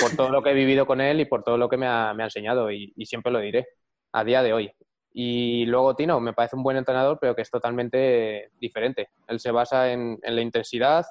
por 0.00 0.14
todo 0.16 0.30
lo 0.30 0.42
que 0.42 0.50
he 0.50 0.54
vivido 0.54 0.86
con 0.86 1.00
él 1.00 1.20
y 1.20 1.24
por 1.24 1.42
todo 1.42 1.56
lo 1.56 1.68
que 1.68 1.76
me 1.76 1.86
ha, 1.86 2.12
me 2.14 2.22
ha 2.22 2.26
enseñado 2.26 2.70
y, 2.70 2.92
y 2.96 3.06
siempre 3.06 3.32
lo 3.32 3.38
diré, 3.38 3.66
a 4.12 4.24
día 4.24 4.42
de 4.42 4.52
hoy. 4.52 4.72
Y 5.14 5.66
luego 5.66 5.94
Tino 5.94 6.20
me 6.20 6.32
parece 6.32 6.56
un 6.56 6.62
buen 6.62 6.76
entrenador, 6.76 7.18
pero 7.20 7.34
que 7.34 7.42
es 7.42 7.50
totalmente 7.50 8.50
diferente. 8.58 9.10
Él 9.28 9.40
se 9.40 9.50
basa 9.50 9.92
en, 9.92 10.18
la 10.22 10.40
intensidad, 10.40 11.04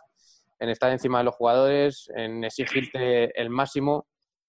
en 0.60 0.69
estar 0.69 0.91
encima 0.91 1.19
de 1.19 1.26
los 1.26 1.36
jugadores, 1.36 2.11
en 2.15 2.44
exigirte 2.44 3.40
el 3.40 3.49
máximo 3.49 4.07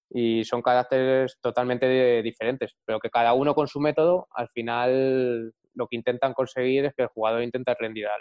y 0.09 0.45
son 0.45 0.63
caracteres 0.63 1.39
totalmente 1.41 2.23
diferentes, 2.23 2.77
pero 2.85 2.99
que 2.99 3.11
cada 3.11 3.33
uno 3.35 3.55
con 3.55 3.67
su 3.67 3.81
método, 3.81 4.27
al 4.31 4.49
final 4.49 5.55
lo 5.75 5.87
que 5.87 5.97
intentan 5.97 6.35
conseguir 6.35 6.85
es 6.87 6.95
que 6.95 7.03
el 7.03 7.09
jugador 7.09 7.43
intente 7.43 7.75
rendir 7.79 8.07
al, 8.07 8.21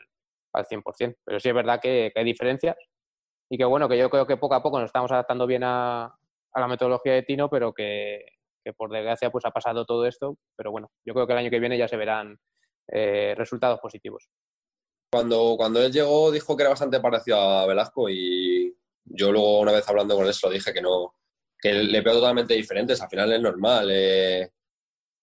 al 0.54 0.66
100%. 0.66 1.18
Pero 1.24 1.40
sí 1.40 1.50
es 1.50 1.56
verdad 1.56 1.80
que, 1.82 2.12
hay 2.14 2.24
diferencias 2.24 2.78
y 3.50 3.58
que 3.58 3.66
bueno, 3.66 3.90
que 3.90 3.98
yo 3.98 4.10
creo 4.10 4.26
que 4.26 4.38
poco 4.38 4.56
a 4.56 4.64
poco 4.64 4.80
nos 4.80 4.88
estamos 4.88 5.12
adaptando 5.12 5.46
bien 5.48 5.64
a, 5.64 6.06
a 6.06 6.60
la 6.60 6.68
metodología 6.68 7.14
de 7.14 7.24
Tino, 7.24 7.50
pero 7.50 7.74
que, 7.74 8.26
que 8.64 8.74
por 8.74 8.92
desgracia 8.92 9.32
pues 9.32 9.46
ha 9.46 9.52
pasado 9.52 9.86
todo 9.86 10.06
esto, 10.06 10.38
pero 10.56 10.72
bueno, 10.72 10.92
yo 11.06 11.14
creo 11.14 11.28
que 11.28 11.34
el 11.34 11.40
año 11.40 11.50
que 11.50 11.60
viene 11.60 11.78
ya 11.78 11.88
se 11.88 11.98
verán 11.98 12.38
eh, 12.88 13.34
resultados 13.38 13.80
positivos. 13.80 14.30
Cuando, 15.12 15.56
cuando 15.58 15.82
él 15.82 15.92
llegó 15.92 16.32
dijo 16.32 16.56
que 16.56 16.64
era 16.64 16.70
bastante 16.70 17.00
parecido 17.00 17.38
a 17.38 17.66
Velasco 17.66 18.10
y 18.10 18.74
yo 19.04 19.32
luego 19.32 19.60
una 19.60 19.74
vez 19.74 19.88
hablando 19.90 20.16
con 20.16 20.26
él 20.26 20.34
se 20.34 20.48
lo 20.48 20.54
dije 20.54 20.74
que 20.74 20.82
no, 20.82 21.16
que 21.62 21.74
le 21.74 22.02
veo 22.02 22.14
totalmente 22.14 22.54
diferentes, 22.54 23.02
al 23.02 23.10
final 23.10 23.32
es 23.34 23.42
normal. 23.42 23.90
Eh, 23.92 24.52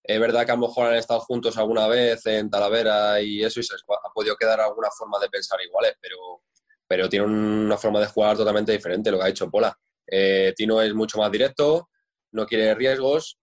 es 0.05 0.21
verdad 0.21 0.47
que 0.47 0.53
a 0.53 0.57
lo 0.57 0.69
mejor 0.69 0.87
han 0.87 0.95
estado 0.95 1.21
juntos 1.21 1.59
alguna 1.59 1.87
vez 1.87 2.25
en 2.27 2.49
Talavera 2.49 3.21
y 3.21 3.45
eso 3.45 3.61
y 3.61 3.63
se 3.63 3.75
ha 3.75 4.13
podido 4.15 4.37
quedar 4.37 4.61
alguna 4.61 4.89
forma 4.91 5.19
de 5.19 5.29
pensar 5.29 5.61
iguales, 5.61 5.95
pero, 6.01 6.43
pero 6.87 7.09
tiene 7.09 7.27
una 7.27 7.77
forma 7.77 8.01
de 8.01 8.07
jugar 8.07 8.37
totalmente 8.37 8.73
diferente 8.73 9.11
lo 9.11 9.19
que 9.19 9.25
ha 9.25 9.29
hecho 9.29 9.51
Pola. 9.51 9.77
Eh, 10.07 10.55
Tino 10.57 10.81
es 10.81 10.95
mucho 10.95 11.19
más 11.19 11.31
directo, 11.31 11.91
no 12.33 12.47
quiere 12.47 12.75
riesgos 12.75 13.39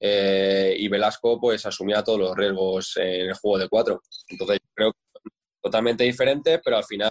eh, 0.00 0.74
y 0.78 0.88
Velasco 0.88 1.38
pues 1.40 1.64
asumía 1.66 2.02
todos 2.02 2.18
los 2.18 2.36
riesgos 2.36 2.96
en 2.96 3.28
el 3.28 3.34
juego 3.34 3.58
de 3.58 3.68
cuatro. 3.68 4.02
Entonces 4.28 4.58
creo 4.74 4.92
que 4.92 4.98
son 5.12 5.32
totalmente 5.62 6.04
diferentes, 6.04 6.60
pero 6.64 6.76
al 6.76 6.84
final 6.84 7.10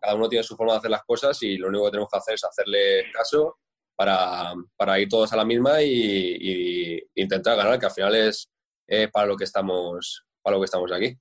cada 0.00 0.14
uno 0.14 0.28
tiene 0.28 0.42
su 0.42 0.56
forma 0.56 0.72
de 0.72 0.78
hacer 0.78 0.90
las 0.90 1.04
cosas 1.04 1.42
y 1.42 1.56
lo 1.56 1.68
único 1.68 1.84
que 1.84 1.90
tenemos 1.92 2.10
que 2.10 2.18
hacer 2.18 2.34
es 2.34 2.44
hacerle 2.44 3.12
caso 3.12 3.58
para, 3.96 4.98
ir 4.98 5.08
todos 5.08 5.32
a 5.32 5.36
la 5.36 5.44
misma 5.44 5.82
y, 5.82 7.00
intentar 7.14 7.56
ganar, 7.56 7.78
que 7.78 7.86
al 7.86 7.92
final 7.92 8.14
es 8.16 8.48
para 9.12 9.26
lo 9.26 9.36
que 9.36 9.44
estamos 9.44 10.24
para 10.44 10.56
lo 10.56 10.60
que 10.60 10.66
estamos 10.66 10.92
aquí. 10.92 11.16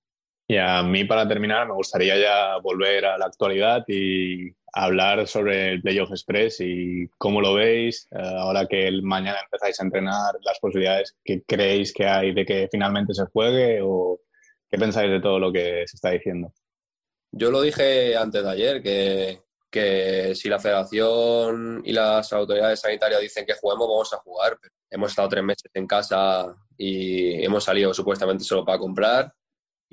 Y 0.54 0.58
a 0.58 0.84
mí, 0.84 1.04
para 1.04 1.28
terminar, 1.28 1.68
me 1.68 1.74
gustaría 1.74 2.16
ya 2.16 2.58
volver 2.58 3.06
a 3.06 3.18
la 3.18 3.26
actualidad 3.26 3.84
y 3.88 4.54
hablar 4.72 5.28
sobre 5.28 5.72
el 5.72 5.82
Playoff 5.82 6.12
Express 6.12 6.58
y 6.60 7.08
cómo 7.18 7.42
lo 7.42 7.56
veis, 7.56 8.08
eh, 8.12 8.20
ahora 8.22 8.68
que 8.68 8.92
mañana 9.02 9.40
empezáis 9.44 9.80
a 9.80 9.84
entrenar, 9.84 10.36
las 10.44 10.60
posibilidades 10.60 11.16
que 11.26 11.42
creéis 11.42 11.92
que 11.92 12.06
hay 12.06 12.36
de 12.36 12.46
que 12.46 12.70
finalmente 12.72 13.16
se 13.16 13.26
juegue 13.26 13.80
o 13.82 14.20
qué 14.70 14.78
pensáis 14.78 15.10
de 15.10 15.22
todo 15.22 15.40
lo 15.40 15.52
que 15.52 15.86
se 15.88 15.96
está 15.96 16.12
diciendo. 16.12 16.54
Yo 17.32 17.50
lo 17.50 17.60
dije 17.60 18.16
antes 18.16 18.44
de 18.44 18.52
ayer, 18.52 18.84
que, 18.84 19.42
que 19.72 20.36
si 20.36 20.50
la 20.50 20.60
federación 20.60 21.82
y 21.84 21.94
las 21.94 22.32
autoridades 22.32 22.80
sanitarias 22.80 23.22
dicen 23.22 23.44
que 23.44 23.56
juguemos, 23.56 23.88
vamos 23.88 24.14
a 24.14 24.18
jugar. 24.18 24.60
Hemos 24.88 25.10
estado 25.10 25.30
tres 25.30 25.44
meses 25.44 25.72
en 25.74 25.88
casa 25.88 26.56
y 26.78 27.44
hemos 27.44 27.64
salido 27.64 27.92
supuestamente 27.92 28.44
solo 28.44 28.64
para 28.64 28.78
comprar 28.78 29.34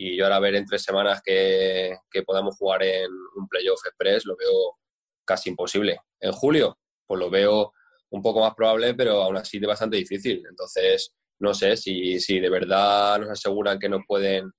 y 0.02 0.16
yo 0.16 0.24
ahora 0.24 0.40
ver 0.40 0.55
en 0.55 0.64
tres 0.64 0.82
semanas 0.82 1.20
que, 1.22 1.94
que 2.10 2.22
podamos 2.22 2.56
jugar 2.56 2.82
en 2.85 3.10
un 3.36 3.47
playoff 3.47 3.85
express 3.85 4.24
lo 4.24 4.35
veo 4.35 4.78
casi 5.27 5.51
imposible. 5.51 5.98
En 6.18 6.32
julio, 6.32 6.78
pues 7.06 7.20
lo 7.20 7.28
veo 7.28 7.74
un 8.09 8.22
poco 8.22 8.40
más 8.40 8.55
probable, 8.55 8.94
pero 8.94 9.22
aún 9.22 9.36
así 9.36 9.59
de 9.59 9.66
bastante 9.66 9.98
difícil. 9.98 10.43
Entonces, 10.48 11.12
no 11.39 11.52
sé 11.52 11.77
si, 11.77 12.18
si 12.18 12.40
de 12.40 12.48
verdad 12.48 13.18
nos 13.18 13.28
aseguran 13.28 13.78
que 13.78 13.90
nos 13.90 14.01
pueden, 14.06 14.51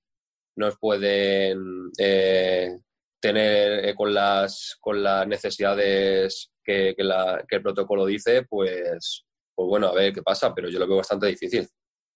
nos 0.58 0.78
pueden 0.78 1.90
eh, 1.98 2.78
tener 3.20 3.90
eh, 3.90 3.96
con, 3.96 4.14
las, 4.14 4.78
con 4.80 5.02
las 5.02 5.28
necesidades 5.28 6.52
que, 6.64 6.94
que, 6.96 7.04
el 7.04 7.64
protocolo 7.64 8.06
dice, 8.06 8.44
pues, 8.44 9.26
pues 9.56 9.68
bueno, 9.68 9.88
a 9.88 9.94
ver 9.96 10.14
qué 10.14 10.22
pasa, 10.22 10.54
pero 10.54 10.70
yo 10.70 10.78
lo 10.78 10.88
veo 10.88 10.98
bastante 10.98 11.26
difícil. 11.26 11.68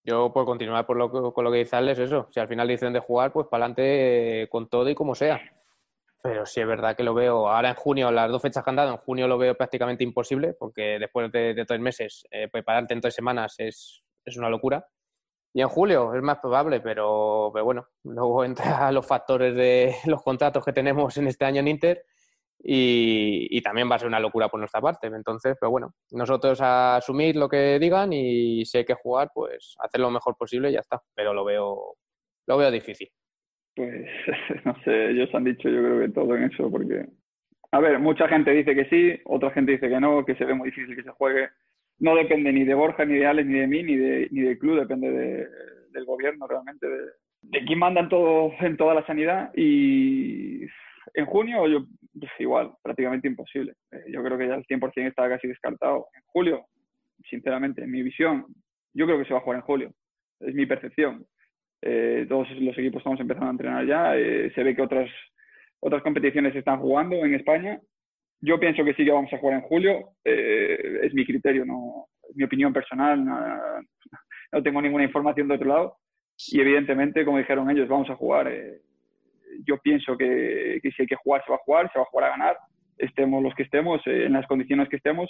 Yo, 0.06 0.32
por 0.32 0.46
continuar 0.46 0.86
por 0.86 0.98
lo 0.98 1.12
que, 1.12 1.34
con 1.34 1.44
lo 1.44 1.52
que 1.52 1.58
dice 1.58 1.76
Alex, 1.76 1.98
eso. 1.98 2.28
Si 2.32 2.40
al 2.40 2.48
final 2.48 2.68
dicen 2.68 2.94
de 2.94 3.00
jugar, 3.00 3.34
pues 3.34 3.48
para 3.48 3.66
adelante 3.66 4.44
eh, 4.44 4.50
con 4.50 4.70
todo 4.70 4.88
y 4.88 4.94
como 4.94 5.16
sea. 5.16 5.42
Pero 6.22 6.46
sí 6.46 6.62
es 6.62 6.68
verdad 6.68 6.96
que 6.96 7.04
lo 7.04 7.16
veo 7.16 7.50
ahora 7.50 7.70
en 7.70 7.76
junio, 7.76 8.12
las 8.12 8.30
dos 8.30 8.42
fechas 8.42 8.64
que 8.64 8.70
han 8.70 8.76
dado, 8.76 8.92
en 8.92 8.98
junio 8.98 9.28
lo 9.28 9.40
veo 9.40 9.56
prácticamente 9.56 10.04
imposible, 10.04 10.54
porque 10.54 11.00
después 11.00 11.32
de, 11.32 11.66
tres 11.68 11.80
meses, 11.80 12.24
eh, 12.30 12.48
prepararte 12.48 12.94
en 12.94 13.02
tres 13.02 13.16
semanas 13.16 13.56
es, 13.58 14.04
es, 14.24 14.38
una 14.38 14.50
locura. 14.50 14.88
Y 15.54 15.62
en 15.62 15.70
julio 15.70 16.14
es 16.14 16.22
más 16.22 16.38
probable, 16.38 16.82
pero, 16.82 17.50
pero 17.52 17.66
bueno, 17.66 17.88
luego 18.04 18.44
entran 18.46 18.94
los 18.94 19.08
factores 19.08 19.56
de 19.56 19.96
los 20.06 20.22
contratos 20.22 20.64
que 20.64 20.74
tenemos 20.74 21.18
en 21.18 21.28
este 21.28 21.46
año 21.46 21.62
en 21.62 21.68
Inter 21.68 22.06
y, 22.68 23.62
también 23.62 23.90
va 23.90 23.96
a 23.96 24.00
ser 24.00 24.08
una 24.08 24.20
locura 24.20 24.50
por 24.50 24.60
nuestra 24.60 24.82
parte. 24.82 25.08
Entonces, 25.08 25.56
pero 25.60 25.70
bueno, 25.70 25.94
nosotros 26.12 26.60
a 26.62 26.98
asumir 26.98 27.36
lo 27.36 27.48
que 27.48 27.78
digan 27.80 28.12
y 28.12 28.66
si 28.66 28.80
hay 28.80 28.86
que 28.86 28.96
jugar, 28.96 29.30
pues 29.34 29.76
hacer 29.80 30.02
lo 30.02 30.10
mejor 30.10 30.36
posible 30.36 30.70
y 30.70 30.74
ya 30.74 30.80
está. 30.80 31.00
Pero 31.14 31.34
lo 31.34 31.46
veo, 31.46 31.96
lo 32.48 32.58
veo 32.58 32.72
difícil. 32.72 33.08
Pues 33.76 34.08
no 34.66 34.76
sé, 34.84 35.12
ellos 35.12 35.30
han 35.34 35.44
dicho 35.44 35.70
yo 35.70 35.84
creo 35.84 36.00
que 36.00 36.10
todo 36.10 36.36
en 36.36 36.44
eso, 36.46 36.72
porque, 36.72 37.06
a 37.72 37.80
ver, 37.80 38.00
mucha 38.00 38.28
gente 38.28 38.52
dice 38.52 38.74
que 38.74 38.86
sí, 38.86 39.22
otra 39.26 39.52
gente 39.52 39.74
dice 39.74 39.88
que 39.88 40.00
no, 40.00 40.26
que 40.26 40.36
se 40.36 40.46
ve 40.46 40.56
muy 40.56 40.70
difícil 40.70 40.96
que 40.96 41.04
se 41.04 41.12
juegue. 41.12 41.50
No 42.00 42.16
depende 42.16 42.52
ni 42.52 42.64
de 42.64 42.74
Borja, 42.74 43.06
ni 43.06 43.20
de 43.20 43.28
Alex, 43.28 43.48
ni 43.48 43.60
de 43.60 43.68
mí, 43.68 43.84
ni, 43.84 43.96
de, 43.96 44.28
ni 44.32 44.42
del 44.42 44.58
club, 44.58 44.80
depende 44.80 45.12
del 45.92 46.06
gobierno 46.06 46.48
realmente, 46.48 46.88
de, 46.88 47.00
de 47.42 47.66
quién 47.66 47.80
manda 47.80 48.02
en, 48.02 48.10
todo, 48.10 48.52
en 48.60 48.76
toda 48.76 48.96
la 48.96 49.06
sanidad. 49.06 49.52
Y 49.56 50.66
en 51.14 51.26
junio 51.26 51.68
yo 51.68 51.86
pues 52.20 52.32
igual, 52.40 52.72
prácticamente 52.82 53.28
imposible. 53.28 53.74
Eh, 53.92 54.06
yo 54.12 54.24
creo 54.24 54.38
que 54.38 54.48
ya 54.48 54.56
el 54.56 54.66
100% 54.66 55.08
está 55.08 55.28
casi 55.28 55.48
descartado. 55.48 56.08
En 56.16 56.22
julio, 56.26 56.66
sinceramente, 57.30 57.84
en 57.84 57.92
mi 57.92 58.02
visión, 58.04 58.46
yo 58.94 59.06
creo 59.06 59.20
que 59.20 59.26
se 59.26 59.34
va 59.34 59.40
a 59.40 59.44
jugar 59.44 59.60
en 59.60 59.66
julio. 59.66 59.92
Es 60.40 60.54
mi 60.54 60.66
percepción. 60.66 61.26
Eh, 61.82 62.26
todos 62.28 62.50
los 62.52 62.78
equipos 62.78 63.00
estamos 63.00 63.20
empezando 63.20 63.48
a 63.48 63.52
entrenar 63.52 63.86
ya. 63.86 64.18
Eh, 64.18 64.52
se 64.56 64.64
ve 64.64 64.76
que 64.76 64.82
otras, 64.82 65.10
otras 65.82 66.02
competiciones 66.04 66.54
se 66.54 66.60
están 66.60 66.80
jugando 66.80 67.16
en 67.18 67.36
España. 67.36 67.80
Yo 68.42 68.60
pienso 68.60 68.84
que 68.84 68.94
sí 68.94 69.04
que 69.04 69.12
vamos 69.12 69.32
a 69.34 69.38
jugar 69.38 69.58
en 69.58 69.68
julio. 69.68 70.12
es 70.24 71.14
mi 71.14 71.26
criterio, 71.26 71.66
no, 71.66 72.08
mi 72.36 72.44
opinión 72.44 72.72
personal. 72.72 73.24
No, 73.24 74.64
tengo 74.64 74.82
ninguna 74.82 75.04
información 75.04 75.48
de 75.48 75.56
otro 75.56 75.68
lado. 75.68 75.98
Y 76.52 76.60
evidentemente, 76.60 77.26
como 77.26 77.38
dijeron 77.38 77.70
ellos, 77.70 77.88
vamos 77.88 78.10
a 78.10 78.16
jugar 78.16 78.52
yo 79.66 79.78
pienso 79.78 80.18
que, 80.18 80.80
si 80.82 81.02
hay 81.02 81.08
que 81.08 81.16
jugar, 81.16 81.44
se 81.46 81.52
va 81.52 81.58
a 81.58 81.66
jugar, 81.66 81.92
se 81.92 82.00
va 82.00 82.04
a 82.04 82.10
jugar 82.10 82.26
a 82.28 82.38
ganar, 82.38 82.58
estemos 82.98 83.44
los 83.44 83.54
que 83.56 83.64
estemos, 83.64 84.02
eh, 84.08 84.26
en 84.26 84.34
las 84.34 84.48
condiciones 84.48 84.90
que 84.90 84.98
estemos, 84.98 85.30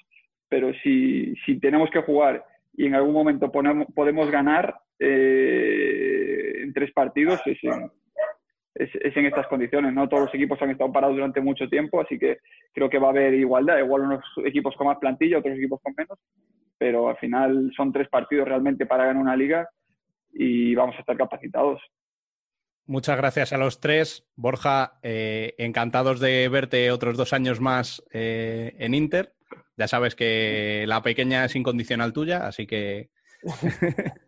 pero 0.49 0.73
si, 0.84 1.35
si 1.45 1.60
tenemos 1.60 1.89
que 1.89 2.02
jugar 2.02 2.43
y 2.73 2.85
en 2.85 2.95
algún 2.95 3.14
momento 3.14 3.52
ponemos, 3.52 3.88
podemos 3.95 4.30
ganar 4.30 4.76
eh, 4.99 6.61
en 6.64 6.73
tres 6.73 6.91
partidos, 6.91 7.41
es 7.45 7.57
en, 7.64 7.91
es, 8.76 8.89
en 9.18 9.26
estas 9.26 9.47
condiciones. 9.47 9.93
No 9.93 10.07
todos 10.10 10.26
los 10.26 10.35
equipos 10.35 10.61
han 10.61 10.72
estado 10.72 10.91
parados 10.91 11.15
durante 11.15 11.41
mucho 11.41 11.68
tiempo, 11.69 12.02
así 12.02 12.19
que 12.19 12.39
creo 12.73 12.89
que 12.89 12.99
va 12.99 13.07
a 13.07 13.11
haber 13.11 13.34
igualdad. 13.34 13.80
Igual 13.80 14.03
unos 14.03 14.23
equipos 14.45 14.76
con 14.76 14.88
más 14.88 14.97
plantilla, 14.97 15.39
otros 15.39 15.57
equipos 15.57 15.81
con 15.81 15.93
menos, 15.97 16.19
pero 16.77 17.10
al 17.10 17.18
final 17.18 17.72
son 17.76 17.91
tres 17.91 18.10
partidos 18.10 18.47
realmente 18.47 18.85
para 18.85 19.06
ganar 19.06 19.22
una 19.22 19.35
liga 19.35 19.68
y 20.34 20.76
vamos 20.76 20.95
a 20.97 20.99
estar 20.99 21.18
capacitados. 21.18 21.81
Muchas 22.88 23.18
gracias 23.18 23.52
a 23.52 23.57
los 23.57 23.80
tres. 23.80 24.26
Borja, 24.36 24.99
eh, 25.02 25.56
encantados 25.57 26.20
de 26.20 26.48
verte 26.49 26.91
otros 26.91 27.18
dos 27.18 27.34
años 27.34 27.60
más 27.60 28.03
eh, 28.12 28.76
en 28.78 28.94
Inter. 28.94 29.34
Ya 29.76 29.88
sabes 29.88 30.16
que 30.16 30.86
la 30.88 31.02
pequeña 31.02 31.45
es 31.45 31.56
incondicional 31.56 32.14
tuya, 32.14 32.45
así 32.45 32.68
que. 32.68 33.10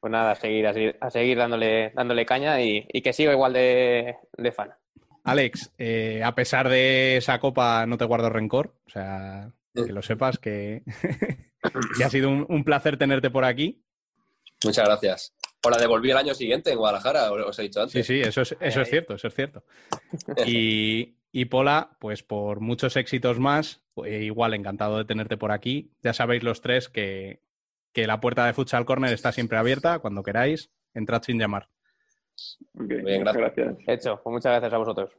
pues 0.00 0.10
nada, 0.10 0.32
a 0.32 0.34
seguir, 0.36 0.66
a 0.66 1.10
seguir, 1.10 1.36
dándole, 1.36 1.90
dándole 1.94 2.24
caña 2.24 2.60
y, 2.60 2.86
que 3.02 3.12
siga 3.12 3.32
igual 3.32 3.52
de, 3.52 4.16
fan. 4.54 4.70
Alex, 5.24 5.72
eh, 5.76 6.22
a 6.24 6.34
pesar 6.34 6.68
de 6.68 7.16
esa 7.16 7.40
copa, 7.40 7.86
no 7.86 7.98
te 7.98 8.04
guardo 8.04 8.30
rencor. 8.30 8.76
O 8.86 8.90
sea, 8.90 9.50
que 9.74 9.92
lo 9.92 10.02
sepas 10.02 10.38
que, 10.38 10.82
ha 12.04 12.08
sido 12.08 12.30
un 12.30 12.64
placer 12.64 12.96
tenerte 12.96 13.30
por 13.30 13.44
aquí. 13.44 13.82
Muchas 14.64 14.86
gracias. 14.86 15.34
O 15.66 15.70
la 15.70 15.78
devolví 15.78 16.12
el 16.12 16.16
año 16.16 16.32
siguiente 16.32 16.70
en 16.70 16.78
Guadalajara, 16.78 17.32
os 17.32 17.58
he 17.58 17.62
dicho 17.62 17.80
antes. 17.80 18.06
Sí, 18.06 18.14
sí, 18.14 18.20
eso 18.20 18.42
es, 18.42 18.56
eso 18.60 18.80
es 18.82 18.88
cierto, 18.88 19.14
eso 19.14 19.26
es 19.26 19.34
cierto. 19.34 19.64
Y, 20.46 21.16
y, 21.32 21.46
Pola, 21.46 21.96
pues 21.98 22.22
por 22.22 22.60
muchos 22.60 22.94
éxitos 22.96 23.40
más, 23.40 23.82
pues, 23.92 24.22
igual 24.22 24.54
encantado 24.54 24.98
de 24.98 25.04
tenerte 25.04 25.36
por 25.36 25.50
aquí. 25.50 25.90
Ya 26.04 26.12
sabéis 26.12 26.44
los 26.44 26.60
tres 26.60 26.88
que, 26.88 27.40
que 27.92 28.06
la 28.06 28.20
puerta 28.20 28.46
de 28.46 28.52
Futsal 28.52 28.84
Corner 28.84 29.12
está 29.12 29.32
siempre 29.32 29.58
abierta. 29.58 29.98
Cuando 29.98 30.22
queráis, 30.22 30.70
entrad 30.94 31.22
sin 31.22 31.40
llamar. 31.40 31.68
Bien, 32.74 33.24
gracias. 33.24 33.76
Hecho, 33.88 34.20
pues 34.22 34.32
muchas 34.32 34.52
gracias 34.52 34.72
a 34.72 34.78
vosotros. 34.78 35.10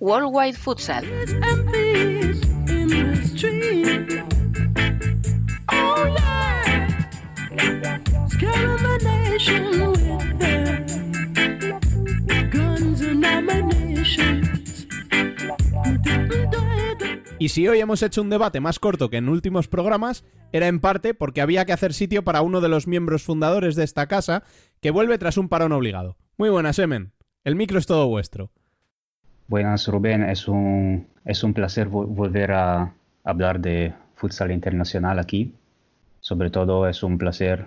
Worldwide 0.00 0.54
Futsal. 0.54 1.04
Y 17.38 17.48
si 17.50 17.68
hoy 17.68 17.80
hemos 17.80 18.02
hecho 18.02 18.22
un 18.22 18.30
debate 18.30 18.60
más 18.60 18.78
corto 18.78 19.10
que 19.10 19.18
en 19.18 19.28
últimos 19.28 19.68
programas, 19.68 20.24
era 20.52 20.68
en 20.68 20.80
parte 20.80 21.12
porque 21.12 21.42
había 21.42 21.66
que 21.66 21.74
hacer 21.74 21.92
sitio 21.92 22.24
para 22.24 22.40
uno 22.40 22.62
de 22.62 22.70
los 22.70 22.86
miembros 22.86 23.22
fundadores 23.22 23.76
de 23.76 23.84
esta 23.84 24.06
casa, 24.06 24.44
que 24.80 24.90
vuelve 24.90 25.18
tras 25.18 25.36
un 25.36 25.50
parón 25.50 25.72
obligado. 25.72 26.16
Muy 26.38 26.48
buenas, 26.48 26.78
Emen. 26.78 27.12
El 27.44 27.54
micro 27.54 27.78
es 27.78 27.86
todo 27.86 28.08
vuestro. 28.08 28.50
Buenas, 29.50 29.88
Rubén. 29.88 30.22
Es 30.22 30.46
un, 30.46 31.08
es 31.24 31.42
un 31.42 31.54
placer 31.54 31.88
volver 31.88 32.52
a 32.52 32.94
hablar 33.24 33.58
de 33.58 33.92
futsal 34.14 34.52
internacional 34.52 35.18
aquí. 35.18 35.52
Sobre 36.20 36.50
todo 36.50 36.86
es 36.86 37.02
un 37.02 37.18
placer, 37.18 37.66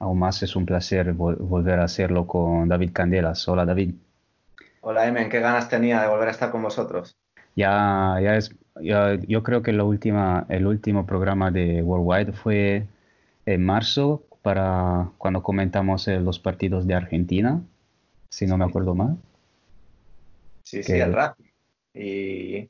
aún 0.00 0.18
más 0.18 0.42
es 0.42 0.54
un 0.54 0.66
placer 0.66 1.14
volver 1.14 1.80
a 1.80 1.84
hacerlo 1.84 2.26
con 2.26 2.68
David 2.68 2.90
Candelas. 2.92 3.48
Hola, 3.48 3.64
David. 3.64 3.94
Hola, 4.82 5.06
Emen. 5.06 5.30
Qué 5.30 5.40
ganas 5.40 5.70
tenía 5.70 6.02
de 6.02 6.08
volver 6.08 6.28
a 6.28 6.30
estar 6.30 6.50
con 6.50 6.62
vosotros. 6.62 7.16
Ya, 7.56 8.18
ya 8.22 8.36
es 8.36 8.54
yo, 8.82 9.42
creo 9.42 9.62
que 9.62 9.72
la 9.72 9.84
última, 9.84 10.44
el 10.50 10.66
último 10.66 11.06
programa 11.06 11.50
de 11.50 11.82
Worldwide 11.82 12.34
fue 12.34 12.86
en 13.46 13.64
marzo, 13.64 14.24
para 14.42 15.08
cuando 15.16 15.42
comentamos 15.42 16.06
eh, 16.06 16.20
los 16.20 16.38
partidos 16.38 16.86
de 16.86 16.92
Argentina, 16.92 17.62
si 18.28 18.46
no 18.46 18.58
me 18.58 18.66
acuerdo 18.66 18.94
mal. 18.94 19.16
Sí, 20.64 20.82
sí, 20.82 20.92
el 20.92 21.12
rap. 21.12 21.38
Y, 21.94 22.68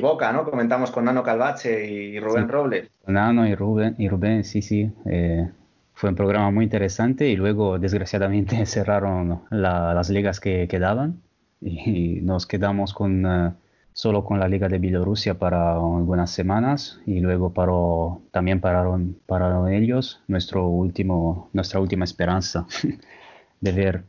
Boca, 0.00 0.32
¿no? 0.32 0.44
Comentamos 0.44 0.90
con 0.90 1.04
Nano 1.04 1.22
Calvache 1.22 1.86
y 1.90 2.20
Rubén 2.20 2.48
Robles. 2.48 2.90
Nano 3.06 3.46
y 3.46 3.54
Rubén, 3.54 3.94
y 3.98 4.08
Rubén 4.08 4.44
sí, 4.44 4.60
sí. 4.60 4.90
Eh, 5.06 5.48
fue 5.94 6.10
un 6.10 6.16
programa 6.16 6.50
muy 6.50 6.64
interesante 6.64 7.28
y 7.28 7.36
luego, 7.36 7.78
desgraciadamente, 7.78 8.66
cerraron 8.66 9.42
las 9.50 10.10
ligas 10.10 10.40
que 10.40 10.68
quedaban 10.68 11.22
y, 11.62 12.20
nos 12.20 12.46
quedamos 12.46 12.92
con... 12.92 13.24
Eh, 13.24 13.52
solo 13.96 14.24
con 14.24 14.38
la 14.38 14.46
Liga 14.46 14.68
de 14.68 14.78
Bielorrusia 14.78 15.38
para 15.38 15.72
algunas 15.72 16.30
semanas 16.30 17.00
y 17.06 17.20
luego 17.20 17.54
paró, 17.54 18.20
también 18.30 18.60
pararon, 18.60 19.16
pararon 19.24 19.72
ellos, 19.72 20.20
nuestro 20.28 20.68
último, 20.68 21.48
nuestra 21.54 21.80
última 21.80 22.04
esperanza 22.04 22.66
de 23.62 23.72
ver 23.72 24.04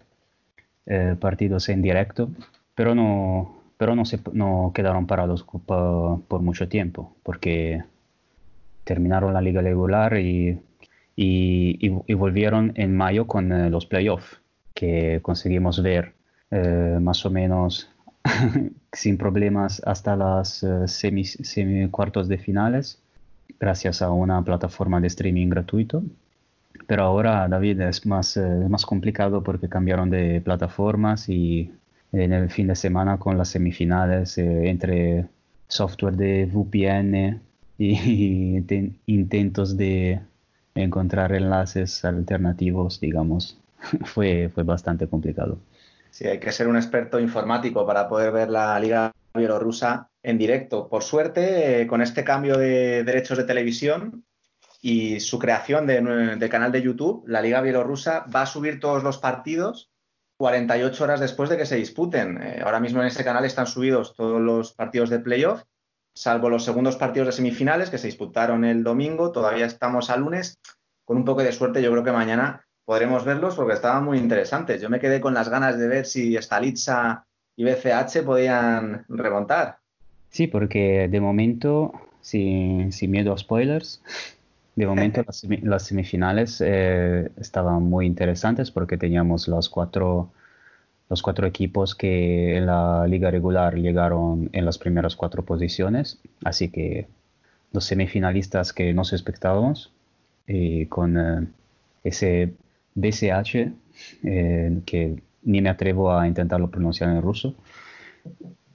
eh, 0.87 1.15
partidos 1.17 1.69
en 1.69 1.81
directo, 1.81 2.29
pero 2.77 2.93
no, 2.93 3.55
pero 3.77 3.95
no, 3.95 4.05
se, 4.05 4.19
no 4.33 4.71
quedaron 4.75 5.07
parados 5.07 5.43
por, 5.43 6.21
por, 6.21 6.41
mucho 6.43 6.69
tiempo 6.69 7.15
porque 7.23 7.83
terminaron 8.83 9.33
la 9.33 9.41
liga 9.41 9.63
regular 9.63 10.15
y, 10.19 10.61
y, 11.15 12.13
volvieron 12.13 12.73
en 12.75 12.95
mayo 12.95 13.25
con 13.25 13.51
eh, 13.51 13.71
los 13.71 13.87
playoffs 13.87 14.39
que 14.75 15.21
conseguimos 15.23 15.81
ver 15.81 16.13
eh, 16.51 16.99
más 17.01 17.25
o 17.25 17.31
menos 17.31 17.89
sin 18.93 19.17
problemas 19.17 19.81
hasta 19.83 20.15
las 20.15 20.61
uh, 20.61 20.87
semi, 20.87 21.89
cuartos 21.89 22.27
de 22.27 22.37
finales, 22.37 23.01
gracias 23.59 24.03
a 24.03 24.11
una 24.11 24.43
plataforma 24.43 25.01
de 25.01 25.07
streaming 25.07 25.49
gratuito. 25.49 26.03
Pero 26.85 27.03
ahora, 27.05 27.47
David, 27.47 27.81
es 27.81 28.05
más, 28.05 28.37
eh, 28.37 28.67
más 28.69 28.85
complicado 28.85 29.41
porque 29.41 29.67
cambiaron 29.67 30.11
de 30.11 30.41
plataformas 30.41 31.27
y 31.27 31.71
en 32.11 32.33
el 32.33 32.49
fin 32.49 32.67
de 32.67 32.75
semana 32.75 33.17
con 33.17 33.37
las 33.37 33.49
semifinales 33.49 34.37
eh, 34.37 34.69
entre 34.69 35.27
software 35.67 36.15
de 36.15 36.45
VPN 36.45 37.41
y, 37.77 38.63
intentos 39.05 39.77
de 39.77 40.21
encontrar 40.75 41.33
enlaces 41.33 42.03
alternativos, 42.05 42.99
digamos, 42.99 43.59
fue, 44.05 44.49
fue 44.53 44.63
bastante 44.63 45.07
complicado. 45.07 45.57
Sí, 46.09 46.25
hay 46.25 46.39
que 46.39 46.51
ser 46.51 46.67
un 46.67 46.77
experto 46.77 47.19
informático 47.19 47.85
para 47.85 48.07
poder 48.07 48.31
ver 48.31 48.49
la 48.49 48.79
Liga 48.79 49.11
Bielorrusa 49.35 50.09
en 50.23 50.37
directo. 50.37 50.87
Por 50.87 51.03
suerte, 51.03 51.81
eh, 51.81 51.87
con 51.87 52.01
este 52.01 52.23
cambio 52.23 52.57
de 52.57 53.03
derechos 53.03 53.37
de 53.37 53.43
televisión 53.43 54.25
y 54.81 55.19
su 55.19 55.37
creación 55.39 55.85
de, 55.85 56.49
canal 56.49 56.71
de 56.71 56.81
YouTube, 56.81 57.23
la 57.27 57.41
Liga 57.41 57.61
Bielorrusa 57.61 58.25
va 58.33 58.43
a 58.43 58.45
subir 58.45 58.79
todos 58.79 59.03
los 59.03 59.17
partidos 59.17 59.91
48 60.37 61.03
horas 61.03 61.19
después 61.19 61.49
de 61.49 61.57
que 61.57 61.65
se 61.65 61.75
disputen. 61.75 62.41
Eh, 62.41 62.61
ahora 62.63 62.79
mismo 62.79 63.01
en 63.01 63.07
ese 63.07 63.23
canal 63.23 63.45
están 63.45 63.67
subidos 63.67 64.15
todos 64.15 64.39
los 64.39 64.73
partidos 64.73 65.09
de 65.09 65.19
playoff, 65.19 65.63
salvo 66.13 66.49
los 66.49 66.63
segundos 66.63 66.95
partidos 66.95 67.27
de 67.27 67.31
semifinales 67.31 67.89
que 67.89 67.97
se 67.97 68.07
disputaron 68.07 68.65
el 68.65 68.83
domingo. 68.83 69.31
Todavía 69.31 69.65
estamos 69.65 70.09
a 70.09 70.17
lunes. 70.17 70.59
Con 71.05 71.17
un 71.17 71.25
poco 71.25 71.41
de 71.41 71.51
suerte, 71.51 71.81
yo 71.81 71.91
creo 71.91 72.03
que 72.03 72.11
mañana 72.11 72.65
podremos 72.85 73.23
verlos 73.23 73.55
porque 73.55 73.73
estaban 73.73 74.03
muy 74.03 74.17
interesantes. 74.17 74.81
Yo 74.81 74.89
me 74.89 74.99
quedé 74.99 75.21
con 75.21 75.33
las 75.33 75.49
ganas 75.49 75.77
de 75.77 75.87
ver 75.87 76.05
si 76.05 76.35
Stalitza 76.35 77.25
y 77.55 77.63
BCH 77.63 78.23
podían 78.25 79.05
remontar. 79.09 79.79
Sí, 80.29 80.47
porque 80.47 81.07
de 81.09 81.21
momento, 81.21 81.93
sin, 82.21 82.91
miedo 83.09 83.33
a 83.33 83.37
spoilers, 83.37 84.01
de 84.77 84.85
momento 84.85 85.23
las, 85.63 85.83
semifinales 85.83 86.61
eh, 86.63 87.31
estaban 87.37 87.81
muy 87.81 88.05
interesantes 88.05 88.69
porque 88.69 88.95
teníamos 88.95 89.47
los 89.47 89.69
cuatro, 89.69 90.31
los 91.09 91.23
cuatro 91.23 91.47
equipos 91.47 91.95
que 91.95 92.57
en 92.57 92.67
la 92.67 93.07
liga 93.07 93.31
regular 93.31 93.73
llegaron 93.73 94.51
en 94.53 94.65
las 94.65 94.77
primeras 94.77 95.15
cuatro 95.15 95.43
posiciones, 95.43 96.19
así 96.43 96.69
que 96.69 97.07
los 97.73 97.85
semifinalistas 97.85 98.71
que 98.71 98.93
nos 98.93 99.13
expectábamos 99.13 99.91
y 100.45 100.85
con 100.85 101.17
eh, 101.17 101.47
ese 102.03 102.53
BCH, 102.93 103.73
eh, 104.25 104.79
que 104.85 105.23
ni 105.41 105.59
me 105.59 105.69
atrevo 105.69 106.13
a 106.13 106.27
intentarlo 106.27 106.69
pronunciar 106.69 107.09
en 107.09 107.23
ruso, 107.23 107.55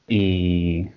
y 0.08 0.88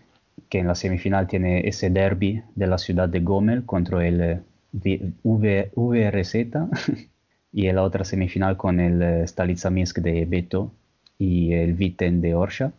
que 0.49 0.57
en 0.59 0.67
la 0.67 0.73
semifinal 0.73 1.27
tiene 1.27 1.67
ese 1.67 1.91
derby 1.91 2.41
de 2.55 2.65
la 2.65 2.79
ciudad 2.79 3.07
de 3.07 3.19
Gomel 3.19 3.65
contra 3.65 4.07
el 4.07 4.41
eh, 4.83 5.11
VRZ, 5.23 6.35
y 7.51 7.71
la 7.71 7.83
otra 7.83 8.03
semifinal 8.03 8.57
con 8.57 8.79
el 8.79 9.01
eh, 9.01 9.27
Stalitza 9.27 9.69
Minsk 9.69 9.99
de 9.99 10.25
Beto 10.25 10.71
y 11.17 11.53
el 11.53 11.73
Viten 11.73 12.21
de 12.21 12.35
Orsha. 12.35 12.73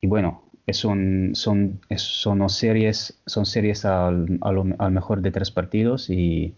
Y 0.00 0.06
bueno, 0.06 0.44
son, 0.72 1.32
son, 1.34 1.80
son 1.96 2.48
series, 2.48 3.20
son 3.26 3.44
series 3.46 3.84
al, 3.84 4.38
al 4.40 4.92
mejor 4.92 5.20
de 5.20 5.30
tres 5.30 5.50
partidos 5.50 6.08
y 6.10 6.54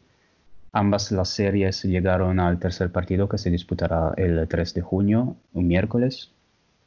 Ambas 0.73 1.13
las 1.13 1.29
series 1.29 1.83
llegaron 1.85 2.41
al 2.41 2.59
tercer 2.59 2.91
partido 2.91 3.29
que 3.29 3.37
se 3.37 3.51
disputará 3.51 4.15
el 4.17 4.49
3 4.49 4.73
de 4.73 4.81
junio, 4.81 5.37
un 5.53 5.67
miércoles. 5.67 6.33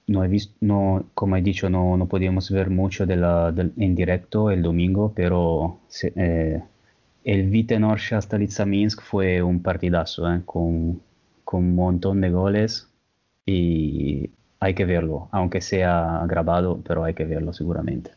No 0.08 0.24
he 0.24 0.28
visto, 0.28 0.56
no, 0.60 1.06
como 1.14 1.38
he 1.38 1.42
dicho, 1.44 1.70
no, 1.70 1.96
no 1.96 2.08
podíamos 2.08 2.50
ver 2.50 2.72
mucho 2.72 3.06
de 3.06 3.16
la, 3.16 3.54
en 3.78 3.96
directo 3.96 4.50
el 4.50 4.64
domingo, 4.64 5.14
pero 5.16 5.82
eh, 6.16 6.64
el 7.26 7.50
Vitenorsk 7.50 8.14
hasta 8.14 8.38
Minsk 8.38 9.02
fue 9.02 9.42
un 9.42 9.62
partidazo, 9.62 10.32
eh, 10.32 10.44
con, 10.46 11.02
con 11.44 11.64
un 11.64 11.76
montón 11.76 12.22
de 12.22 12.30
goles 12.30 12.88
y 13.46 14.30
hay 14.60 14.76
que 14.76 14.86
verlo, 14.86 15.28
aunque 15.32 15.60
sea 15.60 16.24
grabado, 16.28 16.80
pero 16.88 17.04
hay 17.04 17.16
que 17.16 17.26
verlo 17.26 17.52
seguramente. 17.52 18.12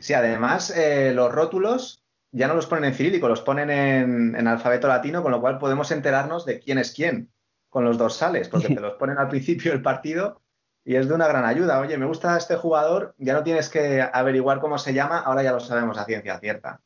Sí, 0.00 0.14
además 0.14 0.74
eh, 0.76 1.12
los 1.14 1.30
rótulos 1.30 2.02
ya 2.32 2.48
no 2.48 2.54
los 2.54 2.66
ponen 2.66 2.86
en 2.86 2.94
cirílico, 2.94 3.28
los 3.28 3.42
ponen 3.42 3.70
en, 3.70 4.48
alfabeto 4.48 4.88
latino, 4.88 5.22
con 5.22 5.32
lo 5.32 5.40
cual 5.42 5.58
podemos 5.58 5.90
enterarnos 5.90 6.46
de 6.46 6.58
quién 6.58 6.78
es 6.78 6.92
quién 6.92 7.30
con 7.68 7.84
los 7.84 7.98
dorsales, 7.98 8.48
porque 8.48 8.74
te 8.74 8.80
los 8.80 8.94
ponen 8.94 9.18
al 9.18 9.28
principio 9.28 9.72
del 9.72 9.82
partido 9.82 10.40
y 10.86 10.96
es 10.96 11.06
de 11.06 11.14
una 11.14 11.28
gran 11.28 11.44
ayuda. 11.44 11.80
Oye, 11.80 11.98
me 11.98 12.06
gusta 12.06 12.36
este 12.38 12.56
jugador, 12.56 13.14
ya 13.18 13.34
no 13.34 13.42
tienes 13.42 13.68
que 13.68 14.00
averiguar 14.00 14.60
cómo 14.60 14.78
se 14.78 14.94
llama, 14.94 15.18
ahora 15.18 15.42
ya 15.42 15.52
lo 15.52 15.60
sabemos 15.60 15.98
a 15.98 16.06
ciencia 16.06 16.38
cierta. 16.38 16.80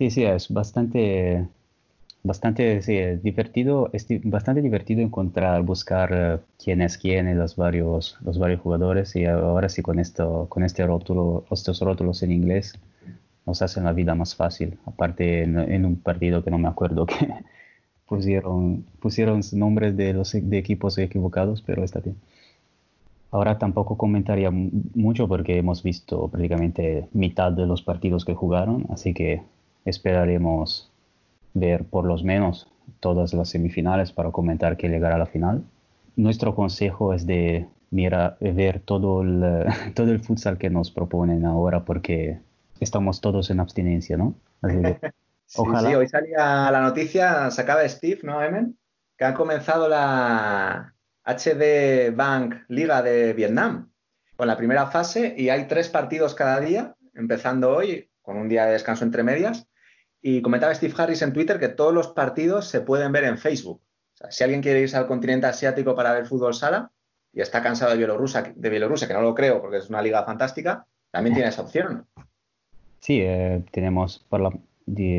Sí, 0.00 0.10
sí, 0.10 0.24
es 0.24 0.48
bastante, 0.48 1.46
bastante 2.22 2.80
divertido, 3.22 3.90
es 3.92 4.06
bastante 4.24 4.62
divertido 4.62 5.02
encontrar, 5.02 5.62
buscar 5.62 6.10
eh, 6.14 6.38
quién 6.58 6.80
es 6.80 6.96
quién 6.96 7.28
en 7.28 7.38
los 7.38 7.56
varios, 7.56 8.16
los 8.22 8.38
varios 8.38 8.62
jugadores 8.62 9.14
y 9.16 9.26
ahora 9.26 9.68
sí 9.68 9.82
con 9.82 9.98
esto, 9.98 10.46
con 10.48 10.64
este 10.64 10.86
rótulo, 10.86 11.44
estos 11.50 11.80
rótulos 11.80 12.22
en 12.22 12.32
inglés 12.32 12.78
nos 13.46 13.60
hacen 13.62 13.84
la 13.84 13.92
vida 13.92 14.14
más 14.14 14.34
fácil. 14.34 14.78
Aparte, 14.86 15.42
en, 15.42 15.84
un 15.84 15.96
partido 15.96 16.42
que 16.42 16.50
no 16.50 16.58
me 16.58 16.68
acuerdo 16.68 17.04
que 17.06 17.28
pusieron, 18.06 18.84
pusieron 19.00 19.42
nombres 19.52 19.96
de 19.98 20.14
los 20.14 20.32
de 20.32 20.58
equipos 20.58 20.96
equivocados, 20.98 21.62
pero 21.62 21.84
está 21.84 22.00
bien. 22.00 22.16
Ahora 23.32 23.58
tampoco 23.58 23.98
comentaría 23.98 24.50
mucho 24.50 25.28
porque 25.28 25.58
hemos 25.58 25.82
visto 25.82 26.28
prácticamente 26.28 27.08
mitad 27.12 27.52
de 27.52 27.66
los 27.66 27.82
partidos 27.82 28.24
que 28.24 28.34
jugaron, 28.34 28.86
así 28.90 29.12
que 29.14 29.42
esperaremos 29.84 30.90
ver 31.54 31.84
por 31.84 32.04
lo 32.04 32.16
menos 32.18 32.70
todas 33.00 33.34
las 33.34 33.48
semifinales 33.48 34.12
para 34.12 34.30
comentar 34.30 34.76
que 34.76 34.88
llegará 34.88 35.16
a 35.16 35.18
la 35.18 35.26
final. 35.26 35.64
Nuestro 36.16 36.54
consejo 36.54 37.14
es 37.14 37.26
de 37.26 37.66
mira, 37.90 38.36
ver 38.40 38.80
todo 38.80 39.22
el, 39.22 39.66
todo 39.94 40.10
el 40.10 40.20
futsal 40.20 40.58
que 40.58 40.70
nos 40.70 40.90
proponen 40.90 41.44
ahora 41.44 41.84
porque 41.84 42.40
estamos 42.78 43.20
todos 43.20 43.50
en 43.50 43.60
abstinencia, 43.60 44.16
¿no? 44.16 44.34
sí, 45.46 45.62
sí, 45.64 45.94
hoy 45.94 46.08
salía 46.08 46.70
la 46.70 46.80
noticia, 46.80 47.50
sacaba 47.50 47.86
Steve, 47.88 48.20
¿no, 48.22 48.42
Emen? 48.42 48.78
Que 49.16 49.24
han 49.24 49.34
comenzado 49.34 49.88
la 49.88 50.94
HD 51.24 52.14
Bank 52.14 52.54
Liga 52.68 53.02
de 53.02 53.34
Vietnam 53.34 53.90
con 54.36 54.46
la 54.46 54.56
primera 54.56 54.86
fase 54.86 55.34
y 55.36 55.50
hay 55.50 55.66
tres 55.66 55.90
partidos 55.90 56.34
cada 56.34 56.60
día, 56.60 56.94
empezando 57.14 57.76
hoy 57.76 58.10
con 58.22 58.38
un 58.38 58.48
día 58.48 58.64
de 58.64 58.72
descanso 58.72 59.04
entre 59.04 59.22
medias. 59.22 59.66
Y 60.22 60.42
comentaba 60.42 60.74
Steve 60.74 60.94
Harris 60.96 61.22
en 61.22 61.32
Twitter 61.32 61.58
que 61.58 61.68
todos 61.68 61.94
los 61.94 62.08
partidos 62.08 62.68
se 62.68 62.80
pueden 62.80 63.12
ver 63.12 63.24
en 63.24 63.38
Facebook. 63.38 63.80
O 63.80 64.16
sea, 64.16 64.30
si 64.30 64.44
alguien 64.44 64.60
quiere 64.60 64.80
irse 64.80 64.96
al 64.96 65.06
continente 65.06 65.46
asiático 65.46 65.94
para 65.94 66.12
ver 66.12 66.26
fútbol 66.26 66.54
sala 66.54 66.90
y 67.32 67.40
está 67.40 67.62
cansado 67.62 67.92
de 67.92 67.98
Bielorrusia, 67.98 68.52
de 68.54 68.70
Bielorrusia, 68.70 69.08
que 69.08 69.14
no 69.14 69.22
lo 69.22 69.34
creo 69.34 69.60
porque 69.60 69.78
es 69.78 69.88
una 69.88 70.02
liga 70.02 70.24
fantástica, 70.24 70.86
también 71.10 71.34
tiene 71.34 71.48
esa 71.48 71.62
opción. 71.62 72.06
Sí, 72.98 73.20
eh, 73.22 73.64
tenemos 73.70 74.24
por 74.28 74.40
la, 74.40 74.50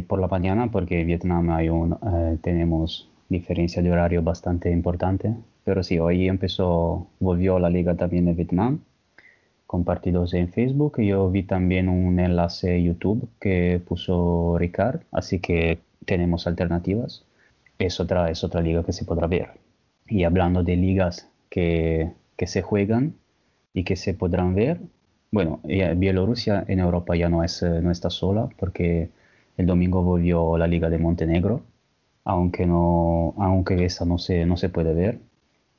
por 0.07 0.19
la 0.19 0.27
mañana, 0.27 0.69
porque 0.71 1.01
en 1.01 1.07
Vietnam 1.07 1.49
hay 1.49 1.69
un, 1.69 1.93
eh, 1.93 2.37
tenemos 2.43 3.09
diferencia 3.27 3.81
de 3.81 3.91
horario 3.91 4.21
bastante 4.21 4.69
importante. 4.69 5.33
Pero 5.63 5.81
sí, 5.83 5.97
hoy 5.97 6.27
empezó, 6.27 7.07
volvió 7.19 7.57
la 7.59 7.69
liga 7.69 7.95
también 7.95 8.25
de 8.25 8.33
Vietnam 8.33 8.81
con 9.71 9.85
partidos 9.85 10.33
en 10.33 10.49
Facebook. 10.49 11.01
Yo 11.01 11.31
vi 11.31 11.43
también 11.43 11.87
un 11.87 12.19
enlace 12.19 12.83
YouTube 12.83 13.29
que 13.39 13.81
puso 13.87 14.57
Ricard, 14.57 15.03
así 15.13 15.39
que 15.39 15.79
tenemos 16.05 16.45
alternativas. 16.45 17.23
Es 17.79 18.01
otra, 18.01 18.29
es 18.29 18.43
otra 18.43 18.59
liga 18.59 18.83
que 18.83 18.91
se 18.91 19.05
podrá 19.05 19.27
ver. 19.27 19.51
Y 20.07 20.25
hablando 20.25 20.61
de 20.61 20.75
ligas 20.75 21.29
que, 21.49 22.11
que 22.35 22.47
se 22.47 22.61
juegan 22.61 23.15
y 23.73 23.85
que 23.85 23.95
se 23.95 24.13
podrán 24.13 24.55
ver, 24.55 24.81
bueno, 25.31 25.61
Bielorrusia 25.63 26.65
en 26.67 26.79
Europa 26.79 27.15
ya 27.15 27.29
no, 27.29 27.41
es, 27.41 27.63
no 27.63 27.91
está 27.91 28.09
sola 28.09 28.49
porque 28.57 29.09
el 29.55 29.67
domingo 29.67 30.03
volvió 30.03 30.57
la 30.57 30.67
Liga 30.67 30.89
de 30.89 30.97
Montenegro, 30.97 31.61
aunque, 32.25 32.65
no, 32.65 33.35
aunque 33.37 33.85
esa 33.85 34.03
no 34.03 34.17
se, 34.17 34.45
no 34.45 34.57
se 34.57 34.67
puede 34.67 34.93
ver. 34.93 35.19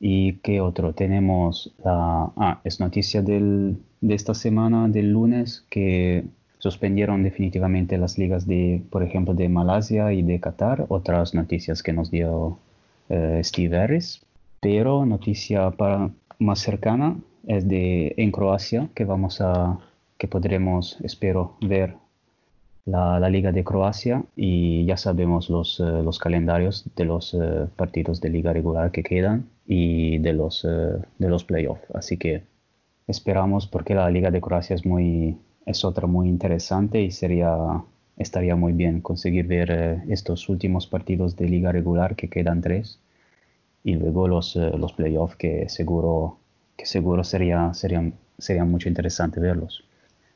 ¿Y 0.05 0.33
qué 0.43 0.59
otro? 0.59 0.93
Tenemos 0.93 1.73
la... 1.81 2.29
Ah, 2.35 2.59
es 2.65 2.81
noticia 2.81 3.21
de 3.21 3.77
esta 4.09 4.33
semana, 4.33 4.89
del 4.89 5.13
lunes, 5.13 5.65
que 5.69 6.25
suspendieron 6.57 7.23
definitivamente 7.23 7.97
las 7.97 8.17
ligas 8.17 8.45
de, 8.45 8.83
por 8.89 9.01
ejemplo, 9.01 9.33
de 9.33 9.47
Malasia 9.47 10.11
y 10.11 10.21
de 10.21 10.41
Qatar. 10.41 10.87
Otras 10.89 11.33
noticias 11.33 11.81
que 11.81 11.93
nos 11.93 12.11
dio 12.11 12.59
eh, 13.07 13.39
Steve 13.45 13.77
Harris. 13.77 14.21
Pero 14.59 15.05
noticia 15.05 15.71
para, 15.71 16.09
más 16.37 16.59
cercana 16.59 17.15
es 17.47 17.69
de 17.69 18.13
en 18.17 18.33
Croacia, 18.33 18.89
que 18.95 19.05
vamos 19.05 19.39
a, 19.39 19.79
que 20.17 20.27
podremos, 20.27 20.97
espero, 21.01 21.55
ver 21.61 21.95
la, 22.85 23.29
Liga 23.29 23.51
de 23.51 23.63
Croacia 23.63 24.25
y 24.35 24.85
ya 24.85 24.97
sabemos 24.97 25.49
los, 25.49 25.79
eh, 25.79 25.83
los 25.83 26.19
calendarios 26.19 26.85
de 26.95 27.05
los 27.05 27.33
eh, 27.33 27.67
partidos 27.75 28.21
de 28.21 28.29
liga 28.29 28.53
regular 28.53 28.91
que 28.91 29.03
quedan 29.03 29.49
y 29.65 30.17
de 30.19 30.33
los, 30.33 30.65
eh, 30.65 30.97
de 31.17 31.29
los 31.29 31.43
playoffs. 31.43 31.83
Así 31.93 32.17
que 32.17 32.43
esperamos 33.07 33.67
porque 33.67 33.95
la 33.95 34.09
Liga 34.09 34.31
de 34.31 34.41
Croacia 34.41 34.75
es, 34.75 34.85
muy, 34.85 35.37
es 35.65 35.85
otra 35.85 36.07
muy 36.07 36.27
interesante 36.29 37.01
y 37.01 37.11
sería, 37.11 37.83
estaría 38.17 38.55
muy 38.55 38.73
bien 38.73 39.01
conseguir 39.01 39.47
ver 39.47 40.03
estos 40.09 40.49
últimos 40.49 40.87
partidos 40.87 41.35
de 41.35 41.49
liga 41.49 41.71
regular 41.71 42.15
que 42.15 42.29
quedan 42.29 42.61
tres 42.61 42.99
y 43.83 43.95
luego 43.95 44.27
los, 44.27 44.55
los 44.55 44.93
playoffs 44.93 45.35
que 45.35 45.69
seguro, 45.69 46.39
que 46.77 46.85
seguro 46.85 47.23
sería, 47.23 47.73
serían, 47.73 48.13
sería 48.37 48.65
mucho 48.65 48.89
interesante 48.89 49.39
verlos. 49.39 49.83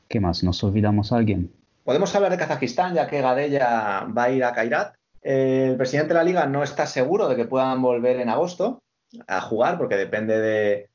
¿Qué 0.08 0.20
más? 0.20 0.42
¿Nos 0.44 0.62
olvidamos 0.64 1.12
alguien? 1.12 1.50
Podemos 1.88 2.14
hablar 2.14 2.30
de 2.30 2.36
Kazajistán, 2.36 2.92
ya 2.92 3.06
que 3.06 3.22
Gadella 3.22 4.06
va 4.14 4.24
a 4.24 4.30
ir 4.30 4.44
a 4.44 4.52
Kairat. 4.52 4.94
el 5.22 5.74
presidente 5.78 6.08
de 6.08 6.14
la 6.16 6.22
liga 6.22 6.44
no 6.44 6.62
está 6.62 6.84
seguro 6.84 7.30
de 7.30 7.34
que 7.34 7.46
puedan 7.46 7.80
volver 7.80 8.20
en 8.20 8.28
agosto 8.28 8.82
a 9.26 9.40
jugar, 9.40 9.78
porque 9.78 9.96
depende 9.96 10.38
de, 10.38 10.90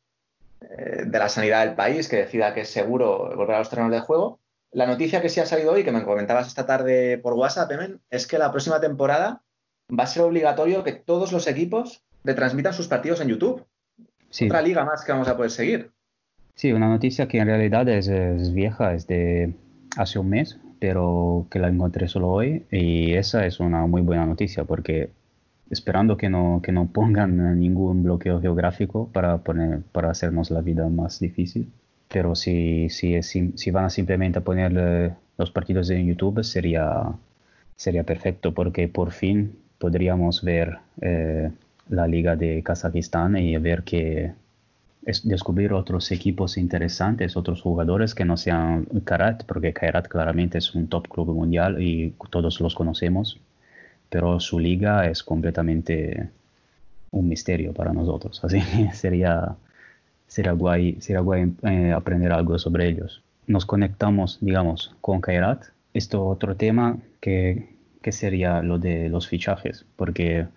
eh, 0.61 1.03
de 1.07 1.17
la 1.17 1.29
sanidad 1.29 1.65
del 1.65 1.73
país, 1.73 2.07
que 2.07 2.17
decida 2.17 2.53
que 2.53 2.61
es 2.61 2.69
seguro 2.69 3.33
volver 3.35 3.55
a 3.55 3.57
los 3.57 3.71
terrenos 3.71 3.91
de 3.91 4.01
juego. 4.01 4.37
La 4.71 4.85
noticia 4.85 5.19
que 5.19 5.29
sí 5.29 5.39
ha 5.39 5.47
salido 5.47 5.71
hoy, 5.71 5.83
que 5.83 5.91
me 5.91 6.03
comentabas 6.03 6.45
esta 6.45 6.67
tarde 6.67 7.17
por 7.17 7.33
WhatsApp, 7.33 7.71
es 8.11 8.27
que 8.27 8.37
la 8.37 8.51
próxima 8.51 8.79
temporada 8.79 9.41
va 9.89 10.03
a 10.03 10.07
ser 10.07 10.21
obligatorio 10.21 10.83
que 10.83 10.91
todos 10.91 11.31
los 11.31 11.47
equipos 11.47 12.03
retransmitan 12.23 12.73
sus 12.73 12.87
partidos 12.87 13.19
en 13.19 13.29
YouTube. 13.29 13.65
Otra 14.45 14.61
liga 14.61 14.85
más 14.85 15.03
que 15.03 15.11
vamos 15.11 15.27
a 15.27 15.35
poder 15.35 15.49
seguir. 15.49 15.89
Sí, 16.53 16.71
una 16.71 16.87
noticia 16.87 17.27
que 17.27 17.39
en 17.39 17.47
realidad 17.47 17.89
es, 17.89 18.07
es 18.07 18.53
vieja, 18.53 18.93
es 18.93 19.07
de 19.07 19.55
hace 19.97 20.19
un 20.19 20.29
mes, 20.29 20.59
pero 20.83 21.47
que 21.49 21.59
la 21.59 21.69
encontré 21.69 22.09
solo 22.09 22.27
hoy 22.29 22.65
y 22.69 23.13
esa 23.13 23.45
es 23.45 23.61
una 23.61 23.87
muy 23.87 24.01
buena 24.01 24.25
noticia 24.25 24.65
porque 24.65 25.11
esperando 25.69 26.17
que 26.17 26.29
no, 26.29 26.59
que 26.61 26.73
no 26.73 26.87
pongan 26.91 27.57
ningún 27.57 28.03
bloqueo 28.03 28.41
geográfico 28.41 29.07
para, 29.13 29.37
poner, 29.37 29.79
para 29.93 30.11
hacernos 30.11 30.51
la 30.51 30.59
vida 30.59 30.89
más 30.89 31.21
difícil. 31.21 31.71
Pero 32.09 32.35
si, 32.35 32.89
si, 32.89 33.21
si 33.23 33.71
van 33.71 33.85
a 33.85 33.89
simplemente 33.89 34.41
poner 34.41 35.15
los 35.37 35.51
partidos 35.51 35.89
en 35.89 36.05
YouTube 36.05 36.43
sería, 36.43 37.13
sería 37.77 38.03
perfecto 38.03 38.53
porque 38.53 38.89
por 38.89 39.11
fin 39.11 39.55
podríamos 39.77 40.43
ver 40.43 40.79
eh, 40.99 41.49
la 41.87 42.07
liga 42.07 42.35
de 42.35 42.61
Kazajistán 42.61 43.37
y 43.37 43.55
ver 43.55 43.83
que 43.83 44.33
es 45.05 45.27
descubrir 45.27 45.73
otros 45.73 46.11
equipos 46.11 46.57
interesantes, 46.57 47.35
otros 47.35 47.61
jugadores 47.61 48.15
que 48.15 48.25
no 48.25 48.37
sean 48.37 48.85
Karat, 49.03 49.43
porque 49.45 49.73
Karat 49.73 50.07
claramente 50.07 50.57
es 50.57 50.73
un 50.75 50.87
top 50.87 51.07
club 51.07 51.33
mundial 51.33 51.81
y 51.81 52.13
todos 52.29 52.59
los 52.61 52.75
conocemos, 52.75 53.39
pero 54.09 54.39
su 54.39 54.59
liga 54.59 55.07
es 55.09 55.23
completamente 55.23 56.29
un 57.11 57.27
misterio 57.27 57.73
para 57.73 57.93
nosotros. 57.93 58.43
Así 58.43 58.61
que 58.61 58.91
sería, 58.93 59.55
sería 60.27 60.51
guay, 60.53 60.97
sería 61.01 61.21
guay 61.21 61.53
eh, 61.63 61.91
aprender 61.91 62.31
algo 62.31 62.57
sobre 62.59 62.87
ellos. 62.87 63.21
Nos 63.47 63.65
conectamos, 63.65 64.37
digamos, 64.41 64.95
con 65.01 65.19
Kairat. 65.21 65.65
Esto 65.93 66.25
otro 66.25 66.55
tema 66.55 66.97
que, 67.19 67.69
que 68.01 68.11
sería 68.11 68.61
lo 68.61 68.79
de 68.79 69.09
los 69.09 69.27
fichajes, 69.27 69.85
porque 69.95 70.47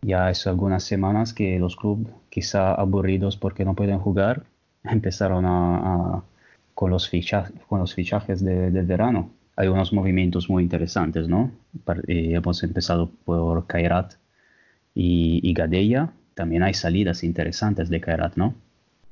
ya 0.00 0.28
hace 0.28 0.48
algunas 0.48 0.84
semanas 0.84 1.34
que 1.34 1.58
los 1.58 1.76
clubes, 1.76 2.12
quizá 2.36 2.74
aburridos 2.74 3.34
porque 3.38 3.64
no 3.64 3.74
pueden 3.74 3.98
jugar, 3.98 4.42
empezaron 4.84 5.44
con, 6.74 6.90
los 6.90 7.08
fichajes, 7.08 8.44
de, 8.44 8.82
verano. 8.82 9.30
Hay 9.56 9.68
unos 9.68 9.94
movimientos 9.94 10.50
muy 10.50 10.62
interesantes, 10.62 11.28
¿no? 11.28 11.50
Eh, 12.06 12.34
hemos 12.34 12.62
empezado 12.62 13.10
por 13.24 13.66
Kairat 13.66 14.16
y, 14.94 15.40
y. 15.42 15.54
También 16.34 16.62
hay 16.62 16.74
salidas 16.74 17.24
interesantes 17.24 17.88
de 17.88 18.02
Kairat, 18.02 18.36
¿no? 18.36 18.54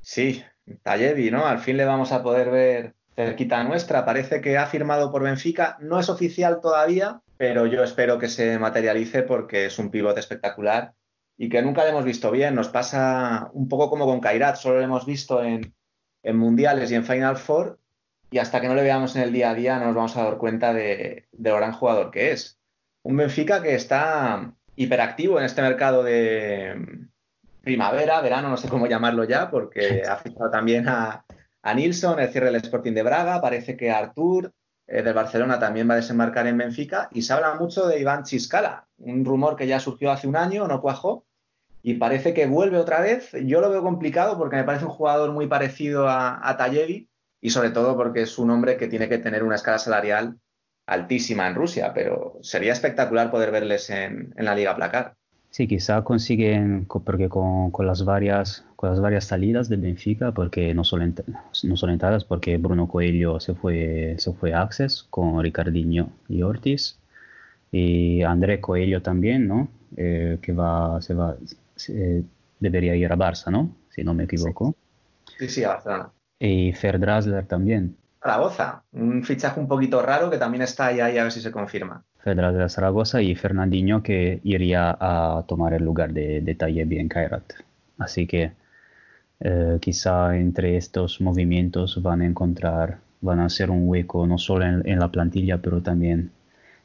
Sí, 0.01 0.43
Tallevi, 0.83 1.31
¿no? 1.31 1.47
Al 1.47 1.57
fin 1.57 1.77
le 1.77 1.85
vamos 1.85 2.11
a 2.11 2.21
poder 2.21 2.51
ver 2.51 2.93
cerquita 3.15 3.63
nuestra. 3.63 4.05
Parece 4.05 4.39
que 4.39 4.59
ha 4.59 4.67
firmado 4.67 5.11
por 5.11 5.23
Benfica. 5.23 5.77
No 5.81 5.99
es 5.99 6.09
oficial 6.09 6.59
todavía, 6.61 7.21
pero 7.37 7.65
yo 7.65 7.83
espero 7.83 8.19
que 8.19 8.27
se 8.27 8.59
materialice 8.59 9.23
porque 9.23 9.65
es 9.65 9.79
un 9.79 9.89
pivote 9.89 10.19
espectacular 10.19 10.93
y 11.37 11.49
que 11.49 11.61
nunca 11.61 11.83
le 11.83 11.89
hemos 11.89 12.05
visto 12.05 12.31
bien. 12.31 12.55
Nos 12.55 12.69
pasa 12.69 13.49
un 13.53 13.67
poco 13.67 13.89
como 13.89 14.05
con 14.05 14.19
Kairat, 14.19 14.55
solo 14.55 14.77
lo 14.77 14.83
hemos 14.83 15.05
visto 15.05 15.43
en, 15.43 15.73
mundiales 16.23 16.91
y 16.91 16.95
en 16.95 17.05
Final 17.05 17.37
Four 17.37 17.79
y 18.31 18.39
hasta 18.39 18.59
que 18.59 18.67
no 18.67 18.73
le 18.73 18.81
veamos 18.81 19.15
en 19.15 19.21
el 19.21 19.31
día 19.31 19.51
a 19.51 19.53
día 19.53 19.77
no 19.77 19.85
nos 19.85 19.95
vamos 19.95 20.17
a 20.17 20.23
dar 20.23 20.37
cuenta 20.37 20.73
de, 20.73 21.27
de 21.31 21.49
lo 21.49 21.57
gran 21.57 21.73
jugador 21.73 22.09
que 22.09 22.31
es. 22.31 22.59
Un 23.03 23.17
Benfica 23.17 23.61
que 23.61 23.75
está 23.75 24.53
hiperactivo 24.75 25.37
en 25.37 25.45
este 25.45 25.61
mercado 25.61 26.03
de 26.03 27.07
primavera, 27.61 28.21
verano, 28.21 28.49
no 28.49 28.57
sé 28.57 28.67
cómo 28.67 28.87
llamarlo 28.87 29.23
ya, 29.23 29.51
porque 29.51 30.03
ha 30.09 30.17
fichado 30.17 30.49
también 30.49 30.87
a, 30.87 31.25
a 31.61 31.73
Nilsson, 31.73 32.19
el 32.19 32.29
cierre 32.29 32.47
del 32.47 32.55
Sporting 32.57 32.93
de 32.93 33.03
Braga, 33.03 33.41
parece 33.41 33.77
que 33.77 33.91
Artur 33.91 34.53
eh, 34.87 35.01
del 35.01 35.13
Barcelona 35.13 35.59
también 35.59 35.89
va 35.89 35.93
a 35.93 35.97
desembarcar 35.97 36.47
en 36.47 36.57
Benfica 36.57 37.09
y 37.11 37.21
se 37.21 37.33
habla 37.33 37.55
mucho 37.55 37.87
de 37.87 37.99
Iván 37.99 38.23
Chiscala, 38.23 38.87
un 38.97 39.25
rumor 39.25 39.55
que 39.55 39.67
ya 39.67 39.79
surgió 39.79 40.11
hace 40.11 40.27
un 40.27 40.35
año, 40.35 40.67
no 40.67 40.81
cuajó, 40.81 41.25
y 41.81 41.95
parece 41.95 42.33
que 42.33 42.47
vuelve 42.47 42.77
otra 42.77 42.99
vez. 43.01 43.31
Yo 43.45 43.61
lo 43.61 43.69
veo 43.69 43.83
complicado 43.83 44.37
porque 44.37 44.55
me 44.55 44.63
parece 44.63 44.85
un 44.85 44.91
jugador 44.91 45.31
muy 45.31 45.47
parecido 45.47 46.07
a, 46.07 46.39
a 46.41 46.69
y 47.41 47.49
sobre 47.51 47.69
todo 47.69 47.95
porque 47.95 48.23
es 48.23 48.39
un 48.39 48.49
hombre 48.49 48.75
que 48.75 48.87
tiene 48.87 49.07
que 49.07 49.19
tener 49.19 49.43
una 49.43 49.55
escala 49.55 49.77
salarial 49.77 50.39
altísima 50.87 51.47
en 51.47 51.55
Rusia, 51.55 51.93
pero 51.93 52.39
sería 52.41 52.73
espectacular 52.73 53.29
poder 53.29 53.51
verles 53.51 53.89
en, 53.91 54.33
en 54.35 54.45
la 54.45 54.55
Liga 54.55 54.75
Placar. 54.75 55.15
Sí, 55.55 55.69
quizá 55.69 56.03
consiguen, 56.03 56.85
porque 56.85 57.29
con, 57.29 57.71
con, 57.71 57.87
las 57.87 58.03
varias, 58.03 58.65
con 58.75 58.89
las 58.89 58.99
varias 58.99 59.23
salidas 59.23 59.69
de 59.69 59.77
Benfica, 59.77 60.33
porque 60.33 60.73
no 60.73 60.83
solo, 60.83 61.05
no 61.05 61.77
solo 61.77 61.93
entradas, 61.93 62.25
porque 62.25 62.57
Bruno 62.57 62.89
Coelho 62.89 63.39
se 63.39 63.55
fue, 63.55 64.15
se 64.17 64.33
fue 64.33 64.53
a 64.53 64.63
Access 64.63 65.07
con 65.09 65.41
Ricardinho 65.41 66.09
y 66.27 66.41
Ortiz, 66.41 66.99
y 67.71 68.21
André 68.23 68.59
Coelho 68.59 69.01
también, 69.01 69.47
¿no? 69.47 69.69
Eh, 69.95 70.39
que 70.41 70.51
va, 70.51 71.01
se 71.01 71.13
va, 71.13 71.37
debería 72.59 72.93
ir 72.97 73.09
a 73.09 73.15
Barça, 73.15 73.49
¿no? 73.49 73.73
Si 73.91 74.03
no 74.03 74.13
me 74.13 74.25
equivoco. 74.25 74.75
Sí, 75.39 75.47
sí, 75.47 75.63
a 75.63 75.69
Barcelona. 75.69 76.11
Y 76.37 76.73
Ferdrasler 76.73 77.45
también. 77.45 77.95
Zaragoza, 78.21 78.83
un 78.91 79.23
fichaje 79.23 79.61
un 79.61 79.69
poquito 79.69 80.01
raro 80.01 80.29
que 80.29 80.37
también 80.37 80.63
está 80.63 80.87
ahí, 80.87 80.99
ahí 80.99 81.17
a 81.17 81.23
ver 81.23 81.31
si 81.31 81.39
se 81.39 81.51
confirma. 81.53 82.03
Ferdrasler 82.25 82.71
Zaragoza 82.71 83.21
y 83.21 83.35
Fernandinho 83.35 84.01
que 84.01 84.39
iría 84.43 84.97
a 84.99 85.43
tomar 85.47 85.75
el 85.75 85.83
lugar 85.83 86.11
de, 86.11 86.41
de 86.41 86.55
Tayebi 86.55 86.97
en 86.97 87.07
Kairat. 87.07 87.53
Así 87.99 88.25
que 88.25 88.51
eh, 89.41 89.77
quizá 89.79 90.35
entre 90.35 90.75
estos 90.75 91.21
movimientos 91.21 92.01
van 92.01 92.21
a 92.21 92.25
encontrar, 92.25 92.97
van 93.21 93.41
a 93.41 93.45
hacer 93.45 93.69
un 93.69 93.87
hueco 93.87 94.25
no 94.25 94.39
solo 94.39 94.65
en, 94.65 94.99
la 94.99 95.09
plantilla, 95.09 95.59
pero 95.59 95.83
también 95.83 96.31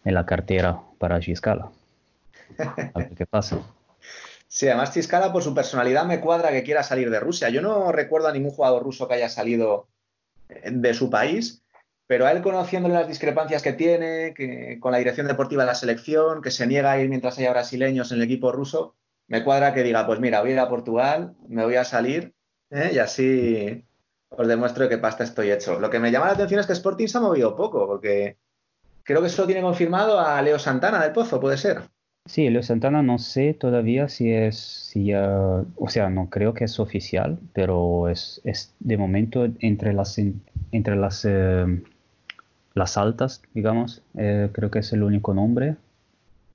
en 0.04 0.12
la 0.12 0.26
cartera 0.26 0.78
para 0.98 1.18
Giscala. 1.22 1.70
A 2.58 2.98
ver 2.98 3.14
qué 3.16 3.24
pasa. 3.24 3.60
Sí, 4.46 4.68
además 4.68 4.92
Chiscala 4.92 5.32
por 5.32 5.42
su 5.42 5.54
personalidad 5.54 6.04
me 6.04 6.20
cuadra 6.20 6.50
que 6.50 6.64
quiera 6.64 6.82
salir 6.82 7.08
de 7.08 7.18
Rusia. 7.18 7.48
Yo 7.48 7.62
no 7.62 7.92
recuerdo 7.92 8.28
a 8.28 8.32
ningún 8.32 8.50
jugador 8.50 8.82
ruso 8.82 9.08
que 9.08 9.14
haya 9.14 9.30
salido 9.30 9.86
de 10.70 10.92
su 10.92 11.08
país, 11.08 11.62
pero 12.10 12.26
a 12.26 12.32
él 12.32 12.42
conociéndole 12.42 12.94
las 12.94 13.06
discrepancias 13.06 13.62
que 13.62 13.72
tiene, 13.72 14.34
que 14.34 14.80
con 14.80 14.90
la 14.90 14.98
dirección 14.98 15.28
deportiva 15.28 15.62
de 15.62 15.68
la 15.68 15.76
selección, 15.76 16.42
que 16.42 16.50
se 16.50 16.66
niega 16.66 16.90
a 16.90 17.00
ir 17.00 17.08
mientras 17.08 17.38
haya 17.38 17.52
brasileños 17.52 18.10
en 18.10 18.18
el 18.18 18.24
equipo 18.24 18.50
ruso, 18.50 18.96
me 19.28 19.44
cuadra 19.44 19.72
que 19.72 19.84
diga, 19.84 20.04
pues 20.08 20.18
mira, 20.18 20.40
voy 20.40 20.50
a 20.50 20.52
ir 20.54 20.58
a 20.58 20.68
Portugal, 20.68 21.36
me 21.46 21.62
voy 21.62 21.76
a 21.76 21.84
salir 21.84 22.34
¿eh? 22.70 22.90
y 22.92 22.98
así 22.98 23.84
os 24.28 24.48
demuestro 24.48 24.82
de 24.82 24.88
qué 24.88 24.98
pasta 24.98 25.22
estoy 25.22 25.52
hecho. 25.52 25.78
Lo 25.78 25.88
que 25.88 26.00
me 26.00 26.10
llama 26.10 26.26
la 26.26 26.32
atención 26.32 26.58
es 26.58 26.66
que 26.66 26.72
Sporting 26.72 27.06
se 27.06 27.18
ha 27.18 27.20
movido 27.20 27.54
poco, 27.54 27.86
porque 27.86 28.38
creo 29.04 29.22
que 29.22 29.28
solo 29.28 29.46
tiene 29.46 29.62
confirmado 29.62 30.18
a 30.18 30.42
Leo 30.42 30.58
Santana 30.58 31.00
del 31.00 31.12
Pozo, 31.12 31.38
puede 31.38 31.58
ser. 31.58 31.82
Sí, 32.26 32.50
Leo 32.50 32.64
Santana 32.64 33.04
no 33.04 33.18
sé 33.18 33.54
todavía 33.54 34.08
si 34.08 34.32
es, 34.32 34.58
si 34.58 35.06
ya, 35.06 35.62
o 35.76 35.88
sea, 35.88 36.10
no 36.10 36.28
creo 36.28 36.54
que 36.54 36.64
es 36.64 36.80
oficial, 36.80 37.38
pero 37.52 38.08
es, 38.08 38.40
es 38.42 38.74
de 38.80 38.96
momento 38.96 39.46
entre 39.60 39.92
las, 39.92 40.18
entre 40.72 40.96
las, 40.96 41.24
eh, 41.24 41.66
las 42.74 42.96
altas, 42.96 43.42
digamos, 43.54 44.02
eh, 44.16 44.48
creo 44.52 44.70
que 44.70 44.80
es 44.80 44.92
el 44.92 45.02
único 45.02 45.34
nombre. 45.34 45.76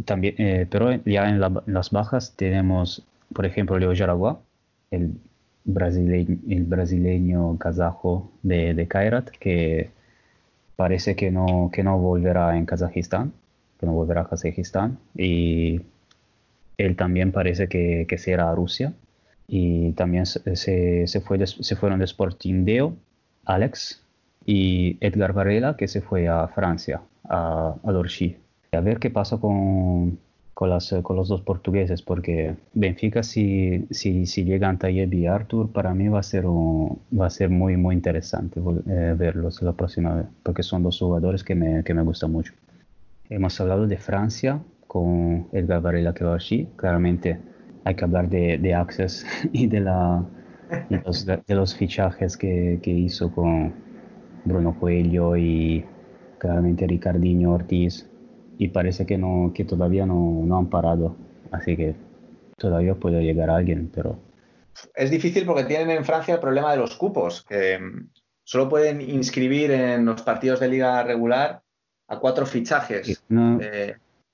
También, 0.05 0.35
eh, 0.37 0.67
pero 0.69 0.91
ya 1.05 1.29
en, 1.29 1.39
las 1.39 1.91
bajas 1.91 2.33
tenemos, 2.35 3.05
por 3.33 3.45
ejemplo, 3.45 3.77
Leo 3.79 3.93
Jaragua, 3.95 4.41
el 4.91 5.13
brasileño, 5.63 6.37
el 6.49 6.63
brasileño 6.63 7.57
kazajo 7.57 8.31
de, 8.43 8.73
de 8.73 8.87
Kairat, 8.87 9.29
que 9.29 9.89
parece 10.75 11.15
que 11.15 11.31
no, 11.31 11.69
que 11.73 11.83
no 11.83 11.97
volverá 11.97 12.57
en 12.57 12.65
Kazajistán 12.65 13.33
que 13.79 13.85
no 13.85 13.93
volverá 13.93 14.21
a 14.21 14.29
Kazajistán. 14.29 14.97
Y 15.15 15.81
él 16.77 16.95
también 16.95 17.31
parece 17.31 17.67
que, 17.67 18.05
que 18.07 18.17
se 18.17 18.31
irá 18.31 18.49
a 18.49 18.55
Rusia. 18.55 18.93
Y 19.47 19.91
también 19.93 20.25
se, 20.25 21.07
se, 21.07 21.21
fue 21.21 21.45
se 21.45 21.75
fueron 21.75 21.99
de 21.99 22.05
Sporting 22.05 22.65
Deo, 22.65 22.95
Alex 23.45 24.01
y 24.45 24.97
Edgar 25.01 25.33
Varela, 25.33 25.75
que 25.75 25.87
se 25.87 26.01
fue 26.01 26.27
a 26.27 26.47
Francia, 26.47 27.01
a, 27.23 27.75
a 27.83 27.91
Dorchi. 27.91 28.37
A 28.71 28.79
ver 28.81 28.99
qué 28.99 29.09
pasa 29.09 29.37
con, 29.37 30.19
con, 30.53 30.69
las, 30.69 30.93
con 31.03 31.15
los 31.15 31.27
dos 31.27 31.41
portugueses, 31.41 32.01
porque 32.01 32.55
Benfica, 32.73 33.23
si, 33.23 33.85
si, 33.91 34.25
si 34.25 34.43
llegan 34.43 34.79
Tayeb 34.79 35.13
y 35.13 35.27
Arthur, 35.27 35.71
para 35.71 35.93
mí 35.93 36.07
va 36.07 36.19
a 36.19 36.23
ser, 36.23 36.45
va 36.45 37.25
a 37.25 37.29
ser 37.29 37.49
muy, 37.49 37.77
muy 37.77 37.95
interesante 37.95 38.59
eh, 38.59 39.15
verlos 39.17 39.61
la 39.61 39.73
próxima 39.73 40.15
vez, 40.15 40.25
porque 40.43 40.63
son 40.63 40.83
dos 40.83 40.99
jugadores 40.99 41.43
que 41.43 41.55
me, 41.55 41.83
que 41.83 41.93
me 41.93 42.01
gustan 42.03 42.31
mucho. 42.31 42.53
Hemos 43.29 43.59
hablado 43.59 43.87
de 43.87 43.97
Francia 43.97 44.61
con 44.87 45.47
Edgar 45.51 45.81
Varela 45.81 46.13
que 46.13 46.23
va 46.23 46.35
allí. 46.35 46.69
Claramente 46.77 47.39
hay 47.83 47.95
que 47.95 48.03
hablar 48.05 48.29
de, 48.29 48.57
de 48.57 48.73
Access 48.73 49.25
y 49.51 49.67
de, 49.67 49.81
la, 49.81 50.23
de, 50.89 51.55
los, 51.55 51.75
fichajes 51.75 52.37
que, 52.37 52.79
que, 52.81 52.91
hizo 52.91 53.29
con 53.31 53.73
Bruno 54.45 54.79
Coelho 54.79 55.35
y 55.35 55.83
claramente 56.37 56.87
Ricardinho 56.87 57.51
Ortiz. 57.53 58.09
Y 58.57 58.69
parece 58.69 59.05
que, 59.05 59.17
no, 59.17 59.51
que 59.53 59.65
todavía 59.65 60.05
no, 60.05 60.43
no 60.45 60.57
han 60.57 60.69
parado. 60.69 61.17
Así 61.51 61.75
que 61.75 61.95
todavía 62.57 62.95
puede 62.95 63.21
llegar 63.23 63.49
alguien, 63.49 63.91
pero... 63.93 64.17
Es 64.93 65.11
difícil 65.11 65.45
porque 65.45 65.63
tienen 65.63 65.89
en 65.89 66.05
Francia 66.05 66.35
el 66.35 66.39
problema 66.39 66.71
de 66.71 66.77
los 66.77 66.95
cupos, 66.95 67.43
que 67.43 67.79
solo 68.43 68.69
pueden 68.69 69.01
inscribir 69.01 69.71
en 69.71 70.05
los 70.05 70.21
partidos 70.21 70.59
de 70.59 70.67
liga 70.67 71.03
regular 71.03 71.61
a 72.07 72.19
cuatro 72.19 72.45
fichajes 72.45 73.23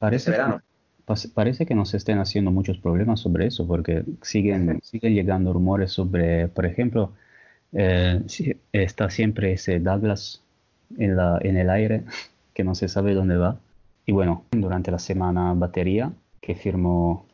parece, 0.01 0.31
verano. 0.31 0.61
Que, 1.07 1.27
parece 1.33 1.65
que 1.65 1.75
nos 1.75 1.93
estén 1.93 2.17
haciendo 2.17 2.51
muchos 2.51 2.79
problemas 2.79 3.19
sobre 3.19 3.47
eso, 3.47 3.67
porque 3.67 4.03
siguen, 4.21 4.79
siguen 4.83 5.13
llegando 5.13 5.53
rumores 5.53 5.91
sobre, 5.91 6.47
por 6.47 6.65
ejemplo, 6.65 7.13
eh, 7.73 8.21
está 8.73 9.09
siempre 9.09 9.53
ese 9.53 9.79
Douglas 9.79 10.41
en, 10.97 11.15
la, 11.15 11.39
en 11.41 11.57
el 11.57 11.69
aire, 11.69 12.03
que 12.53 12.63
no 12.63 12.75
se 12.75 12.87
sabe 12.87 13.13
dónde 13.13 13.37
va. 13.37 13.59
Y 14.05 14.11
bueno, 14.11 14.45
durante 14.51 14.91
la 14.91 14.99
semana 14.99 15.53
batería, 15.53 16.11
que 16.41 16.55
firmó 16.55 17.25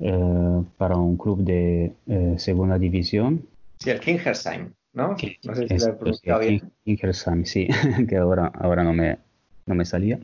eh, 0.00 0.62
para 0.76 0.96
un 0.96 1.16
club 1.16 1.44
de 1.44 1.92
eh, 2.06 2.34
segunda 2.36 2.78
división. 2.78 3.46
Sí, 3.78 3.90
el 3.90 4.00
Kingersheim, 4.00 4.72
¿no? 4.92 5.16
no 5.44 5.54
sé 5.54 5.68
si 5.68 5.78
lo 5.78 5.86
he 5.86 5.92
pronunciado 5.94 6.40
bien. 6.40 6.72
Kingersheim, 6.84 7.44
sí, 7.44 7.68
que 8.08 8.16
ahora, 8.16 8.50
ahora 8.54 8.82
no 8.82 8.92
me, 8.92 9.18
no 9.66 9.74
me 9.74 9.84
salía. 9.84 10.18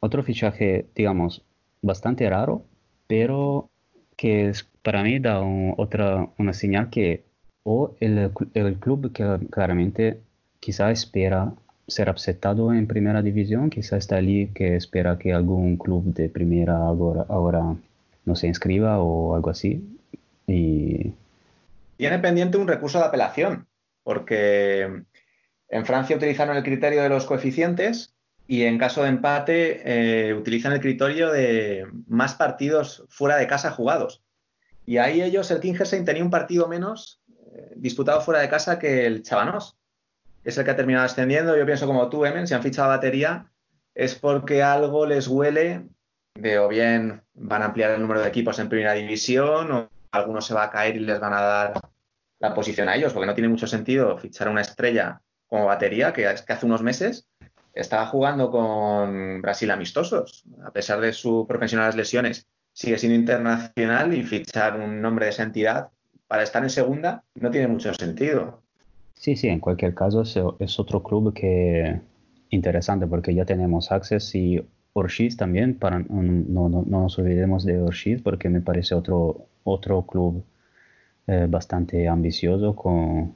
Otro 0.00 0.22
fichaje, 0.22 0.86
digamos, 0.94 1.42
bastante 1.80 2.28
raro, 2.28 2.64
pero 3.06 3.70
que 4.16 4.52
para 4.82 5.02
mí 5.02 5.18
da 5.18 5.40
otra, 5.76 6.28
una 6.38 6.52
señal 6.52 6.90
que 6.90 7.24
o 7.64 7.94
el, 8.00 8.30
el 8.54 8.76
club 8.76 9.12
que 9.12 9.46
claramente 9.50 10.20
quizá 10.60 10.90
espera 10.90 11.52
ser 11.86 12.10
aceptado 12.10 12.72
en 12.72 12.86
primera 12.86 13.22
división, 13.22 13.70
quizá 13.70 13.96
está 13.96 14.16
allí 14.16 14.48
que 14.48 14.76
espera 14.76 15.18
que 15.18 15.32
algún 15.32 15.76
club 15.76 16.04
de 16.14 16.28
primera 16.28 16.76
ahora, 16.76 17.24
ahora 17.28 17.76
no 18.24 18.36
se 18.36 18.46
inscriba 18.46 18.98
o 18.98 19.34
algo 19.34 19.50
así. 19.50 19.82
Y... 20.46 21.12
Tiene 21.96 22.18
pendiente 22.18 22.58
un 22.58 22.68
recurso 22.68 22.98
de 22.98 23.06
apelación, 23.06 23.66
porque 24.04 25.02
en 25.68 25.86
Francia 25.86 26.16
utilizaron 26.16 26.56
el 26.56 26.62
criterio 26.62 27.02
de 27.02 27.08
los 27.08 27.24
coeficientes 27.24 28.14
y 28.46 28.62
en 28.62 28.78
caso 28.78 29.02
de 29.02 29.08
empate 29.08 29.82
eh, 29.84 30.34
utilizan 30.34 30.72
el 30.72 30.80
criterio 30.80 31.32
de 31.32 31.86
más 32.06 32.34
partidos 32.34 33.04
fuera 33.08 33.36
de 33.36 33.46
casa 33.46 33.70
jugados. 33.70 34.22
Y 34.86 34.98
ahí 34.98 35.20
ellos, 35.22 35.50
el 35.50 35.60
Kingersen, 35.60 36.04
tenía 36.04 36.24
un 36.24 36.30
partido 36.30 36.66
menos 36.68 37.17
disputado 37.76 38.20
fuera 38.20 38.40
de 38.40 38.48
casa 38.48 38.78
que 38.78 39.06
el 39.06 39.22
Chabanós. 39.22 39.76
Es 40.44 40.56
el 40.56 40.64
que 40.64 40.70
ha 40.70 40.76
terminado 40.76 41.04
ascendiendo. 41.04 41.56
Yo 41.56 41.66
pienso 41.66 41.86
como 41.86 42.08
tú, 42.08 42.24
Emen, 42.24 42.46
si 42.46 42.54
han 42.54 42.62
fichado 42.62 42.88
batería 42.88 43.46
es 43.98 44.14
porque 44.14 44.62
algo 44.62 45.06
les 45.06 45.26
huele 45.26 45.84
de 46.34 46.58
o 46.60 46.68
bien 46.68 47.20
van 47.34 47.62
a 47.62 47.66
ampliar 47.66 47.90
el 47.90 48.00
número 48.00 48.20
de 48.20 48.28
equipos 48.28 48.60
en 48.60 48.68
primera 48.68 48.92
división 48.92 49.72
o 49.72 49.90
alguno 50.12 50.40
se 50.40 50.54
va 50.54 50.64
a 50.64 50.70
caer 50.70 50.96
y 50.96 51.00
les 51.00 51.18
van 51.18 51.32
a 51.32 51.40
dar 51.40 51.80
la 52.38 52.54
posición 52.54 52.88
a 52.88 52.94
ellos, 52.94 53.12
porque 53.12 53.26
no 53.26 53.34
tiene 53.34 53.48
mucho 53.48 53.66
sentido 53.66 54.16
fichar 54.16 54.48
una 54.48 54.60
estrella 54.60 55.20
como 55.48 55.66
batería 55.66 56.12
que, 56.12 56.22
que 56.22 56.52
hace 56.52 56.66
unos 56.66 56.82
meses 56.82 57.28
estaba 57.74 58.06
jugando 58.06 58.52
con 58.52 59.42
Brasil 59.42 59.70
amistosos, 59.72 60.44
a 60.64 60.70
pesar 60.70 61.00
de 61.00 61.12
sus 61.12 61.46
profesionales 61.48 61.96
lesiones. 61.96 62.46
Sigue 62.72 62.98
siendo 62.98 63.18
internacional 63.18 64.14
y 64.14 64.22
fichar 64.22 64.78
un 64.78 65.00
nombre 65.02 65.24
de 65.24 65.32
esa 65.32 65.42
entidad 65.42 65.90
para 66.28 66.42
estar 66.42 66.62
en 66.62 66.70
segunda 66.70 67.24
no 67.34 67.50
tiene 67.50 67.68
mucho 67.68 67.92
sentido. 67.94 68.62
Sí, 69.14 69.34
sí, 69.34 69.48
en 69.48 69.58
cualquier 69.58 69.94
caso 69.94 70.22
es 70.60 70.78
otro 70.78 71.02
club 71.02 71.34
que 71.34 72.00
interesante 72.50 73.06
porque 73.06 73.34
ya 73.34 73.44
tenemos 73.44 73.90
Access 73.90 74.34
y 74.34 74.64
Orchiz 74.92 75.36
también, 75.36 75.74
para, 75.74 76.00
no, 76.00 76.68
no, 76.68 76.84
nos 76.86 77.18
olvidemos 77.18 77.64
de 77.64 77.80
Orchiz 77.80 78.22
porque 78.22 78.48
me 78.48 78.60
parece 78.60 78.94
otro, 78.94 79.46
otro 79.64 80.02
club 80.02 80.44
eh, 81.26 81.46
bastante 81.48 82.08
ambicioso 82.08 82.74
con 82.74 83.34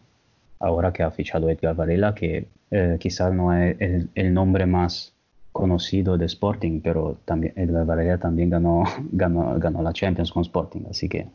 ahora 0.58 0.92
que 0.92 1.02
ha 1.02 1.10
fichado 1.10 1.50
Edgar 1.50 1.74
Varela 1.74 2.14
que 2.14 2.46
eh, 2.70 2.96
quizás 2.98 3.32
no 3.34 3.54
es 3.54 3.76
el, 4.14 4.34
nombre 4.34 4.66
más 4.66 5.14
conocido 5.52 6.16
de 6.16 6.26
Sporting, 6.26 6.80
pero 6.80 7.18
también 7.24 7.52
Edgar 7.56 7.84
Varela 7.84 8.18
también 8.18 8.50
ganó, 8.50 8.84
ganó, 9.12 9.58
ganó 9.58 9.82
la 9.82 9.92
Champions 9.92 10.32
con 10.32 10.42
Sporting, 10.42 10.82
así 10.90 11.08
que 11.08 11.26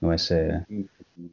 no 0.00 0.12
es... 0.12 0.30
Eh, 0.30 0.64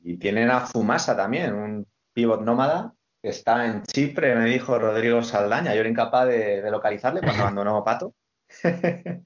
y, 0.03 0.17
tienen 0.17 0.49
a 0.49 0.61
Fumasa 0.61 1.15
también, 1.15 1.53
un 1.53 1.87
pivot 2.13 2.41
nómada 2.41 2.93
que 3.21 3.29
está 3.29 3.65
en 3.65 3.83
Chipre, 3.83 4.35
me 4.35 4.45
dijo 4.45 4.77
Rodrigo 4.77 5.23
Saldaña, 5.23 5.73
yo 5.73 5.81
era 5.81 5.89
incapaz 5.89 6.27
de, 6.27 6.61
de 6.61 6.71
localizarle 6.71 7.21
cuando 7.21 7.41
abandonó 7.43 7.83
Pato. 7.83 8.13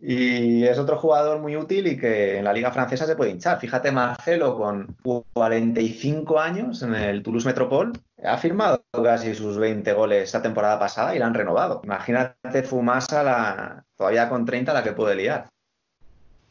Y 0.00 0.62
es 0.64 0.78
otro 0.78 0.96
jugador 0.96 1.40
muy 1.40 1.56
útil 1.56 1.88
y 1.88 1.96
que 1.96 2.38
en 2.38 2.44
la 2.44 2.52
liga 2.52 2.70
francesa 2.70 3.04
se 3.04 3.16
puede 3.16 3.32
hinchar. 3.32 3.58
Fíjate, 3.58 3.90
Marcelo, 3.90 4.56
con 4.56 4.96
45 5.32 6.38
años 6.38 6.82
en 6.82 6.94
el 6.94 7.22
Toulouse 7.22 7.46
Metropole, 7.46 7.92
ha 8.22 8.36
firmado 8.36 8.84
casi 8.92 9.34
sus 9.34 9.58
20 9.58 9.92
goles 9.94 10.22
esta 10.22 10.40
temporada 10.40 10.78
pasada 10.78 11.16
y 11.16 11.18
la 11.18 11.26
han 11.26 11.34
renovado. 11.34 11.80
Imagínate 11.82 12.62
Fumasa 12.62 13.24
la, 13.24 13.84
todavía 13.96 14.28
con 14.28 14.44
30 14.44 14.72
la 14.72 14.84
que 14.84 14.92
puede 14.92 15.16
liar. 15.16 15.48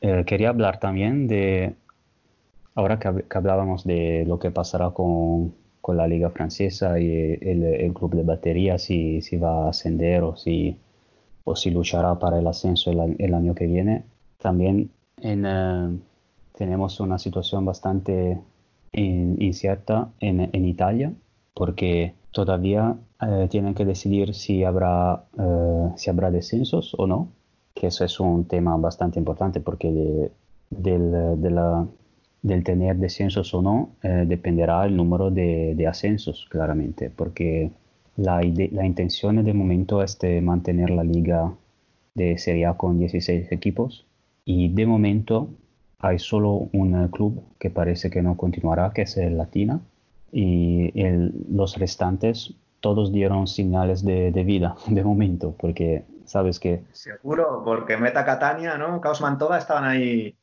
Eh, 0.02 0.26
quería 0.26 0.50
hablar 0.50 0.80
también 0.80 1.28
de 1.28 1.74
ahora 2.78 3.00
que, 3.00 3.26
hablábamos 3.36 3.86
de 3.86 4.24
lo 4.28 4.38
que 4.38 4.52
pasará 4.52 4.92
con, 4.92 5.56
con 5.82 5.98
la 5.98 6.08
liga 6.08 6.30
francesa 6.30 7.00
y 7.00 7.10
el, 7.42 7.64
el, 7.64 7.94
club 7.94 8.14
de 8.14 8.22
batería, 8.22 8.78
si, 8.78 9.22
si 9.22 9.36
va 9.38 9.66
a 9.66 9.70
ascender 9.70 10.22
o 10.22 10.36
si, 10.36 10.78
o 11.44 11.56
si 11.56 11.72
luchará 11.72 12.20
para 12.20 12.38
el 12.38 12.46
ascenso 12.46 12.92
el, 12.92 13.34
año 13.34 13.56
que 13.56 13.66
viene, 13.66 14.04
también 14.38 14.92
en, 15.20 15.46
eh, 15.48 15.98
tenemos 16.56 17.00
una 17.00 17.18
situación 17.18 17.66
bastante 17.66 18.40
incierta 18.94 20.10
en, 20.20 20.50
en 20.54 20.66
Italia, 20.66 21.14
porque 21.56 22.14
todavía 22.32 22.96
eh, 23.22 23.48
tienen 23.50 23.74
que 23.74 23.86
decidir 23.86 24.36
si 24.36 24.64
habrá, 24.64 25.24
eh, 25.40 25.90
si 25.96 26.12
habrá 26.12 26.30
descensos 26.30 26.94
o 26.96 27.08
no, 27.08 27.30
que 27.74 27.88
eso 27.88 28.06
es 28.06 28.20
un 28.20 28.46
tema 28.46 28.78
bastante 28.78 29.18
importante 29.18 29.62
porque 29.62 29.92
de, 29.92 30.32
del, 30.70 31.42
de 31.42 31.50
la, 31.50 31.88
del, 32.48 32.64
tener 32.64 32.96
descensos 32.98 33.54
o 33.54 33.62
no 33.62 33.92
eh, 34.04 34.26
dependerá 34.28 34.86
el 34.86 34.96
número 34.96 35.30
de, 35.30 35.74
de, 35.76 35.88
ascensos, 35.88 36.48
claramente, 36.50 37.10
porque 37.10 37.72
la, 38.16 38.42
la 38.72 38.86
intención 38.86 39.44
de 39.44 39.54
momento 39.54 40.02
es 40.02 40.18
de 40.20 40.42
mantener 40.42 40.90
la 40.90 41.04
liga 41.04 41.54
de 42.16 42.38
Serie 42.38 42.66
A 42.66 42.74
con 42.74 42.98
16 42.98 43.52
equipos 43.52 44.06
y 44.44 44.70
de 44.70 44.86
momento 44.86 45.50
hay 46.00 46.20
solo 46.20 46.70
un 46.74 47.08
club 47.10 47.44
que 47.60 47.70
parece 47.70 48.10
que 48.10 48.22
no 48.22 48.38
continuará, 48.38 48.92
que 48.94 49.04
es 49.04 49.18
el 49.18 49.38
Latina, 49.38 49.80
y 50.32 50.92
los 51.50 51.78
restantes 51.78 52.54
todos 52.80 53.12
dieron 53.12 53.48
señales 53.48 54.04
de, 54.06 54.32
vida 54.44 54.76
de 54.88 55.04
momento, 55.04 55.56
porque 55.58 56.06
sabes 56.26 56.60
que... 56.60 56.84
Seguro, 56.92 57.62
porque 57.64 57.98
Meta 57.98 58.26
Catania, 58.26 58.78
¿no? 58.78 59.02
Caos 59.02 59.22
Mantova 59.22 59.58
estaban 59.58 59.86
ahí, 59.86 60.36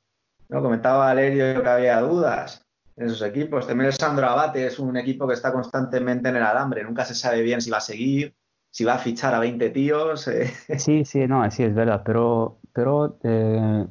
¿no? 0.49 0.63
Comentaba 0.63 1.07
Valerio 1.07 1.63
que 1.63 1.69
había 1.69 2.01
dudas 2.01 2.65
en 2.97 3.07
esos 3.07 3.23
equipos. 3.23 3.67
También 3.67 3.93
Sandro 3.93 4.27
Abate 4.29 4.67
es 4.67 4.79
un 4.79 4.97
equipo 4.97 5.27
que 5.27 5.35
está 5.35 5.53
constantemente 5.53 6.29
en 6.29 6.37
el 6.37 6.43
alambre, 6.43 6.85
nunca 6.85 7.05
se 7.05 7.15
sabe 7.15 7.43
bien 7.43 7.61
si 7.61 7.71
va 7.71 7.79
a 7.79 7.81
seguir, 7.81 8.35
si 8.71 8.85
va 8.85 8.95
a 8.95 8.99
fichar 8.99 9.35
a 9.35 9.39
20 9.39 9.71
tíos. 9.71 10.29
Eh. 10.29 10.51
Sí, 10.79 11.05
sí, 11.05 11.27
no, 11.27 11.49
sí, 11.51 11.65
es 11.65 11.75
verdad, 11.75 12.03
pero, 12.05 12.59
pero 12.73 13.17
eh, 13.23 13.87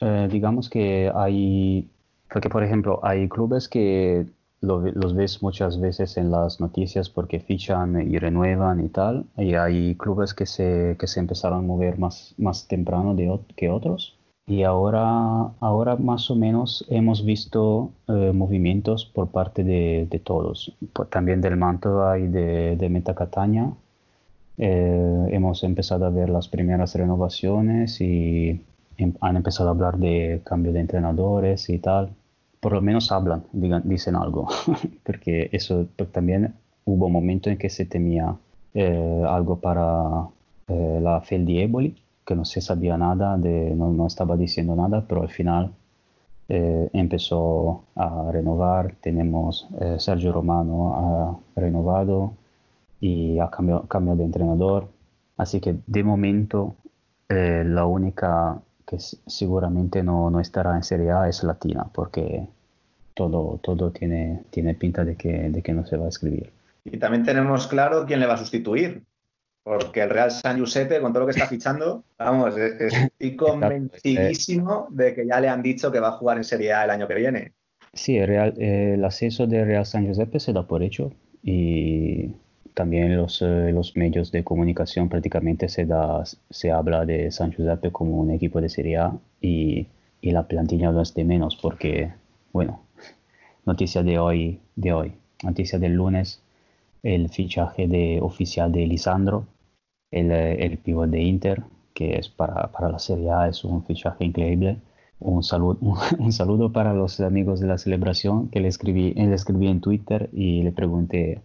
eh, 0.00 0.28
digamos 0.30 0.68
que 0.70 1.10
hay, 1.14 1.88
porque 2.32 2.48
por 2.48 2.62
ejemplo, 2.62 3.00
hay 3.02 3.28
clubes 3.28 3.68
que 3.68 4.26
los 4.60 5.14
ves 5.14 5.40
muchas 5.40 5.80
veces 5.80 6.16
en 6.16 6.32
las 6.32 6.60
noticias 6.60 7.08
porque 7.08 7.38
fichan 7.38 8.12
y 8.12 8.18
renuevan 8.18 8.84
y 8.84 8.88
tal. 8.88 9.24
Y 9.36 9.54
hay 9.54 9.94
clubes 9.94 10.34
que 10.34 10.46
se, 10.46 10.96
que 10.98 11.06
se 11.06 11.20
empezaron 11.20 11.60
a 11.60 11.62
mover 11.62 11.98
más, 11.98 12.34
más 12.38 12.66
temprano 12.66 13.14
de, 13.14 13.38
que 13.56 13.70
otros. 13.70 14.17
Y 14.48 14.62
ahora, 14.62 15.52
ahora 15.60 15.96
más 15.96 16.30
o 16.30 16.34
menos 16.34 16.84
hemos 16.88 17.24
visto 17.24 17.92
eh, 18.08 18.32
movimientos 18.34 19.04
por 19.04 19.28
parte 19.28 19.62
de, 19.62 20.08
de 20.10 20.18
todos. 20.18 20.74
también 21.10 21.40
del 21.40 21.56
Mantova 21.56 22.18
y 22.18 22.26
de, 22.26 22.76
de 22.76 22.88
Meta 22.88 23.14
Catania. 23.14 23.70
Eh, 24.56 25.26
hemos 25.30 25.62
empezado 25.64 26.06
a 26.06 26.10
ver 26.10 26.30
las 26.30 26.48
primeras 26.48 26.94
renovaciones 26.94 28.00
y 28.00 28.60
em, 28.96 29.12
han 29.20 29.36
empezado 29.36 29.68
a 29.68 29.72
hablar 29.72 29.98
de 29.98 30.40
cambio 30.44 30.72
de 30.72 30.80
entrenadores 30.80 31.68
y 31.68 31.78
tal 31.78 32.10
por 32.60 32.72
lo 32.72 32.80
menos 32.80 33.12
hablan, 33.12 33.44
digan, 33.52 33.82
dicen 33.84 34.16
algo, 34.16 34.48
porque 35.04 35.48
eso 35.52 35.86
también 36.12 36.54
hubo 36.84 37.06
un 37.06 37.12
momento 37.12 37.50
en 37.50 37.58
que 37.58 37.70
se 37.70 37.84
temía 37.84 38.36
eh, 38.74 39.22
algo 39.28 39.60
para 39.60 40.28
eh, 40.68 41.00
la 41.02 41.20
Fel 41.20 41.46
di 41.46 41.60
Eboli, 41.60 41.94
que 42.28 42.36
no 42.36 42.44
se 42.44 42.60
sabía 42.60 42.98
nada, 42.98 43.38
no, 43.38 43.90
no 43.90 44.06
estaba 44.06 44.36
diciendo 44.36 44.76
nada, 44.76 45.06
pero 45.08 45.22
al 45.22 45.30
final 45.30 45.72
eh, 46.50 46.90
empezó 46.92 47.84
a 47.94 48.30
renovar, 48.30 48.96
tenemos 49.00 49.66
Sergio 49.96 50.30
Romano 50.32 51.42
renovado 51.56 52.34
y 53.00 53.38
ha 53.38 53.48
cambiado, 53.48 54.16
de 54.16 54.24
entrenador, 54.24 54.88
así 55.38 55.58
que 55.58 55.76
de 55.86 56.04
momento 56.04 56.76
la 57.30 57.86
única 57.86 58.60
que 58.86 58.98
seguramente 58.98 60.02
no, 60.02 60.28
no, 60.28 60.38
estará 60.38 60.76
en 60.76 60.82
Serie 60.82 61.12
A 61.12 61.28
es 61.30 61.42
Latina, 61.42 61.86
porque 61.94 62.46
todo, 63.14 63.58
todo 63.62 63.90
tiene, 63.90 64.42
tiene 64.50 64.74
pinta 64.74 65.02
de 65.02 65.16
que, 65.16 65.48
de 65.48 65.62
que 65.62 65.72
no 65.72 65.86
se 65.86 65.96
va 65.96 66.04
a 66.04 66.10
escribir. 66.10 66.52
Y 66.84 66.98
también 66.98 67.24
tenemos 67.24 67.66
claro 67.68 68.04
quién 68.06 68.20
le 68.20 68.26
va 68.26 68.34
a 68.34 68.38
sustituir, 68.38 69.04
porque 69.68 70.00
el 70.00 70.08
Real 70.08 70.30
San 70.30 70.56
Giuseppe, 70.56 70.98
con 70.98 71.12
todo 71.12 71.20
lo 71.20 71.26
que 71.26 71.32
está 71.32 71.46
fichando, 71.46 72.02
vamos, 72.18 72.56
estoy 72.56 73.36
convencidísimo 73.36 74.86
de 74.90 75.14
que 75.14 75.26
ya 75.26 75.40
le 75.40 75.48
han 75.50 75.62
dicho 75.62 75.92
que 75.92 76.00
va 76.00 76.08
a 76.08 76.12
jugar 76.12 76.38
en 76.38 76.44
Serie 76.44 76.72
A 76.72 76.84
el 76.84 76.90
año 76.90 77.06
que 77.06 77.14
viene. 77.14 77.52
Sí, 77.92 78.16
el, 78.16 78.28
Real, 78.28 78.54
el 78.58 79.04
ascenso 79.04 79.46
del 79.46 79.66
Real 79.66 79.84
San 79.84 80.06
Giuseppe 80.06 80.40
se 80.40 80.54
da 80.54 80.66
por 80.66 80.82
hecho 80.82 81.12
y 81.42 82.30
también 82.72 83.14
los, 83.14 83.42
eh, 83.42 83.70
los 83.72 83.94
medios 83.94 84.32
de 84.32 84.42
comunicación 84.42 85.10
prácticamente 85.10 85.68
se, 85.68 85.84
da, 85.84 86.24
se 86.24 86.70
habla 86.70 87.04
de 87.04 87.30
San 87.30 87.52
Giuseppe 87.52 87.92
como 87.92 88.18
un 88.18 88.30
equipo 88.30 88.62
de 88.62 88.70
Serie 88.70 88.96
A 88.96 89.12
y, 89.42 89.86
y 90.22 90.30
la 90.30 90.48
plantilla 90.48 90.92
no 90.92 91.02
es 91.02 91.12
de 91.12 91.24
menos 91.24 91.56
porque, 91.56 92.10
bueno, 92.52 92.80
noticia 93.66 94.02
de 94.02 94.18
hoy, 94.18 94.60
de 94.76 94.94
hoy, 94.94 95.12
noticia 95.42 95.78
del 95.78 95.92
lunes, 95.92 96.40
el 97.02 97.28
fichaje 97.28 97.86
de, 97.86 98.18
oficial 98.22 98.72
de 98.72 98.86
Lisandro, 98.86 99.46
el, 100.10 100.30
el 100.30 100.78
pivot 100.78 101.10
de 101.10 101.22
Inter, 101.22 101.62
que 101.94 102.16
es 102.16 102.28
para, 102.28 102.70
para, 102.72 102.90
la 102.90 102.98
Serie 102.98 103.30
A, 103.30 103.48
es 103.48 103.64
un 103.64 103.84
fichaje 103.84 104.24
increíble. 104.24 104.78
Un 105.20 105.42
saludo, 105.42 105.78
un, 106.18 106.32
saludo 106.32 106.72
para 106.72 106.94
los 106.94 107.20
amigos 107.20 107.60
de 107.60 107.66
la 107.66 107.78
celebración 107.78 108.48
que 108.50 108.60
le 108.60 108.68
escribí, 108.68 109.12
le 109.14 109.34
escribí 109.34 109.68
en 109.68 109.80
Twitter 109.80 110.30
y 110.32 110.62
le 110.62 110.72
pregunté 110.72 111.42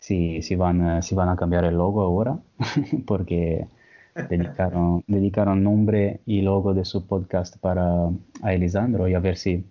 si, 0.00 0.42
si, 0.42 0.56
van, 0.56 1.02
si 1.02 1.14
van 1.14 1.28
a 1.28 1.36
cambiar 1.36 1.64
el 1.64 1.76
logo 1.76 2.02
ahora, 2.02 2.38
porque 3.06 3.68
dedicaron, 4.28 5.04
dedicaron 5.06 5.62
nombre 5.62 6.20
y 6.26 6.42
logo 6.42 6.74
de 6.74 6.84
su 6.84 7.06
podcast 7.06 7.58
para 7.58 8.10
a 8.42 8.52
Elisandro 8.54 9.08
y 9.08 9.14
a 9.14 9.20
ver 9.20 9.36
si 9.36 9.64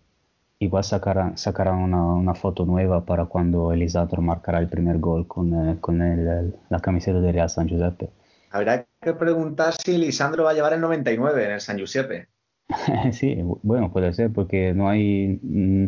igual 0.60 0.84
sacarán, 0.84 1.38
sacarán 1.38 1.80
una, 1.80 2.34
foto 2.35 2.65
nueva 2.65 3.05
para 3.05 3.26
cuando 3.26 3.73
Elisandro 3.73 4.22
marcará 4.22 4.60
el 4.60 4.69
primer 4.69 4.99
gol 4.99 5.27
con, 5.27 5.53
eh, 5.69 5.77
con 5.80 6.01
el, 6.01 6.55
la 6.69 6.80
camiseta 6.80 7.19
de 7.19 7.31
Real 7.31 7.49
San 7.49 7.68
Giuseppe. 7.68 8.10
Habrá 8.53 8.85
que 9.01 9.13
preguntar 9.13 9.73
si 9.84 9.97
Lisandro 9.97 10.43
va 10.43 10.51
a 10.51 10.53
llevar 10.53 10.73
el 10.73 10.81
99 10.81 11.43
en 11.43 11.51
el 11.53 11.59
San 11.59 11.75
Giuseppe. 11.75 12.27
sí, 13.11 13.39
bueno, 13.63 13.91
puede 13.91 14.13
ser, 14.13 14.31
porque 14.31 14.75
no 14.75 14.88
hay. 14.89 15.39
Mm, 15.41 15.88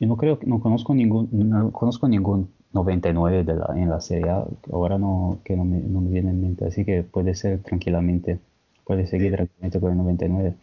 yo 0.00 0.06
no 0.06 0.16
creo, 0.16 0.38
no 0.46 0.58
conozco 0.60 0.94
ningún, 0.94 1.28
no 1.32 1.70
conozco 1.70 2.08
ningún 2.08 2.50
99 2.72 3.44
de 3.44 3.54
la, 3.54 3.66
en 3.76 3.90
la 3.90 4.00
serie 4.00 4.30
A, 4.30 4.42
ahora 4.72 4.96
no, 4.96 5.40
que 5.44 5.54
no 5.54 5.66
me, 5.66 5.80
no 5.80 6.00
me, 6.00 6.10
viene 6.10 6.30
en 6.30 6.40
mente, 6.40 6.64
así 6.64 6.86
que 6.86 7.02
puede 7.02 7.34
ser 7.34 7.62
tranquilamente, 7.62 8.38
puede 8.84 9.06
seguir 9.06 9.34
tranquilamente 9.34 9.78
con 9.78 9.90
el 9.90 9.98
99. 9.98 10.54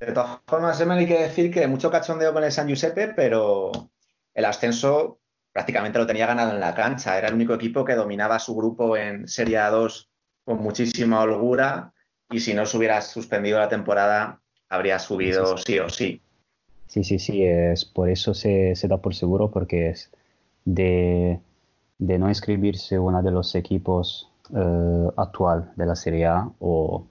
De 0.00 0.12
todas 0.12 0.40
formas, 0.46 0.86
me 0.86 0.94
hay 0.94 1.06
que 1.06 1.18
decir 1.18 1.52
que 1.52 1.66
mucho 1.66 1.90
cachondeo 1.90 2.32
con 2.32 2.44
el 2.44 2.50
San 2.50 2.66
Giuseppe, 2.66 3.08
pero 3.08 3.72
el 4.32 4.44
ascenso 4.46 5.18
prácticamente 5.52 5.98
lo 5.98 6.06
tenía 6.06 6.26
ganado 6.26 6.52
en 6.52 6.60
la 6.60 6.74
cancha. 6.74 7.18
Era 7.18 7.28
el 7.28 7.34
único 7.34 7.52
equipo 7.52 7.84
que 7.84 7.94
dominaba 7.94 8.38
su 8.38 8.56
grupo 8.56 8.96
en 8.96 9.28
Serie 9.28 9.58
A2 9.58 10.08
con 10.44 10.62
muchísima 10.62 11.20
holgura 11.20 11.92
y 12.30 12.40
si 12.40 12.54
no 12.54 12.66
se 12.66 12.76
hubiera 12.76 13.00
suspendido 13.00 13.58
la 13.58 13.68
temporada 13.68 14.40
habría 14.68 14.98
subido 14.98 15.56
sí, 15.58 15.78
o 15.78 15.88
sí. 15.88 16.20
Sí, 16.86 17.04
sí, 17.04 17.18
sí, 17.18 17.42
es 17.42 17.84
por 17.84 18.10
eso 18.10 18.34
se, 18.34 18.74
da 18.82 18.98
por 18.98 19.14
seguro 19.14 19.50
porque 19.50 19.90
es 19.90 20.10
de, 20.64 21.40
no 21.98 22.28
inscribirse 22.28 22.98
uno 22.98 23.22
de 23.22 23.30
los 23.30 23.54
equipos 23.54 24.30
eh, 24.54 25.08
actual 25.16 25.72
de 25.76 25.86
la 25.86 25.96
Serie 25.96 26.26
A 26.26 26.50
o 26.58 27.06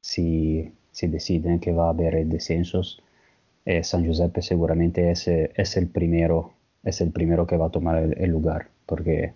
si, 0.00 0.72
si 0.90 1.06
deciden 1.06 1.60
que 1.60 1.72
va 1.72 1.86
a 1.86 1.90
haber 1.90 2.26
descensos, 2.26 3.02
eh, 3.64 3.84
San 3.84 4.02
Giuseppe 4.02 4.42
seguramente 4.42 5.10
es, 5.10 5.28
es, 5.28 5.76
el 5.76 5.88
primero, 5.88 6.52
es 6.82 7.00
el 7.00 7.12
primero 7.12 7.46
que 7.46 7.56
va 7.56 7.66
a 7.66 7.70
tomar 7.70 7.98
el, 7.98 8.30
lugar 8.30 8.68
porque 8.86 9.32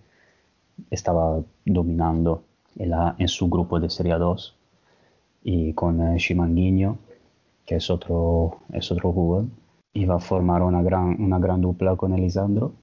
estaba 0.90 1.42
dominando 1.64 2.42
en, 2.76 2.92
en, 3.18 3.28
su 3.28 3.48
grupo 3.48 3.80
de 3.80 3.90
Serie 3.90 4.14
2 4.14 4.56
y 5.42 5.72
con 5.74 6.00
eh, 6.00 6.18
Shimanguinho, 6.18 6.98
que 7.66 7.76
es 7.76 7.90
otro, 7.90 8.58
es 8.72 8.90
otro 8.90 9.12
jugador, 9.12 9.48
iba 9.92 10.16
a 10.16 10.20
formar 10.20 10.62
una 10.62 10.82
gran, 10.82 11.20
una 11.20 11.38
gran 11.38 11.60
dupla 11.60 11.96
con 11.96 12.14
Elisandro 12.14 12.74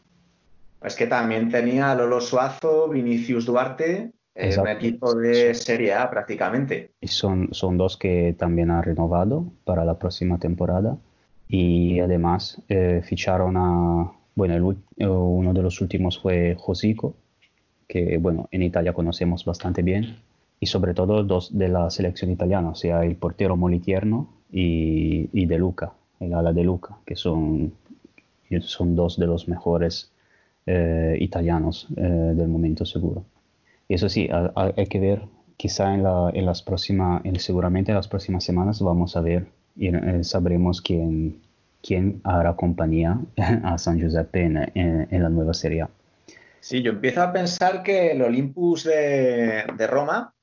es 0.84 0.96
que 0.96 1.08
también 1.08 1.50
tenía 1.50 1.94
Lolo 1.94 2.20
Suazo, 2.20 2.90
Vinicius 2.90 3.46
Duarte, 3.46 4.12
eh, 4.34 4.58
un 4.60 4.68
equipo 4.68 5.14
de 5.14 5.54
Serie 5.54 5.94
A 5.94 6.10
prácticamente. 6.10 6.92
Y 7.00 7.08
son, 7.08 7.50
son 7.52 7.78
dos 7.78 7.98
que 7.98 8.36
también 8.38 8.72
han 8.72 8.82
renovado 8.82 9.46
para 9.64 9.86
la 9.86 10.00
próxima 10.00 10.40
temporada. 10.40 10.98
Y 11.48 12.00
además 12.00 12.62
eh, 12.68 13.02
ficharon 13.04 13.58
a, 13.58 14.12
bueno, 14.34 14.76
eh, 14.98 15.06
uno 15.06 15.54
de 15.54 15.62
los 15.62 15.82
últimos 15.82 16.20
fue 16.20 16.56
Josico, 16.58 17.16
que 17.92 18.18
bueno, 18.18 18.48
en 18.52 18.64
Italia 18.64 18.94
conocemos 18.94 19.44
bastante 19.44 19.82
bien. 19.82 20.16
Y 20.62 20.68
sobre 20.68 20.94
todo 20.94 21.24
dos 21.24 21.58
de 21.58 21.68
la 21.68 21.90
selección 21.90 22.32
italiana, 22.32 22.70
o 22.70 22.76
sea, 22.76 23.04
el 23.04 23.16
portero 23.16 23.58
Molitierno 23.58 24.30
y, 24.52 25.28
y 25.34 25.46
De 25.48 25.58
Luca, 25.58 25.92
el 26.20 26.34
ala 26.34 26.54
de 26.54 26.64
Luca, 26.64 27.00
que 27.06 27.16
son 27.16 27.74
son 28.60 28.96
dos 28.96 29.18
de 29.18 29.28
los 29.28 29.48
mejores 29.48 30.12
eh, 30.66 31.18
italianos 31.20 31.88
eh, 31.96 32.02
del 32.02 32.48
momento 32.50 32.86
seguro. 32.86 33.24
Y 33.88 33.96
eso 33.96 34.10
sí, 34.10 34.30
hay 34.56 34.88
que 34.88 35.00
ver, 35.00 35.22
quizá 35.58 35.94
en, 35.94 36.04
la, 36.04 36.32
en 36.34 36.46
las 36.46 36.62
próximas, 36.62 37.22
seguramente 37.40 37.92
en 37.92 37.98
las 37.98 38.08
próximas 38.08 38.44
semanas 38.44 38.82
vamos 38.82 39.16
a 39.16 39.22
ver 39.22 39.48
y 39.76 39.88
eh, 39.88 40.24
sabremos 40.24 40.82
quién, 40.82 41.42
quién 41.82 42.22
hará 42.24 42.56
compañía 42.56 43.20
a 43.64 43.78
San 43.78 44.00
Giuseppe 44.00 44.44
en, 44.44 45.24
la 45.24 45.30
nueva 45.30 45.54
Serie 45.54 45.82
Sí, 46.62 46.82
yo 46.82 46.92
empiezo 46.92 47.22
a 47.22 47.34
pensar 47.34 47.84
que 47.84 48.12
el 48.12 48.22
Olympus 48.22 48.86
de, 48.86 49.66
de 49.76 49.88
Roma 49.88 50.34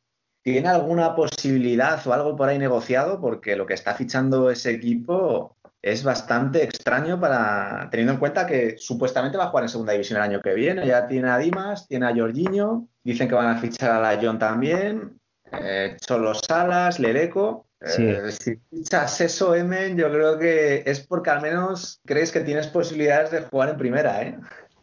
¿Tiene 0.43 0.69
alguna 0.69 1.15
posibilidad 1.15 2.01
o 2.07 2.13
algo 2.15 2.35
por 2.35 2.49
ahí 2.49 2.59
negociado? 2.59 3.21
Porque 3.21 3.55
lo 3.55 3.67
que 3.67 3.75
está 3.75 3.95
fichando 3.95 4.51
ese 4.51 4.71
equipo 4.71 5.59
es 5.83 6.03
bastante 6.03 6.65
extraño 6.65 7.21
para 7.21 7.89
teniendo 7.91 8.15
en 8.15 8.19
cuenta 8.19 8.47
que 8.47 8.77
supuestamente 8.79 9.37
va 9.37 9.45
a 9.45 9.49
jugar 9.49 9.65
en 9.65 9.69
segunda 9.69 9.93
división 9.93 10.17
el 10.17 10.23
año 10.23 10.41
que 10.41 10.55
viene. 10.55 10.87
Ya 10.87 11.07
tiene 11.07 11.29
a 11.29 11.37
Dimas, 11.37 11.87
tiene 11.87 12.07
a 12.07 12.17
Jorginho, 12.17 12.89
dicen 13.03 13.29
que 13.29 13.35
van 13.35 13.49
a 13.49 13.61
fichar 13.61 13.91
a 13.91 14.01
la 14.01 14.19
John 14.23 14.39
también, 14.39 15.21
eh, 15.53 15.99
Cholo 16.01 16.33
Salas, 16.35 16.99
Lereco. 16.99 17.67
Eh, 17.81 18.31
si 18.31 18.57
fichas 18.71 19.21
eso, 19.21 19.55
Emen, 19.55 19.99
yo 19.99 20.11
creo 20.11 20.39
que 20.39 20.83
es 20.87 21.01
porque 21.01 21.29
al 21.29 21.43
menos 21.43 22.01
crees 22.07 22.33
que 22.33 22.41
tienes 22.41 22.69
posibilidades 22.69 23.31
de 23.33 23.43
jugar 23.43 23.69
en 23.69 23.77
primera, 23.77 24.23
¿eh? 24.23 24.39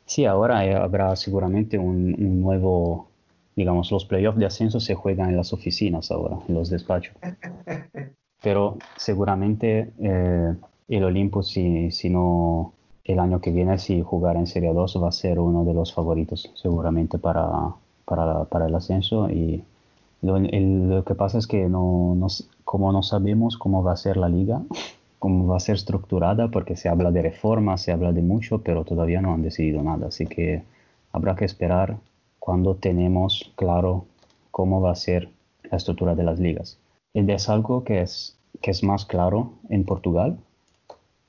Sí, 0.06 0.26
ahora 0.26 0.84
habrá 0.84 1.16
seguramente 1.16 1.78
un 1.78 2.42
nuevo 2.42 3.08
digamos, 3.56 3.92
los 3.92 4.06
playoffs 4.06 4.38
de 4.38 4.46
ascenso 4.46 4.80
se 4.80 4.96
juegan 4.96 5.30
en 5.30 5.38
las 5.38 5.54
oficinas 5.54 6.12
ahora, 6.12 6.38
en 6.48 6.56
los 6.56 6.70
despachos. 6.70 7.16
Pero 8.42 8.78
seguramente 8.96 9.92
eh, 10.00 10.56
el 10.90 11.04
Olympus, 11.04 11.48
si, 11.48 11.90
si, 11.92 12.10
no 12.10 12.74
el 13.04 13.20
año 13.20 13.40
que 13.40 13.52
viene, 13.52 13.80
si 13.80 14.02
jugar 14.02 14.36
en 14.36 14.46
Serie 14.46 14.74
2, 14.74 15.02
va 15.02 15.10
a 15.10 15.14
ser 15.14 15.40
uno 15.40 15.64
de 15.64 15.74
los 15.74 15.94
favoritos, 15.94 16.52
seguramente 16.56 17.18
para, 17.18 17.50
para, 18.04 18.44
para 18.46 18.68
el 18.68 18.76
ascenso. 18.76 19.30
Y 19.30 19.64
lo, 20.22 20.38
lo, 20.38 21.04
que 21.06 21.16
pasa 21.16 21.40
es 21.40 21.48
que 21.48 21.70
no, 21.70 22.14
no, 22.16 22.28
como 22.66 22.92
no 22.92 23.02
sabemos 23.02 23.58
cómo 23.58 23.84
va 23.84 23.94
a 23.94 23.98
ser 23.98 24.18
la 24.18 24.30
liga, 24.30 24.62
cómo 25.26 25.48
va 25.48 25.58
a 25.58 25.60
ser 25.60 25.74
estructurada, 25.74 26.50
porque 26.50 26.76
se 26.76 26.88
habla 26.88 27.10
de 27.10 27.24
reforma, 27.24 27.80
se 27.80 27.92
habla 27.92 28.12
de 28.12 28.22
mucho, 28.22 28.62
pero 28.62 28.84
todavía 28.84 29.22
no 29.22 29.34
han 29.34 29.42
decidido 29.42 29.82
nada. 29.82 30.10
Así 30.10 30.28
que 30.28 30.62
habrá 31.12 31.36
que 31.36 31.46
esperar 31.46 31.98
cuando 32.38 32.76
tenemos 32.76 33.52
claro 33.56 34.06
cómo 34.52 34.82
va 34.82 34.92
a 34.92 34.96
ser 34.96 35.30
la 35.64 35.78
estructura 35.78 36.14
de 36.14 36.24
las 36.26 36.38
ligas. 36.38 36.78
Es 37.16 37.50
algo 37.50 37.84
que 37.84 38.02
es, 38.02 38.38
que 38.62 38.70
es 38.70 38.84
más 38.84 39.06
claro 39.06 39.54
en 39.70 39.84
Portugal, 39.84 40.38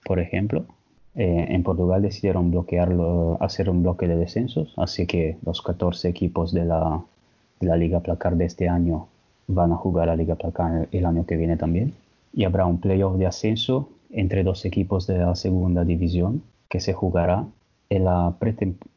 por 0.05 0.21
ejemplo. 0.21 0.67
Eh, 1.15 1.47
en 1.49 1.63
Portugal 1.63 2.03
decidieron 2.03 2.51
bloquearlo, 2.51 3.39
hacer 3.41 3.71
un 3.71 3.83
bloque 3.83 4.07
de 4.09 4.19
descensos, 4.19 4.75
así 4.77 5.07
que 5.07 5.39
los 5.43 5.63
14 5.63 6.07
equipos 6.11 6.53
de 6.53 6.67
la, 6.67 7.03
de 7.61 7.67
la 7.67 7.79
Liga 7.79 8.01
Placar 8.01 8.37
de 8.37 8.45
este 8.45 8.69
año 8.69 9.09
van 9.47 9.73
a 9.73 9.77
jugar 9.77 10.09
la 10.09 10.17
Liga 10.17 10.35
Placar 10.35 10.87
el 10.93 11.07
año 11.07 11.25
que 11.25 11.39
viene 11.39 11.57
también. 11.57 11.95
Y 12.37 12.45
habrá 12.45 12.67
un 12.67 12.79
playoff 12.79 13.17
de 13.17 13.27
ascenso 13.27 13.89
entre 14.11 14.45
dos 14.45 14.65
equipos 14.65 15.09
de 15.09 15.19
la 15.19 15.35
segunda 15.35 15.85
división 15.85 16.43
que 16.69 16.79
se 16.79 16.93
jugará 16.93 17.47
en 17.91 18.05
la 18.05 18.37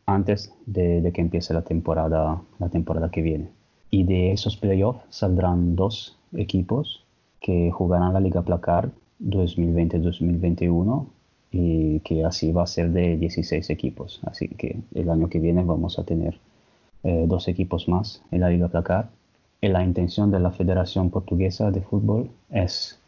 antes 0.05 0.53
de, 0.65 1.11
que 1.13 1.21
empiece 1.21 1.53
la 1.53 1.61
temporada, 1.61 2.41
la 2.59 2.69
temporada 2.69 3.09
que 3.09 3.21
viene. 3.21 3.49
Y 3.91 4.03
de 4.03 4.31
esos 4.33 4.57
playoffs 4.57 5.01
saldrán 5.09 5.75
dos 5.75 6.17
equipos 6.33 7.05
que 7.39 7.71
jugarán 7.71 8.13
la 8.13 8.19
Liga 8.19 8.41
Placar 8.41 8.91
2020-2021 9.23 11.07
y 11.51 11.99
que 12.01 12.25
así 12.25 12.51
va 12.51 12.63
a 12.63 12.67
ser 12.67 12.91
de 12.91 13.17
16 13.17 13.69
equipos. 13.69 14.19
Así 14.23 14.47
que 14.49 14.77
el 14.93 15.09
año 15.09 15.29
que 15.29 15.39
viene 15.39 15.63
vamos 15.63 15.97
a 15.97 16.03
tener 16.03 16.39
eh, 17.03 17.25
dos 17.27 17.47
equipos 17.47 17.87
más 17.87 18.21
en 18.31 18.41
la 18.41 18.49
Liga 18.49 18.67
Placar. 18.67 19.09
Y 19.61 19.67
la 19.67 19.83
intención 19.83 20.31
de 20.31 20.39
la 20.39 20.51
Federación 20.51 21.09
Portuguesa 21.09 21.71
de 21.71 21.81
Fútbol 21.81 22.29
es 22.49 22.98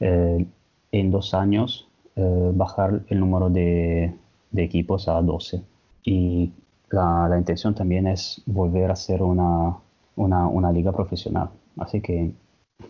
eh, 0.00 0.46
en 0.92 1.10
dos 1.10 1.34
años 1.34 1.88
eh, 2.16 2.50
bajar 2.54 3.02
el 3.08 3.20
número 3.20 3.50
de, 3.50 4.14
de 4.50 4.62
equipos 4.62 5.08
a 5.08 5.20
12. 5.20 5.62
Y 6.04 6.52
la, 6.90 7.28
la, 7.28 7.38
intención 7.38 7.74
también 7.74 8.06
es 8.06 8.42
volver 8.46 8.90
a 8.90 8.96
ser 8.96 9.22
una, 9.22 9.76
una, 10.16 10.46
una, 10.46 10.72
liga 10.72 10.92
profesional. 10.92 11.50
Así 11.78 12.00
que 12.00 12.32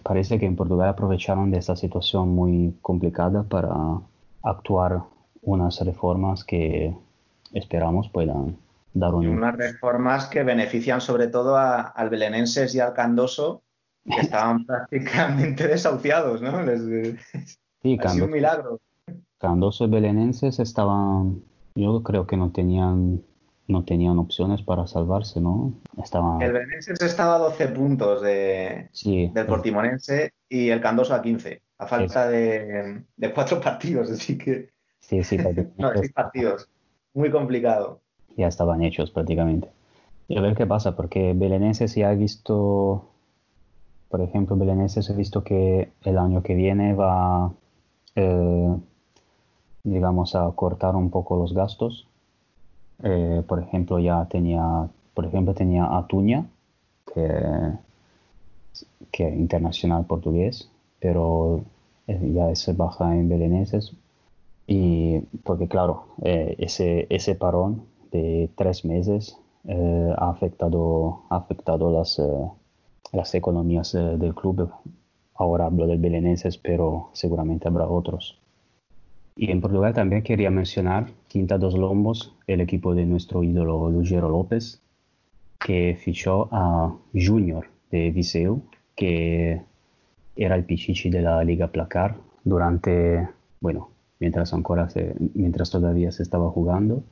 parece 0.02 0.38
que 0.38 0.46
en 0.46 0.56
Portugal 0.56 0.88
aprovecharon 0.88 1.50
de 1.50 1.58
esta 1.58 1.76
situación 1.76 2.28
muy 2.28 2.76
complicada 2.82 3.42
para 3.42 3.74
actuar 4.42 5.02
unas 5.42 5.80
reformas 5.80 6.44
que 6.44 6.94
esperamos 7.52 8.08
puedan 8.08 8.56
dar 8.94 9.14
un... 9.14 9.26
Unas 9.28 9.56
reformas 9.56 10.26
que 10.26 10.42
benefician 10.42 11.00
sobre 11.00 11.28
todo 11.28 11.56
a, 11.56 11.80
al 11.80 12.10
belenenses 12.10 12.74
y 12.74 12.80
al 12.80 12.94
candoso, 12.94 13.62
que 14.06 14.20
estaban 14.20 14.64
prácticamente 14.64 15.66
desahuciados, 15.68 16.42
¿no? 16.42 16.62
Les, 16.62 17.16
sí, 17.82 17.98
ha 18.02 18.08
sido 18.08 18.26
un 18.26 18.32
milagro. 18.32 18.80
Candoso 19.38 19.84
y 19.84 19.90
belenenses 19.90 20.58
estaban, 20.58 21.42
yo 21.74 22.02
creo 22.02 22.26
que 22.26 22.36
no 22.36 22.50
tenían 22.52 23.22
no 23.68 23.84
tenían 23.84 24.18
opciones 24.18 24.62
para 24.62 24.86
salvarse, 24.86 25.40
¿no? 25.40 25.74
Estaban... 26.02 26.40
El 26.40 26.52
Belenenses 26.52 27.00
estaba 27.02 27.36
a 27.36 27.38
12 27.38 27.68
puntos 27.68 28.22
de, 28.22 28.90
del 29.04 29.46
Portimonense 29.46 30.32
y 30.48 30.70
el 30.70 30.80
Candoso 30.80 31.14
a 31.14 31.22
15, 31.22 31.62
a 31.78 31.86
falta 31.86 32.28
de, 32.28 33.02
de, 33.16 33.34
cuatro 33.34 33.60
partidos, 33.62 34.10
así 34.10 34.38
que... 34.38 34.70
Sí, 35.00 35.22
sí, 35.24 35.36
no, 35.78 35.92
seis 35.94 36.12
partidos. 36.12 36.68
Muy 37.14 37.30
complicado. 37.30 38.00
Ya 38.36 38.48
estaban 38.48 38.82
hechos 38.82 39.10
prácticamente. 39.10 39.68
Y 40.28 40.36
a 40.36 40.40
ver 40.40 40.54
qué 40.54 40.66
pasa, 40.66 40.96
porque 40.96 41.32
Belenenses 41.34 41.94
ya 41.94 42.10
ha 42.10 42.14
visto, 42.14 43.08
por 44.08 44.20
ejemplo, 44.20 44.56
Belenenses 44.56 45.10
ha 45.10 45.14
visto 45.14 45.42
que 45.44 45.92
el 46.02 46.18
año 46.18 46.42
que 46.42 46.54
viene 46.54 46.94
va... 46.94 47.52
Eh, 48.14 48.76
digamos, 49.86 50.34
a 50.34 50.50
cortar 50.54 50.96
un 50.96 51.10
poco 51.10 51.36
los 51.36 51.54
gastos. 51.54 52.06
Eh, 53.02 53.42
por 53.46 53.60
ejemplo, 53.62 53.98
ya 53.98 54.26
tenía, 54.26 54.88
por 55.14 55.26
ejemplo, 55.26 55.54
tenía 55.54 55.96
a 55.96 56.06
Tuña, 56.06 56.46
que, 57.14 57.22
que 59.12 59.28
internacional 59.28 60.04
portugués, 60.04 60.68
pero 60.98 61.60
eh, 62.08 62.32
ya 62.34 62.54
se 62.56 62.72
baja 62.72 63.14
en 63.14 63.28
beleneses. 63.28 63.92
Y 64.66 65.20
porque, 65.44 65.68
claro, 65.68 66.06
eh, 66.22 66.56
ese, 66.58 67.06
ese 67.08 67.36
parón 67.36 67.84
de 68.10 68.50
tres 68.56 68.84
meses 68.84 69.38
ha 70.18 70.30
afectado, 70.30 71.22
ha 71.28 71.36
afectado 71.36 71.90
las, 71.90 72.20
las 73.12 73.34
economías 73.34 73.92
del 73.92 74.34
club. 74.34 74.70
Ahora 75.34 75.66
hablo 75.66 75.86
del 75.86 75.98
belenenses, 75.98 76.58
pero 76.58 77.10
seguramente 77.12 77.68
habrá 77.68 77.86
otros. 77.86 78.38
Y 79.36 79.50
en 79.50 79.60
Portugal 79.60 79.92
también 79.92 80.22
quería 80.22 80.50
mencionar 80.50 81.08
Quinta 81.28 81.58
dos 81.58 81.76
Lombos, 81.76 82.34
el 82.46 82.62
equipo 82.62 82.94
de 82.94 83.04
nuestro 83.04 83.42
ídolo 83.42 83.90
Lugero 83.90 84.30
López, 84.30 84.80
que 85.58 85.96
fichó 86.00 86.48
a 86.50 86.94
Junior 87.12 87.66
de 87.90 88.10
Viseu, 88.10 88.62
que 88.94 89.60
era 90.36 90.54
el 90.54 90.64
pichichi 90.64 91.10
de 91.10 91.20
la 91.22 91.44
Liga 91.44 91.68
Placar 91.68 92.16
durante, 92.44 93.28
bueno, 93.60 93.90
mientras, 94.20 94.54
mientras 95.34 95.70
todavía 95.70 96.12
se 96.12 96.22
estaba 96.22 96.48
jugando. 96.50 97.02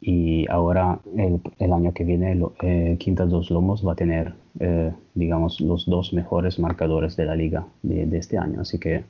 Y 0.00 0.50
ahora, 0.50 0.98
el, 1.16 1.72
año 1.72 1.92
que 1.92 2.04
viene, 2.04 2.40
eh, 2.62 2.96
Quinta 2.98 3.26
dos 3.26 3.50
Lomos 3.50 3.86
va 3.86 3.92
a 3.92 3.96
tener, 3.96 4.34
eh, 4.58 4.92
digamos, 5.14 5.60
los 5.60 5.84
dos 5.86 6.12
mejores 6.14 6.58
marcadores 6.58 7.16
de 7.16 7.26
la 7.26 7.36
liga 7.36 7.66
de, 7.82 8.06
de 8.06 8.18
este 8.18 8.38
año. 8.38 8.62
Así 8.62 8.78
que 8.78 9.04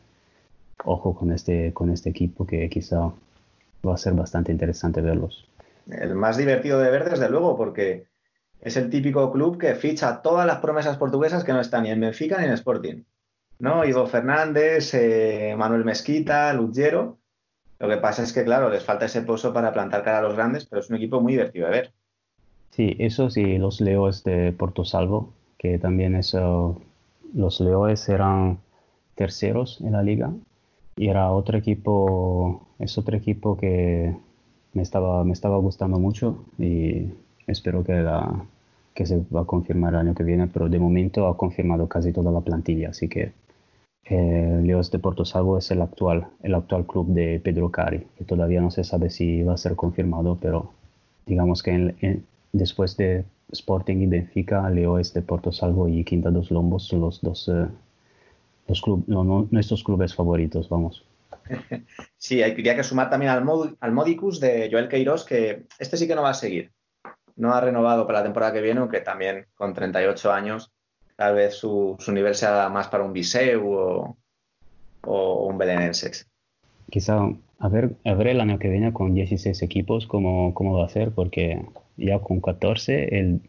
ojo 0.84 1.14
con 1.14 1.32
este, 1.32 1.72
con 1.72 1.90
este 1.90 2.10
equipo 2.10 2.46
que 2.46 2.68
quizá 2.68 3.12
va 3.86 3.94
a 3.94 3.98
ser 3.98 4.14
bastante 4.14 4.52
interesante 4.52 5.00
verlos. 5.00 5.48
El 5.90 6.14
más 6.14 6.36
divertido 6.36 6.78
de 6.78 6.90
ver, 6.90 7.08
desde 7.08 7.28
luego, 7.28 7.56
porque 7.56 8.06
es 8.60 8.76
el 8.76 8.90
típico 8.90 9.30
club 9.32 9.58
que 9.58 9.74
ficha 9.74 10.22
todas 10.22 10.46
las 10.46 10.58
promesas 10.58 10.96
portuguesas 10.96 11.44
que 11.44 11.52
no 11.52 11.60
están 11.60 11.84
ni 11.84 11.90
en 11.90 12.00
Benfica 12.00 12.38
ni 12.38 12.46
en 12.46 12.52
Sporting. 12.52 13.04
¿No? 13.58 13.84
Ivo 13.84 14.06
Fernández, 14.06 14.94
eh, 14.94 15.54
Manuel 15.56 15.84
Mezquita, 15.84 16.52
Lugero. 16.52 17.18
Lo 17.80 17.88
que 17.88 17.96
pasa 17.96 18.22
es 18.22 18.32
que, 18.34 18.44
claro, 18.44 18.68
les 18.68 18.84
falta 18.84 19.06
ese 19.06 19.22
pozo 19.22 19.54
para 19.54 19.72
plantar 19.72 20.04
cara 20.04 20.18
a 20.18 20.22
los 20.22 20.34
grandes, 20.34 20.66
pero 20.66 20.80
es 20.80 20.90
un 20.90 20.96
equipo 20.96 21.20
muy 21.22 21.32
divertido 21.32 21.66
de 21.66 21.72
ver. 21.72 21.92
Sí, 22.70 22.94
eso 22.98 23.30
sí, 23.30 23.56
los 23.56 23.80
Leoes 23.80 24.22
de 24.22 24.52
Porto 24.52 24.84
Salvo, 24.84 25.32
que 25.58 25.78
también 25.78 26.14
eso, 26.14 26.80
los 27.34 27.58
Leoes 27.58 28.06
eran 28.10 28.58
terceros 29.14 29.80
en 29.80 29.92
la 29.92 30.02
liga 30.02 30.30
y 30.96 31.08
era 31.08 31.32
otro 31.32 31.56
equipo, 31.56 32.68
es 32.78 32.98
otro 32.98 33.16
equipo 33.16 33.56
que 33.56 34.14
me 34.74 34.82
estaba, 34.82 35.24
me 35.24 35.32
estaba 35.32 35.56
gustando 35.56 35.98
mucho 35.98 36.44
y 36.58 37.08
espero 37.46 37.82
que, 37.82 37.94
la, 37.94 38.44
que 38.94 39.06
se 39.06 39.22
va 39.34 39.40
a 39.40 39.46
confirmar 39.46 39.94
el 39.94 40.00
año 40.00 40.14
que 40.14 40.22
viene, 40.22 40.48
pero 40.48 40.68
de 40.68 40.78
momento 40.78 41.26
ha 41.26 41.36
confirmado 41.36 41.88
casi 41.88 42.12
toda 42.12 42.30
la 42.30 42.42
plantilla, 42.42 42.90
así 42.90 43.08
que 43.08 43.32
Eh, 44.04 44.60
Leos 44.62 44.90
de 44.90 44.98
Porto 44.98 45.24
Salvo 45.24 45.58
es 45.58 45.70
el 45.70 45.82
actual, 45.82 46.28
el 46.42 46.54
actual 46.54 46.86
club 46.86 47.08
de 47.08 47.40
Pedro 47.40 47.70
Cari, 47.70 48.06
que 48.16 48.24
todavía 48.24 48.60
no 48.60 48.70
se 48.70 48.82
sabe 48.82 49.10
si 49.10 49.42
va 49.42 49.54
a 49.54 49.58
ser 49.58 49.76
confirmado, 49.76 50.38
pero 50.40 50.72
digamos 51.26 51.62
que 51.62 52.22
después 52.52 52.96
de 52.96 53.24
Sporting 53.52 53.98
y 53.98 54.06
Benfica, 54.06 54.68
Leoes 54.70 55.12
de 55.14 55.22
Porto 55.22 55.52
Salvo 55.52 55.88
y 55.88 56.04
Quinta 56.04 56.30
dos 56.30 56.50
Lombos 56.50 56.86
son 56.86 57.00
los 57.02 57.20
dos 57.20 57.48
eh, 57.48 57.66
los 58.66 59.52
nuestros 59.52 59.82
clubes 59.84 60.14
favoritos, 60.14 60.68
vamos. 60.68 61.04
Sí, 62.16 62.42
habría 62.42 62.76
que 62.76 62.84
sumar 62.84 63.10
también 63.10 63.32
al, 63.32 63.76
al 63.80 63.92
Modicus 63.92 64.40
de 64.40 64.68
Joel 64.70 64.88
Queiroz, 64.88 65.24
que 65.24 65.64
este 65.78 65.96
sí 65.96 66.06
que 66.06 66.14
no 66.14 66.22
va 66.22 66.30
a 66.30 66.34
seguir. 66.34 66.70
No 67.34 67.54
ha 67.54 67.60
renovado 67.60 68.06
para 68.06 68.18
la 68.18 68.24
temporada 68.24 68.52
que 68.52 68.60
viene, 68.60 68.80
aunque 68.80 69.00
también 69.00 69.46
con 69.54 69.72
38 69.72 70.32
años, 70.32 70.70
tal 71.20 71.34
vez 71.34 71.54
su, 71.54 71.98
nivel 72.10 72.34
sea 72.34 72.70
más 72.70 72.88
para 72.88 73.04
un 73.04 73.12
Viseu 73.12 73.70
o, 73.70 74.16
o 75.02 75.44
un 75.44 75.58
Belenenses. 75.58 76.26
Quizá 76.88 77.28
a 77.58 77.68
ver, 77.68 77.94
a 78.06 78.14
ver 78.14 78.28
el 78.28 78.40
año 78.40 78.58
que 78.58 78.70
viene 78.70 78.90
con 78.94 79.12
16 79.12 79.60
equipos 79.60 80.06
cómo, 80.06 80.54
cómo 80.54 80.78
va 80.78 80.86
a 80.86 80.88
ser, 80.88 81.10
porque 81.12 81.62
ya 81.98 82.20
con 82.20 82.40
14 82.40 83.18
el, 83.18 83.42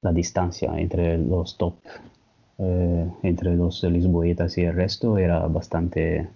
la 0.00 0.12
distancia 0.12 0.72
entre 0.78 1.18
los 1.18 1.58
top, 1.58 1.74
eh, 2.56 3.06
entre 3.22 3.54
los 3.54 3.82
lisboetas 3.82 4.56
y 4.56 4.62
el 4.62 4.74
resto 4.74 5.18
era 5.18 5.46
bastante 5.46 6.26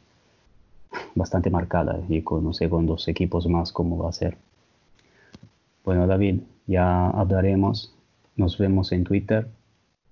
bastante 1.14 1.48
marcada 1.48 1.98
y 2.10 2.20
con, 2.20 2.44
no 2.44 2.52
sé, 2.52 2.68
con 2.68 2.84
dos 2.84 3.08
equipos 3.08 3.46
más 3.46 3.72
cómo 3.72 3.96
va 3.96 4.10
a 4.10 4.12
ser. 4.12 4.36
Bueno, 5.82 6.06
David, 6.06 6.40
ya 6.66 7.08
hablaremos. 7.08 7.94
Nos 8.36 8.58
vemos 8.58 8.92
en 8.92 9.04
Twitter. 9.04 9.48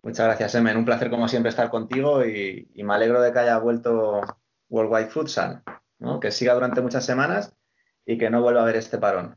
Muchas 0.03 0.27
gracias, 0.27 0.55
Emen. 0.57 0.77
Un 0.77 0.85
placer, 0.85 1.11
como 1.11 1.29
siempre, 1.29 1.51
estar 1.51 1.71
contigo 1.71 2.25
y, 2.25 2.69
me 2.75 2.95
alegro 2.95 3.23
de 3.23 3.33
que 3.33 3.39
haya 3.39 3.59
vuelto 3.59 4.21
Worldwide 4.69 5.11
Futsal, 5.11 5.63
¿no? 6.01 6.19
que 6.19 6.33
siga 6.33 6.55
durante 6.55 6.81
muchas 6.81 7.05
semanas 7.05 7.55
y 8.05 8.19
que 8.19 8.29
no 8.29 8.43
vuelva 8.43 8.61
a 8.61 8.63
haber 8.65 8.77
este 8.77 8.99
parón. 8.99 9.37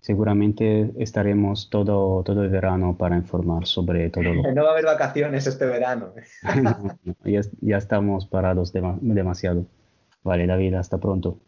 Seguramente 0.00 0.92
estaremos 0.98 1.70
todo, 1.70 2.22
todo 2.24 2.42
el 2.42 2.50
verano 2.50 2.96
para 2.98 3.16
informar 3.16 3.66
sobre 3.66 4.10
todo 4.10 4.24
lo 4.24 4.42
No 4.54 4.64
va 4.64 4.70
a 4.70 4.72
haber 4.72 4.84
vacaciones 4.84 5.46
este 5.46 5.64
verano. 5.64 6.12
ya, 7.24 7.40
ya, 7.60 7.76
estamos 7.76 8.26
parados 8.26 8.72
demasiado. 8.72 9.66
Vale, 10.22 10.46
David, 10.46 10.74
hasta 10.74 10.98
pronto. 10.98 11.38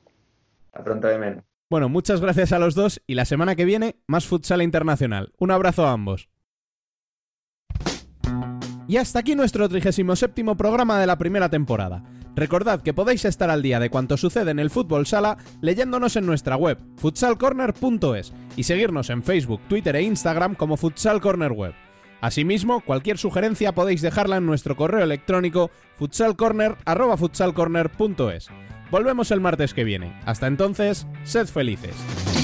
Hasta 0.73 0.85
pronto, 0.85 1.11
Emen. 1.11 1.43
Bueno, 1.69 1.89
muchas 1.89 2.21
gracias 2.21 2.53
a 2.53 2.61
los 2.61 2.77
dos 2.77 3.03
y 3.07 3.17
la 3.17 3.25
semana 3.25 3.57
que 3.57 3.65
viene 3.65 3.97
más 4.07 4.27
futsal 4.27 4.63
internacional. 4.63 5.33
Un 5.39 5.51
abrazo 5.51 5.85
a 5.85 5.93
ambos. 5.93 6.31
Y 8.89 8.99
hasta 8.99 9.19
aquí 9.19 9.35
nuestro 9.35 9.69
37 9.69 10.45
programa 10.57 11.01
de 11.01 11.07
la 11.07 11.19
primera 11.19 11.49
temporada. 11.49 12.05
Recordad 12.37 12.83
que 12.83 12.95
podéis 12.95 13.25
estar 13.25 13.51
al 13.51 13.63
día 13.63 13.81
de 13.81 13.91
cuanto 13.91 14.17
sucede 14.17 14.51
en 14.51 14.59
el 14.59 14.71
fútbol 14.71 15.07
sala 15.07 15.39
leyéndonos 15.61 16.17
en 16.17 16.27
nuestra 16.27 16.57
web, 16.57 16.79
futsalcorner.es, 16.97 18.33
y 18.57 18.63
seguirnos 18.63 19.11
en 19.11 19.23
Facebook, 19.23 19.61
Twitter 19.69 19.97
e 19.97 20.03
Instagram 20.03 20.55
como 20.55 20.77
Futsal 20.77 21.21
Corner 21.21 21.53
Web. 21.53 21.75
Asimismo, 22.21 22.81
cualquier 22.81 23.19
sugerencia 23.19 23.75
podéis 23.75 24.03
dejarla 24.03 24.37
en 24.37 24.47
nuestro 24.47 24.77
correo 24.77 25.03
electrónico 25.03 25.71
futsalcorner.es. 25.97 28.49
Volvemos 28.91 29.31
el 29.31 29.41
martes 29.41 29.75
que 29.75 29.85
viene. 29.85 30.19
Hasta 30.27 30.47
entonces, 30.47 31.07
sed 31.25 31.47
felices. 31.47 32.36